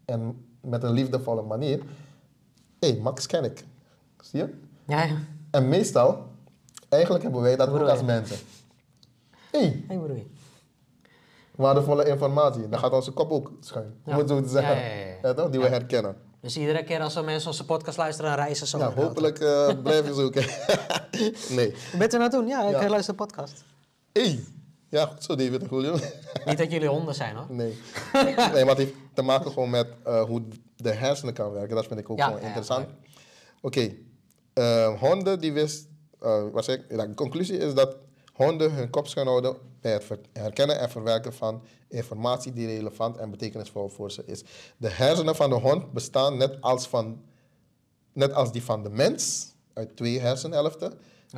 en 0.05 0.45
met 0.61 0.83
een 0.83 0.91
liefdevolle 0.91 1.41
manier, 1.41 1.79
hé, 2.79 2.89
hey, 2.89 2.99
Max 2.99 3.25
ken 3.25 3.43
ik. 3.43 3.65
Zie 4.19 4.39
je? 4.39 4.53
Ja, 4.87 5.03
ja. 5.03 5.17
En 5.51 5.69
meestal, 5.69 6.27
eigenlijk 6.89 7.23
hebben 7.23 7.41
wij 7.41 7.55
dat 7.55 7.69
ook 7.69 7.87
als 7.87 8.03
mensen. 8.03 8.37
Hé, 9.51 9.59
hey, 9.59 9.83
Hey, 9.87 9.97
je? 9.97 10.25
waardevolle 11.55 12.05
informatie. 12.07 12.69
Dan 12.69 12.79
gaat 12.79 12.91
onze 12.91 13.11
kop 13.11 13.31
ook 13.31 13.51
schuin. 13.59 13.93
Ja. 14.05 14.17
het 14.17 14.29
zo 14.29 14.41
te 14.41 14.49
zeggen. 14.49 14.75
Ja, 15.21 15.33
ja? 15.35 15.47
Die 15.47 15.59
we 15.59 15.67
herkennen. 15.67 16.15
Dus 16.39 16.57
iedere 16.57 16.83
keer 16.83 17.01
als 17.01 17.15
er 17.15 17.23
mensen 17.23 17.47
onze 17.47 17.65
podcast 17.65 17.97
luisteren, 17.97 18.31
dan 18.31 18.39
reizen 18.39 18.67
ze 18.67 18.77
Ja, 18.77 18.93
hopelijk 18.93 19.39
eh 19.39 19.69
blijf 19.83 20.07
je 20.07 20.13
zoeken. 20.13 20.45
nee. 21.55 21.73
bent 21.97 22.13
u 22.13 22.17
nou 22.17 22.29
doen? 22.29 22.47
Ja, 22.47 22.81
ik 22.81 22.89
luister 22.89 23.17
de 23.17 23.23
podcast. 23.25 23.63
Hey. 24.11 24.43
Ja, 24.89 25.05
goed 25.05 25.23
zo 25.23 25.35
David 25.35 25.61
en 25.61 25.67
Julio. 25.69 25.97
Niet 26.45 26.57
dat 26.57 26.71
jullie 26.71 26.87
honden 26.87 27.15
zijn, 27.15 27.35
hoor. 27.35 27.45
nee. 27.49 27.77
nee, 28.13 28.35
maar 28.37 28.67
het 28.67 28.77
heeft 28.77 28.93
te 29.13 29.21
maken 29.21 29.51
gewoon 29.51 29.69
met 29.69 29.87
eh, 30.03 30.23
hoe 30.23 30.43
de 30.75 30.91
hersenen 30.91 31.33
kan 31.33 31.51
werken. 31.51 31.75
Dat 31.75 31.85
vind 31.87 31.99
ik 31.99 32.09
ook 32.09 32.17
Ja, 32.17 32.25
gewoon 32.25 32.39
ja, 32.39 32.45
interessant. 32.45 32.87
Oké. 33.61 33.91
eh, 34.53 34.99
honden 34.99 35.39
die 35.39 35.53
wist... 35.53 35.87
eh, 36.21 36.43
wat 36.51 36.65
zeg 36.65 36.75
ik? 36.75 36.89
De 36.89 37.13
conclusie 37.15 37.57
is 37.57 37.73
dat 37.73 37.95
honden 38.33 38.73
hun 38.73 38.89
kop 38.89 39.07
houden 39.07 39.55
bij 39.81 39.91
het 39.91 40.11
herkennen 40.33 40.79
en 40.79 40.89
verwerken 40.89 41.33
van 41.33 41.61
informatie 41.87 42.53
die 42.53 42.67
relevant 42.67 43.17
en 43.17 43.29
betekenisvol 43.31 43.89
voor 43.89 44.11
ze 44.11 44.23
is. 44.25 44.43
De 44.77 44.89
hersenen 44.89 45.35
van 45.35 45.49
de 45.49 45.55
hond 45.55 45.91
bestaan 45.91 46.37
net 46.37 46.61
als, 46.61 46.87
van, 46.87 47.21
net 48.13 48.33
als 48.33 48.51
die 48.51 48.63
van 48.63 48.83
de 48.83 48.89
mens 48.89 49.53
uit 49.73 49.95
twee 49.95 50.19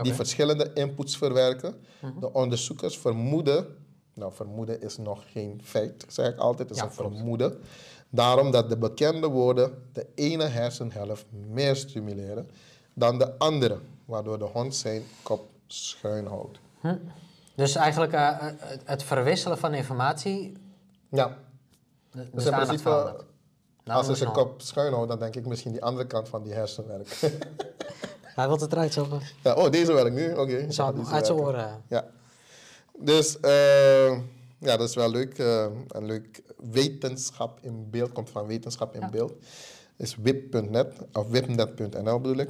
die 0.01 0.13
verschillende 0.13 0.71
inputs 0.73 1.17
verwerken. 1.17 1.75
De 2.19 2.33
onderzoekers 2.33 2.97
vermoeden 2.97 3.75
Nou, 4.13 4.33
vermoeden 4.33 4.81
is 4.81 4.97
nog 4.97 5.23
geen 5.31 5.61
feit, 5.63 6.05
zeg 6.07 6.27
ik 6.27 6.37
altijd. 6.37 6.69
Het 6.69 6.77
is 6.77 6.83
Ja, 6.83 6.89
een 6.89 6.95
klopt. 6.95 7.15
vermoeden. 7.15 7.59
Daarom 8.09 8.51
dat 8.51 8.69
de 8.69 8.77
bekende 8.77 9.27
woorden 9.27 9.83
de 9.93 10.07
ene 10.15 10.43
hersenhelft 10.43 11.25
meer 11.31 11.75
stimuleren 11.75 12.49
dan 12.93 13.17
de 13.17 13.37
andere, 13.37 13.79
waardoor 14.05 14.37
de 14.39 14.45
hond 14.45 14.75
zijn 14.75 15.03
kop 15.23 15.49
schuin 15.67 16.25
houdt. 16.25 16.59
Dus 17.55 17.75
eigenlijk 17.75 18.13
eh, 18.13 18.27
eh, 18.29 18.53
het 18.83 19.03
verwisselen 19.03 19.57
van 19.57 19.73
informatie. 19.73 20.53
Ja, 21.09 21.37
dus 22.11 22.43
de 22.43 22.49
in 22.49 22.55
principe. 22.55 22.89
Nou, 23.83 23.97
als 23.99 24.07
moet 24.07 24.17
zijn 24.17 24.31
kop 24.31 24.61
schuin 24.61 24.93
houdt, 24.93 25.09
dan 25.09 25.19
denk 25.19 25.35
ik 25.35 25.45
misschien 25.45 25.71
die 25.71 25.83
andere 25.83 26.07
kant 26.07 26.29
van 26.29 26.43
die 26.43 26.53
hersen 26.53 26.87
werkt. 26.87 27.21
Hij 28.37 28.47
wil 28.47 28.57
het 28.59 28.71
eruit 28.71 28.93
zo. 28.93 29.07
ja, 29.43 29.53
oh, 29.53 29.69
deze 29.71 29.93
werkt 29.93 30.15
nu? 30.15 30.33
Oké. 30.33 30.71
Zo, 30.71 30.93
Ja, 30.95 31.11
uit 31.11 31.25
zijn 31.25 31.37
oren. 31.37 31.83
Ja. 31.87 32.05
Dus 32.99 33.39
eh, 33.39 34.11
ja, 34.59 34.77
dat 34.77 34.89
is 34.89 34.95
wel 34.95 35.09
leuk. 35.09 35.37
eh, 35.39 35.65
een 35.87 36.05
leuk 36.05 36.41
wetenschap 36.71 37.59
in 37.61 37.89
beeld, 37.89 38.11
komt 38.11 38.29
van 38.29 38.47
wetenschap 38.47 38.93
in 38.95 38.99
Ja. 39.01 39.09
beeld. 39.09 39.33
Is 39.95 40.15
wip.net 40.15 40.93
of 41.13 41.27
wipnet.nl 41.27 42.19
bedoel 42.21 42.37
ik. 42.37 42.49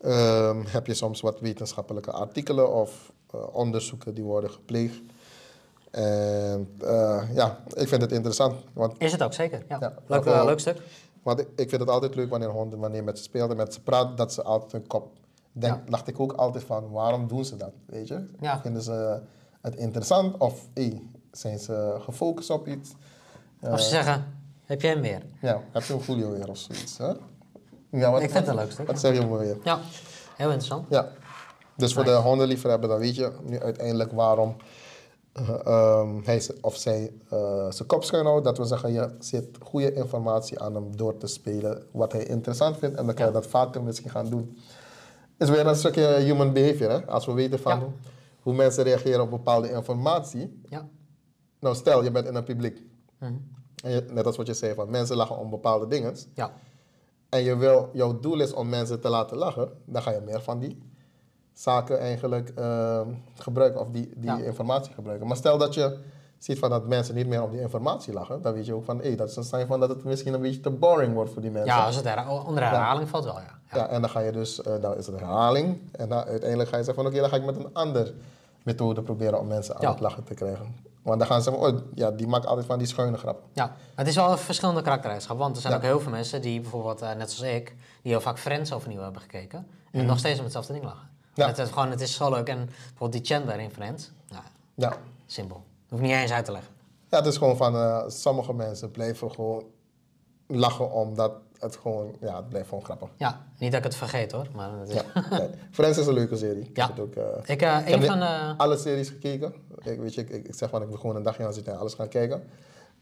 Ehm, 0.00 0.62
heb 0.66 0.86
je 0.86 0.94
soms 0.94 1.20
wat 1.20 1.40
wetenschappelijke 1.40 2.10
artikelen 2.10 2.72
of 2.74 3.12
eh, 3.32 3.40
onderzoeken 3.54 4.14
die 4.14 4.24
worden 4.24 4.50
gepleegd. 4.50 5.00
En 5.90 6.68
ja, 7.34 7.64
ik 7.74 7.88
vind 7.88 8.02
het 8.02 8.12
interessant. 8.12 8.54
Want, 8.72 8.94
Is 9.00 9.12
het 9.12 9.22
ook 9.22 9.32
zeker? 9.34 9.62
Ja. 9.68 9.76
Ja, 9.80 9.94
leuk, 10.06 10.24
leuk 10.24 10.58
stuk. 10.60 10.76
Want 11.22 11.40
ik, 11.40 11.48
ik 11.56 11.68
vind 11.68 11.80
het 11.80 11.90
altijd 11.90 12.14
leuk 12.14 12.30
wanneer 12.30 12.48
honden, 12.48 12.78
wanneer 12.78 12.98
je 12.98 13.04
met 13.04 13.16
ze 13.18 13.24
speelt 13.24 13.50
en 13.50 13.56
met 13.56 13.74
ze 13.74 13.82
praat, 13.82 14.16
dat 14.16 14.32
ze 14.32 14.42
altijd 14.42 14.72
hun 14.72 14.86
kop. 14.86 15.12
Denk, 15.52 15.74
Ja. 15.74 15.82
dacht 15.90 16.08
ik 16.08 16.20
ook 16.20 16.32
altijd 16.32 16.64
van, 16.64 16.90
waarom 16.90 17.28
doen 17.28 17.44
ze 17.44 17.56
dat? 17.56 17.72
Weet 17.86 18.08
je? 18.08 18.26
Ja. 18.40 18.60
Vinden 18.60 18.82
ze 18.82 19.20
het 19.60 19.74
interessant 19.76 20.36
of 20.38 20.68
hey, 20.74 21.02
zijn 21.32 21.58
ze 21.58 21.96
gefocust 22.00 22.50
op 22.50 22.68
iets? 22.68 22.92
Of 23.60 23.80
ze 23.80 23.88
zeggen, 23.88 24.24
heb 24.64 24.80
jij 24.80 24.90
hem 24.90 25.00
weer? 25.00 25.22
Ja, 25.40 25.60
heb 25.72 25.82
je 25.82 25.92
een 25.94 26.00
Julio 26.00 26.30
weer 26.30 26.48
of 26.48 26.56
zoiets? 26.58 26.98
Hè? 26.98 27.12
Ja, 27.90 28.10
wat, 28.10 28.22
Ik 28.22 28.30
vind 28.30 28.46
het 28.46 28.48
een 28.48 28.62
leuk 28.62 28.70
stuk, 28.72 28.86
Wat 28.86 29.00
zeg 29.00 29.14
je 29.18 29.26
me 29.26 29.38
weer? 29.38 29.56
Ja, 29.64 29.78
heel 30.36 30.46
interessant. 30.50 30.86
Ja. 30.88 31.08
Dus 31.76 31.92
voor 31.94 32.04
de 32.04 32.14
hondenliefhebber, 32.14 32.88
dan 32.88 32.98
weet 32.98 33.14
je 33.14 33.32
nu 33.42 33.60
uiteindelijk 33.60 34.12
waarom 34.12 34.56
eh, 35.32 35.66
ehm, 35.66 36.20
hij 36.24 36.42
of 36.60 36.76
zij 36.76 37.12
eh, 37.30 37.70
zijn 37.70 37.88
kop 37.88 38.04
schuin 38.04 38.24
houdt. 38.26 38.44
Dat 38.44 38.56
wil 38.56 38.66
zeggen, 38.66 38.92
je 38.92 39.14
zit 39.18 39.58
goede 39.62 39.92
informatie 39.92 40.60
aan 40.60 40.74
hem 40.74 40.96
door 40.96 41.16
te 41.16 41.26
spelen 41.26 41.82
wat 41.92 42.12
hij 42.12 42.24
interessant 42.24 42.76
vindt. 42.78 42.96
En 42.96 43.06
dan 43.06 43.14
kan 43.14 43.26
je 43.26 43.32
dat 43.32 43.46
vaker 43.46 43.82
misschien 43.82 44.10
gaan 44.10 44.30
doen. 44.30 44.58
is 45.38 45.50
weer 45.50 45.66
een 45.66 45.76
stukje 45.76 46.06
human 46.14 46.52
behavior. 46.52 46.90
Hè? 46.90 47.06
Als 47.06 47.26
we 47.26 47.32
weten 47.32 47.58
van 47.58 47.78
Ja. 47.80 47.86
hoe 48.42 48.54
mensen 48.54 48.84
reageren 48.84 49.20
op 49.22 49.30
bepaalde 49.30 49.70
informatie. 49.70 50.60
Ja. 50.68 50.88
Nou, 51.60 51.74
stel 51.74 52.04
je 52.04 52.10
bent 52.10 52.26
in 52.26 52.34
een 52.34 52.44
publiek. 52.44 52.82
Mhm. 53.18 53.32
En 53.84 53.90
je- 53.90 54.04
net 54.12 54.26
als 54.26 54.36
wat 54.36 54.46
je 54.46 54.54
zei, 54.54 54.74
van 54.74 54.90
mensen 54.90 55.16
lachen 55.16 55.36
om 55.38 55.50
bepaalde 55.50 55.86
dingen. 55.86 56.16
Ja. 56.34 56.52
En 57.28 57.42
je 57.42 57.56
wil, 57.56 57.88
jouw 57.92 58.20
doel 58.20 58.40
is 58.40 58.52
om 58.52 58.68
mensen 58.68 59.00
te 59.00 59.08
laten 59.08 59.36
lachen. 59.36 59.68
Dan 59.86 60.02
ga 60.02 60.10
je 60.10 60.20
meer 60.20 60.40
van 60.42 60.58
die 60.58 60.82
zaken 61.52 61.98
eigenlijk 62.00 62.52
ehm, 62.56 63.08
gebruiken. 63.34 63.80
Of 63.80 63.88
die, 63.90 64.12
die 64.16 64.30
Ja. 64.30 64.38
informatie 64.38 64.92
gebruiken. 64.94 65.26
Maar 65.26 65.36
stel 65.36 65.58
dat 65.58 65.74
je 65.74 65.98
ziet 66.38 66.58
van 66.58 66.70
dat 66.70 66.86
mensen 66.86 67.14
niet 67.14 67.26
meer 67.26 67.42
om 67.42 67.50
die 67.50 67.60
informatie 67.60 68.12
lachen. 68.12 68.42
Dan 68.42 68.52
weet 68.52 68.66
je 68.66 68.74
ook 68.74 68.84
van, 68.84 69.00
hé, 69.00 69.14
dat 69.14 69.28
is 69.28 69.36
een 69.36 69.44
sign 69.44 69.66
van 69.66 69.80
dat 69.80 69.88
het 69.88 70.04
misschien 70.04 70.34
een 70.34 70.40
beetje 70.40 70.60
te 70.60 70.70
boring 70.70 71.14
wordt 71.14 71.32
voor 71.32 71.42
die 71.42 71.50
mensen. 71.50 71.74
ja, 71.74 71.84
als 71.84 71.96
het 71.96 72.04
her- 72.04 72.28
onder 72.46 72.62
herhaling 72.62 73.08
valt 73.08 73.24
wel, 73.24 73.38
ja. 73.38 73.58
ja. 73.70 73.76
Ja, 73.78 73.88
en 73.88 74.00
dan 74.00 74.10
ga 74.10 74.20
je 74.20 74.32
dus, 74.32 74.60
dan 74.80 74.96
is 74.96 75.06
het 75.06 75.18
herhaling. 75.20 75.78
En 75.92 76.08
dan 76.08 76.24
uiteindelijk 76.24 76.70
ga 76.70 76.76
je 76.76 76.84
zeggen 76.84 77.02
van 77.04 77.12
oké, 77.12 77.20
dan 77.20 77.30
ga 77.30 77.36
ik 77.36 77.44
met 77.44 77.56
een 77.56 77.70
andere 77.74 78.14
methode 78.62 79.02
proberen 79.02 79.38
om 79.40 79.46
mensen 79.46 79.76
aan 79.78 79.90
het 79.90 80.00
lachen 80.00 80.24
te 80.24 80.34
krijgen. 80.34 80.74
Want 81.02 81.18
dan 81.18 81.28
gaan 81.28 81.42
ze 81.42 81.50
zeggen, 81.50 81.68
oh 81.74 81.80
ja, 81.94 82.10
die 82.10 82.26
maakt 82.26 82.46
altijd 82.46 82.66
van 82.66 82.78
die 82.78 82.86
schuine 82.86 83.16
grappen. 83.16 83.44
Ja, 83.52 83.66
maar 83.66 83.76
het 83.94 84.06
is 84.06 84.14
wel 84.14 84.30
een 84.30 84.38
verschillende 84.38 84.82
karaktereigenschappen. 84.82 85.44
Want 85.44 85.56
er 85.56 85.62
zijn 85.62 85.74
ook 85.74 85.82
heel 85.82 86.00
veel 86.00 86.10
mensen 86.10 86.42
die 86.42 86.60
bijvoorbeeld, 86.60 87.02
eh, 87.02 87.12
net 87.14 87.30
zoals 87.30 87.52
ik, 87.54 87.76
die 88.02 88.12
heel 88.12 88.20
vaak 88.20 88.38
Friends 88.38 88.72
overnieuw 88.72 89.00
hebben 89.00 89.20
gekeken. 89.22 89.66
En 89.90 90.06
nog 90.06 90.18
steeds 90.18 90.38
om 90.38 90.44
hetzelfde 90.44 90.72
ding 90.72 90.84
lachen. 90.84 91.08
Ja. 91.34 91.46
Het, 91.46 91.58
is 91.58 91.68
gewoon, 91.70 91.90
het 91.90 92.00
is 92.00 92.14
zo 92.14 92.30
leuk. 92.30 92.48
En 92.48 92.64
bijvoorbeeld 92.64 93.12
die 93.12 93.24
Chandler 93.36 93.60
in 93.60 93.70
Friends, 93.70 94.10
nou, 94.30 94.42
Ja. 94.74 94.92
simpel. 95.26 95.62
Hoef 95.88 96.00
niet 96.00 96.10
eens 96.10 96.30
uit 96.32 96.44
te 96.44 96.52
leggen. 96.52 96.70
ja, 97.10 97.16
het 97.18 97.26
is 97.26 97.36
gewoon 97.36 97.56
van, 97.56 97.74
eh, 97.76 98.02
sommige 98.08 98.52
mensen 98.54 98.90
blijven 98.90 99.30
gewoon 99.30 99.64
lachen 100.46 100.90
omdat 100.92 101.32
het 101.58 101.76
gewoon, 101.76 102.14
ja, 102.20 102.36
het 102.36 102.48
blijft 102.48 102.68
gewoon 102.68 102.84
grappig. 102.84 103.08
Ja, 103.16 103.44
niet 103.58 103.70
dat 103.70 103.78
ik 103.80 103.86
het 103.86 103.94
vergeet 103.96 104.32
hoor, 104.32 104.46
maar 104.54 104.70
is... 104.86 104.92
Ja, 104.94 105.02
nee. 105.30 105.48
Friends 105.70 105.98
is 105.98 106.06
een 106.06 106.12
leuke 106.14 106.36
serie. 106.36 106.62
Ik 106.68 106.76
Ja. 106.76 106.86
heb 106.86 106.96
het 106.96 107.04
ook, 107.04 107.14
eh, 107.14 107.54
Ik, 107.54 107.62
eh, 107.62 107.78
ik 107.84 107.88
heb 107.88 108.04
van 108.04 108.18
de... 108.18 108.54
alle 108.56 108.76
series 108.76 109.08
gekeken. 109.08 109.54
Ik, 109.82 110.00
weet 110.00 110.14
je, 110.14 110.20
ik, 110.20 110.46
ik 110.46 110.54
zeg 110.54 110.70
van, 110.70 110.82
ik 110.82 110.88
wil 110.88 110.96
gewoon 110.98 111.16
een 111.16 111.22
dagje 111.22 111.44
aan 111.46 111.52
zitten 111.52 111.72
en 111.72 111.78
alles 111.78 111.94
gaan 111.94 112.08
kijken. 112.08 112.48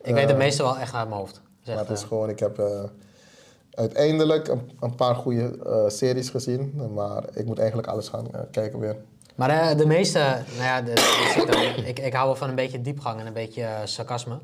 Ik 0.00 0.14
weet 0.14 0.28
het 0.28 0.36
meeste 0.36 0.62
wel 0.62 0.78
echt 0.78 0.94
uit 0.94 1.08
mijn 1.08 1.20
hoofd. 1.20 1.40
Dus 1.64 1.74
Maar 1.74 1.84
het 1.88 1.98
is 1.98 2.02
gewoon, 2.04 2.28
ik 2.28 2.38
heb 2.38 2.58
uiteindelijk 3.70 4.48
een, 4.80 4.94
paar 4.94 5.14
goede 5.14 5.58
eh, 5.64 5.88
series 5.88 6.28
gezien. 6.28 6.90
Maar 6.94 7.24
ik 7.34 7.46
moet 7.46 7.58
eigenlijk 7.58 7.88
alles 7.88 8.08
gaan 8.08 8.34
eh, 8.34 8.40
kijken 8.50 8.78
weer. 8.78 8.96
Maar 9.34 9.50
eh, 9.50 9.76
de 9.76 9.86
meeste, 9.86 10.18
nou 10.18 10.64
ja, 10.64 10.82
de, 10.82 10.92
ik, 11.86 11.98
ik, 11.98 12.12
hou 12.12 12.26
wel 12.26 12.36
van 12.36 12.48
een 12.48 12.54
beetje 12.54 12.80
diepgang 12.80 13.20
en 13.20 13.26
een 13.26 13.32
beetje 13.32 13.68
sarcasme. 13.84 14.38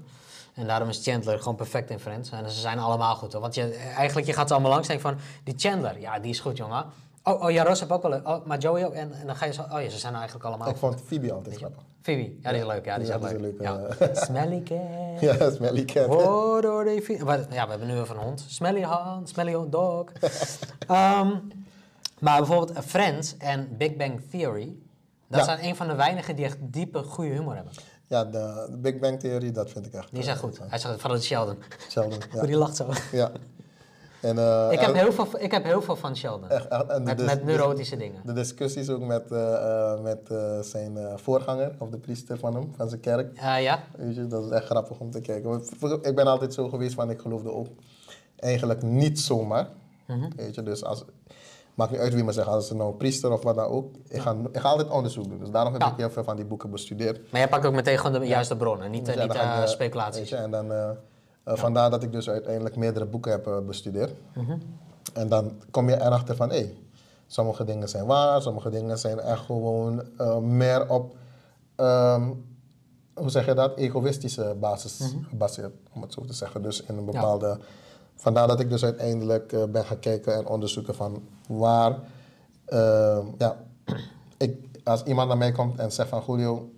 En 0.54 0.66
daarom 0.66 0.88
is 0.88 1.02
Chandler 1.02 1.38
gewoon 1.38 1.56
perfect 1.56 1.90
in 1.90 1.98
Friends. 1.98 2.30
En 2.30 2.50
ze 2.50 2.60
zijn 2.60 2.78
allemaal 2.78 3.14
goed 3.14 3.32
hoor. 3.32 3.40
Want 3.42 3.54
je, 3.54 3.74
eigenlijk, 3.96 4.26
je 4.26 4.32
gaat 4.32 4.48
ze 4.48 4.54
allemaal 4.54 4.72
langs 4.72 4.88
en 4.88 4.98
denken 4.98 5.16
van, 5.16 5.26
die 5.44 5.54
Chandler, 5.56 6.00
ja, 6.00 6.18
die 6.18 6.30
is 6.30 6.40
goed 6.40 6.56
jongen. 6.56 6.84
Oh, 7.28 7.42
oh 7.42 7.50
ja, 7.50 7.64
Ross 7.64 7.80
heb 7.80 7.90
ook 7.92 8.02
wel 8.02 8.10
leuk. 8.10 8.28
Oh, 8.28 8.44
maar 8.44 8.58
Joey 8.58 8.86
ook. 8.86 8.92
En, 8.92 9.12
en 9.20 9.26
dan 9.26 9.36
ga 9.36 9.46
je 9.46 9.52
zo, 9.52 9.62
oh 9.62 9.80
ja, 9.82 9.88
ze 9.88 9.98
zijn 9.98 10.12
nou 10.12 10.24
eigenlijk 10.24 10.44
allemaal 10.44 10.68
Ik 10.68 10.76
vond 10.76 11.00
Phoebe 11.06 11.32
altijd 11.32 11.56
grappig. 11.56 11.82
Phoebe, 12.02 12.36
ja, 12.42 12.50
die 12.52 12.60
is 12.60 12.66
leuk. 12.66 12.84
Ja, 12.84 12.94
die 12.94 13.02
is 13.02 13.08
Ja, 13.08 13.14
ook 13.14 13.20
die 13.28 13.34
is 13.34 13.40
leuk. 13.40 13.60
Ja. 13.60 13.76
leuke, 13.76 14.10
Smelly 14.12 14.62
cat. 14.68 15.20
Ja, 15.20 15.50
Smelly 15.50 15.84
Cat. 15.84 16.06
Oh, 16.08 16.62
door. 16.62 16.84
Maar, 17.24 17.38
Ja, 17.50 17.64
we 17.64 17.70
hebben 17.70 17.86
nu 17.88 18.00
even 18.00 18.16
een 18.16 18.22
hond. 18.22 18.44
Smelly 18.48 18.80
hand, 18.82 19.28
smelly 19.28 19.52
dog. 19.70 20.04
Ehm, 20.88 21.30
maar 22.20 22.36
bijvoorbeeld 22.38 22.72
eh, 22.72 22.82
Friends 22.82 23.36
en 23.36 23.76
Big 23.76 23.96
Bang 23.96 24.20
Theory. 24.30 24.76
Dat 25.28 25.38
Ja. 25.40 25.44
zijn 25.46 25.64
een 25.64 25.76
van 25.76 25.86
de 25.88 25.94
weinigen 25.94 26.36
die 26.36 26.44
echt 26.44 26.56
diepe, 26.60 27.02
goede 27.02 27.30
humor 27.30 27.54
hebben. 27.54 27.72
Ja, 28.06 28.24
de, 28.24 28.66
de 28.70 28.76
Big 28.76 28.98
Bang 28.98 29.20
Theory, 29.20 29.52
dat 29.52 29.70
vind 29.70 29.86
ik 29.86 29.92
echt. 29.92 30.10
Die 30.10 30.20
is 30.20 30.26
echt 30.26 30.36
eh, 30.36 30.42
goed. 30.42 30.58
Hij 30.68 30.78
zegt 30.78 31.00
van 31.00 31.10
het 31.10 31.24
Sheldon. 31.24 31.56
Sheldon, 31.90 32.18
ja. 32.34 32.42
die 32.42 32.56
lacht 32.56 32.76
zo. 32.76 32.86
ja. 33.12 33.30
En, 34.26 34.38
eh, 34.38 34.68
Ik 34.70 34.80
heb, 34.80 34.94
heel 34.94 35.12
veel, 35.12 35.26
ik 35.38 35.50
heb 35.50 35.64
heel 35.64 35.82
veel 35.82 35.96
van 35.96 36.16
Sheldon. 36.16 36.48
echt, 36.48 36.68
Met, 37.02 37.44
neurotische 37.44 37.96
dingen. 37.96 38.20
De 38.24 38.32
discussies 38.32 38.88
ook 38.90 39.00
met, 39.00 39.30
eh, 39.32 39.54
eh, 39.54 40.00
met 40.00 40.30
zijn 40.60 40.98
voorganger, 41.18 41.74
of 41.78 41.88
de 41.90 41.98
priester 41.98 42.38
van 42.38 42.54
hem, 42.54 42.72
van 42.76 42.88
zijn 42.88 43.00
kerk. 43.00 43.40
Ja? 43.40 43.82
Weet 43.96 44.14
je, 44.14 44.26
dat 44.26 44.44
is 44.44 44.50
echt 44.50 44.64
grappig 44.64 44.98
om 45.00 45.10
te 45.10 45.20
kijken. 45.20 45.50
Want 45.50 45.70
Ik 46.02 46.14
ben 46.14 46.26
altijd 46.26 46.54
zo 46.54 46.68
geweest 46.68 46.94
van, 46.94 47.10
ik 47.10 47.20
geloofde 47.20 47.52
ook 47.52 47.66
eigenlijk 48.36 48.82
niet 48.82 49.20
zomaar. 49.20 49.68
Mhm. 50.06 50.30
Weet 50.36 50.54
je, 50.54 50.62
dus 50.62 50.84
als, 50.84 51.04
maakt 51.74 51.90
niet 51.90 52.00
uit 52.00 52.14
wie 52.14 52.24
me 52.24 52.32
zegt, 52.32 52.48
als 52.48 52.68
het 52.68 52.78
nou 52.78 52.90
een 52.90 52.96
priester 52.96 53.32
of 53.32 53.42
wat 53.42 53.54
dan 53.56 53.66
ook. 53.66 53.94
Ik 54.08 54.20
ga, 54.20 54.36
ik 54.52 54.60
ga 54.60 54.68
altijd 54.68 54.90
onderzoek 54.90 55.28
doen. 55.28 55.38
Dus 55.38 55.50
daarom 55.50 55.72
heb 55.72 55.82
Ja. 55.82 55.88
ik 55.90 55.96
heel 55.96 56.10
veel 56.10 56.24
van 56.24 56.36
die 56.36 56.44
boeken 56.44 56.70
bestudeerd. 56.70 57.16
Maar 57.30 57.40
jij 57.40 57.48
pakt 57.48 57.66
ook 57.66 57.74
meteen 57.74 57.98
gewoon 57.98 58.20
de 58.20 58.26
juiste 58.26 58.56
bronnen, 58.56 58.90
niet, 58.90 59.06
ja, 59.06 59.60
niet 59.60 59.68
speculaties. 59.68 60.18
weet 60.18 60.28
je, 60.28 60.36
en 60.36 60.50
dan, 60.50 60.96
eh, 61.46 61.56
Vandaar 61.56 61.90
dat 61.90 62.02
ik 62.02 62.12
dus 62.12 62.28
uiteindelijk 62.30 62.76
meerdere 62.76 63.04
boeken 63.06 63.30
heb 63.32 63.46
eh, 63.46 63.58
bestudeerd. 63.58 64.12
Mhm. 64.34 64.58
En 65.14 65.28
dan 65.28 65.52
kom 65.70 65.88
je 65.88 65.94
erachter 65.94 66.36
van, 66.36 66.50
hé, 66.50 66.74
sommige 67.26 67.64
dingen 67.64 67.88
zijn 67.88 68.06
waar, 68.06 68.42
sommige 68.42 68.70
dingen 68.70 68.98
zijn 68.98 69.18
echt 69.20 69.44
gewoon 69.44 70.02
eh, 70.18 70.38
meer 70.38 70.90
op, 70.90 71.16
ehm, 71.76 72.30
hoe 73.14 73.30
zeg 73.30 73.46
je 73.46 73.54
dat, 73.54 73.76
egoïstische 73.76 74.56
basis 74.60 74.98
Mhm. 74.98 75.22
gebaseerd, 75.28 75.72
om 75.94 76.02
het 76.02 76.12
zo 76.12 76.24
te 76.24 76.32
zeggen. 76.32 76.62
Dus 76.62 76.82
in 76.82 76.96
een 76.96 77.04
bepaalde... 77.04 77.58
Vandaar 78.18 78.46
dat 78.46 78.60
ik 78.60 78.70
dus 78.70 78.84
uiteindelijk 78.84 79.72
ben 79.72 79.84
gaan 79.84 79.98
kijken 79.98 80.34
en 80.34 80.46
onderzoeken 80.46 80.94
van 80.94 81.22
waar... 81.48 81.98
ehm, 82.64 83.26
ja, 83.38 83.56
ik, 84.36 84.80
als 84.84 85.02
iemand 85.02 85.28
naar 85.28 85.36
mij 85.38 85.52
komt 85.52 85.78
en 85.78 85.92
zegt 85.92 86.08
van, 86.08 86.22
Julio, 86.26 86.70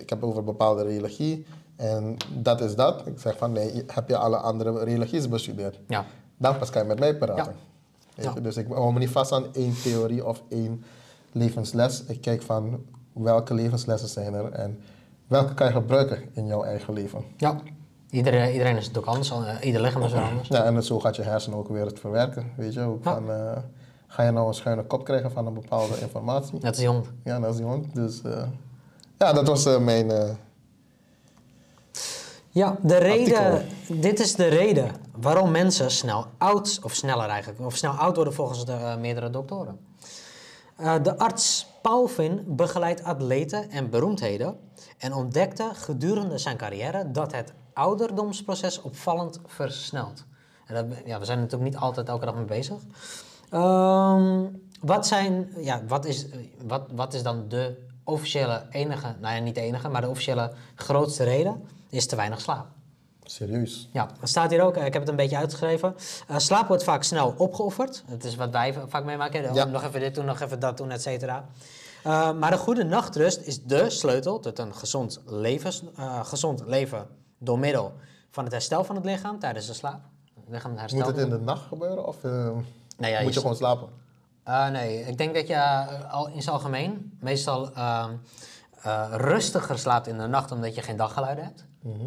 ik 0.00 0.10
heb 0.10 0.22
over 0.22 0.44
bepaalde 0.44 0.82
religie 0.82 1.46
en 1.76 2.16
dat 2.38 2.60
is 2.60 2.74
dat. 2.76 3.06
Ik 3.06 3.18
zeg 3.20 3.36
van 3.36 3.52
nee, 3.52 3.84
heb 3.86 4.08
je 4.08 4.16
alle 4.16 4.36
andere 4.36 4.84
religies 4.84 5.28
bestudeerd? 5.28 5.80
Ja. 5.88 6.04
Dan 6.36 6.58
pas 6.58 6.70
kan 6.70 6.82
je 6.82 6.88
met 6.88 6.98
mij 6.98 7.16
praten. 7.16 7.54
Ja. 8.14 8.32
Dus 8.32 8.56
ik 8.56 8.66
hou 8.68 8.92
me 8.92 8.98
niet 8.98 9.10
vast 9.10 9.32
aan 9.32 9.54
één 9.54 9.74
theorie 9.82 10.26
of 10.26 10.42
één 10.48 10.84
levensles. 11.32 12.04
Ik 12.04 12.20
kijk 12.20 12.42
van 12.42 12.84
welke 13.12 13.54
levenslessen 13.54 14.08
zijn 14.08 14.34
er 14.34 14.52
en 14.52 14.80
welke 15.26 15.54
kan 15.54 15.66
je 15.66 15.72
gebruiken 15.72 16.22
in 16.32 16.46
jouw 16.46 16.62
eigen 16.62 16.94
leven. 16.94 17.24
Ja. 17.36 17.56
Iedereen, 18.10 18.52
iedereen 18.52 18.76
is 18.76 18.86
natuurlijk 18.86 19.06
anders, 19.06 19.30
eh, 19.30 19.66
ieder 19.66 19.80
lichaam 19.80 20.02
is 20.02 20.12
weer 20.12 20.22
anders. 20.22 20.48
Ja, 20.48 20.64
en 20.64 20.82
zo 20.82 21.00
gaat 21.00 21.16
je 21.16 21.22
hersenen 21.22 21.58
ook 21.58 21.68
weer 21.68 21.86
het 21.86 22.00
verwerken. 22.00 22.52
Weet 22.56 22.74
je, 22.74 22.80
ook 22.80 23.04
Ja. 23.04 23.14
van, 23.14 23.30
eh, 23.30 23.56
ga 24.06 24.22
je 24.22 24.30
nou 24.30 24.48
een 24.48 24.54
schuine 24.54 24.84
kop 24.84 25.04
krijgen 25.04 25.30
van 25.30 25.46
een 25.46 25.54
bepaalde 25.54 26.00
informatie? 26.00 26.52
Net 26.54 26.64
als 26.64 26.76
die 26.76 26.88
hond. 26.88 27.06
Ja, 27.24 27.40
dat 27.40 27.50
is 27.50 27.56
die 27.56 27.66
hond. 27.66 27.94
Dus 27.94 28.22
eh, 28.22 28.42
ja, 29.18 29.32
dat 29.32 29.46
was 29.48 29.78
mijn... 29.78 30.10
Ja, 32.54 32.76
de 32.82 32.96
reden, 32.96 33.52
Artikel. 33.52 34.00
dit 34.00 34.20
is 34.20 34.34
de 34.34 34.46
reden 34.46 34.90
waarom 35.16 35.50
mensen 35.50 35.90
snel 35.90 36.26
oud, 36.38 36.78
of 36.82 36.94
sneller 36.94 37.28
eigenlijk, 37.28 37.60
of 37.60 37.76
snel 37.76 37.92
oud 37.92 38.16
worden 38.16 38.34
volgens 38.34 38.64
de 38.64 38.72
eh, 38.72 38.96
meerdere 38.96 39.30
doktoren. 39.30 39.78
Eh, 40.76 40.94
de 41.02 41.18
arts 41.18 41.66
Palvin 41.82 42.44
begeleidt 42.46 43.02
atleten 43.04 43.70
en 43.70 43.90
beroemdheden 43.90 44.56
en 44.98 45.12
ontdekte 45.12 45.70
gedurende 45.72 46.38
zijn 46.38 46.56
carrière 46.56 47.10
dat 47.10 47.32
het 47.32 47.52
ouderdomsproces 47.72 48.82
opvallend 48.82 49.40
versnelt. 49.46 50.24
En 50.66 50.74
dat, 50.74 50.98
ja, 51.04 51.18
we 51.18 51.24
zijn 51.24 51.38
er 51.38 51.44
natuurlijk 51.44 51.70
niet 51.70 51.80
altijd 51.80 52.08
elke 52.08 52.24
dag 52.24 52.34
mee 52.34 52.44
bezig. 52.44 52.76
Ehm, 53.50 54.42
wat, 54.80 55.06
zijn, 55.06 55.48
ja, 55.56 55.82
wat, 55.88 56.04
is, 56.04 56.26
wat, 56.66 56.82
wat 56.94 57.14
is 57.14 57.22
dan 57.22 57.48
de 57.48 57.76
officiële 58.04 58.66
enige, 58.70 59.14
nou 59.20 59.34
ja, 59.34 59.40
niet 59.40 59.54
de 59.54 59.60
enige, 59.60 59.88
maar 59.88 60.00
de 60.00 60.08
officiële 60.08 60.52
grootste 60.74 61.24
reden? 61.24 61.72
Is 61.94 62.06
te 62.06 62.16
weinig 62.16 62.40
slaap. 62.40 62.66
Serieus. 63.22 63.88
Ja, 63.92 64.08
er 64.20 64.28
staat 64.28 64.50
hier 64.50 64.62
ook, 64.62 64.76
eh, 64.76 64.86
ik 64.86 64.92
heb 64.92 65.02
het 65.02 65.10
een 65.10 65.16
beetje 65.16 65.36
uitgeschreven. 65.36 65.94
Eh, 66.28 66.38
slaap 66.38 66.68
wordt 66.68 66.84
vaak 66.84 67.02
snel 67.02 67.34
opgeofferd. 67.38 68.04
Dat 68.08 68.24
is 68.24 68.36
wat 68.36 68.50
wij 68.50 68.74
vaak 68.88 69.04
meemaken. 69.04 69.48
Oh, 69.48 69.54
Ja. 69.54 69.64
Nog 69.64 69.82
even 69.84 70.00
dit 70.00 70.14
doen, 70.14 70.24
nog 70.24 70.40
even 70.40 70.60
dat 70.60 70.76
doen, 70.76 70.90
et 70.90 71.02
cetera. 71.02 71.44
Eh, 72.04 72.32
maar 72.32 72.52
een 72.52 72.58
goede 72.58 72.84
nachtrust 72.84 73.40
is 73.40 73.62
de 73.62 73.90
sleutel 73.90 74.40
tot 74.40 74.58
een 74.58 74.74
gezond, 74.74 75.20
levens, 75.26 75.82
eh, 75.96 76.24
gezond 76.24 76.62
leven 76.66 77.06
door 77.38 77.58
middel 77.58 77.92
van 78.30 78.44
het 78.44 78.52
herstel 78.52 78.84
van 78.84 78.96
het 78.96 79.04
lichaam 79.04 79.38
tijdens 79.38 79.66
de 79.66 79.72
slaap. 79.74 80.00
Het 80.34 80.44
lichaam. 80.48 80.72
Moet 80.92 81.06
het 81.06 81.16
in 81.18 81.30
de 81.30 81.38
nacht 81.38 81.66
gebeuren 81.66 82.06
of 82.06 82.16
Nee, 82.22 83.10
ja, 83.10 83.18
moet 83.18 83.28
je- 83.28 83.34
je 83.34 83.40
gewoon 83.40 83.56
slapen? 83.56 83.88
Nee, 84.72 85.00
ik 85.02 85.18
denk 85.18 85.34
dat 85.34 85.46
je 85.46 85.60
al 86.10 86.28
in 86.28 86.42
zijn 86.42 86.54
algemeen 86.54 87.18
meestal 87.20 87.70
rustiger 89.10 89.78
slaapt 89.78 90.06
in 90.06 90.18
de 90.18 90.26
nacht 90.26 90.50
omdat 90.52 90.74
je 90.74 90.82
geen 90.82 90.96
daggeluiden 90.96 91.44
hebt. 91.44 91.64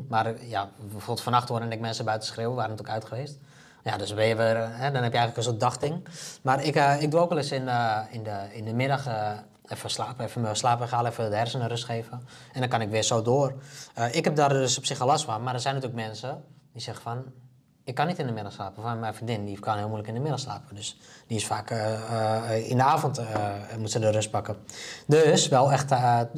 Maar 0.08 0.26
eh, 0.26 0.50
ja, 0.50 0.70
bijvoorbeeld 0.80 1.22
vannacht 1.22 1.50
hoorde 1.50 1.68
ik 1.68 1.80
mensen 1.80 2.06
buiten 2.06 2.28
schreeuwen, 2.28 2.56
waren 2.56 2.70
natuurlijk 2.70 2.96
uit 2.96 3.06
geweest. 3.06 3.40
Ja, 3.88 3.98
dus 3.98 4.14
ben 4.14 4.26
je 4.26 4.36
weer, 4.36 4.56
hè, 4.56 4.92
dan 4.92 5.04
heb 5.04 5.12
je 5.12 5.18
eigenlijk 5.18 5.38
een 5.38 5.44
soort 5.44 5.60
dagding. 5.60 6.08
Maar 6.42 6.64
ik, 6.64 6.76
eh, 6.76 7.02
ik 7.02 7.12
doe 7.12 7.20
ook 7.20 7.30
wel 7.30 7.38
eens 7.38 7.52
in, 7.52 7.68
eh, 7.68 8.00
in, 8.10 8.24
de, 8.24 8.48
in 8.52 8.66
de 8.66 8.74
middag 8.74 9.08
eh, 9.08 9.32
even 9.68 9.90
slapen, 9.90 10.26
even 10.26 10.42
mijn 10.42 10.56
slaap 10.56 10.90
halen, 10.90 11.12
even 11.12 11.30
de 11.30 11.36
hersenen 11.36 11.68
rust 11.68 11.86
geven. 11.86 12.28
En 12.54 12.60
dan 12.60 12.70
kan 12.70 12.82
ik 12.82 12.90
weer 12.90 13.04
zo 13.04 13.22
door. 13.22 13.54
Ik 14.12 14.24
heb 14.24 14.36
daar 14.36 14.50
dus 14.50 14.78
op 14.78 14.86
zich 14.86 15.00
al 15.00 15.08
last 15.08 15.26
van, 15.26 15.44
maar 15.44 15.54
er 15.54 15.60
zijn 15.60 15.76
natuurlijk 15.76 16.02
mensen 16.02 16.44
die 16.74 16.82
zeggen 16.82 17.04
van... 17.04 17.26
Ik 17.88 17.96
kan 17.96 18.08
niet 18.08 18.20
in 18.20 18.26
de 18.26 18.32
middag 18.32 18.54
slapen. 18.54 18.84
Van 18.84 19.00
mijn 19.00 19.14
vriendin 19.14 19.46
die 19.46 19.60
kan 19.60 19.78
heel 19.78 19.86
moeilijk 19.86 20.08
in 20.08 20.14
de 20.14 20.20
middag 20.20 20.40
slapen. 20.40 20.76
Dus 20.76 20.98
die 21.28 21.38
is 21.38 21.46
vaak 21.46 21.70
eh, 21.70 22.54
eh, 22.54 22.70
in 22.70 22.78
de 22.78 22.84
avond 22.84 23.18
eh, 23.18 23.54
moet 23.80 23.92
ze 23.92 24.00
de 24.00 24.10
rust 24.10 24.32
pakken. 24.32 24.56
Dus 25.06 25.48
wel 25.48 25.72
echt, 25.72 25.90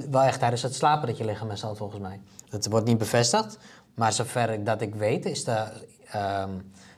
wel 0.09 0.21
echt 0.21 0.39
tijdens 0.39 0.61
het 0.61 0.75
slapen 0.75 1.07
dat 1.07 1.17
je 1.17 1.25
lichaam 1.25 1.47
herstelt 1.47 1.77
volgens 1.77 2.01
mij. 2.01 2.21
Dat 2.49 2.65
wordt 2.65 2.85
niet 2.85 2.97
bevestigd. 2.97 3.57
Maar 3.93 4.13
zover 4.13 4.49
ik 4.49 4.65
dat 4.65 4.81
ik 4.81 4.95
weet 4.95 5.25
is 5.25 5.43
de, 5.43 5.65
ehm, 6.11 6.49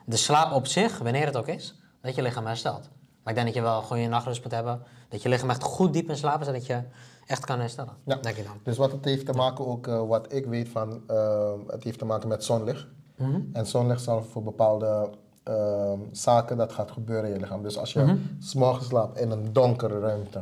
de 0.06 0.18
slaap 0.18 0.52
op 0.52 0.68
zich, 0.68 0.98
wanneer 0.98 1.26
het 1.26 1.38
ook 1.38 1.48
is, 1.48 1.76
dat 2.02 2.16
je 2.16 2.22
lichaam 2.22 2.46
herstelt. 2.46 2.90
Maar 3.24 3.34
ik 3.34 3.36
denk 3.36 3.46
dat 3.46 3.56
je 3.56 3.62
wel 3.62 3.82
gewoon 3.82 4.02
je 4.02 4.08
nachtrust 4.08 4.44
moet 4.44 4.52
hebben. 4.52 4.84
Dat 5.10 5.22
je 5.22 5.30
lichaam 5.30 5.50
echt 5.50 5.64
goed 5.64 5.94
diep 5.94 6.10
in 6.10 6.18
slaap 6.18 6.40
is, 6.40 6.46
zodat 6.46 6.66
je 6.66 6.82
echt 7.26 7.46
kan 7.46 7.60
herstellen. 7.60 7.94
Ja. 8.06 8.16
Denk 8.16 8.36
ik 8.36 8.46
dan. 8.46 8.58
Dus 8.64 8.78
wat 8.78 8.92
het 8.92 9.06
heeft 9.06 9.26
te 9.26 9.34
maken 9.34 9.68
ook, 9.68 9.86
wat 9.86 10.34
ik 10.34 10.46
weet 10.46 10.70
van, 10.70 11.04
eh, 11.08 11.52
het 11.68 11.84
heeft 11.84 12.00
te 12.00 12.06
maken 12.06 12.28
met 12.28 12.44
zonlicht. 12.44 12.86
Mhm. 13.22 13.40
En 13.54 13.66
zonlicht 13.66 14.02
zal 14.02 14.24
voor 14.24 14.44
bepaalde 14.44 15.10
eh, 15.44 15.94
zaken 16.12 16.58
dat 16.58 16.74
gaat 16.74 16.92
gebeuren 16.92 17.26
in 17.30 17.34
je 17.34 17.40
lichaam. 17.40 17.64
Dus 17.64 17.78
als 17.78 17.94
je 17.94 18.16
s 18.40 18.54
morgens 18.54 18.88
slaapt 18.88 19.20
in 19.20 19.32
een 19.32 19.54
donkere 19.54 20.00
ruimte, 20.00 20.42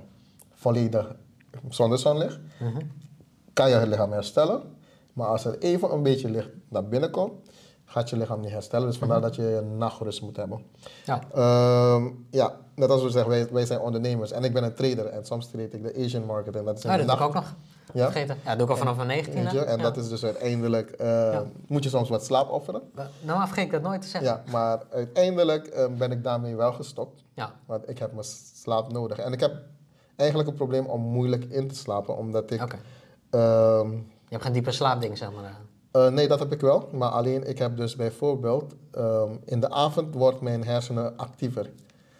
volledig 0.53 1.15
zonder 1.69 1.97
zonlicht, 1.99 2.39
Mhm. 2.59 2.79
kan 3.53 3.69
je 3.69 3.75
het 3.75 3.87
lichaam 3.87 4.11
herstellen. 4.11 4.61
Maar 5.13 5.27
als 5.27 5.45
er 5.45 5.57
even 5.59 5.91
een 5.93 6.03
beetje 6.03 6.29
licht 6.29 6.49
naar 6.69 6.87
binnen 6.87 7.11
komt, 7.11 7.31
gaat 7.85 8.09
je 8.09 8.17
lichaam 8.17 8.39
niet 8.39 8.51
herstellen. 8.51 8.87
Dus 8.87 8.97
vandaar 8.97 9.17
Mhm. 9.19 9.27
dat 9.27 9.35
je 9.35 9.55
een 9.55 9.77
nachtrust 9.77 10.21
moet 10.21 10.35
hebben. 10.35 10.61
Ja. 11.05 11.21
Ehm, 11.33 12.07
ja, 12.31 12.55
net 12.75 12.89
als 12.89 13.03
we 13.03 13.09
zeggen, 13.09 13.29
wij, 13.31 13.47
wij 13.51 13.65
zijn 13.65 13.79
ondernemers 13.79 14.31
en 14.31 14.43
ik 14.43 14.53
ben 14.53 14.63
een 14.63 14.73
trader 14.73 15.05
en 15.05 15.25
soms 15.25 15.47
trade 15.49 15.69
ik 15.77 15.83
de 15.83 16.03
Asian 16.05 16.25
market 16.25 16.55
en 16.55 16.65
dat 16.65 16.77
is 16.77 16.83
in 16.83 16.91
de 16.91 16.97
dat 16.97 17.05
doe 17.05 17.15
ik 17.15 17.19
nacht. 17.21 17.29
ook 17.37 17.43
nog. 17.43 17.55
Ja? 17.93 18.03
Vergeten. 18.11 18.37
Ja, 18.43 18.49
dat 18.49 18.57
doe 18.57 18.65
ik 18.67 18.71
al 18.71 18.77
vanaf 18.77 18.95
mijn 18.95 19.07
19 19.07 19.43
Weet 19.43 19.51
je? 19.51 19.59
En 19.63 19.77
dat 19.77 19.97
is 19.97 20.09
dus 20.09 20.23
uiteindelijk, 20.23 20.89
eh, 20.91 21.39
moet 21.67 21.83
je 21.83 21.89
soms 21.89 22.09
wat 22.09 22.25
slaap 22.25 22.49
offeren. 22.49 22.81
Nou, 23.21 23.47
vergeet 23.47 23.65
ik 23.65 23.71
dat 23.71 23.81
nooit 23.81 24.01
te 24.01 24.07
zeggen. 24.07 24.29
Ja, 24.29 24.43
maar 24.51 24.79
uiteindelijk 24.91 25.67
eh, 25.67 25.85
ben 25.97 26.11
ik 26.11 26.23
daarmee 26.23 26.55
wel 26.55 26.73
gestopt. 26.73 27.23
Ja. 27.33 27.51
Want 27.65 27.89
ik 27.89 27.99
heb 27.99 28.11
mijn 28.11 28.25
slaap 28.53 28.91
nodig. 28.91 29.17
En 29.17 29.33
ik 29.33 29.39
heb 29.39 29.53
eigenlijk 30.15 30.49
een 30.49 30.55
probleem 30.55 30.85
om 30.85 31.01
moeilijk 31.01 31.43
in 31.43 31.67
te 31.67 31.75
slapen, 31.75 32.17
omdat 32.17 32.51
ik... 32.51 32.77
Ehm, 33.29 33.91
Je 33.91 34.35
hebt 34.35 34.43
geen 34.43 34.53
diepe 34.53 34.71
slaapding, 34.71 35.17
zeg 35.17 35.29
maar. 35.31 35.55
eh, 35.91 36.07
nee, 36.11 36.27
dat 36.27 36.39
heb 36.39 36.51
ik 36.51 36.61
wel. 36.61 36.89
Maar 36.91 37.09
alleen, 37.09 37.47
ik 37.49 37.57
heb 37.59 37.77
dus 37.77 37.95
bijvoorbeeld... 37.95 38.73
ehm, 38.91 39.29
in 39.45 39.59
de 39.59 39.69
avond 39.69 40.13
wordt 40.15 40.41
mijn 40.41 40.63
hersenen 40.65 41.17
actiever. 41.17 41.69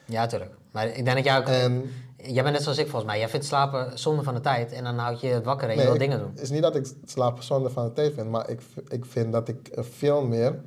Ja, 0.06 0.26
tuurlijk. 0.28 0.52
Maar 0.72 0.88
ik 0.88 1.06
denk 1.06 1.16
dat 1.18 1.26
jij 1.26 1.38
ook... 1.38 1.46
En 1.48 1.90
Jij 2.22 2.44
bent 2.44 2.56
net 2.56 2.64
zoals 2.64 2.78
ik 2.78 2.88
volgens 2.88 3.06
mij. 3.12 3.20
Jij 3.20 3.30
vindt 3.30 3.46
slapen 3.46 4.00
zonde 4.00 4.24
van 4.24 4.34
de 4.34 4.40
tijd 4.42 4.72
en 4.72 4.84
dan 4.84 4.98
houd 4.98 5.22
je 5.22 5.28
het 5.28 5.46
wakker 5.46 5.70
en 5.70 5.78
je 5.78 5.84
wil 5.84 5.98
dingen 5.98 6.20
doen. 6.20 6.30
Het 6.32 6.42
is 6.42 6.50
niet 6.50 6.62
dat 6.62 6.76
ik 6.76 6.88
slaap 7.06 7.42
zonde 7.42 7.70
van 7.70 7.86
de 7.86 7.94
tijd 7.94 8.14
vind, 8.14 8.30
maar 8.30 8.50
ik, 8.50 8.62
ik 8.88 9.06
vind 9.06 9.34
dat 9.34 9.48
ik 9.48 9.72
veel 9.74 10.22
meer 10.26 10.62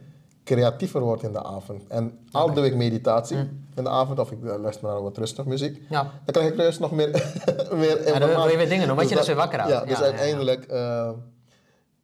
creatiever 0.45 1.01
word 1.01 1.23
in 1.23 1.33
de 1.33 1.43
avond. 1.43 1.87
En 1.89 2.19
al 2.33 2.53
doe 2.53 2.65
ik 2.67 2.75
meditatie 2.75 3.37
Mm. 3.37 3.67
in 3.75 3.85
de 3.85 3.91
avond 3.91 4.19
of 4.19 4.31
ik 4.31 4.39
luister 4.43 4.87
naar 4.89 5.03
wat 5.03 5.19
rustig 5.19 5.45
muziek, 5.45 5.83
Ja. 5.89 6.03
dan 6.03 6.35
krijg 6.35 6.49
ik 6.51 6.57
juist 6.57 6.81
nog 6.81 6.91
meer, 6.91 7.09
meer 7.73 8.19
dan 8.19 8.29
wil 8.29 8.49
je 8.49 8.57
weer 8.57 8.69
dingen 8.69 8.87
doen, 8.87 8.97
wat 8.97 9.09
je 9.09 9.15
dus 9.17 9.27
weer 9.27 9.37
wakker 9.37 9.59
houdt. 9.61 9.75
Ja, 9.75 9.85
dus 9.85 9.99
Ja, 9.99 10.05
uiteindelijk... 10.05 10.65
eh, 10.65 11.09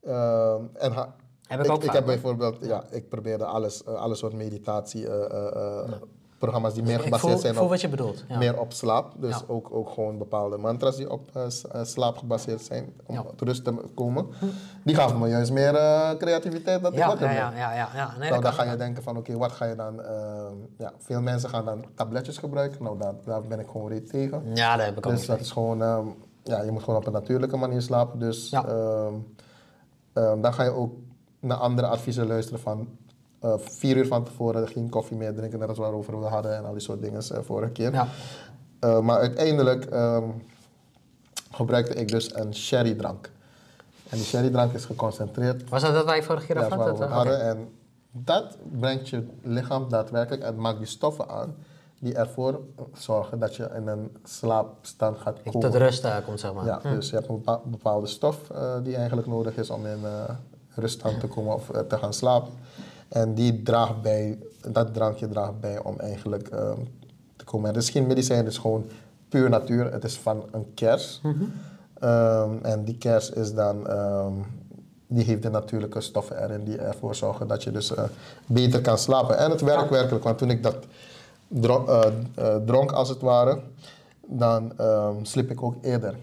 eh, 0.02 0.54
en 0.74 0.92
ha- 0.92 1.14
Heb 1.46 1.64
ik 1.64 1.70
ook 1.70 1.84
ik, 1.84 1.90
heb 1.92 2.04
bijvoorbeeld, 2.04 2.56
ja, 2.60 2.84
ik 2.90 3.08
probeerde 3.08 3.44
alles, 3.44 3.84
eh, 3.84 3.94
alle 3.94 4.14
soort 4.14 4.32
meditatie 4.32 5.06
programma's 6.38 6.74
die 6.74 6.82
meer 6.82 6.94
Ik 6.98 7.02
gebaseerd 7.02 7.32
voel, 7.32 7.40
zijn 7.40 7.58
op 7.58 7.68
wat 7.68 7.80
je 7.80 7.88
bedoelt. 7.88 8.24
Ja. 8.28 8.38
meer 8.38 8.60
op 8.60 8.72
slaap. 8.72 9.12
Dus 9.16 9.34
Ja. 9.34 9.42
ook, 9.46 9.68
ook 9.70 9.90
gewoon 9.90 10.18
bepaalde 10.18 10.56
mantras 10.56 10.96
die 10.96 11.10
op 11.10 11.30
eh, 11.32 11.42
eh, 11.42 11.84
slaap 11.84 12.18
gebaseerd 12.18 12.60
zijn 12.62 12.92
om 13.06 13.14
Ja. 13.14 13.22
tot 13.22 13.40
rust 13.42 13.64
te 13.64 13.74
komen. 13.94 14.26
Die 14.84 14.94
gaven 14.94 15.18
me 15.18 15.28
juist 15.28 15.52
meer 15.52 15.74
eh, 15.74 16.10
creativiteit 16.18 16.82
dat 16.82 16.92
ik 16.92 16.98
ja, 16.98 17.06
wakker 17.06 17.26
ja, 17.26 17.32
ja, 17.32 17.50
ja, 17.56 17.74
ja, 17.74 17.88
ja. 17.94 18.14
Nee, 18.18 18.30
nou, 18.30 18.42
dan 18.42 18.52
ga 18.52 18.62
je 18.62 18.76
denken 18.76 19.02
van 19.02 19.16
oké, 19.16 19.36
wat 19.36 19.52
ga 19.52 19.64
je 19.64 19.74
dan... 19.74 20.02
ja, 20.78 20.92
veel 20.98 21.20
mensen 21.20 21.48
gaan 21.48 21.64
dan 21.64 21.84
tabletjes 21.94 22.38
gebruiken. 22.38 22.82
Nou, 22.82 22.98
daar, 22.98 23.14
daar 23.24 23.42
ben 23.42 23.58
ik 23.58 23.66
gewoon 23.66 23.88
reet 23.88 24.08
tegen. 24.08 24.42
Ja, 24.54 24.76
dat 24.76 24.86
heb 24.86 24.98
ik 24.98 25.06
ook 25.06 25.12
Dus 25.12 25.26
dat 25.26 25.40
is 25.40 25.50
gewoon... 25.50 25.78
ja, 26.42 26.62
je 26.62 26.70
moet 26.70 26.82
gewoon 26.82 26.98
op 27.00 27.06
een 27.06 27.12
natuurlijke 27.12 27.56
manier 27.56 27.82
slapen. 27.82 28.18
Dus 28.18 28.50
ehm, 28.52 29.12
ehm, 30.12 30.40
dan 30.40 30.54
ga 30.54 30.62
je 30.62 30.70
ook 30.70 30.92
naar 31.40 31.56
andere 31.56 31.86
adviezen 31.86 32.26
luisteren 32.26 32.60
van... 32.60 32.88
eh, 33.40 33.54
vier 33.58 33.96
uur 33.96 34.06
van 34.06 34.24
tevoren 34.24 34.68
geen 34.68 34.88
koffie 34.88 35.16
meer 35.16 35.34
drinken, 35.34 35.58
net 35.58 35.68
als 35.68 35.78
we 35.78 36.26
hadden 36.28 36.56
en 36.56 36.64
al 36.64 36.72
die 36.72 36.80
soort 36.80 37.02
dingen 37.02 37.22
eh, 37.22 37.38
vorige 37.42 37.72
keer. 37.72 37.92
Ja. 37.92 38.08
Uh, 38.84 39.00
maar 39.00 39.18
uiteindelijk 39.18 39.84
ehm, 39.84 40.24
gebruikte 41.50 41.94
ik 41.94 42.08
dus 42.08 42.34
een 42.34 42.54
sherrydrank. 42.54 43.30
En 44.08 44.16
die 44.16 44.26
sherrydrank 44.26 44.72
is 44.72 44.84
geconcentreerd, 44.84 45.68
Was 45.68 45.82
dat 45.82 45.94
dat 45.94 46.04
wij 46.04 46.22
vorige 46.22 46.46
keer 46.46 46.56
is 46.56 46.72
over 46.72 47.06
hadden? 47.08 47.40
En 47.40 47.68
dat 48.10 48.56
brengt 48.78 49.08
je 49.08 49.26
lichaam 49.42 49.88
daadwerkelijk 49.88 50.42
en 50.42 50.60
maakt 50.60 50.78
die 50.78 50.86
stoffen 50.86 51.28
aan 51.28 51.54
die 52.00 52.14
ervoor 52.14 52.60
zorgen 52.94 53.38
dat 53.38 53.56
je 53.56 53.70
in 53.76 53.86
een 53.86 54.16
slaapstand 54.24 55.18
gaat 55.18 55.38
Ik 55.42 55.52
komen. 55.52 55.70
tot 55.70 55.80
rust 55.80 56.04
eh, 56.04 56.16
komt, 56.24 56.40
zeg 56.40 56.52
maar. 56.54 56.64
Ja, 56.64 56.78
dus 56.82 57.10
je 57.10 57.16
hebt 57.16 57.28
een 57.28 57.36
bepa- 57.36 57.60
bepaalde 57.64 58.06
stof 58.06 58.50
eh, 58.50 58.74
die 58.82 58.96
eigenlijk 58.96 59.26
nodig 59.28 59.56
is 59.56 59.70
om 59.70 59.86
in 59.86 59.98
eh, 60.04 60.10
ruststand 60.74 61.20
te 61.20 61.26
komen 61.26 61.54
of 61.54 61.70
eh, 61.70 61.80
te 61.80 61.98
gaan 61.98 62.12
slapen. 62.14 62.52
En 63.08 63.34
die 63.34 63.62
draagt 63.62 64.02
bij, 64.02 64.38
dat 64.68 64.94
drankje 64.94 65.28
draagt 65.28 65.60
bij 65.60 65.82
om 65.82 65.98
eigenlijk 66.00 66.48
ehm, 66.48 66.78
te 67.36 67.44
komen. 67.44 67.68
Het 67.68 67.76
is 67.82 67.90
geen 67.90 68.06
medicijn, 68.06 68.38
het 68.38 68.52
is 68.52 68.58
gewoon 68.58 68.84
puur 69.28 69.48
natuur. 69.50 69.92
Het 69.92 70.04
is 70.04 70.18
van 70.18 70.44
een 70.50 70.74
kers. 70.74 71.20
Ehm, 72.00 72.50
en 72.62 72.84
die 72.84 72.98
kers 72.98 73.30
is 73.30 73.54
dan, 73.54 73.88
ehm, 73.88 74.32
die 75.06 75.24
heeft 75.24 75.42
de 75.42 75.50
natuurlijke 75.50 76.00
stoffen 76.00 76.42
erin 76.42 76.64
die 76.64 76.78
ervoor 76.78 77.14
zorgen 77.14 77.46
dat 77.48 77.62
je 77.62 77.70
dus 77.70 77.94
eh, 77.94 78.04
beter 78.46 78.80
kan 78.80 78.98
slapen. 78.98 79.38
En 79.38 79.50
het 79.50 79.60
werkt 79.60 79.90
werkelijk, 79.90 80.24
want 80.24 80.38
toen 80.38 80.50
ik 80.50 80.62
dat 80.62 80.76
dro- 81.48 81.86
eh, 81.86 82.12
eh, 82.34 82.56
dronk 82.66 82.92
als 82.92 83.08
het 83.08 83.20
ware, 83.20 83.60
dan 84.26 84.72
sliep 85.22 85.50
ik 85.50 85.62
ook 85.62 85.74
eerder. 85.82 86.14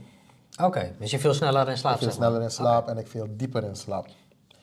Oké, 0.64 0.92
dus 1.00 1.12
je 1.12 1.20
viel 1.20 1.34
sneller 1.34 1.70
in 1.70 1.78
slaap, 1.78 1.94
Ik 1.94 2.00
viel 2.00 2.12
sneller 2.12 2.42
in 2.42 2.52
slaap 2.52 2.88
en 2.88 2.98
ik 2.98 3.08
viel 3.08 3.28
dieper 3.30 3.64
in 3.64 3.76
slaap. 3.76 4.08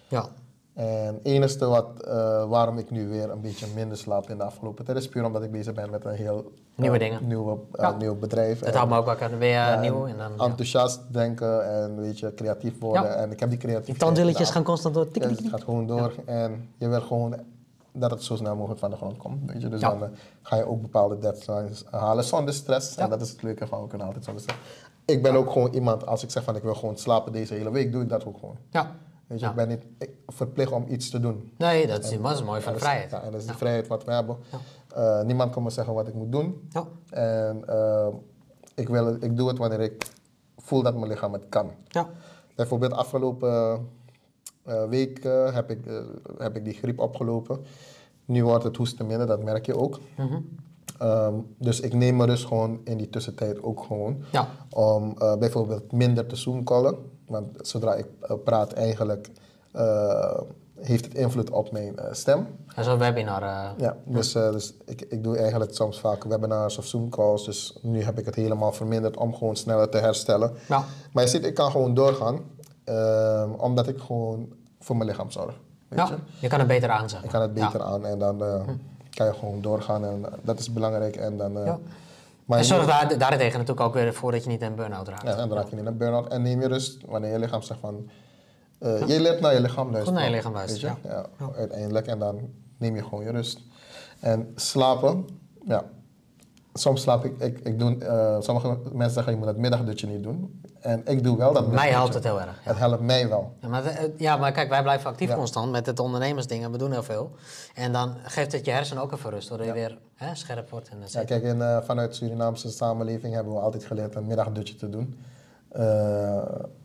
Ja. 0.09 0.27
En 0.75 1.15
het 1.15 1.19
enige 1.23 1.67
wat, 1.67 1.87
eh, 2.03 2.45
waarom 2.49 2.79
ik 2.79 2.91
nu 2.91 3.09
weer 3.09 3.31
een 3.31 3.41
beetje 3.41 3.67
minder 3.75 3.97
slaap 3.99 4.31
in 4.31 4.37
de 4.39 4.45
afgelopen 4.45 4.85
tijd 4.85 4.97
is 4.99 5.09
puur 5.09 5.25
omdat 5.25 5.43
ik 5.43 5.51
bezig 5.51 5.75
ben 5.75 5.91
met 5.91 6.05
een 6.05 6.15
heel 6.15 6.39
eh, 6.39 6.79
Nieuwe 6.79 6.99
dingen. 6.99 7.27
nieuwe, 7.27 7.53
eh, 7.73 7.83
Ja. 7.83 7.91
nieuw 7.97 8.15
bedrijf. 8.19 8.63
En- 8.63 8.75
houdt 8.75 8.91
me 8.91 8.97
ook 8.97 9.05
wakker. 9.05 9.45
Ja, 9.45 9.81
nieuw 9.81 10.07
en 10.07 10.17
dan... 10.17 10.33
Ja. 10.39 10.45
enthousiast 10.45 11.01
denken 11.11 11.73
en 11.75 12.01
weet 12.01 12.19
je, 12.19 12.35
creatief 12.35 12.79
worden. 12.81 13.03
Ja. 13.03 13.09
En 13.15 13.31
ik 13.31 13.41
heb 13.41 13.49
die 13.49 13.59
Die 13.59 13.59
creativiteit. 13.59 13.99
tandwilletjes 13.99 14.43
Nou, 14.43 14.53
gaan 14.53 14.63
constant 14.65 14.95
door. 14.95 15.09
Tik, 15.09 15.23
ja, 15.23 15.29
tik, 15.29 15.31
het 15.31 15.39
tik. 15.45 15.51
gaat 15.51 15.65
gewoon 15.65 15.87
door 15.87 16.13
en 16.25 16.69
je 16.77 16.89
wil 16.89 17.01
gewoon 17.01 17.35
dat 17.93 18.11
het 18.11 18.23
zo 18.23 18.37
snel 18.37 18.55
mogelijk 18.57 18.81
van 18.81 18.91
de 18.91 18.97
grond 18.97 19.17
komt. 19.17 19.51
Weet 19.53 19.63
je? 19.63 19.69
Dus 19.69 19.81
Ja. 19.81 19.89
dan 19.91 20.03
eh, 20.03 20.09
ga 20.43 20.57
je 20.57 20.67
ook 20.69 20.81
bepaalde 20.83 21.19
deadlines 21.19 21.85
halen 21.91 22.25
zonder 22.25 22.55
stress. 22.55 22.95
Ja. 22.95 23.03
En 23.03 23.11
dat 23.11 23.21
is 23.21 23.31
het 23.31 23.43
leuke 23.43 23.67
van, 23.67 23.83
we 23.83 23.89
kunnen 23.89 24.07
altijd 24.07 24.25
zonder 24.25 24.43
stress. 24.43 24.61
Ik 25.05 25.23
ben 25.23 25.35
ook 25.35 25.51
gewoon 25.51 25.73
iemand, 25.75 26.07
als 26.07 26.23
ik 26.23 26.31
zeg 26.31 26.43
van 26.45 26.57
ik 26.57 26.63
wil 26.63 26.75
gewoon 26.75 26.97
slapen 26.97 27.33
deze 27.33 27.55
hele 27.55 27.71
week, 27.71 27.93
doe 27.93 28.03
ik 28.03 28.09
dat 28.09 28.27
ook 28.27 28.39
gewoon. 28.39 28.57
Ja. 28.71 28.91
Weet 29.27 29.39
je, 29.41 29.45
Ja. 29.45 29.51
ik 29.51 29.57
ben 29.57 29.69
niet 29.69 29.85
verplicht 30.27 30.73
om 30.73 30.85
iets 30.89 31.11
te 31.11 31.21
doen. 31.21 31.53
Nee, 31.59 31.87
dat 31.87 32.05
is, 32.05 32.19
dat 32.19 32.33
is 32.35 32.43
mooi 32.43 32.61
van 32.61 32.73
En 32.73 32.79
de 32.79 32.85
vrijheid. 32.85 33.11
Ja, 33.11 33.23
en 33.23 33.31
dat 33.33 33.41
is 33.41 33.47
de 33.47 33.55
vrijheid 33.55 33.87
wat 33.87 34.05
we 34.05 34.13
hebben. 34.13 34.37
Eh, 34.95 35.23
niemand 35.23 35.53
kan 35.53 35.63
me 35.63 35.71
zeggen 35.71 35.95
wat 35.95 36.09
ik 36.09 36.15
moet 36.15 36.33
doen. 36.33 36.69
En 37.11 37.63
eh, 37.69 38.07
ik, 38.75 38.89
wil 38.89 39.17
ik 39.21 39.37
doe 39.37 39.49
het 39.49 39.59
wanneer 39.59 39.81
ik 39.81 40.07
voel 40.59 40.83
dat 40.83 40.95
mijn 40.95 41.07
lichaam 41.11 41.33
het 41.33 41.49
kan. 41.49 41.71
Ja. 41.89 42.09
Bijvoorbeeld 42.55 42.93
afgelopen 42.93 43.89
eh, 44.65 44.85
week 44.89 45.23
heb, 45.53 45.71
ik, 45.71 45.79
heb 46.39 46.57
ik 46.57 46.65
die 46.65 46.75
griep 46.75 46.99
opgelopen. 46.99 47.61
Nu 48.25 48.45
wordt 48.45 48.65
het 48.65 48.77
hoesten 48.77 49.07
minder, 49.07 49.27
dat 49.27 49.43
merk 49.43 49.67
je 49.67 49.77
ook. 49.77 49.99
Mhm. 50.17 50.41
Ehm, 50.99 51.35
dus 51.59 51.81
ik 51.81 51.95
neem 51.95 52.17
me 52.17 52.27
dus 52.27 52.45
gewoon 52.45 52.81
in 52.85 52.97
die 52.97 53.11
tussentijd 53.11 53.63
ook 53.63 53.83
gewoon 53.85 54.25
Ja. 54.33 54.49
om 54.71 55.15
bijvoorbeeld 55.39 55.93
minder 55.93 56.27
te 56.27 56.37
zoomcallen. 56.37 56.97
Want 57.27 57.49
zodra 57.61 57.95
ik 57.95 58.07
eh, 58.21 58.37
praat 58.45 58.73
eigenlijk 58.73 59.31
eh, 59.73 60.39
heeft 60.81 61.05
het 61.05 61.15
invloed 61.15 61.51
op 61.51 61.73
mijn 61.73 61.99
eh, 61.99 62.13
stem. 62.13 62.47
En 62.75 62.85
zo'n 62.85 62.99
webinar. 62.99 63.43
eh, 63.43 63.69
Ja, 63.77 63.97
dus, 64.05 64.33
dus 64.33 64.75
ik, 64.85 65.01
ik 65.01 65.23
doe 65.25 65.37
eigenlijk 65.39 65.75
soms 65.75 66.01
vaak 66.01 66.25
webinars 66.25 66.79
of 66.79 66.87
Zoom-calls. 66.87 67.45
Dus 67.45 67.79
nu 67.83 68.03
heb 68.03 68.19
ik 68.19 68.25
het 68.27 68.35
helemaal 68.35 68.73
verminderd 68.73 69.17
om 69.17 69.35
gewoon 69.35 69.57
sneller 69.57 69.89
te 69.89 69.99
herstellen. 69.99 70.53
Ja. 70.69 70.85
Maar 71.13 71.23
je 71.25 71.29
ziet, 71.31 71.45
ik 71.45 71.55
kan 71.55 71.71
gewoon 71.71 71.95
doorgaan, 71.95 72.41
omdat 73.59 73.89
ik 73.89 73.99
gewoon 73.99 74.53
voor 74.81 74.97
mijn 74.97 75.09
lichaam 75.09 75.31
zorg. 75.31 75.55
Weet 75.89 75.99
ja. 75.99 76.07
je? 76.09 76.17
Je 76.41 76.49
kan 76.49 76.59
het 76.59 76.69
beter 76.69 76.89
aanzetten. 76.91 77.25
Ik 77.25 77.31
kan 77.31 77.41
het 77.43 77.55
beter 77.55 77.81
Ja. 77.81 77.85
aan 77.87 78.07
en 78.07 78.19
dan 78.19 78.45
eh, 78.45 78.61
kan 79.11 79.27
je 79.27 79.33
gewoon 79.35 79.61
doorgaan 79.63 80.05
en 80.05 80.25
dat 80.43 80.59
is 80.59 80.73
belangrijk. 80.73 81.17
En 81.17 81.37
dan, 81.37 81.53
Ja. 81.53 81.79
Maar 82.53 82.61
En 82.61 82.65
zorg 82.67 82.87
daar, 82.87 83.19
daartegen 83.19 83.53
natuurlijk 83.59 83.81
ook 83.81 83.95
weer 83.95 84.15
voor 84.15 84.33
dat 84.33 84.43
je 84.43 84.49
niet 84.49 84.61
in 84.61 84.67
een 84.67 84.75
burn-out 84.75 85.09
raakt. 85.09 85.23
ja, 85.23 85.37
dan 85.37 85.53
raak 85.53 85.69
je 85.69 85.75
niet 85.75 85.85
naar 85.85 85.97
burn-out 85.97 86.29
en 86.29 86.43
neem 86.43 86.61
je 86.61 86.69
rust 86.69 87.01
wanneer 87.07 87.33
je 87.33 87.39
lichaam 87.39 87.63
zegt 87.63 87.81
van... 87.81 88.11
eh, 88.79 89.07
Je 89.09 89.21
leert 89.21 89.41
naar 89.41 89.55
je 89.55 89.61
lichaam 89.61 89.91
luisteren. 89.91 90.15
naar 90.21 90.29
je 90.31 90.35
lichaam 90.37 90.53
luisteren? 90.53 90.97
Ja. 91.05 91.27
uiteindelijk. 91.57 92.07
En 92.07 92.19
dan 92.19 92.41
neem 92.79 92.97
je 92.97 93.03
gewoon 93.03 93.25
je 93.25 93.31
rust. 93.31 93.61
En 94.21 94.53
slapen, 94.55 95.27
ja. 95.65 95.85
Soms 96.75 97.03
slaap 97.03 97.25
ik, 97.25 97.39
ik, 97.39 97.59
ik 97.59 97.79
doe, 97.79 97.99
eh, 97.99 98.37
sommige 98.41 98.79
mensen 98.93 99.13
zeggen 99.13 99.33
je 99.33 99.39
moet 99.39 99.47
het 99.47 99.57
middagdutje 99.57 100.07
niet 100.07 100.23
doen. 100.23 100.61
En 100.81 101.03
ik 101.05 101.23
doe 101.25 101.37
wel 101.37 101.53
dat 101.53 101.67
Mij 101.71 101.91
helpt 101.91 102.15
het 102.15 102.25
heel 102.25 102.41
erg. 102.41 102.61
Het 102.63 102.79
helpt 102.79 103.01
mij 103.01 103.29
wel. 103.29 103.53
Ja 103.61 103.69
maar, 103.69 103.85
eh, 103.85 104.05
ja, 104.17 104.37
maar 104.37 104.53
kijk, 104.53 104.69
wij 104.69 104.83
blijven 104.83 105.11
actief 105.11 105.29
Ja. 105.29 105.35
constant 105.35 105.71
met 105.71 105.87
het 105.87 105.99
ondernemersding 105.99 106.65
en 106.65 106.71
we 106.73 106.79
doen 106.79 106.93
heel 106.93 107.03
veel. 107.03 107.31
En 107.75 107.93
dan 107.93 108.15
geeft 108.23 108.53
het 108.53 108.65
je 108.65 108.71
hersenen 108.71 109.03
ook 109.03 109.13
even 109.13 109.31
rust, 109.31 109.49
doordat 109.49 109.67
je 109.67 109.73
weer 109.73 109.99
hè, 110.15 110.35
scherp 110.35 110.71
wordt. 110.71 110.89
En, 110.89 110.97
Ja, 111.07 111.25
kijk, 111.25 111.43
in, 111.43 111.63
eh, 111.63 111.79
vanuit 111.83 112.15
Surinaamse 112.17 112.71
samenleving 112.71 113.35
hebben 113.35 113.53
we 113.53 113.59
altijd 113.61 113.85
geleerd 113.85 114.15
een 114.15 114.27
middagdutje 114.27 114.77
te 114.77 114.89
doen. 114.89 115.17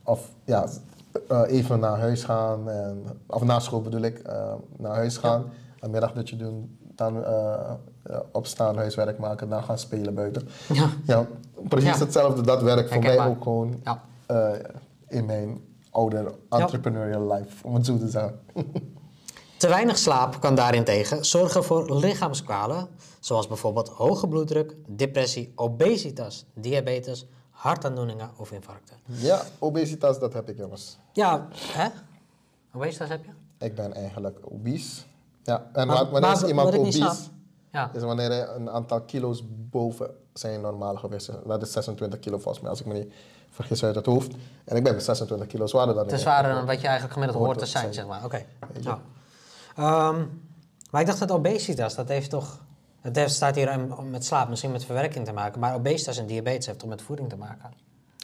Of 0.03 0.29
ja, 0.45 0.65
even 1.47 1.79
naar 1.79 1.97
huis 1.99 2.23
gaan, 2.23 2.69
en, 2.69 3.03
of 3.27 3.43
na 3.43 3.59
school 3.59 3.81
bedoel 3.81 4.01
ik, 4.01 4.21
naar 4.77 4.95
huis 4.95 5.17
gaan, 5.17 5.45
een 5.79 5.89
middagdutje 5.91 6.35
doen, 6.35 6.77
dan 6.95 7.23
opstaan, 8.31 8.75
huiswerk 8.77 9.17
maken, 9.19 9.49
dan 9.49 9.63
gaan 9.63 9.77
spelen 9.79 10.13
buiten. 10.13 10.47
Ja. 10.73 10.89
Ja, 11.05 11.27
precies 11.67 11.89
Ja. 11.89 11.97
hetzelfde. 11.97 12.41
Dat 12.41 12.61
werkt 12.61 12.93
voor 12.93 13.01
mij 13.03 13.25
ook 13.27 13.43
gewoon 13.43 13.79
Ja. 13.83 14.03
eh, 14.25 14.51
in 15.07 15.25
mijn 15.25 15.61
oude 15.91 16.33
entrepreneurial 16.49 17.33
life, 17.33 17.67
om 17.67 17.73
het 17.75 17.85
zo 17.85 17.97
te 17.97 18.09
zeggen. 18.09 18.39
Te 19.57 19.67
weinig 19.67 19.97
slaap 19.97 20.39
kan 20.39 20.55
daarentegen 20.55 21.25
zorgen 21.25 21.63
voor 21.63 21.95
lichaamskwalen, 21.99 22.87
zoals 23.19 23.47
bijvoorbeeld 23.47 23.89
hoge 23.89 24.27
bloeddruk, 24.27 24.75
depressie, 24.87 25.51
obesitas, 25.55 26.45
diabetes, 26.53 27.27
hartaandoeningen 27.51 28.29
of 28.37 28.51
infarcten. 28.51 28.95
ja, 29.05 29.41
obesitas, 29.59 30.19
dat 30.19 30.33
heb 30.33 30.49
ik 30.49 30.57
jongens. 30.57 30.97
Ja, 31.13 31.47
hè? 31.61 31.87
Obesitas 32.75 33.09
heb 33.09 33.25
je? 33.25 33.31
Ik 33.65 33.75
ben 33.75 33.93
eigenlijk 33.93 34.39
obese. 34.43 35.01
Ja, 35.43 35.69
en 35.73 35.87
Maar- 35.87 35.95
wa- 36.05 36.09
wanneer 36.11 36.31
is 36.31 36.43
iemand 36.43 36.69
wat 36.69 36.79
obese? 36.79 37.13
Ja. 37.77 37.89
Is 37.93 38.01
wanneer 38.01 38.29
hij 38.29 38.47
een 38.55 38.69
aantal 38.69 39.01
kilo's 39.01 39.43
boven 39.47 40.09
zijn 40.33 40.61
normale 40.61 40.97
gewicht. 40.97 41.29
Dat 41.45 41.61
is 41.61 41.71
26 41.71 42.19
kilo 42.19 42.37
volgens 42.37 42.59
mij, 42.59 42.69
als 42.69 42.79
ik 42.79 42.85
me 42.85 42.93
niet 42.93 43.13
vergis 43.49 43.83
uit 43.83 43.95
het 43.95 44.05
hoofd. 44.05 44.31
En 44.65 44.75
ik 44.75 44.83
ben 44.83 45.01
26 45.01 45.47
kilo 45.47 45.65
zwaarder 45.67 45.95
dan 45.95 46.03
Het 46.03 46.13
is 46.13 46.19
ik. 46.19 46.25
zwaarder 46.27 46.53
dan 46.53 46.65
wat 46.65 46.81
je 46.81 46.87
eigenlijk 46.87 47.13
gemiddeld 47.13 47.43
Hoort 47.43 47.59
hoort 47.59 47.67
te 47.67 47.73
te 47.73 47.79
zijn, 47.79 47.93
zijn. 47.93 48.07
zeg 48.07 48.07
maar. 48.07 48.25
Oké. 48.25 48.45
Ja. 48.81 48.99
Ehm, 49.75 50.25
maar 50.91 51.01
ik 51.01 51.07
dacht 51.07 51.19
dat 51.19 51.31
obesitas, 51.31 51.95
dat 51.95 52.07
heeft 52.07 52.29
toch... 52.29 52.65
Het 53.01 53.15
heeft, 53.15 53.33
staat 53.33 53.55
hier 53.55 53.79
met 54.09 54.25
slaap, 54.25 54.49
misschien 54.49 54.71
met 54.71 54.85
verwerking 54.85 55.25
te 55.25 55.31
maken. 55.33 55.59
Maar 55.59 55.75
obesitas 55.75 56.17
en 56.17 56.25
diabetes 56.25 56.65
heeft 56.65 56.79
toch 56.79 56.89
met 56.89 57.01
voeding 57.01 57.29
te 57.29 57.37
maken? 57.37 57.71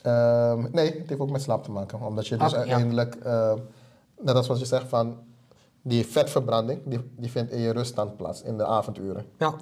Ehm, 0.01 0.67
nee, 0.71 0.85
het 0.99 1.09
heeft 1.09 1.21
ook 1.21 1.29
met 1.31 1.41
slaap 1.41 1.63
te 1.63 1.71
maken. 1.71 2.01
Omdat 2.01 2.27
je 2.27 2.37
dus 2.37 2.47
Oké, 2.53 2.55
ja. 2.55 2.67
uiteindelijk, 2.67 3.15
ehm, 3.15 3.57
net 4.21 4.35
als 4.35 4.47
wat 4.47 4.59
je 4.59 4.65
zegt 4.65 4.87
van 4.87 5.17
die 5.85 6.05
vetverbranding, 6.05 6.81
die, 6.85 7.11
die 7.17 7.31
vindt 7.31 7.51
in 7.51 7.59
je 7.59 7.71
ruststand 7.71 8.17
plaats 8.17 8.41
in 8.41 8.57
de 8.57 8.65
avonduren. 8.65 9.25
Ja. 9.37 9.53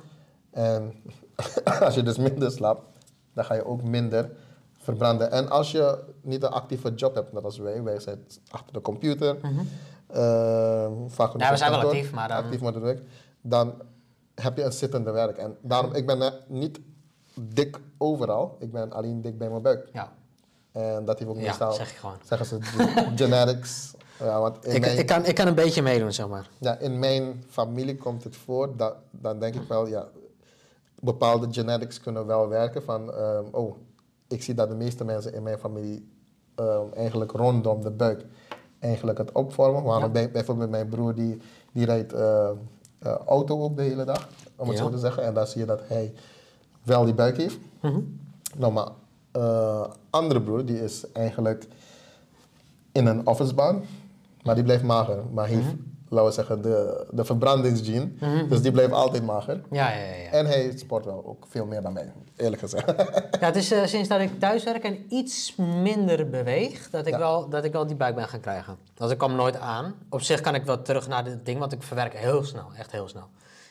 En 0.51 0.93
als 1.85 1.95
je 1.95 2.03
dus 2.03 2.17
minder 2.17 2.51
slaapt, 2.51 2.81
dan 3.33 3.45
ga 3.45 3.53
je 3.53 3.65
ook 3.65 3.83
minder 3.83 4.31
verbranden. 4.77 5.31
En 5.31 5.49
als 5.49 5.71
je 5.71 6.03
niet 6.21 6.43
een 6.43 6.49
actieve 6.49 6.93
job 6.93 7.15
hebt, 7.15 7.33
net 7.33 7.43
als 7.43 7.57
wij, 7.57 7.83
wij 7.83 7.99
zijn 7.99 8.25
achter 8.49 8.73
de 8.73 8.81
computer, 8.81 9.37
ehm, 10.07 10.91
vaak 11.07 11.33
Mhm. 11.33 11.39
Ja, 11.43 11.49
we 11.51 11.57
zijn 11.57 11.71
wel 11.71 11.79
actief, 11.79 12.11
maar 12.11 12.27
dan- 12.27 12.37
actief 12.37 12.61
met 12.61 12.73
het 12.73 12.83
werk, 12.83 13.01
dan 13.41 13.73
heb 14.35 14.57
je 14.57 14.63
een 14.63 14.71
zittende 14.73 15.11
werk. 15.11 15.37
En 15.37 15.57
daarom, 15.61 15.93
ik 15.93 16.05
ben 16.05 16.33
niet 16.47 16.79
dik 17.39 17.79
overal, 17.97 18.55
ik 18.59 18.71
ben 18.71 18.91
alleen 18.91 19.21
dik 19.21 19.37
bij 19.37 19.49
mijn 19.49 19.61
buik. 19.61 19.89
ja. 19.93 20.11
En 20.71 21.05
dat 21.05 21.19
heeft 21.19 21.31
ook 21.31 21.37
Ja, 21.37 21.41
meestal, 21.41 21.71
zeg 21.73 21.91
je 21.91 21.97
gewoon. 21.97 22.15
zeggen 22.23 22.47
ze, 22.47 22.61
ge- 22.61 23.11
genetics. 23.15 23.93
Ja, 24.21 24.39
want 24.39 24.65
in 24.65 24.75
Ik, 24.75 24.81
mijn, 24.81 24.97
ik, 24.97 25.05
kan, 25.05 25.25
ik 25.25 25.35
kan 25.35 25.47
een 25.47 25.55
beetje 25.55 25.81
meedoen, 25.81 26.13
zeg 26.13 26.27
maar. 26.27 26.49
ja, 26.57 26.77
in 26.77 26.99
mijn 26.99 27.43
familie 27.49 27.97
komt 27.97 28.23
het 28.23 28.35
voor, 28.35 28.77
dat, 28.77 28.95
dan 29.11 29.39
denk 29.39 29.55
ik 29.55 29.67
wel, 29.67 29.87
ja, 29.87 30.07
bepaalde 30.99 31.47
genetics 31.51 31.99
kunnen 31.99 32.25
wel 32.25 32.47
werken. 32.47 32.83
Van, 32.83 33.13
ehm, 33.13 33.43
oh, 33.51 33.75
ik 34.27 34.43
zie 34.43 34.53
dat 34.53 34.69
de 34.69 34.75
meeste 34.75 35.03
mensen 35.05 35.33
in 35.33 35.43
mijn 35.43 35.57
familie 35.59 36.09
ehm, 36.55 36.85
eigenlijk 36.95 37.31
rondom 37.31 37.81
de 37.83 37.91
buik 37.91 38.25
eigenlijk 38.79 39.17
het 39.17 39.31
opvormen. 39.31 39.83
Waarom 39.83 40.03
Ja. 40.03 40.09
bij, 40.09 40.31
bijvoorbeeld 40.31 40.69
mijn 40.69 40.87
broer, 40.87 41.15
die, 41.15 41.37
die 41.71 41.85
rijdt 41.85 42.13
eh, 42.13 42.49
auto 43.25 43.61
ook 43.63 43.75
de 43.75 43.81
hele 43.81 44.03
dag, 44.03 44.29
om 44.55 44.67
het 44.67 44.77
Ja. 44.77 44.83
zo 44.83 44.89
te 44.89 44.97
zeggen. 44.97 45.23
En 45.23 45.33
dan 45.33 45.47
zie 45.47 45.59
je 45.61 45.67
dat 45.67 45.81
hij 45.87 46.13
wel 46.83 47.05
die 47.05 47.13
buik 47.13 47.37
heeft. 47.37 47.57
Mhm. 47.81 47.99
Nou, 48.57 48.73
maar 48.73 48.87
eh, 49.31 49.87
andere 50.09 50.41
broer, 50.41 50.65
die 50.65 50.83
is 50.83 51.11
eigenlijk 51.11 51.67
in 52.91 53.05
een 53.05 53.27
officebaan, 53.27 53.83
maar 54.43 54.55
die 54.55 54.63
blijft 54.63 54.83
mager. 54.83 55.23
Maar 55.31 55.47
heeft, 55.47 55.65
Mhm. 55.65 55.75
laten 56.09 56.27
we 56.27 56.33
zeggen, 56.33 56.61
de, 56.61 57.07
de 57.11 57.25
verbrandingsgene. 57.25 58.11
Dus 58.49 58.61
die 58.61 58.71
blijft 58.71 58.91
altijd 58.93 59.25
mager. 59.25 59.61
Ja, 59.71 59.89
ja, 59.91 59.97
ja. 59.99 60.15
ja. 60.15 60.29
En 60.31 60.45
hij 60.45 60.73
sport 60.77 61.05
wel 61.05 61.25
ook 61.25 61.45
veel 61.49 61.65
meer 61.65 61.81
dan 61.81 61.93
mij, 61.93 62.11
eerlijk 62.35 62.61
gezegd. 62.61 62.85
Ja, 63.41 63.47
het 63.47 63.55
is 63.55 63.71
eh, 63.71 63.85
sinds 63.85 64.09
dat 64.09 64.19
ik 64.19 64.39
thuis 64.39 64.63
werk 64.63 64.83
en 64.83 65.05
iets 65.13 65.55
minder 65.55 66.29
beweeg, 66.29 66.89
dat 66.89 67.05
ik, 67.05 67.13
Ja. 67.13 67.19
wel, 67.19 67.49
dat 67.49 67.63
ik 67.63 67.71
wel 67.71 67.87
die 67.87 67.95
buik 67.95 68.15
ben 68.15 68.27
gaan 68.27 68.39
krijgen. 68.39 68.77
Dat 68.93 69.11
ik 69.11 69.17
kwam 69.17 69.35
nooit 69.35 69.57
aan. 69.57 69.93
Op 70.09 70.21
zich 70.21 70.41
kan 70.41 70.55
ik 70.55 70.63
wel 70.65 70.81
terug 70.81 71.07
naar 71.07 71.23
dit 71.23 71.45
ding, 71.45 71.59
want 71.59 71.71
ik 71.71 71.83
verwerk 71.83 72.13
heel 72.13 72.43
snel, 72.43 72.65
echt 72.77 72.91
heel 72.91 73.07
snel. 73.07 73.27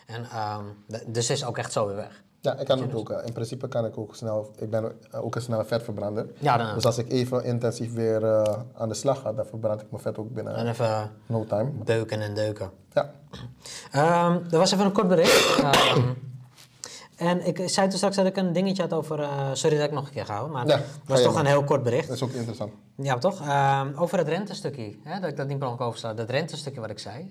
En 0.06 0.26
d- 0.90 1.04
dus 1.14 1.30
is 1.30 1.44
ook 1.44 1.58
echt 1.58 1.72
zo 1.72 1.86
weer 1.86 1.96
weg. 1.96 2.22
Ja, 2.40 2.56
ik 2.58 2.66
kan 2.66 2.80
het 2.82 2.94
ook. 2.94 3.10
eh, 3.10 3.26
In 3.26 3.32
principe 3.32 3.68
kan 3.68 3.84
ik 3.84 3.98
ook 3.98 4.14
snel, 4.14 4.50
ik 4.56 4.70
ben 4.70 4.92
eh, 5.10 5.24
ook 5.24 5.34
een 5.34 5.42
snelle 5.42 5.64
vetverbrander. 5.64 6.26
Ja, 6.38 6.56
dan, 6.56 6.74
Dus 6.74 6.84
als 6.84 6.98
ik 6.98 7.10
even 7.12 7.44
intensief 7.44 7.92
weer 7.94 8.24
eh, 8.24 8.54
aan 8.74 8.88
de 8.88 8.94
slag 8.94 9.20
ga, 9.20 9.32
dan 9.32 9.46
verbrand 9.46 9.80
ik 9.80 9.90
mijn 9.90 10.02
vet 10.02 10.18
ook 10.18 10.30
binnen 10.34 10.54
en 10.54 10.66
even 10.68 11.10
no 11.26 11.44
time. 11.44 11.70
beuken 11.84 12.20
en 12.20 12.34
deuken. 12.34 12.70
Ja, 12.92 13.10
Ehm, 13.90 14.38
er 14.50 14.58
was 14.58 14.72
even 14.72 14.84
een 14.84 14.92
kort 14.92 15.08
bericht. 15.08 15.58
Ehm, 15.62 16.08
en 17.16 17.46
ik 17.46 17.62
zei 17.68 17.88
toen 17.88 17.96
straks 17.96 18.16
dat 18.16 18.26
ik 18.26 18.36
een 18.36 18.52
dingetje 18.52 18.82
had 18.82 18.92
over... 18.92 19.20
eh, 19.20 19.50
sorry 19.52 19.76
dat 19.76 19.86
ik 19.86 19.92
nog 19.92 20.06
een 20.06 20.12
keer 20.12 20.24
ga 20.26 20.32
houden, 20.34 20.52
maar 20.52 20.66
het 20.66 20.84
was 21.06 21.22
toch 21.22 21.32
maar. 21.32 21.42
een 21.42 21.48
heel 21.48 21.64
kort 21.64 21.82
bericht. 21.82 22.06
dat 22.06 22.16
is 22.16 22.22
ook 22.22 22.30
interessant. 22.32 22.72
Ja, 22.96 23.18
toch? 23.18 23.40
Ehm, 23.40 23.88
over 23.96 24.18
het 24.18 24.28
rentestukje, 24.28 24.96
hè, 25.02 25.20
dat 25.20 25.30
ik 25.30 25.36
dat 25.36 25.46
niet 25.48 25.58
per 25.58 25.68
ongeluk 25.68 25.86
oversla. 25.86 26.14
Dat 26.14 26.30
rentestukje 26.30 26.80
wat 26.80 26.90
ik 26.90 26.98
zei. 26.98 27.30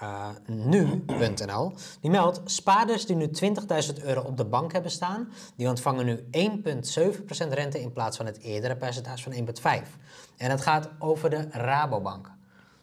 Ehm, 0.00 0.34
eh, 0.46 0.54
Nu.nl, 0.54 1.72
die 2.00 2.10
meldt... 2.10 2.40
Spaarders 2.44 3.06
die 3.06 3.16
nu 3.16 3.30
20.000 3.44 4.04
euro 4.04 4.20
op 4.20 4.36
de 4.36 4.44
bank 4.44 4.72
hebben 4.72 4.90
staan... 4.90 5.28
die 5.56 5.68
ontvangen 5.68 6.06
nu 6.06 6.18
1,7% 6.18 7.48
rente... 7.48 7.80
in 7.80 7.92
plaats 7.92 8.16
van 8.16 8.26
het 8.26 8.38
eerdere 8.38 8.76
percentage 8.76 9.22
van 9.22 9.32
1,5%. 9.32 9.42
En 10.36 10.50
het 10.50 10.60
gaat 10.60 10.88
over 10.98 11.30
de 11.30 11.48
Rabobank. 11.50 12.30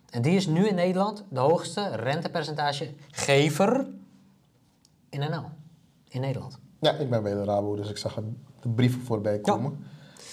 En 0.10 0.22
die 0.22 0.36
is 0.36 0.48
nu 0.48 0.68
in 0.68 0.76
Nederland 0.76 1.26
de 1.30 1.40
hoogste 1.40 1.96
rentepercentagegever 1.96 3.88
in 5.10 5.20
NL. 5.20 5.50
In 6.08 6.22
Nederland. 6.22 6.60
Ja, 6.80 6.92
ik 6.92 7.10
ben 7.10 7.24
bij 7.24 7.34
de 7.34 7.44
Rabo, 7.44 7.76
dus 7.76 7.90
ik 7.90 7.98
zag 7.98 8.20
de 8.60 8.70
brieven 8.70 9.02
voorbij 9.02 9.40
komen 9.40 9.80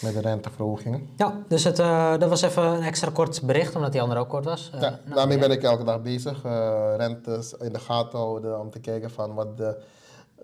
met 0.05 0.15
de 0.15 0.21
renteverhogingen. 0.21 1.09
Ja, 1.17 1.43
dus 1.49 1.65
het, 1.65 1.79
eh, 1.79 2.19
dat 2.19 2.29
was 2.29 2.43
even 2.43 2.63
een 2.65 2.83
extra 2.83 3.11
kort 3.11 3.43
bericht, 3.43 3.77
omdat 3.77 3.93
die 3.93 4.03
andere 4.03 4.21
ook 4.21 4.29
kort 4.29 4.45
was. 4.45 4.71
Eh, 4.75 4.81
Ja, 4.81 4.91
nou, 5.05 5.15
daarmee 5.15 5.39
ben 5.39 5.51
ik 5.51 5.63
elke 5.63 5.85
dag 5.85 6.03
bezig. 6.03 6.45
eh, 6.45 6.95
rentes 6.97 7.53
in 7.61 7.73
de 7.73 7.79
gaten 7.79 8.19
houden 8.19 8.61
om 8.61 8.71
te 8.71 8.79
kijken 8.81 9.11
van 9.11 9.35
wat 9.35 9.57
de 9.57 9.77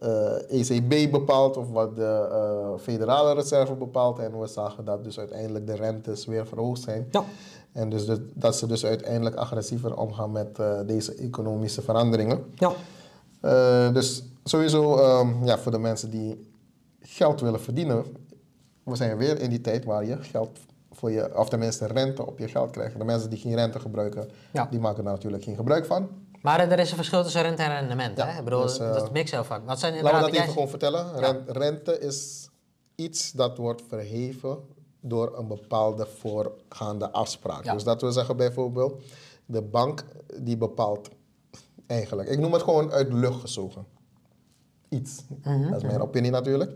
eh, 0.01 0.59
ECB 0.61 1.11
bepaalt 1.11 1.57
of 1.57 1.71
wat 1.71 1.97
de 1.97 2.29
eh, 2.31 2.71
federale 2.83 3.35
reserve 3.35 3.75
bepaalt. 3.75 4.19
En 4.19 4.41
we 4.41 4.47
zagen 4.47 4.85
dat 4.85 5.05
dus 5.05 5.19
uiteindelijk 5.19 5.67
de 5.67 5.75
rentes 5.75 6.27
weer 6.27 6.47
verhoogd 6.47 6.81
zijn. 6.81 7.09
Ja. 7.11 7.25
En 7.73 7.91
dus 7.91 8.07
de- 8.07 8.31
dat 8.35 8.57
ze 8.57 8.67
dus 8.67 8.85
uiteindelijk 8.85 9.37
agressiever 9.37 9.97
omgaan 9.97 10.33
met 10.33 10.59
eh, 10.59 10.79
deze 10.87 11.15
economische 11.15 11.83
veranderingen. 11.83 12.45
Ja. 12.55 12.73
Eh, 13.41 13.93
dus 13.95 14.23
sowieso, 14.45 14.97
ehm, 14.97 15.45
ja, 15.45 15.59
voor 15.59 15.73
de 15.73 15.79
mensen 15.79 16.11
die 16.11 16.51
geld 17.01 17.41
willen 17.41 17.61
verdienen, 17.61 18.05
we 18.91 18.97
zijn 18.97 19.17
weer 19.17 19.41
in 19.41 19.51
die 19.51 19.61
tijd 19.61 19.85
waar 19.85 20.05
je 20.05 20.17
geld 20.23 20.59
voor 20.93 21.11
je, 21.11 21.39
of 21.39 21.49
tenminste 21.49 21.87
rente 21.87 22.27
op 22.27 22.39
je 22.39 22.49
geld 22.49 22.71
krijgt. 22.71 22.99
De 22.99 23.05
mensen 23.05 23.31
die 23.31 23.39
geen 23.39 23.55
rente 23.55 23.81
gebruiken, 23.81 24.29
Ja. 24.53 24.67
die 24.71 24.81
maken 24.81 25.05
daar 25.05 25.13
natuurlijk 25.13 25.45
geen 25.45 25.57
gebruik 25.57 25.87
van. 25.87 26.09
Maar 26.43 26.61
er 26.71 26.79
is 26.79 26.91
een 26.91 26.97
verschil 26.97 27.23
tussen 27.23 27.43
rente 27.43 27.63
en 27.63 27.79
rendement. 27.79 28.17
Ja, 28.17 28.27
hè? 28.27 28.39
Ik 28.39 28.45
bedoel, 28.45 28.61
dus, 28.63 28.79
eh, 28.79 28.93
dat 28.93 29.13
mix 29.13 29.31
heel 29.31 29.45
vaak. 29.45 29.61
Zijn 29.79 30.03
Laten 30.03 30.19
we 30.19 30.25
dat 30.31 30.41
even 30.41 30.53
gewoon 30.53 30.69
vertellen. 30.69 31.17
Ren- 31.19 31.45
Rente 31.47 31.99
is 31.99 32.49
iets 32.95 33.33
dat 33.33 33.57
wordt 33.59 33.83
verheven 33.89 34.59
door 35.01 35.39
een 35.39 35.47
bepaalde 35.47 36.07
voorgaande 36.07 37.11
afspraak. 37.11 37.65
Ja. 37.65 37.73
Dus 37.73 37.85
dat 37.85 38.01
wil 38.01 38.13
zeggen 38.13 38.37
bijvoorbeeld, 38.37 39.03
de 39.47 39.63
bank 39.63 40.05
die 40.41 40.57
bepaalt 40.57 41.09
eigenlijk, 41.87 42.29
ik 42.29 42.39
noem 42.39 42.53
het 42.53 42.63
gewoon 42.63 42.93
uit 42.93 43.11
de 43.11 43.17
lucht 43.17 43.41
gezogen. 43.41 43.87
Iets. 44.89 45.25
Mhm, 45.43 45.71
Dat 45.71 45.77
is 45.77 45.83
mijn 45.89 46.03
opinie 46.03 46.31
natuurlijk. 46.31 46.73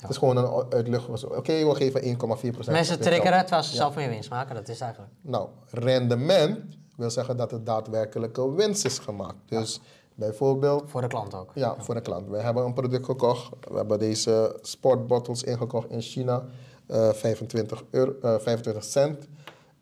Het 0.00 0.10
is 0.10 0.16
gewoon 0.16 0.36
een 0.36 0.44
o- 0.46 0.66
uit 0.70 0.84
de 0.84 0.90
lucht 0.90 1.04
gezogen. 1.04 1.36
Oké, 1.36 1.64
we 1.66 1.74
geven 1.74 2.02
1,4% 2.02 2.70
Mensen 2.70 3.00
triggeren 3.00 3.40
terwijl 3.40 3.62
ze 3.62 3.74
zelf 3.76 3.94
meer 3.96 4.08
winst 4.08 4.30
maken. 4.30 4.54
Dat 4.54 4.68
is 4.68 4.80
eigenlijk. 4.80 5.12
Nou, 5.20 5.48
rendement 5.70 6.58
wil 6.96 7.10
zeggen 7.10 7.36
dat 7.36 7.52
er 7.52 7.64
daadwerkelijke 7.64 8.52
winst 8.52 8.84
is 8.84 8.98
gemaakt. 8.98 9.36
Dus 9.46 9.80
bijvoorbeeld 10.14 10.82
Voor 10.90 11.00
de 11.00 11.06
klant 11.06 11.34
ook. 11.34 11.50
ja, 11.54 11.74
voor 11.78 11.94
de 11.94 12.00
klant. 12.00 12.28
We 12.28 12.36
hebben 12.38 12.64
een 12.64 12.72
product 12.72 13.04
gekocht. 13.04 13.50
We 13.70 13.76
hebben 13.76 13.98
deze 13.98 14.58
sportbottles 14.62 15.42
ingekocht 15.42 15.90
in 15.90 16.00
China. 16.00 16.44
eh 16.86 17.12
25, 17.12 17.82
euro, 17.90 18.12
eh, 18.22 18.38
25 18.38 18.84
cent. 18.84 19.28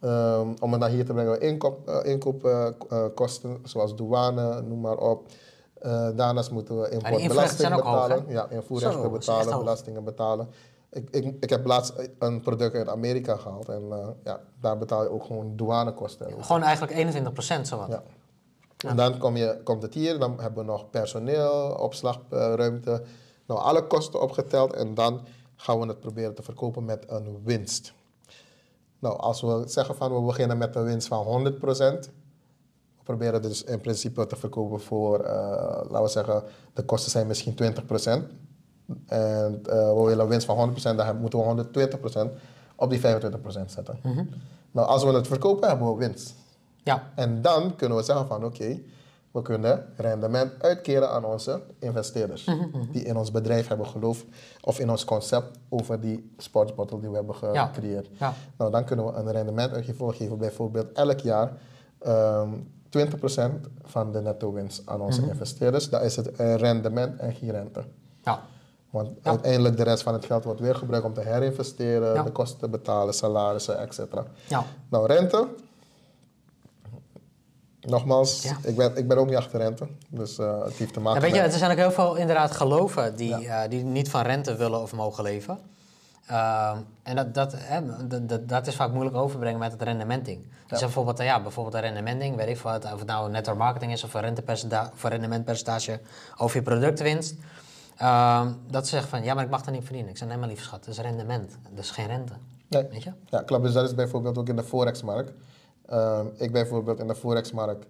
Ehm, 0.01 0.48
om 0.60 0.70
het 0.72 0.80
naar 0.80 0.90
hier 0.90 1.05
te 1.05 1.12
brengen, 1.12 1.40
inkoop, 1.40 1.88
eh, 1.88 2.10
inkoopkosten 2.12 3.59
zoals 3.64 3.94
douane, 3.97 4.60
noem 4.62 4.80
maar 4.80 4.97
op. 4.98 5.26
Eh, 5.86 6.08
daarnaast 6.14 6.50
moeten 6.50 6.80
we 6.80 6.88
importbelasting 6.88 7.74
betalen. 7.74 8.24
ja, 8.28 8.46
invoerrechten 8.48 9.12
betalen, 9.12 9.58
belastingen 9.58 10.04
betalen. 10.04 10.48
Ik, 10.90 11.10
ik, 11.10 11.36
ik 11.40 11.50
heb 11.50 11.66
laatst 11.66 11.92
een 12.18 12.40
product 12.40 12.74
uit 12.74 12.88
Amerika 12.88 13.36
gehaald 13.36 13.68
en 13.68 13.82
eh, 13.90 14.08
ja, 14.24 14.40
daar 14.60 14.78
betaal 14.78 15.02
je 15.02 15.10
ook 15.10 15.24
gewoon 15.24 15.56
douanekosten. 15.56 16.44
Gewoon 16.44 16.62
eigenlijk 16.62 16.92
21 16.92 17.32
procent 17.32 17.68
zowat. 17.68 17.88
Ja. 17.88 18.02
En 18.88 18.96
dan 18.96 19.18
kom 19.18 19.36
je, 19.36 19.60
komt 19.64 19.82
het 19.82 19.94
hier, 19.94 20.18
dan 20.18 20.40
hebben 20.40 20.64
we 20.64 20.70
nog 20.70 20.90
personeel, 20.90 21.76
opslagruimte, 21.78 23.02
nou 23.46 23.60
alle 23.60 23.86
kosten 23.86 24.20
opgeteld 24.20 24.72
en 24.72 24.94
dan 24.94 25.20
gaan 25.56 25.80
we 25.80 25.86
het 25.86 26.00
proberen 26.00 26.34
te 26.34 26.42
verkopen 26.42 26.84
met 26.84 27.04
een 27.08 27.40
winst. 27.44 27.92
Nou, 28.98 29.18
als 29.18 29.40
we 29.40 29.62
zeggen 29.66 29.96
van 29.96 30.14
we 30.14 30.20
beginnen 30.20 30.58
met 30.58 30.76
een 30.76 30.84
winst 30.84 31.08
van 31.08 31.52
100%, 31.52 31.58
we 31.60 32.08
proberen 33.07 33.43
dus 33.43 33.65
in 33.65 33.81
principe 33.81 34.27
te 34.27 34.37
verkopen 34.37 34.81
voor, 34.81 35.20
eh, 35.20 35.35
laten 35.89 36.03
we 36.03 36.09
zeggen, 36.09 36.43
de 36.73 36.83
kosten 36.83 37.11
zijn 37.11 37.27
misschien 37.27 37.55
20%. 37.55 38.24
En 39.07 39.61
eh, 39.66 39.95
we 39.95 40.03
willen 40.05 40.20
een 40.20 40.28
winst 40.28 40.47
van 40.47 40.57
100%, 40.57 40.97
dan 40.97 41.16
moeten 41.20 41.39
we 41.39 41.45
120% 41.45 42.31
op 42.77 42.91
die 42.91 43.01
25% 43.01 43.70
zetten. 43.70 43.99
Nou, 44.70 44.89
als 44.89 45.05
we 45.05 45.12
het 45.12 45.27
verkopen, 45.27 45.69
hebben 45.69 45.89
we 45.89 46.07
winst. 46.07 46.35
Ja. 46.83 47.12
En 47.15 47.43
dan 47.43 47.77
kunnen 47.77 47.99
we 47.99 48.05
zeggen 48.05 48.27
van 48.27 48.45
oké, 48.45 48.81
we 49.31 49.43
kunnen 49.43 49.87
rendement 49.97 50.53
uitkeren 50.62 51.11
aan 51.11 51.24
onze 51.24 51.61
investeerders. 51.78 52.45
Mhm, 52.45 52.91
Die 52.93 53.03
in 53.03 53.16
ons 53.16 53.31
bedrijf 53.31 53.69
hebben 53.69 53.87
geloofd 53.87 54.24
of 54.61 54.78
in 54.78 54.91
ons 54.91 55.05
concept 55.05 55.59
over 55.69 56.01
die 56.01 56.33
sportsbottle 56.37 57.01
die 57.01 57.09
we 57.11 57.16
hebben 57.16 57.35
gecreëerd. 57.35 58.09
Ja. 58.19 58.35
Nou, 58.59 58.70
dan 58.70 58.85
kunnen 58.85 59.07
we 59.07 59.12
een 59.12 59.31
rendement 59.33 59.73
uitgeven. 59.73 60.07
We 60.07 60.12
geven 60.12 60.39
bijvoorbeeld 60.39 60.93
elk 60.93 61.19
jaar 61.20 61.53
ehm 61.99 62.51
20% 62.90 63.68
van 63.84 64.12
de 64.12 64.20
netto 64.20 64.52
winst 64.52 64.82
aan 64.84 65.00
onze 65.00 65.20
Mhm. 65.20 65.30
investeerders. 65.30 65.88
Dat 65.88 66.02
is 66.02 66.16
het 66.16 66.30
rendement 66.36 67.18
en 67.20 67.34
geen 67.34 67.50
rente. 67.50 67.84
Ja. 68.24 68.40
Want 68.90 69.08
Ja. 69.22 69.30
uiteindelijk 69.30 69.76
de 69.76 69.82
rest 69.82 70.02
van 70.02 70.12
het 70.12 70.24
geld 70.24 70.44
wordt 70.44 70.60
weer 70.60 70.74
gebruikt 70.74 71.06
om 71.06 71.14
te 71.14 71.20
herinvesteren, 71.20 72.14
Ja. 72.14 72.22
de 72.22 72.30
kosten 72.30 72.58
te 72.58 72.68
betalen, 72.68 73.14
salarissen, 73.14 73.78
etc. 73.78 74.00
Ja. 74.48 74.64
Nou, 74.88 75.06
rente. 75.06 75.46
Nogmaals, 77.80 78.44
ik, 78.62 78.76
ben, 78.76 78.96
ik 78.96 79.08
ben 79.08 79.18
ook 79.18 79.26
niet 79.26 79.36
achter 79.36 79.60
rente. 79.60 79.86
Dus 80.08 80.38
eh, 80.38 80.64
het 80.64 80.74
heeft 80.74 80.92
te 80.92 81.00
maken 81.00 81.20
Ja, 81.20 81.26
weet 81.26 81.36
je, 81.36 81.40
er 81.52 81.58
zijn 81.58 81.70
ook 81.70 81.76
heel 81.76 81.90
veel 81.90 82.16
inderdaad 82.16 82.50
geloven 82.50 83.16
die, 83.16 83.34
eh, 83.48 83.68
die 83.70 83.84
niet 83.84 84.10
van 84.10 84.22
rente 84.22 84.56
willen 84.56 84.82
of 84.82 84.92
mogen 84.92 85.22
leven. 85.24 85.58
Ehm, 86.27 86.78
en 87.03 87.16
dat, 87.16 87.35
dat, 87.35 87.55
hè, 87.57 88.07
dat, 88.09 88.28
dat, 88.28 88.48
dat 88.48 88.66
is 88.66 88.74
vaak 88.74 88.93
moeilijk 88.93 89.16
overbrengen 89.16 89.59
met 89.59 89.73
het 89.73 89.82
rendementing. 89.82 90.47
Dus 90.66 90.81
bijvoorbeeld, 90.81 91.19
ja, 91.19 91.43
bijvoorbeeld 91.43 91.74
een 91.74 91.81
rendementing, 91.81 92.36
weet 92.36 92.48
ik 92.48 92.59
wat, 92.59 92.85
of 92.85 92.98
het 92.98 93.07
nou 93.07 93.31
netto 93.31 93.55
marketing 93.55 93.93
is 93.93 94.05
of 94.05 94.15
een, 94.15 94.20
rentepercenta- 94.20 94.90
of 94.94 95.03
een 95.05 95.11
rendementpercentage 95.11 96.01
over 96.36 96.57
je 96.57 96.62
productwinst. 96.62 97.35
Ehm, 97.97 98.48
dat 98.70 98.85
ze 98.85 98.90
zeggen 98.90 99.09
van, 99.09 99.24
ja, 99.24 99.35
maar 99.35 99.44
ik 99.44 99.51
mag 99.51 99.62
dat 99.62 99.74
niet 99.74 99.82
verdienen. 99.85 100.11
Ik 100.11 100.16
zeg, 100.16 100.28
nee 100.28 100.36
maar 100.36 100.48
lieve 100.48 100.62
schat, 100.62 100.85
dat 100.85 100.94
is 100.94 101.01
rendement, 101.01 101.59
dat 101.74 101.85
is 101.85 101.90
geen 101.90 102.07
rente. 102.07 102.32
Nee. 102.69 102.86
Weet 102.90 103.03
je? 103.03 103.12
Ja, 103.27 103.43
klopt. 103.43 103.62
Dus 103.65 103.73
dat 103.73 103.85
is 103.85 103.94
bijvoorbeeld 103.94 104.39
ook 104.39 104.48
in 104.48 104.57
de 104.57 104.62
Forex-markt. 104.65 105.32
Ehm, 105.86 106.27
ik 106.36 106.53
bijvoorbeeld 106.53 106.98
in 106.98 107.07
de 107.07 107.15
Forex-markt... 107.15 107.86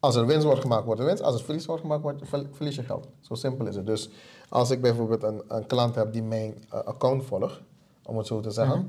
Als 0.00 0.14
er 0.16 0.26
winst 0.26 0.44
wordt 0.44 0.60
gemaakt, 0.60 0.84
wordt 0.84 1.00
er 1.00 1.06
winst. 1.06 1.22
Als 1.22 1.38
er 1.38 1.44
verlies 1.44 1.66
wordt 1.66 1.82
gemaakt, 1.82 2.02
wordt, 2.02 2.22
ver- 2.28 2.46
verlies 2.52 2.74
je 2.76 2.82
geld. 2.82 3.08
Zo 3.20 3.34
simpel 3.34 3.66
is 3.66 3.76
het. 3.76 3.86
Dus 3.86 4.10
als 4.48 4.70
ik 4.70 4.80
bijvoorbeeld 4.80 5.22
een, 5.22 5.42
een 5.48 5.66
klant 5.66 5.94
heb 5.94 6.12
die 6.12 6.22
mijn 6.22 6.64
eh, 6.70 6.78
account 6.80 7.24
volgt, 7.24 7.60
om 8.08 8.16
het 8.16 8.26
zo 8.26 8.40
te 8.40 8.50
zeggen... 8.50 8.78
Mhm. 8.78 8.88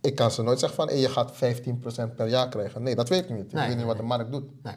Ik 0.00 0.14
kan 0.14 0.30
ze 0.30 0.42
nooit 0.42 0.58
zeggen 0.58 0.78
van, 0.78 0.88
hey, 0.88 0.98
je 0.98 1.08
gaat 1.08 1.32
15% 1.32 2.14
per 2.16 2.28
jaar 2.28 2.48
krijgen. 2.48 2.82
Nee, 2.82 2.94
dat 2.94 3.08
weet 3.08 3.24
ik 3.24 3.30
niet. 3.30 3.44
Ik 3.44 3.52
Nee, 3.52 3.60
weet 3.60 3.68
niet 3.68 3.76
nee, 3.76 3.86
wat 3.86 3.96
de 3.96 4.02
markt 4.02 4.32
doet. 4.32 4.62
Nee. 4.62 4.74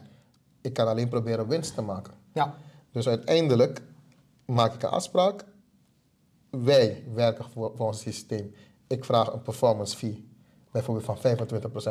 Ik 0.60 0.72
kan 0.72 0.88
alleen 0.88 1.08
proberen 1.08 1.48
winst 1.48 1.74
te 1.74 1.82
maken. 1.82 2.12
Ja. 2.32 2.54
Dus 2.92 3.08
uiteindelijk 3.08 3.82
maak 4.46 4.74
ik 4.74 4.82
een 4.82 4.88
afspraak. 4.88 5.44
Wij 6.50 7.04
werken 7.14 7.44
voor, 7.44 7.72
voor 7.76 7.86
ons 7.86 8.00
systeem. 8.00 8.54
Ik 8.86 9.04
vraag 9.04 9.32
een 9.32 9.42
performance 9.42 9.96
fee, 9.96 10.28
bijvoorbeeld 10.70 11.06
van 11.06 11.16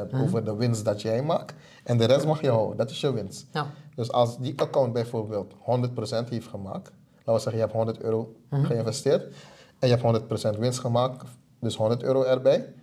25% 0.08 0.22
over 0.24 0.46
de 0.46 0.56
winst 0.56 0.86
dat 0.86 1.02
jij 1.02 1.24
maakt. 1.24 1.54
En 1.84 1.98
de 1.98 2.06
rest 2.06 2.26
mag 2.26 2.42
je 2.42 2.50
houden, 2.50 2.78
dat 2.78 2.90
is 2.90 3.02
je 3.02 3.14
winst. 3.14 3.48
Ja. 3.52 3.68
Dus 3.96 4.12
als 4.12 4.38
die 4.38 4.60
account 4.60 4.94
bijvoorbeeld 4.94 5.54
100% 5.54 6.30
heeft 6.30 6.48
gemaakt, 6.48 6.92
laten 7.16 7.34
we 7.34 7.40
zeggen 7.40 7.54
je 7.54 7.60
hebt 7.60 7.74
100 7.74 8.00
euro 8.02 8.36
geïnvesteerd 8.50 9.36
en 9.80 9.88
je 9.88 9.96
hebt 9.96 10.56
100% 10.56 10.60
winst 10.60 10.80
gemaakt, 10.80 11.24
dus 11.62 11.76
100 11.76 12.04
euro 12.04 12.24
erbij, 12.24 12.74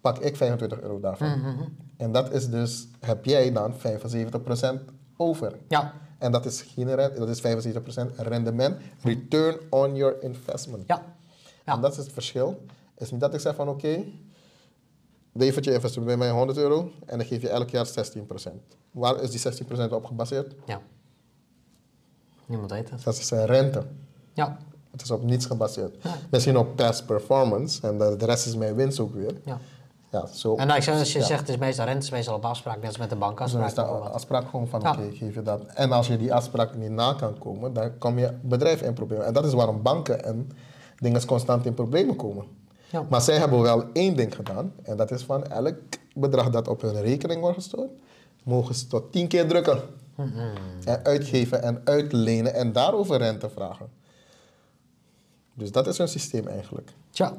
pak 0.00 0.18
ik 0.18 0.36
25 0.36 0.80
euro 0.80 1.00
daarvan. 1.00 1.54
En 1.96 2.12
dat 2.12 2.32
is 2.32 2.50
dus, 2.50 2.88
heb 3.00 3.24
jij 3.24 3.52
dan 3.52 3.74
75% 3.74 3.76
over. 5.16 5.58
Ja. 5.68 5.94
En 6.18 6.32
dat 6.32 6.46
is 6.46 6.62
geen 6.62 6.94
rente, 6.94 7.18
dat 7.18 7.28
is 7.28 7.42
75% 7.42 8.16
rendement, 8.16 8.76
return 9.02 9.56
on 9.70 9.96
your 9.96 10.22
investment. 10.22 10.84
Ja. 10.86 11.02
Ja. 11.64 11.74
En 11.74 11.80
dat 11.80 11.92
is 11.92 11.96
het 11.96 12.12
verschil. 12.12 12.64
is 12.98 13.10
niet 13.10 13.20
dat 13.20 13.34
ik 13.34 13.40
zeg 13.40 13.54
van 13.54 13.68
oké, 13.68 14.04
Davidje 15.32 15.72
investeert 15.72 16.06
bij 16.06 16.16
mij 16.16 16.30
100 16.30 16.58
euro 16.58 16.90
en 17.06 17.18
dan 17.18 17.26
geef 17.26 17.42
je 17.42 17.48
elk 17.48 17.70
jaar 17.70 17.86
16%. 17.86 17.90
Waar 18.90 19.20
is 19.20 19.30
die 19.30 19.64
16% 19.88 19.90
op 19.90 20.04
gebaseerd? 20.04 20.54
Ja. 20.66 20.80
Niemand 22.46 22.70
weet 22.70 22.90
het. 22.90 23.04
Dat 23.04 23.18
is 23.18 23.30
een 23.30 23.46
rente. 23.46 23.86
Ja. 24.32 24.58
Het 24.92 25.02
is 25.02 25.10
op 25.10 25.22
niets 25.22 25.46
gebaseerd. 25.46 25.94
Misschien 26.30 26.56
op 26.56 26.76
past 26.76 27.06
performance 27.06 27.86
en 27.86 27.98
de, 27.98 28.14
de 28.18 28.24
rest 28.24 28.46
is 28.46 28.56
mijn 28.56 28.74
winst 28.74 29.00
ook 29.00 29.14
weer. 29.14 29.32
Ja. 29.44 29.58
Ja, 30.10 30.26
zo. 30.26 30.56
En 30.56 30.66
nou, 30.66 30.86
als 30.86 31.12
je 31.12 31.18
Ja. 31.18 31.24
zegt, 31.24 31.40
het 31.40 31.48
is 31.48 31.56
meestal 31.56 31.84
rente, 31.84 32.00
is 32.04 32.10
meestal 32.10 32.34
op 32.34 32.44
afspraak, 32.44 32.76
net 32.76 32.86
als 32.86 32.96
met 32.98 33.10
de 33.10 33.16
Dus 33.18 33.52
dan 33.52 33.64
is 33.64 33.74
de 33.74 33.80
bijvoorbeeld. 33.80 34.12
afspraak 34.12 34.48
gewoon 34.48 34.68
van, 34.68 34.80
Ja. 34.80 34.90
oké, 34.90 35.10
geef 35.12 35.34
je 35.34 35.42
dat. 35.42 35.62
En 35.74 35.92
als 35.92 36.06
je 36.06 36.16
die 36.16 36.34
afspraak 36.34 36.76
niet 36.76 36.90
na 36.90 37.12
kan 37.12 37.38
komen, 37.38 37.72
dan 37.72 37.98
kom 37.98 38.18
je 38.18 38.32
bedrijf 38.42 38.82
in 38.82 38.92
problemen. 38.92 39.26
En 39.26 39.32
dat 39.32 39.44
is 39.44 39.52
waarom 39.52 39.82
banken 39.82 40.24
en 40.24 40.50
dingen 40.96 41.26
constant 41.26 41.66
in 41.66 41.74
problemen 41.74 42.16
komen. 42.16 42.44
Ja. 42.90 43.06
Maar 43.10 43.20
zij 43.20 43.36
hebben 43.36 43.60
wel 43.60 43.84
één 43.92 44.16
ding 44.16 44.34
gedaan. 44.34 44.72
En 44.82 44.96
dat 44.96 45.10
is 45.10 45.22
van 45.22 45.44
elk 45.46 45.74
bedrag 46.14 46.50
dat 46.50 46.68
op 46.68 46.80
hun 46.80 47.00
rekening 47.00 47.40
wordt 47.40 47.56
gestort, 47.56 47.90
mogen 48.44 48.74
ze 48.74 48.86
tot 48.86 49.12
tien 49.12 49.28
keer 49.28 49.48
drukken. 49.48 49.80
En 50.84 51.04
uitgeven 51.04 51.62
en 51.62 51.80
uitlenen 51.84 52.54
en 52.54 52.72
daarover 52.72 53.18
rente 53.18 53.48
vragen. 53.50 53.86
Dus 55.54 55.72
dat 55.72 55.86
is 55.86 55.98
hun 55.98 56.08
systeem 56.08 56.46
eigenlijk. 56.46 56.92
Tja. 57.10 57.34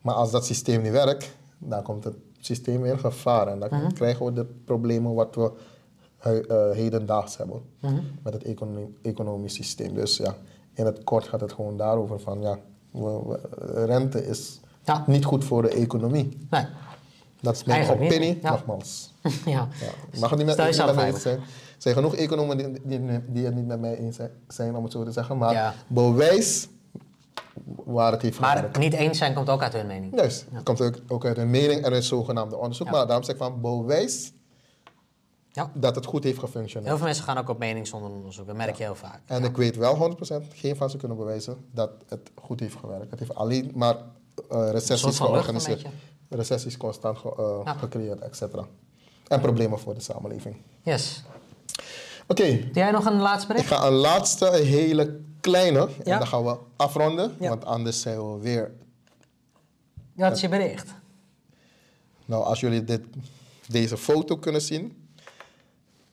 Maar 0.00 0.14
als 0.14 0.30
dat 0.30 0.46
systeem 0.46 0.82
niet 0.82 0.92
werkt, 0.92 1.30
dan 1.58 1.82
komt 1.82 2.04
het 2.04 2.14
systeem 2.40 2.84
in 2.84 2.98
gevaar. 2.98 3.46
En 3.46 3.58
dan 3.60 3.68
Mhm. 3.70 3.92
krijgen 3.92 4.26
we 4.26 4.32
de 4.32 4.44
problemen 4.64 5.14
wat 5.14 5.34
we 5.34 5.52
hu- 6.18 6.40
eh, 6.40 6.70
hedendaags 6.76 7.36
hebben 7.36 7.62
Mhm. 7.80 8.00
met 8.22 8.32
het 8.32 8.42
economie, 8.44 8.94
economisch 9.02 9.54
systeem. 9.54 9.94
Dus 9.94 10.16
ja, 10.16 10.34
in 10.74 10.84
het 10.84 11.04
kort 11.04 11.28
gaat 11.28 11.40
het 11.40 11.52
gewoon 11.52 11.76
daarover 11.76 12.20
van 12.20 12.40
ja, 12.40 12.58
we- 12.90 13.22
we- 13.26 13.84
rente 13.84 14.26
is 14.26 14.60
Ja. 14.84 15.04
niet 15.06 15.24
goed 15.24 15.44
voor 15.44 15.62
de 15.62 15.68
economie. 15.70 16.38
Nee. 16.50 16.66
Dat 17.40 17.54
is 17.54 17.64
mijn 17.64 17.78
Eigenlijk 17.78 18.12
opinie, 18.12 18.38
ja. 18.42 18.50
nogmaals. 18.50 19.12
ja. 19.44 19.50
Ja. 19.52 19.68
Mag 20.20 20.30
het 20.30 20.38
niet 20.38 20.46
met, 20.56 20.56
niet 20.76 20.94
mij 20.94 21.06
eens 21.10 21.22
zijn. 21.22 21.38
Er 21.38 21.44
zijn 21.78 21.94
genoeg 21.94 22.14
economen 22.14 22.56
die, 22.56 22.72
die, 22.84 23.22
die 23.28 23.44
het 23.44 23.54
niet 23.54 23.66
met 23.66 23.80
mij 23.80 23.98
eens 23.98 24.18
zijn- 24.48 24.76
om 24.76 24.82
het 24.82 24.92
zo 24.92 25.04
te 25.04 25.12
zeggen. 25.12 25.38
Maar 25.38 25.74
bewijs 25.86 26.68
waar 27.84 28.12
het 28.12 28.22
heeft 28.22 28.40
Maar 28.40 28.56
gewerkt. 28.56 28.78
niet 28.78 28.92
eens 28.92 29.18
zijn 29.18 29.34
komt 29.34 29.48
ook 29.48 29.62
uit 29.62 29.72
hun 29.72 29.86
mening. 29.86 30.16
Juist, 30.16 30.46
het 30.52 30.62
komt 30.64 30.80
ook, 30.80 30.94
ook 31.08 31.24
uit 31.24 31.38
een 31.38 31.50
mening 31.50 31.84
en 31.84 31.92
uit 31.92 32.04
zogenaamde 32.04 32.56
onderzoek. 32.56 32.86
Ja. 32.86 32.92
Maar 32.92 33.06
daarom 33.06 33.24
zeg 33.24 33.34
ik 33.34 33.40
van 33.42 33.60
bewijs 33.60 34.32
Ja. 35.48 35.70
dat 35.74 35.94
het 35.94 36.06
goed 36.06 36.24
heeft 36.24 36.38
gefunctioneerd. 36.38 36.86
Heel 36.88 36.96
veel 36.96 37.06
mensen 37.06 37.24
gaan 37.24 37.38
ook 37.38 37.48
op 37.48 37.58
mening 37.58 37.86
zonder 37.86 38.10
onderzoek. 38.10 38.46
Dat 38.46 38.56
merk 38.56 38.76
je 38.76 38.82
heel 38.82 38.94
vaak. 38.94 39.20
En 39.26 39.44
ik 39.44 39.56
weet 39.56 39.76
wel 39.76 39.94
100%, 39.96 40.54
geen 40.54 40.76
van 40.76 40.90
ze 40.90 40.96
kunnen 40.96 41.16
bewijzen 41.16 41.56
dat 41.72 41.90
het 42.08 42.30
goed 42.42 42.60
heeft 42.60 42.76
gewerkt. 42.76 43.10
Het 43.10 43.18
heeft 43.18 43.34
alleen 43.34 43.70
maar 43.74 43.96
eh, 44.50 44.70
recessies 44.70 45.16
georganiseerd. 45.18 45.86
Recessies 46.28 46.76
constant 46.76 47.18
ge- 47.18 47.34
eh, 47.38 47.60
Ja. 47.64 47.72
gecreëerd, 47.74 48.20
et 48.20 48.36
cetera. 48.36 48.66
En 49.28 49.40
problemen 49.40 49.78
voor 49.78 49.94
de 49.94 50.00
samenleving. 50.00 50.56
Yes. 50.82 51.22
Oké, 52.26 52.44
Doe 52.58 52.68
jij 52.72 52.90
nog 52.90 53.04
een 53.06 53.20
laatste 53.20 53.48
ik 53.48 53.54
bericht? 53.56 53.72
ga 53.74 53.86
een 53.86 53.92
laatste, 53.92 54.46
hele 54.50 55.20
kleine. 55.42 55.88
En 56.04 56.18
dan 56.18 56.26
gaan 56.26 56.44
we 56.44 56.56
afronden, 56.76 57.36
Ja. 57.40 57.48
want 57.48 57.64
anders 57.64 58.00
zijn 58.00 58.32
we 58.32 58.40
weer 58.40 58.72
het 60.16 60.34
is 60.34 60.40
je 60.40 60.48
bericht. 60.48 60.90
Nou, 62.24 62.44
als 62.44 62.60
jullie 62.60 62.84
dit, 62.84 63.04
deze 63.66 63.96
foto 63.96 64.36
kunnen 64.36 64.60
zien. 64.60 65.06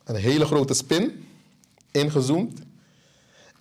Een 0.03 0.15
hele 0.15 0.45
grote 0.45 0.73
spin, 0.73 1.27
ingezoomd. 1.91 2.59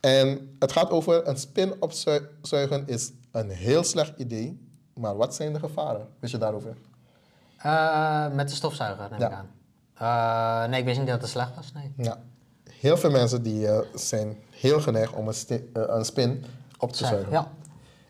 En 0.01 0.57
het 0.59 0.73
gaat 0.73 0.91
over 0.91 1.29
een 1.29 1.39
spin 1.39 1.75
opzuigen 1.83 2.87
is 2.87 3.11
een 3.31 3.51
heel 3.51 3.85
slecht 3.85 4.19
idee. 4.19 4.59
Maar 4.95 5.17
wat 5.17 5.35
zijn 5.35 5.53
de 5.53 5.59
gevaren? 5.59 6.09
Wist 6.19 6.33
je 6.33 6.39
daarover? 6.39 6.77
Eh, 7.57 8.33
met 8.33 8.49
de 8.49 8.55
stofzuiger, 8.55 9.11
neem 9.11 9.21
ik 9.21 9.33
aan. 9.33 9.51
Eh, 9.95 10.71
nee, 10.71 10.79
ik 10.81 10.87
wist 10.87 10.99
niet 10.99 11.09
dat 11.09 11.21
het 11.21 11.31
slecht 11.31 11.55
was. 11.55 11.73
Nee. 11.73 11.93
Ja. 11.97 12.23
Heel 12.81 12.97
veel 12.97 13.11
mensen 13.11 13.43
die, 13.43 13.67
eh, 13.67 13.79
zijn 13.95 14.37
heel 14.51 14.81
geneigd 14.81 15.15
om 15.15 15.29
een, 15.29 15.35
eh, 15.49 15.83
een 15.87 16.05
spin 16.05 16.45
op 16.79 16.93
te 16.93 17.05
zuigen. 17.05 17.33
Ja. 17.33 17.53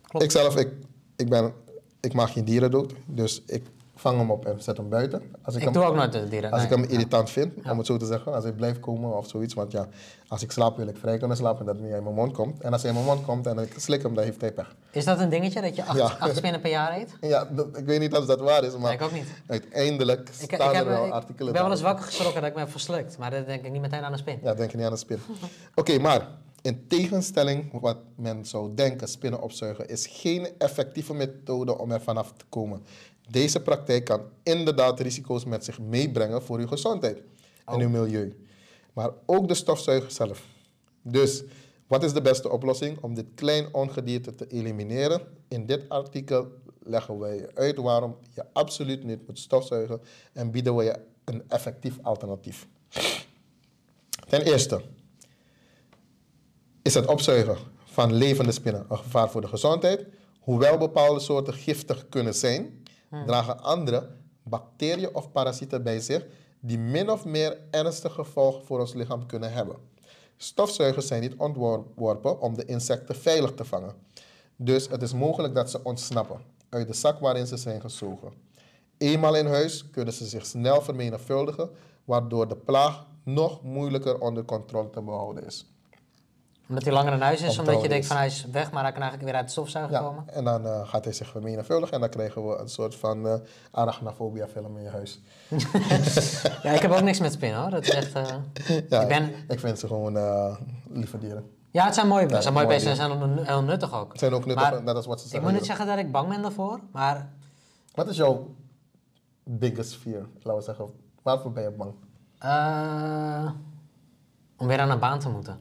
Klopt. 0.02 0.24
Ik 0.24 0.30
zelf, 0.30 0.56
ik, 0.56 0.72
ik, 1.16 1.28
ben, 1.28 1.52
ik 2.00 2.12
maak 2.12 2.30
geen 2.30 2.44
dieren 2.44 2.70
dood. 2.70 2.92
Dus 3.06 3.42
ik 3.46 3.62
vang 3.98 4.18
hem 4.18 4.30
op 4.30 4.46
en 4.46 4.62
zet 4.62 4.76
hem 4.76 4.88
buiten. 4.88 5.22
Als 5.42 5.54
ik, 5.54 5.60
Ik 5.60 5.64
hem, 5.66 5.72
doe 5.72 5.84
ook 5.84 5.94
nooit 5.94 6.12
de 6.12 6.28
dieren. 6.28 6.50
Als 6.50 6.62
nee. 6.62 6.70
ik 6.70 6.76
hem 6.76 6.90
irritant 6.90 7.30
vind, 7.30 7.70
om 7.70 7.78
het 7.78 7.86
zo 7.86 7.96
te 7.96 8.06
zeggen, 8.06 8.34
als 8.34 8.44
hij 8.44 8.52
blijft 8.52 8.80
komen 8.80 9.16
of 9.16 9.28
zoiets. 9.28 9.54
Want 9.54 9.72
ja, 9.72 9.88
als 10.28 10.42
ik 10.42 10.50
slaap 10.50 10.76
wil 10.76 10.86
ik 10.86 10.96
vrij 10.96 11.18
kunnen 11.18 11.36
slapen 11.36 11.60
en 11.60 11.66
dat 11.66 11.76
hij 11.76 11.84
niet 11.86 11.96
in 11.96 12.02
mijn 12.02 12.14
mond 12.14 12.32
komt. 12.32 12.60
En 12.60 12.72
als 12.72 12.82
hij 12.82 12.90
in 12.90 12.96
mijn 12.96 13.08
mond 13.14 13.26
komt 13.26 13.46
en 13.46 13.58
ik 13.58 13.74
slik 13.76 14.02
hem, 14.02 14.14
dan 14.14 14.24
heeft 14.24 14.40
hij 14.40 14.52
pech. 14.52 14.76
Is 14.90 15.04
dat 15.04 15.18
een 15.20 15.28
dingetje 15.28 15.60
dat 15.60 15.76
je 15.76 15.84
acht, 15.84 15.96
Ja. 15.98 16.04
acht 16.18 16.36
spinnen 16.36 16.60
per 16.60 16.70
jaar 16.70 16.96
eet? 16.96 17.16
Ja, 17.20 17.44
dat- 17.50 17.76
ik 17.78 17.84
weet 17.86 18.00
niet 18.00 18.16
of 18.16 18.26
dat 18.26 18.40
waar 18.40 18.64
is, 18.64 18.72
maar 18.72 18.80
Nee, 18.80 18.92
ik 18.92 19.02
ook 19.02 19.12
niet. 19.12 19.26
uiteindelijk 19.46 20.28
Ik, 20.28 20.34
staan 20.54 20.68
ik, 20.70 20.76
heb, 20.76 20.84
er 20.86 20.90
wel 20.90 21.06
ik 21.06 21.12
artikelen 21.12 21.52
ben 21.52 21.62
wel 21.62 21.70
eens 21.70 21.80
wakker 21.80 22.04
geschrokken 22.04 22.40
dat 22.40 22.50
ik 22.50 22.56
me 22.56 22.62
heb 22.62 22.70
verslikt. 22.70 23.18
Maar 23.18 23.30
dan 23.30 23.44
denk 23.44 23.64
ik 23.64 23.72
niet 23.72 23.80
meteen 23.80 24.02
aan 24.02 24.12
een 24.12 24.18
spin. 24.18 24.38
Ja, 24.42 24.54
denk 24.54 24.70
je 24.70 24.76
niet 24.76 24.86
aan 24.86 24.92
een 24.92 24.98
spin. 24.98 25.18
Oké, 25.74 25.98
maar 25.98 26.28
in 26.62 26.86
tegenstelling 26.88 27.80
wat 27.80 27.96
men 28.16 28.44
zou 28.46 28.74
denken, 28.74 29.08
spinnen 29.08 29.40
opzuigen 29.42 29.88
is 29.88 30.06
geen 30.06 30.48
effectieve 30.58 31.14
methode 31.14 31.78
om 31.78 31.90
er 31.90 32.00
vanaf 32.00 32.32
te 32.36 32.44
komen. 32.48 32.82
Deze 33.30 33.60
praktijk 33.60 34.04
kan 34.04 34.22
inderdaad 34.42 35.00
risico's 35.00 35.44
met 35.44 35.64
zich 35.64 35.78
meebrengen 35.78 36.42
voor 36.42 36.58
uw 36.58 36.66
gezondheid 36.66 37.22
en 37.64 37.80
uw 37.80 37.88
milieu. 37.88 38.46
Maar 38.92 39.10
ook 39.26 39.48
de 39.48 39.54
stofzuiger 39.54 40.10
zelf. 40.10 40.44
Dus, 41.02 41.42
wat 41.86 42.04
is 42.04 42.12
de 42.12 42.22
beste 42.22 42.50
oplossing 42.50 42.98
om 43.00 43.14
dit 43.14 43.26
klein 43.34 43.74
ongedierte 43.74 44.34
te 44.34 44.46
elimineren? 44.46 45.20
In 45.48 45.66
dit 45.66 45.88
artikel 45.88 46.46
leggen 46.82 47.18
wij 47.18 47.36
je 47.36 47.50
uit 47.54 47.76
waarom 47.76 48.16
je 48.34 48.44
absoluut 48.52 49.04
niet 49.04 49.26
moet 49.26 49.38
stofzuigen 49.38 50.00
en 50.32 50.50
bieden 50.50 50.76
we 50.76 50.84
je 50.84 50.98
een 51.24 51.42
effectief 51.48 51.98
alternatief. 52.02 52.66
Ten 54.28 54.42
eerste 54.42 54.82
is 56.82 56.94
het 56.94 57.06
opzuigen 57.06 57.56
van 57.84 58.12
levende 58.12 58.52
spinnen 58.52 58.86
een 58.88 58.98
gevaar 58.98 59.30
voor 59.30 59.40
de 59.40 59.48
gezondheid. 59.48 60.06
Hoewel 60.40 60.78
bepaalde 60.78 61.20
soorten 61.20 61.54
giftig 61.54 62.08
kunnen 62.08 62.34
zijn, 62.34 62.77
dragen 63.26 63.62
andere 63.62 64.08
bacteriën 64.42 65.14
of 65.14 65.32
parasieten 65.32 65.82
bij 65.82 66.00
zich 66.00 66.26
die 66.60 66.78
min 66.78 67.10
of 67.10 67.24
meer 67.24 67.58
ernstige 67.70 68.14
gevolgen 68.14 68.64
voor 68.64 68.80
ons 68.80 68.94
lichaam 68.94 69.26
kunnen 69.26 69.52
hebben. 69.52 69.76
Stofzuigers 70.36 71.06
zijn 71.06 71.20
niet 71.20 71.36
ontworpen 71.36 72.40
om 72.40 72.54
de 72.54 72.64
insecten 72.64 73.14
veilig 73.14 73.54
te 73.54 73.64
vangen. 73.64 73.94
Dus 74.56 74.88
het 74.88 75.02
is 75.02 75.12
mogelijk 75.12 75.54
dat 75.54 75.70
ze 75.70 75.84
ontsnappen 75.84 76.40
uit 76.68 76.86
de 76.86 76.94
zak 76.94 77.20
waarin 77.20 77.46
ze 77.46 77.56
zijn 77.56 77.80
gezogen. 77.80 78.32
Eenmaal 78.98 79.34
in 79.34 79.46
huis 79.46 79.90
kunnen 79.90 80.14
ze 80.14 80.26
zich 80.26 80.46
snel 80.46 80.82
vermenigvuldigen, 80.82 81.70
waardoor 82.04 82.48
de 82.48 82.56
plaag 82.56 83.06
nog 83.22 83.62
moeilijker 83.62 84.20
onder 84.20 84.44
controle 84.44 84.90
te 84.90 85.02
behouden 85.02 85.46
is. 85.46 85.66
Omdat 86.68 86.84
hij 86.84 86.92
langer 86.92 87.12
in 87.12 87.20
huis 87.20 87.42
is, 87.42 87.58
omdat 87.58 87.82
je 87.82 87.88
denkt 87.88 88.02
is. 88.02 88.06
van 88.10 88.16
hij 88.16 88.26
is 88.26 88.46
weg, 88.52 88.70
maar 88.70 88.82
hij 88.82 88.92
kan 88.92 89.00
eigenlijk 89.02 89.30
weer 89.30 89.38
uit 89.40 89.46
de 89.46 89.52
stofzuiger 89.52 89.92
Ja, 89.94 90.00
komen. 90.02 90.24
en 90.28 90.44
dan 90.44 90.66
eh, 90.66 90.88
gaat 90.88 91.04
hij 91.04 91.12
zich 91.12 91.28
vermenigvuldigen 91.28 91.94
en 91.94 92.00
dan 92.00 92.08
krijgen 92.08 92.48
we 92.48 92.56
een 92.56 92.68
soort 92.68 92.94
van 92.94 93.26
eh 93.28 93.34
arachnofobia 93.70 94.46
film 94.48 94.76
in 94.76 94.82
je 94.82 94.88
huis. 94.90 95.20
Ja, 96.62 96.70
ik 96.70 96.80
heb 96.80 96.90
ook 96.90 97.00
niks 97.02 97.18
met 97.20 97.32
spinnen 97.32 97.60
hoor. 97.60 97.70
Dat 97.70 97.82
is 97.82 97.90
echt... 97.94 98.12
eh, 98.12 98.24
Ja, 98.90 99.00
ik 99.00 99.08
ben... 99.08 99.32
ik 99.48 99.60
vind 99.60 99.78
ze 99.78 99.86
gewoon 99.86 100.12
lieve 100.90 101.18
dieren. 101.18 101.50
Ja, 101.70 101.84
het 101.84 101.94
zijn 101.94 102.08
mooie 102.08 102.20
beesten. 102.26 102.36
Ja, 102.36 102.42
zijn 102.42 102.54
mooie 102.54 102.66
beesten 102.66 102.90
en 102.90 102.96
zijn 102.96 103.46
heel 103.46 103.62
nuttig 103.62 103.94
ook. 103.94 104.10
Ze 104.12 104.18
zijn 104.18 104.32
ook 104.32 104.46
nuttig, 104.46 104.70
Maar 104.70 104.82
net 104.82 104.94
als 104.94 105.06
wat 105.06 105.18
ze 105.18 105.24
Ik 105.24 105.30
zeggen. 105.30 105.48
moet 105.50 105.58
niet 105.58 105.68
zeggen 105.68 105.86
dat 105.86 105.98
ik 105.98 106.12
bang 106.12 106.28
ben 106.28 106.42
daarvoor, 106.42 106.80
maar 106.92 107.30
Wat 107.94 108.08
is 108.08 108.16
jouw 108.16 108.54
biggest 109.44 109.96
fear? 109.96 110.22
Laten 110.42 110.54
we 110.54 110.62
zeggen, 110.62 110.86
waarvoor 111.22 111.52
ben 111.52 111.62
je 111.62 111.70
bang? 111.70 111.92
om 114.56 114.66
weer 114.66 114.80
aan 114.80 114.90
een 114.90 114.98
baan 114.98 115.18
te 115.18 115.28
moeten. 115.28 115.58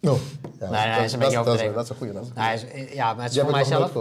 No. 0.00 0.18
Ja, 0.60 0.70
nee, 0.70 0.94
dat 0.94 1.04
is 1.04 1.12
een 1.12 1.18
beetje 1.18 1.34
dat, 1.36 1.44
dat, 1.44 1.54
overdreven. 1.54 1.74
dat 1.74 1.84
is 1.84 1.90
een 1.90 1.96
goede. 1.96 2.12
Dat 2.12 2.22
is 2.22 2.28
een 2.28 2.34
Nou, 2.34 2.58
goeie. 2.58 2.72
hij 2.72 2.84
is- 2.84 2.92
ja, 2.94 3.14
maar 3.14 3.24
het 3.24 3.32
is 3.34 3.40
voor 3.40 3.50
mijzelf. 3.50 3.92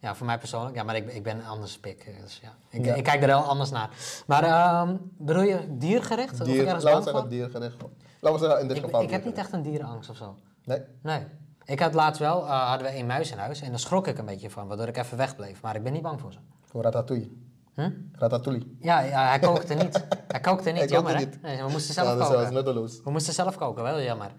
Ja, 0.00 0.14
voor 0.14 0.26
mij 0.26 0.38
persoonlijk. 0.38 0.76
Ja, 0.76 0.82
maar 0.82 0.96
ik, 0.96 1.12
ik 1.12 1.22
ben 1.22 1.44
anders 1.44 1.78
pik. 1.78 2.16
Dus 2.22 2.40
ja. 2.42 2.54
Ik, 2.70 2.84
Ja. 2.84 2.94
ik 2.94 3.04
kijk 3.04 3.22
er 3.22 3.28
heel 3.28 3.36
anders 3.42 3.70
naar. 3.70 3.90
Maar 4.26 4.42
ehm, 4.44 4.96
bedoel 5.18 5.42
je 5.42 5.66
diergericht? 5.70 6.32
of 6.32 6.38
ik 6.38 6.44
Dier, 6.44 6.64
laten 6.64 6.76
we 6.76 6.80
zeggen 6.92 7.12
voor? 7.12 7.28
diergericht. 7.28 7.76
Laten 8.20 8.38
we 8.40 8.44
zeggen 8.44 8.60
in 8.60 8.68
dit 8.68 8.76
Ik, 8.76 8.82
geval 8.84 9.02
ik 9.02 9.10
heb 9.10 9.24
niet 9.24 9.36
echt 9.36 9.52
een 9.52 9.62
dierenangst 9.62 10.10
of 10.10 10.16
zo. 10.16 10.36
Nee? 10.64 10.80
Nee. 11.02 11.20
Ik 11.64 11.80
had 11.80 11.94
laatst 11.94 12.20
wel, 12.20 12.44
eh, 12.44 12.68
hadden 12.68 12.86
we 12.92 12.98
een 12.98 13.06
muis 13.06 13.30
in 13.30 13.38
huis 13.38 13.60
en 13.60 13.70
daar 13.70 13.78
schrok 13.78 14.06
ik 14.06 14.18
een 14.18 14.24
beetje 14.24 14.50
van, 14.50 14.68
waardoor 14.68 14.86
ik 14.88 14.96
even 14.96 15.16
wegbleef. 15.16 15.62
Maar 15.62 15.76
ik 15.76 15.82
ben 15.82 15.92
niet 15.92 16.02
bang 16.02 16.20
voor 16.20 16.32
ze. 16.32 16.38
Voor 16.64 16.82
ratatouille. 16.82 17.28
Hm? 17.74 17.90
Ratatouille. 18.12 18.66
Ja, 18.80 19.00
ja, 19.00 19.28
hij 19.28 19.38
kookte 19.38 19.74
niet. 19.74 20.04
Hij 20.28 20.40
kookte 20.40 20.70
niet, 20.70 20.78
Hij 20.82 20.88
jammer 20.88 21.12
kookte 21.12 21.28
hè? 21.28 21.32
niet. 21.32 21.42
Nee, 21.42 21.56
we 21.66 21.70
moesten 21.70 21.94
Ja, 21.94 22.02
zelf 22.02 22.18
dat 22.18 22.22
is 22.26 22.28
wel 22.28 22.38
eens 22.40 22.48
koken. 22.48 22.64
nutteloos. 22.64 23.00
We 23.04 23.10
moesten 23.10 23.32
zelf 23.34 23.56
koken, 23.56 23.82
wel 23.82 24.00
jammer. 24.00 24.30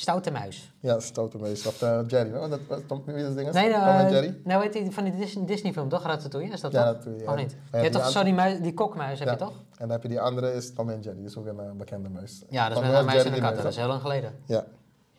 Stoute 0.00 0.30
muis. 0.30 0.72
Ja, 0.80 1.00
stoute 1.00 1.38
mees. 1.38 1.66
Of 1.66 1.82
eh, 1.82 2.00
Jerry? 2.06 2.30
Dat 2.30 2.60
was 2.68 2.80
Tom, 2.86 3.02
wie 3.04 3.14
is 3.14 3.34
ding? 3.34 3.52
Nee, 3.52 3.72
Tom 3.72 3.80
eh, 3.82 4.00
en 4.00 4.10
Jerry? 4.12 4.40
nou 4.44 4.60
weet 4.62 4.74
je, 4.74 4.92
van 4.92 5.04
die 5.04 5.16
Dis- 5.16 5.36
Disney-film 5.40 5.88
toch? 5.88 6.02
Ratatouille, 6.02 6.52
is 6.52 6.60
dat 6.60 6.72
Ja, 6.72 6.94
toch? 6.94 7.04
Ja. 7.18 7.30
Of 7.32 7.36
niet? 7.36 7.50
Je 7.50 7.56
hebt 7.70 7.92
die 7.92 8.00
toch 8.02 8.10
zo 8.10 8.22
die, 8.22 8.34
muis, 8.34 8.60
die 8.60 8.74
kokmuis, 8.74 9.18
heb 9.18 9.28
Ja. 9.28 9.34
je 9.34 9.38
toch? 9.40 9.52
En 9.52 9.64
dan 9.78 9.90
heb 9.90 10.02
je 10.02 10.08
die 10.08 10.20
andere, 10.20 10.52
is 10.52 10.72
Tom 10.74 10.90
en 10.90 11.00
Jerry. 11.00 11.20
Dat 11.20 11.30
is 11.30 11.36
ook 11.36 11.46
een 11.46 11.60
eh, 11.60 11.70
bekende 11.72 12.08
muis. 12.08 12.42
Ja, 12.50 12.68
dat 12.68 12.76
is 12.76 12.82
Tom 12.82 12.82
met 12.84 12.92
een 12.92 12.98
en 12.98 13.04
muis 13.04 13.20
en 13.20 13.26
een 13.26 13.32
die 13.32 13.42
kat. 13.42 13.56
Dat 13.56 13.64
is 13.66 13.76
heel 13.76 13.86
lang 13.86 14.00
geleden. 14.00 14.32
Ja. 14.44 14.64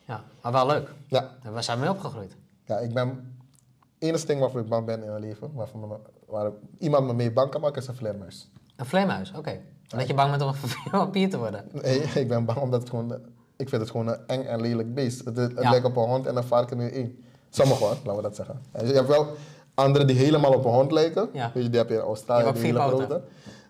Ja, 0.06 0.24
maar 0.41 0.52
wel 0.52 0.68
leuk. 0.68 0.90
Ja. 1.08 1.30
Daar 1.54 1.64
zijn 1.64 1.78
we 1.78 1.84
mee 1.84 1.94
opgegroeid. 1.94 2.36
ja, 2.66 2.78
ik 2.78 2.94
ben... 2.94 3.08
Het 3.08 4.08
enige 4.10 4.26
ding 4.26 4.40
waarvoor 4.40 4.60
ik 4.60 4.68
bang 4.70 4.86
ben 4.86 5.04
in 5.04 5.10
mijn 5.10 5.22
leven, 5.22 5.52
waarvoor 5.54 5.99
waar 6.28 6.52
iemand 6.80 7.06
me 7.06 7.14
mee 7.14 7.32
bang 7.32 7.49
kan 7.52 7.62
maken, 7.62 7.82
is 7.82 7.88
een 7.88 7.95
vleermuis. 7.95 8.49
Een 8.76 8.86
vleermuis, 8.86 9.34
oké. 9.36 9.60
Omdat 9.91 10.08
je 10.08 10.14
bang 10.14 10.30
bent 10.30 10.41
om 10.44 10.48
een 10.49 10.56
vampier 10.90 11.30
te 11.30 11.38
worden. 11.38 11.66
Nee, 11.72 11.99
ik 12.02 12.28
ben 12.28 12.45
bang 12.45 12.60
omdat 12.60 12.80
het 12.80 12.90
gewoon... 12.90 13.36
Ik 13.58 13.70
vind 13.70 13.82
het 13.82 13.92
gewoon 13.92 14.08
een 14.08 14.20
eng 14.28 14.44
en 14.44 14.62
lelijk 14.62 14.94
beest. 14.94 15.26
Het, 15.26 15.38
het 15.38 15.52
Ja. 15.62 15.70
lijkt 15.70 15.86
op 15.86 15.96
een 15.96 16.04
hond 16.04 16.26
en 16.26 16.36
een 16.36 16.44
varken 16.44 16.80
in 16.80 16.92
één. 16.92 17.24
Sommige 17.50 17.84
hoor, 17.84 17.96
laten 18.04 18.16
we 18.16 18.22
dat 18.22 18.36
zeggen. 18.36 18.62
En 18.72 18.88
je 18.88 18.94
hebt 18.94 19.08
wel 19.08 19.28
anderen 19.74 20.08
die 20.08 20.16
helemaal 20.16 20.54
op 20.54 20.66
een 20.66 20.72
hond 20.72 20.92
lijken. 20.92 21.30
Ja. 21.34 21.52
Weet 21.54 21.64
je, 21.64 21.70
die 21.70 21.80
heb 21.80 21.90
je 21.90 21.96
in 21.96 22.02
Australië, 22.02 22.52
Die 22.54 22.62
hele 22.62 22.80
grote. 22.80 23.22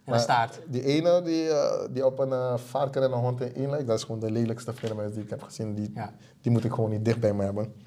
En 0.05 0.13
een 0.13 0.19
staart. 0.19 0.59
Die 0.67 0.83
ene 0.83 1.21
die, 1.21 1.49
eh, 1.49 1.85
die 1.89 2.05
op 2.05 2.19
een 2.19 2.31
eh, 2.31 2.53
varken 2.57 3.03
en 3.03 3.11
een 3.11 3.17
hond 3.19 3.41
in 3.41 3.55
één 3.55 3.69
lijkt, 3.69 3.87
dat 3.87 3.97
is 3.97 4.03
gewoon 4.03 4.19
de 4.19 4.31
lelijkste 4.31 4.73
vleermuis 4.73 5.13
die 5.13 5.23
ik 5.23 5.29
heb 5.29 5.43
gezien. 5.43 5.73
Die, 5.75 5.91
Ja. 5.95 6.11
die 6.41 6.51
moet 6.51 6.63
ik 6.63 6.73
gewoon 6.73 6.89
niet 6.89 7.05
dicht 7.05 7.19
bij 7.19 7.33
me 7.33 7.43
hebben. 7.43 7.73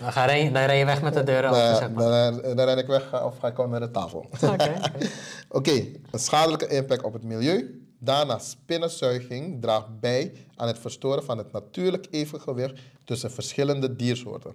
Dan, 0.00 0.12
ga 0.12 0.30
je, 0.32 0.52
dan 0.52 0.62
ren 0.64 0.76
je 0.76 0.84
weg 0.84 1.02
met 1.02 1.14
de 1.14 1.22
deuren 1.24 1.50
open, 1.50 1.76
zeg 1.76 1.90
maar. 1.90 2.32
dan, 2.32 2.56
dan 2.56 2.66
ren 2.66 2.78
ik 2.78 2.86
weg 2.86 3.24
of 3.24 3.38
ga 3.38 3.48
ik 3.48 3.54
gewoon 3.54 3.70
naar 3.70 3.80
de 3.80 3.90
tafel. 3.90 4.26
Oké, 5.48 5.70
een 6.10 6.18
schadelijke 6.18 6.66
impact 6.66 7.02
op 7.02 7.12
het 7.12 7.22
milieu. 7.24 7.80
Daarna 7.98 8.38
spinnenzuiging 8.38 9.62
draagt 9.62 10.00
bij 10.00 10.32
aan 10.56 10.66
het 10.66 10.78
verstoren 10.78 11.24
van 11.24 11.38
het 11.38 11.52
natuurlijk 11.52 12.06
evenwicht 12.10 12.80
tussen 13.04 13.30
verschillende 13.30 13.96
diersoorten. 13.96 14.54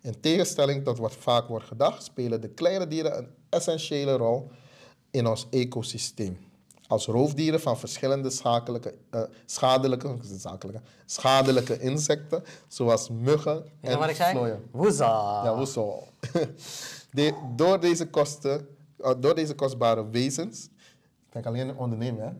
In 0.00 0.20
tegenstelling 0.20 0.84
tot 0.84 0.98
wat 0.98 1.14
vaak 1.14 1.48
wordt 1.48 1.66
gedacht, 1.66 2.02
spelen 2.02 2.40
de 2.40 2.48
kleine 2.48 2.88
dieren 2.88 3.18
een 3.18 3.28
essentiële 3.48 4.16
rol 4.16 4.50
in 5.10 5.26
ons 5.26 5.46
ecosysteem. 5.50 6.38
Als 6.88 7.06
roofdieren 7.06 7.60
van 7.60 7.78
verschillende 7.78 8.28
eh, 8.28 9.22
schadelijke, 9.46 10.16
zakelijke, 10.22 10.80
schadelijke 11.06 11.78
insecten, 11.78 12.42
zoals 12.68 13.08
muggen 13.08 13.64
en 13.80 13.98
wat 13.98 14.08
ik 14.08 14.16
zei? 14.16 14.30
vlooien. 14.30 14.62
Woeza. 14.70 15.44
Ja? 15.44 15.64
De, 17.10 17.34
door, 17.56 17.80
deze 17.80 18.06
kosten, 18.06 18.68
eh, 18.98 19.10
door 19.18 19.34
deze 19.34 19.54
kostbare 19.54 20.10
wezens, 20.10 20.64
ik 20.64 21.32
denk 21.32 21.46
alleen 21.46 21.76
ondernemen, 21.76 22.22
hè? 22.22 22.30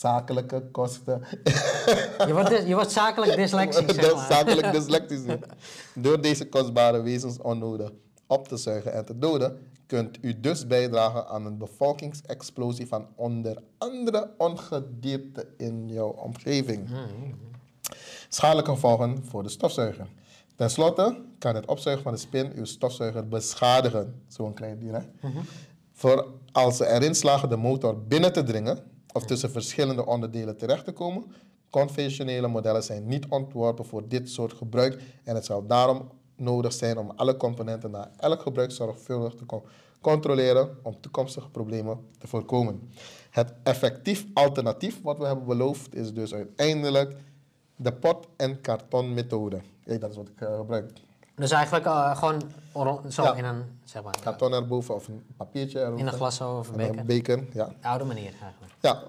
Zakelijke 0.00 0.62
kosten, 0.70 1.22
Je, 2.26 2.32
wordt, 2.32 2.66
je 2.66 2.74
wordt 2.74 2.90
zakelijk 2.90 3.36
dyslexisch, 3.36 3.94
zeg 3.94 4.08
de 4.08 4.14
maar. 4.14 4.26
zakelijk 4.26 4.72
dyslectisch 4.72 5.22
zijn. 5.24 5.40
Door 5.94 6.20
deze 6.20 6.48
kostbare 6.48 7.02
wezens 7.02 7.38
onnodig 7.38 7.90
op 8.26 8.48
te 8.48 8.56
zuigen 8.56 8.92
en 8.92 9.04
te 9.04 9.18
doden, 9.18 9.58
kunt 9.86 10.18
u 10.20 10.40
dus 10.40 10.66
bijdragen 10.66 11.26
aan 11.26 11.46
een 11.46 11.58
bevolkingsexplosie 11.58 12.86
van 12.86 13.06
onder 13.14 13.62
andere 13.78 14.30
ongedierte 14.38 15.46
in 15.56 15.88
jouw 15.88 16.08
omgeving. 16.08 16.88
Schadelijke 18.28 18.70
gevolgen 18.70 19.24
voor 19.24 19.42
de 19.42 19.48
stofzuiger. 19.48 20.06
Ten 20.56 20.70
slotte 20.70 21.20
kan 21.38 21.54
het 21.54 21.66
opzuigen 21.66 22.04
van 22.04 22.12
de 22.12 22.18
spin 22.18 22.52
uw 22.54 22.64
stofzuiger 22.64 23.28
beschadigen. 23.28 24.22
Zo'n 24.28 24.54
klein 24.54 24.78
dier, 24.78 24.92
hè? 24.92 25.30
Voor 25.92 26.26
als 26.52 26.76
ze 26.76 26.86
erin 26.86 27.14
slagen 27.14 27.48
de 27.48 27.56
motor 27.56 28.02
binnen 28.02 28.32
te 28.32 28.42
dringen 28.42 28.91
of 29.12 29.24
tussen 29.24 29.50
verschillende 29.50 30.06
onderdelen 30.06 30.56
terecht 30.56 30.84
te 30.84 30.92
komen, 30.92 31.24
conventionele 31.70 32.48
modellen 32.48 32.82
zijn 32.82 33.06
niet 33.06 33.26
ontworpen 33.28 33.84
voor 33.84 34.08
dit 34.08 34.30
soort 34.30 34.52
gebruik 34.52 35.02
en 35.24 35.34
het 35.34 35.44
zal 35.44 35.66
daarom 35.66 36.08
nodig 36.36 36.72
zijn 36.72 36.98
om 36.98 37.10
alle 37.16 37.36
componenten 37.36 37.90
na 37.90 38.10
elk 38.16 38.42
gebruik 38.42 38.70
zorgvuldig 38.70 39.34
te 39.34 39.46
con- 39.46 39.62
controleren 40.00 40.78
om 40.82 41.00
toekomstige 41.00 41.50
problemen 41.50 41.98
te 42.18 42.26
voorkomen. 42.26 42.92
Het 43.30 43.54
effectief 43.62 44.26
alternatief 44.34 45.02
wat 45.02 45.18
we 45.18 45.26
hebben 45.26 45.46
beloofd 45.46 45.94
is 45.94 46.12
dus 46.12 46.34
uiteindelijk 46.34 47.16
de 47.76 47.92
pot- 47.92 48.28
en 48.36 48.60
kartonmethode. 48.60 49.60
Kijk, 49.84 50.00
dat 50.00 50.10
is 50.10 50.16
wat 50.16 50.28
ik 50.28 50.40
eh, 50.40 50.56
gebruik. 50.56 50.90
Dus 51.34 51.50
eigenlijk 51.50 51.84
eh, 51.86 52.16
gewoon 52.16 52.42
zo 53.08 53.22
Ja. 53.22 53.34
in 53.34 53.44
een, 53.44 53.62
zeg 53.84 54.02
maar, 54.02 54.14
Karton 54.22 54.52
erboven 54.52 54.94
of 54.94 55.08
een 55.08 55.22
papiertje 55.36 55.80
erover. 55.80 55.98
in 55.98 56.06
een 56.06 56.12
glas 56.12 56.40
of 56.40 56.68
een 56.68 56.80
En 56.80 56.86
beker. 56.86 56.98
een 57.00 57.06
beker, 57.06 57.44
ja. 57.52 57.72
Oude 57.82 58.04
manier 58.04 58.32
eigenlijk. 58.42 58.72
Ja, 58.80 59.02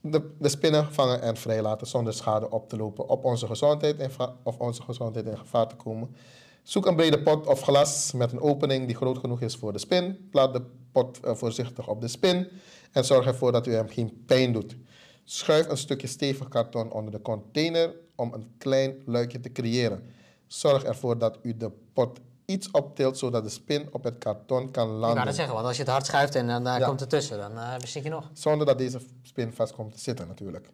de, 0.00 0.30
de 0.38 0.48
spinnen 0.48 0.92
vangen 0.92 1.22
en 1.22 1.36
vrijlaten 1.36 1.86
zonder 1.86 2.14
schade 2.14 2.50
op 2.50 2.68
te 2.68 2.76
lopen 2.76 3.08
op 3.08 3.24
onze 3.24 3.46
gezondheid 3.46 3.98
in 3.98 4.10
of 4.42 4.58
onze 4.58 4.82
gezondheid 4.82 5.26
in 5.26 5.38
gevaar 5.38 5.66
te 5.68 5.74
komen. 5.76 6.16
Zoek 6.62 6.86
een 6.86 6.96
brede 6.96 7.22
pot 7.22 7.46
of 7.46 7.60
glas 7.60 8.12
met 8.12 8.32
een 8.32 8.40
opening 8.40 8.86
die 8.86 8.96
groot 8.96 9.18
genoeg 9.18 9.40
is 9.40 9.56
voor 9.56 9.72
de 9.72 9.78
spin. 9.78 10.28
Plaat 10.30 10.52
de 10.52 10.62
pot 10.92 11.20
eh, 11.20 11.34
voorzichtig 11.34 11.88
op 11.88 12.00
de 12.00 12.08
spin 12.08 12.48
en 12.92 13.04
zorg 13.04 13.26
ervoor 13.26 13.52
dat 13.52 13.66
u 13.66 13.72
hem 13.74 13.88
geen 13.88 14.24
pijn 14.26 14.52
doet. 14.52 14.76
Schuif 15.24 15.68
een 15.68 15.76
stukje 15.76 16.06
stevig 16.06 16.48
karton 16.48 16.90
onder 16.92 17.12
de 17.12 17.22
container 17.22 17.94
om 18.14 18.32
een 18.32 18.54
klein 18.58 18.94
luikje 19.04 19.40
te 19.40 19.52
creëren. 19.52 20.10
Zorg 20.46 20.82
ervoor 20.84 21.18
dat 21.18 21.38
u 21.42 21.56
de 21.56 21.70
pot 21.92 22.18
iets 22.44 22.70
optilt 22.70 23.18
zodat 23.18 23.42
de 23.44 23.50
spin 23.50 23.88
op 23.92 24.04
het 24.04 24.18
karton 24.18 24.70
kan 24.70 24.84
Ik 24.84 24.90
wou 24.90 25.00
landen. 25.00 25.24
dat 25.24 25.34
zeggen, 25.34 25.54
want 25.54 25.66
als 25.66 25.76
je 25.76 25.82
het 25.82 25.90
hard 25.90 26.06
schuift 26.06 26.34
en 26.34 26.46
dan 26.46 26.66
eh, 26.66 26.78
Ja. 26.78 26.86
komt 26.86 27.00
het 27.00 27.10
tussen, 27.10 27.38
dan 27.38 27.52
uh, 27.52 27.74
zit 27.84 28.02
je 28.02 28.08
nog. 28.08 28.30
Zonder 28.32 28.66
dat 28.66 28.78
deze 28.78 29.00
spin 29.22 29.52
vast 29.52 29.72
komt 29.74 29.92
te 29.92 29.98
zitten 30.00 30.26
natuurlijk. 30.28 30.70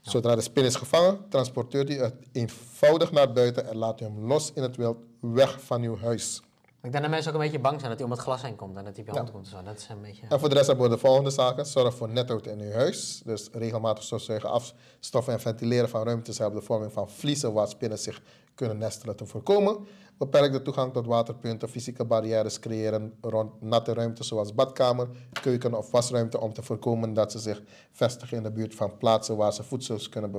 Zodra 0.00 0.34
de 0.34 0.40
spin 0.40 0.64
is 0.64 0.74
gevangen, 0.74 1.28
transporteert 1.28 1.90
u 1.90 1.94
het 1.98 2.14
eenvoudig 2.32 3.12
naar 3.12 3.32
buiten 3.32 3.66
en 3.68 3.76
laat 3.76 4.00
u 4.00 4.04
hem 4.04 4.26
los 4.26 4.52
in 4.54 4.62
het 4.62 4.76
wild 4.76 4.96
weg 5.20 5.60
van 5.62 5.82
uw 5.82 5.96
huis. 5.98 6.42
Ik 6.82 6.90
denk 6.92 7.02
dat 7.04 7.10
mensen 7.12 7.30
ook 7.32 7.36
een 7.38 7.44
beetje 7.44 7.60
bang 7.60 7.76
zijn 7.80 7.88
dat 7.90 7.98
hij 7.98 8.08
om 8.08 8.14
het 8.14 8.24
glas 8.24 8.42
heen 8.42 8.56
komt 8.56 8.76
en 8.76 8.84
dat 8.84 8.92
hij 8.96 9.00
op 9.00 9.06
je 9.06 9.12
Ja. 9.12 9.18
hand 9.18 9.30
komt. 9.30 9.48
Zo. 9.48 9.62
Dat 9.62 9.78
is 9.78 9.88
een 9.90 10.00
beetje... 10.00 10.26
En 10.28 10.40
voor 10.40 10.48
de 10.48 10.54
rest 10.54 10.66
hebben 10.66 10.84
we 10.88 10.94
de 10.94 10.98
volgende 11.00 11.30
zaken. 11.30 11.66
Zorg 11.66 11.94
voor 11.94 12.08
nethout 12.08 12.46
in 12.46 12.60
uw 12.60 12.72
huis. 12.72 13.22
Dus 13.24 13.48
regelmatig 13.52 14.04
stofzuigen, 14.04 14.50
afstoffen 14.50 15.32
en 15.32 15.40
ventileren 15.40 15.88
van 15.88 16.02
ruimtes 16.02 16.38
helpt 16.38 16.54
de 16.54 16.62
vorming 16.62 16.92
van 16.92 17.10
vliezen 17.10 17.52
waar 17.52 17.68
spinnen 17.68 17.98
zich 17.98 18.22
kunnen 18.54 18.78
nestelen 18.78 19.16
te 19.16 19.26
voorkomen. 19.26 19.86
Beperk 20.18 20.52
de 20.52 20.62
toegang 20.62 20.92
tot 20.92 21.06
waterpunten, 21.06 21.68
fysieke 21.68 22.04
barrières 22.04 22.58
creëren 22.58 23.14
rond 23.20 23.60
natte 23.60 23.92
ruimtes 23.94 24.28
zoals 24.28 24.54
badkamer, 24.54 25.08
keuken 25.42 25.74
of 25.74 25.90
wasruimte 25.90 26.40
om 26.40 26.52
te 26.52 26.62
voorkomen 26.62 27.14
dat 27.14 27.32
ze 27.32 27.38
zich 27.38 27.62
vestigen 27.90 28.36
in 28.36 28.42
de 28.42 28.50
buurt 28.52 28.74
van 28.74 28.98
plaatsen 28.98 29.36
waar 29.36 29.52
ze 29.52 29.62
voedsels 29.62 30.08
kunnen, 30.08 30.30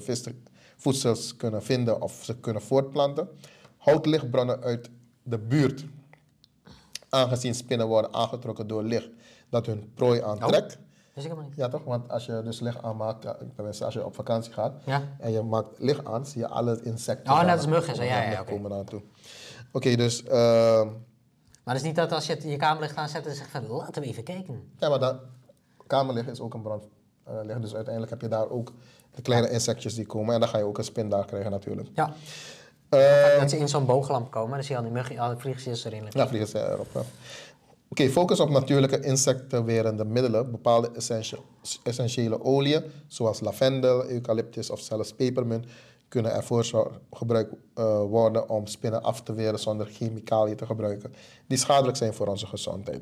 voedsels 0.77 1.35
kunnen 1.35 1.63
vinden 1.63 2.01
of 2.01 2.19
ze 2.23 2.39
kunnen 2.39 2.61
voortplanten. 2.61 3.29
Houd 3.77 4.05
lichtbronnen 4.05 4.61
uit 4.61 4.89
de 5.23 5.39
buurt 5.39 5.85
aangezien 7.09 7.55
spinnen 7.55 7.87
worden 7.87 8.13
aangetrokken 8.13 8.67
door 8.67 8.83
licht 8.83 9.09
dat 9.49 9.65
hun 9.65 9.91
prooi 9.93 10.21
aantrekt. 10.21 10.77
Dus 11.15 11.23
ik 11.23 11.31
hem 11.31 11.41
niet. 11.41 11.55
Ja 11.55 11.67
toch? 11.69 11.83
Want 11.83 12.09
als 12.09 12.25
je 12.25 12.41
dus 12.43 12.59
licht 12.59 12.81
aanmaakt, 12.83 13.23
ja, 13.23 13.37
als 13.85 13.93
je 13.93 14.05
op 14.05 14.15
vakantie 14.15 14.53
gaat 14.53 14.73
Ja. 14.85 15.01
en 15.19 15.31
je 15.31 15.41
maakt 15.41 15.67
licht 15.79 16.05
aan, 16.05 16.25
zie 16.25 16.41
je 16.41 16.47
alle 16.47 16.79
insecten. 16.83 17.33
Oh, 17.33 17.41
net 17.43 17.55
als 17.57 17.67
muggen 17.67 17.89
en 17.89 17.95
zo. 17.95 18.03
Ja, 18.03 18.15
ja, 18.15 18.23
komen- 18.23 18.39
oké. 18.41 18.51
komen 18.51 18.69
daar 18.69 18.77
naartoe. 18.79 19.01
Oké, 19.71 19.95
dus 19.95 20.23
ehm, 20.23 20.87
Maar 21.63 21.73
het 21.73 21.83
is 21.83 21.89
niet 21.89 21.95
dat 21.95 22.11
als 22.11 22.25
je 22.25 22.33
het, 22.33 22.43
je 22.43 22.55
kamerlicht 22.57 22.95
aanzet 22.95 23.25
en 23.25 23.35
zegt 23.35 23.49
van 23.49 23.67
laten 23.67 24.01
we 24.01 24.07
even 24.07 24.23
kijken. 24.23 24.71
ja, 24.77 24.89
maar 24.89 24.99
dat 24.99 25.15
kamerlicht 25.87 26.27
is 26.29 26.39
ook 26.39 26.53
een 26.53 26.61
brand. 26.61 26.83
eh, 27.23 27.61
dus 27.61 27.73
uiteindelijk 27.75 28.11
heb 28.13 28.21
je 28.21 28.27
daar 28.27 28.49
ook 28.49 28.71
de 29.15 29.21
kleine 29.21 29.49
insectjes 29.49 29.95
die 29.95 30.05
komen 30.05 30.33
en 30.33 30.39
dan 30.39 30.49
ga 30.49 30.57
je 30.57 30.63
ook 30.63 30.77
een 30.77 30.83
spin 30.83 31.09
daar 31.09 31.25
krijgen 31.25 31.51
natuurlijk. 31.51 31.89
Ja. 31.93 32.13
Ehm, 32.89 33.39
dat 33.39 33.49
ze 33.49 33.57
in 33.57 33.67
zo'n 33.69 33.85
booglamp 33.85 34.31
komen, 34.31 34.51
dan 34.53 34.63
zie 34.63 34.71
je 34.71 34.77
al 34.77 34.83
die 34.83 34.93
muggen, 34.93 35.19
al 35.19 35.29
die 35.29 35.37
vliegjes 35.39 35.83
erin 35.85 36.03
liggen. 36.03 36.21
Ja, 36.21 36.27
vliegen 36.27 36.49
ze 36.49 36.59
erop. 36.71 36.87
ja. 36.93 37.01
Oké, 37.95 38.09
focus 38.09 38.39
op 38.39 38.49
natuurlijke 38.49 38.99
insectenwerende 38.99 40.05
middelen. 40.05 40.51
Bepaalde 40.51 40.91
essentiële 41.83 42.43
oliën, 42.43 42.83
zoals 43.07 43.39
lavendel, 43.39 44.09
eucalyptus 44.09 44.69
of 44.69 44.79
zelfs 44.79 45.13
pepermunt, 45.13 45.65
kunnen 46.07 46.33
ervoor 46.33 46.91
gebruikt 47.11 47.53
eh, 47.73 48.01
worden 48.01 48.49
om 48.49 48.67
spinnen 48.67 49.03
af 49.03 49.21
te 49.21 49.33
weren 49.33 49.59
zonder 49.59 49.87
chemicaliën 49.87 50.55
te 50.55 50.65
gebruiken, 50.65 51.13
die 51.47 51.57
schadelijk 51.57 51.97
zijn 51.97 52.13
voor 52.13 52.27
onze 52.27 52.47
gezondheid. 52.47 53.01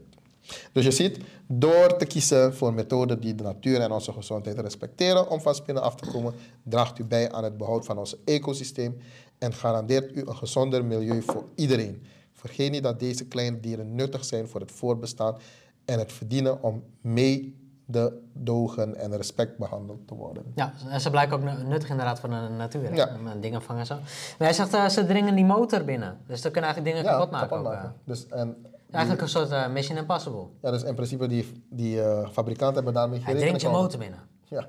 Dus 0.71 0.83
je 0.83 0.91
ziet, 0.91 1.17
door 1.47 1.97
te 1.97 2.05
kiezen 2.05 2.55
voor 2.55 2.73
methoden 2.73 3.19
die 3.19 3.35
de 3.35 3.43
natuur 3.43 3.79
en 3.79 3.91
onze 3.91 4.11
gezondheid 4.11 4.59
respecteren 4.59 5.29
om 5.29 5.41
van 5.41 5.55
spinnen 5.55 5.83
af 5.83 5.95
te 5.95 6.11
komen, 6.11 6.33
draagt 6.63 6.99
u 6.99 7.03
bij 7.03 7.31
aan 7.31 7.43
het 7.43 7.57
behoud 7.57 7.85
van 7.85 7.97
ons 7.97 8.15
ecosysteem 8.25 8.97
en 9.37 9.53
garandeert 9.53 10.15
u 10.15 10.21
een 10.25 10.35
gezonder 10.35 10.85
milieu 10.85 11.21
voor 11.21 11.45
iedereen. 11.55 12.03
Vergeet 12.43 12.71
niet 12.71 12.83
dat 12.83 12.99
deze 12.99 13.25
kleine 13.25 13.59
dieren 13.59 13.95
nuttig 13.95 14.25
zijn 14.25 14.47
voor 14.47 14.59
het 14.59 14.71
voortbestaan 14.71 15.37
en 15.85 15.99
het 15.99 16.11
verdienen 16.11 16.63
om 16.63 16.83
mededogen 17.01 18.95
en 18.95 19.17
respect 19.17 19.57
behandeld 19.57 20.07
te 20.07 20.15
worden. 20.15 20.43
Ja, 20.55 20.73
en 20.89 21.01
ze 21.01 21.09
blijken 21.09 21.37
ook 21.37 21.43
nu- 21.43 21.63
nuttig 21.67 21.89
inderdaad 21.89 22.19
voor 22.19 22.29
de 22.29 22.47
natuur. 22.57 22.95
Ja. 22.95 23.07
eh, 23.07 23.15
dingen 23.39 23.61
vangen 23.61 23.81
en 23.81 23.87
zo. 23.87 23.95
Maar 23.95 24.47
hij 24.47 24.53
zegt, 24.53 24.73
eh, 24.73 24.89
ze 24.89 25.05
dringen 25.05 25.35
die 25.35 25.45
motor 25.45 25.83
binnen. 25.83 26.17
Dus 26.27 26.41
dan 26.41 26.51
kunnen 26.51 26.71
eigenlijk 26.73 26.95
dingen 26.95 27.11
kapot 27.13 27.31
maken. 27.31 27.57
ook, 27.57 27.71
eh. 27.71 27.83
Dus, 28.03 28.27
en, 28.27 28.65
Eigenlijk 28.91 29.23
een 29.23 29.29
soort 29.29 29.71
Mission 29.71 29.97
Impossible. 29.97 30.45
ja, 30.61 30.71
dus 30.71 30.83
in 30.83 30.95
principe 30.95 31.27
die, 31.27 31.63
die 31.69 31.99
fabrikanten 32.31 32.75
hebben 32.75 32.93
daarmee 32.93 33.19
Hij 33.19 33.33
geen 33.33 33.41
dringt 33.41 33.61
je 33.61 33.69
motor 33.69 33.99
binnen. 33.99 34.19
Ja. 34.43 34.67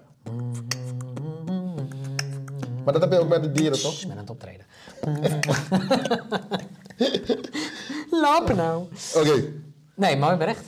Maar 2.84 2.92
dat 2.92 3.02
heb 3.02 3.12
je 3.12 3.18
ook 3.18 3.28
met 3.28 3.42
de 3.42 3.52
dieren, 3.52 3.80
toch? 3.80 4.06
Met 4.06 4.16
een 4.16 4.28
optreden. 4.28 4.66
Lopen 8.24 8.56
nou. 8.56 8.86
Oké, 9.16 9.52
Nee, 9.94 10.16
mooi 10.16 10.36
bericht. 10.36 10.64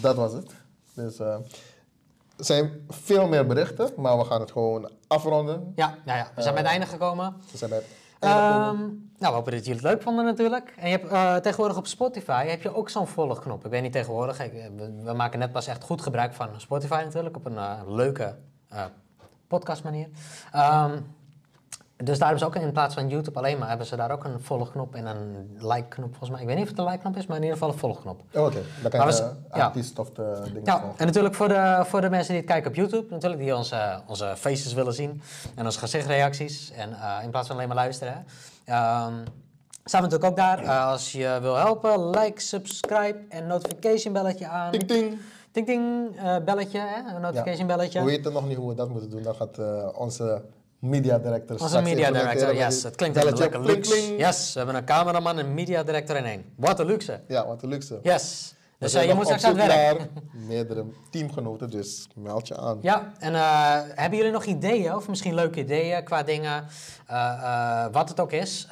dat 0.00 0.16
was 0.16 0.32
het. 0.32 0.50
Dus 0.94 1.18
eh, 1.18 1.34
er 2.36 2.44
zijn 2.44 2.84
veel 2.88 3.28
meer 3.28 3.46
berichten, 3.46 3.90
maar 3.96 4.18
we 4.18 4.24
gaan 4.24 4.40
het 4.40 4.50
gewoon 4.50 4.90
afronden. 5.06 5.72
Ja, 5.76 5.94
ja, 6.04 6.16
ja. 6.16 6.30
we 6.34 6.42
zijn 6.42 6.54
bij 6.54 6.62
het 6.62 6.72
einde 6.72 6.86
gekomen. 6.86 7.36
We 7.50 7.56
zijn 7.56 7.70
bij 7.70 7.78
het. 7.78 7.88
Ehm, 8.18 8.76
nou, 8.78 8.94
we 9.18 9.26
hopen 9.26 9.52
dat 9.52 9.64
jullie 9.66 9.80
het 9.80 9.90
leuk 9.90 10.02
vonden 10.02 10.24
natuurlijk. 10.24 10.74
En 10.76 10.90
je 10.90 10.96
hebt 10.96 11.12
eh, 11.12 11.36
tegenwoordig 11.36 11.76
op 11.76 11.86
Spotify 11.86 12.46
heb 12.46 12.62
je 12.62 12.74
ook 12.74 12.88
zo'n 12.90 13.06
volgknop. 13.06 13.64
Ik 13.64 13.70
weet 13.70 13.82
niet 13.82 13.92
tegenwoordig, 13.92 14.40
ik, 14.40 14.52
eh, 14.52 14.66
we, 14.76 15.02
we 15.02 15.12
maken 15.12 15.38
net 15.38 15.52
pas 15.52 15.66
echt 15.66 15.82
goed 15.82 16.02
gebruik 16.02 16.34
van 16.34 16.48
Spotify 16.56 17.02
natuurlijk, 17.04 17.36
op 17.36 17.46
een 17.46 17.58
eh, 17.58 17.80
leuke 17.86 18.36
eh 18.68 18.84
podcastmanier. 19.48 20.08
Ehm, 20.52 20.98
dus 22.04 22.18
daar 22.18 22.28
hebben 22.28 22.38
ze 22.38 22.44
ook 22.44 22.64
in 22.64 22.72
plaats 22.72 22.94
van 22.94 23.08
YouTube 23.08 23.38
alleen 23.38 23.58
maar, 23.58 23.68
hebben 23.68 23.86
ze 23.86 23.96
daar 23.96 24.10
ook 24.10 24.24
een 24.24 24.40
volgknop 24.40 24.94
en 24.94 25.06
een 25.06 25.56
like-knop 25.58 26.08
volgens 26.08 26.30
mij. 26.30 26.40
Ik 26.40 26.46
weet 26.46 26.56
niet 26.56 26.64
of 26.64 26.70
het 26.70 26.78
een 26.78 26.84
like-knop 26.84 27.16
is, 27.16 27.26
maar 27.26 27.36
in 27.36 27.42
ieder 27.42 27.58
geval 27.58 27.72
een 27.72 27.78
volgknop. 27.78 28.22
Oh, 28.34 28.44
Oké, 28.44 28.62
dan 28.82 28.90
kan 28.90 29.06
je 29.06 29.14
de 29.16 29.56
ja. 29.58 29.64
artiest 29.64 29.98
of 29.98 30.10
de 30.10 30.40
dingen 30.44 30.62
Ja, 30.64 30.80
volgen. 30.80 30.98
en 30.98 31.06
natuurlijk 31.06 31.34
voor 31.34 31.48
de, 31.48 31.82
voor 31.86 32.00
de 32.00 32.10
mensen 32.10 32.28
die 32.28 32.42
het 32.42 32.50
kijken 32.50 32.70
op 32.70 32.76
YouTube, 32.76 33.06
natuurlijk, 33.10 33.42
die 33.42 33.56
onze, 33.56 34.00
onze 34.06 34.32
faces 34.36 34.72
willen 34.72 34.94
zien 34.94 35.22
en 35.54 35.64
onze 35.64 35.78
gezichtreacties. 35.78 36.72
En 36.72 36.92
eh, 36.92 37.24
in 37.24 37.30
plaats 37.30 37.46
van 37.46 37.56
alleen 37.56 37.68
maar 37.68 37.76
luisteren. 37.76 38.26
Ehm, 38.64 39.12
staan 39.84 40.02
we 40.02 40.08
natuurlijk 40.08 40.24
ook 40.24 40.36
daar. 40.36 40.58
Eh, 40.58 40.86
als 40.88 41.12
je 41.12 41.38
wil 41.40 41.56
helpen, 41.56 42.10
like, 42.10 42.40
subscribe 42.40 43.18
en 43.28 43.46
notification 43.46 44.12
belletje 44.12 44.48
aan. 44.48 44.70
Ting 44.70 44.86
ting! 44.86 45.18
Ting 45.50 45.66
ting, 45.66 46.16
eh, 46.16 46.36
belletje, 46.44 46.78
hè? 46.78 47.14
een 47.14 47.20
notification 47.20 47.66
belletje. 47.66 47.98
We 47.98 48.04
weten 48.04 48.32
nog 48.32 48.46
niet 48.46 48.56
hoe 48.56 48.68
we 48.68 48.74
dat 48.74 48.88
moeten 48.88 49.10
doen. 49.10 49.22
Dan 49.22 49.34
gaat 49.34 49.58
onze 49.94 50.42
media 50.82 51.18
director 51.18 51.56
Onze 51.56 51.68
straks 51.68 51.88
media 51.88 52.10
director, 52.10 52.54
yes. 52.54 52.82
Het 52.82 52.96
klinkt 52.96 53.24
lekker 53.24 53.60
Pling, 53.60 53.66
luxe. 53.76 53.90
pling. 53.90 54.18
Yes, 54.18 54.52
we 54.52 54.58
hebben 54.58 54.76
een 54.76 54.84
cameraman 54.84 55.38
en 55.38 55.46
een 55.46 55.54
media 55.54 55.82
director 55.82 56.16
in 56.16 56.24
één. 56.24 56.44
Wat 56.56 56.80
een 56.80 56.86
luxe. 56.86 57.20
Ja, 57.28 57.46
wat 57.46 57.62
een 57.62 57.68
luxe. 57.68 57.98
Yes. 58.02 58.54
Dus 58.78 58.94
eh, 58.94 59.06
je 59.06 59.14
moet 59.14 59.24
straks 59.24 59.44
aan 59.44 59.58
het 59.58 59.66
werk. 59.66 60.08
meerdere 60.48 60.84
teamgenoten, 61.10 61.70
dus 61.70 62.08
meld 62.14 62.48
je 62.48 62.56
aan. 62.56 62.78
Ja, 62.80 63.12
en 63.18 63.34
eh, 63.34 63.76
hebben 63.94 64.18
jullie 64.18 64.32
nog 64.32 64.44
ideeën, 64.44 64.94
of 64.94 65.08
misschien 65.08 65.34
leuke 65.34 65.60
ideeën 65.60 66.04
qua 66.04 66.22
dingen, 66.22 66.64
eh, 67.06 67.86
wat 67.92 68.08
het 68.08 68.20
ook 68.20 68.32
is? 68.32 68.66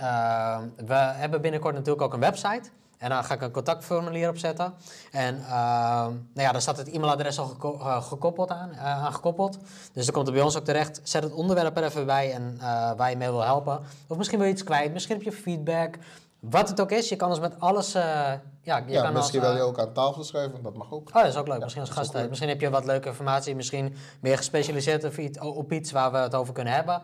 We 0.87 0.95
hebben 0.95 1.41
binnenkort 1.41 1.75
natuurlijk 1.75 2.03
ook 2.03 2.13
een 2.15 2.21
website. 2.21 2.71
En 3.01 3.09
daar 3.09 3.25
ga 3.25 3.35
ik 3.35 3.41
een 3.43 3.51
contactformulier 3.51 4.29
op 4.29 4.39
zetten. 4.39 4.75
En 5.13 5.37
eh, 5.45 5.51
nou 6.07 6.15
ja, 6.35 6.53
daar 6.53 6.61
staat 6.61 6.77
het 6.77 6.89
e-mailadres 6.89 7.39
al 7.39 7.47
geko- 7.47 7.79
eh, 7.81 8.03
gekoppeld 8.03 8.51
aan, 8.51 8.73
eh, 8.73 9.05
aan 9.05 9.13
gekoppeld. 9.13 9.59
Dus 9.93 10.05
dan 10.05 10.15
komt 10.15 10.27
het 10.27 10.35
bij 10.35 10.45
ons 10.45 10.57
ook 10.57 10.65
terecht. 10.65 11.01
Zet 11.03 11.23
het 11.23 11.33
onderwerp 11.33 11.77
er 11.77 11.85
even 11.85 12.07
bij 12.07 12.33
en 12.33 12.57
eh, 12.61 12.93
waar 12.97 13.11
je 13.11 13.17
mee 13.17 13.31
wil 13.31 13.41
helpen. 13.45 13.81
Of 14.07 14.17
misschien 14.17 14.39
wil 14.39 14.47
je 14.47 14.53
iets 14.53 14.65
kwijt, 14.65 14.93
misschien 14.93 15.17
heb 15.17 15.25
je 15.25 15.33
feedback. 15.33 15.99
Wat 16.41 16.69
het 16.69 16.81
ook 16.81 16.91
is, 16.91 17.09
je 17.09 17.17
kan 17.17 17.29
ons 17.29 17.41
met 17.41 17.61
alles... 17.61 17.93
ja, 17.93 18.41
je 18.63 18.83
Ja, 18.87 19.03
kan 19.03 19.13
misschien 19.13 19.41
als, 19.41 19.49
wil 19.49 19.51
eh, 19.51 19.57
je 19.57 19.63
ook 19.63 19.79
aan 19.79 19.93
tafel 19.93 20.25
schuiven, 20.25 20.63
dat 20.63 20.75
mag 20.75 20.93
ook. 20.93 21.09
Oh, 21.09 21.15
dat 21.15 21.27
is 21.27 21.37
ook 21.37 21.47
leuk. 21.47 21.57
Ja, 21.57 21.63
misschien 21.63 21.83
als 21.83 21.91
gast. 21.91 22.29
Misschien 22.29 22.49
heb 22.49 22.61
je 22.61 22.71
wat 22.71 22.85
leuke 22.85 23.09
informatie. 23.09 23.55
Misschien 23.55 23.97
meer 24.21 24.37
gespecialiseerd 24.37 25.05
op 25.05 25.17
iets, 25.17 25.39
op 25.39 25.73
iets 25.73 25.93
waar 25.93 26.13
we 26.13 26.19
het 26.19 26.35
over 26.35 26.55
kunnen 26.55 26.73
hebben. 26.73 27.03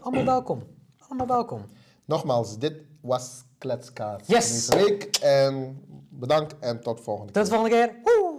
Allemaal 0.00 0.24
welkom. 0.24 0.62
Allemaal 1.08 1.26
welkom. 1.26 1.64
Nogmaals, 2.04 2.58
dit 2.58 2.74
was 3.00 3.42
kletskaart 3.58 4.26
Yes. 4.26 4.68
week. 4.68 5.16
En 5.22 5.82
bedankt 6.08 6.54
en 6.60 6.80
tot 6.80 7.00
volgende 7.00 7.32
keer. 7.32 7.42
Tot 7.42 7.50
de 7.50 7.58
volgende 7.58 7.76
keer. 7.86 7.94
Woe! 8.04 8.37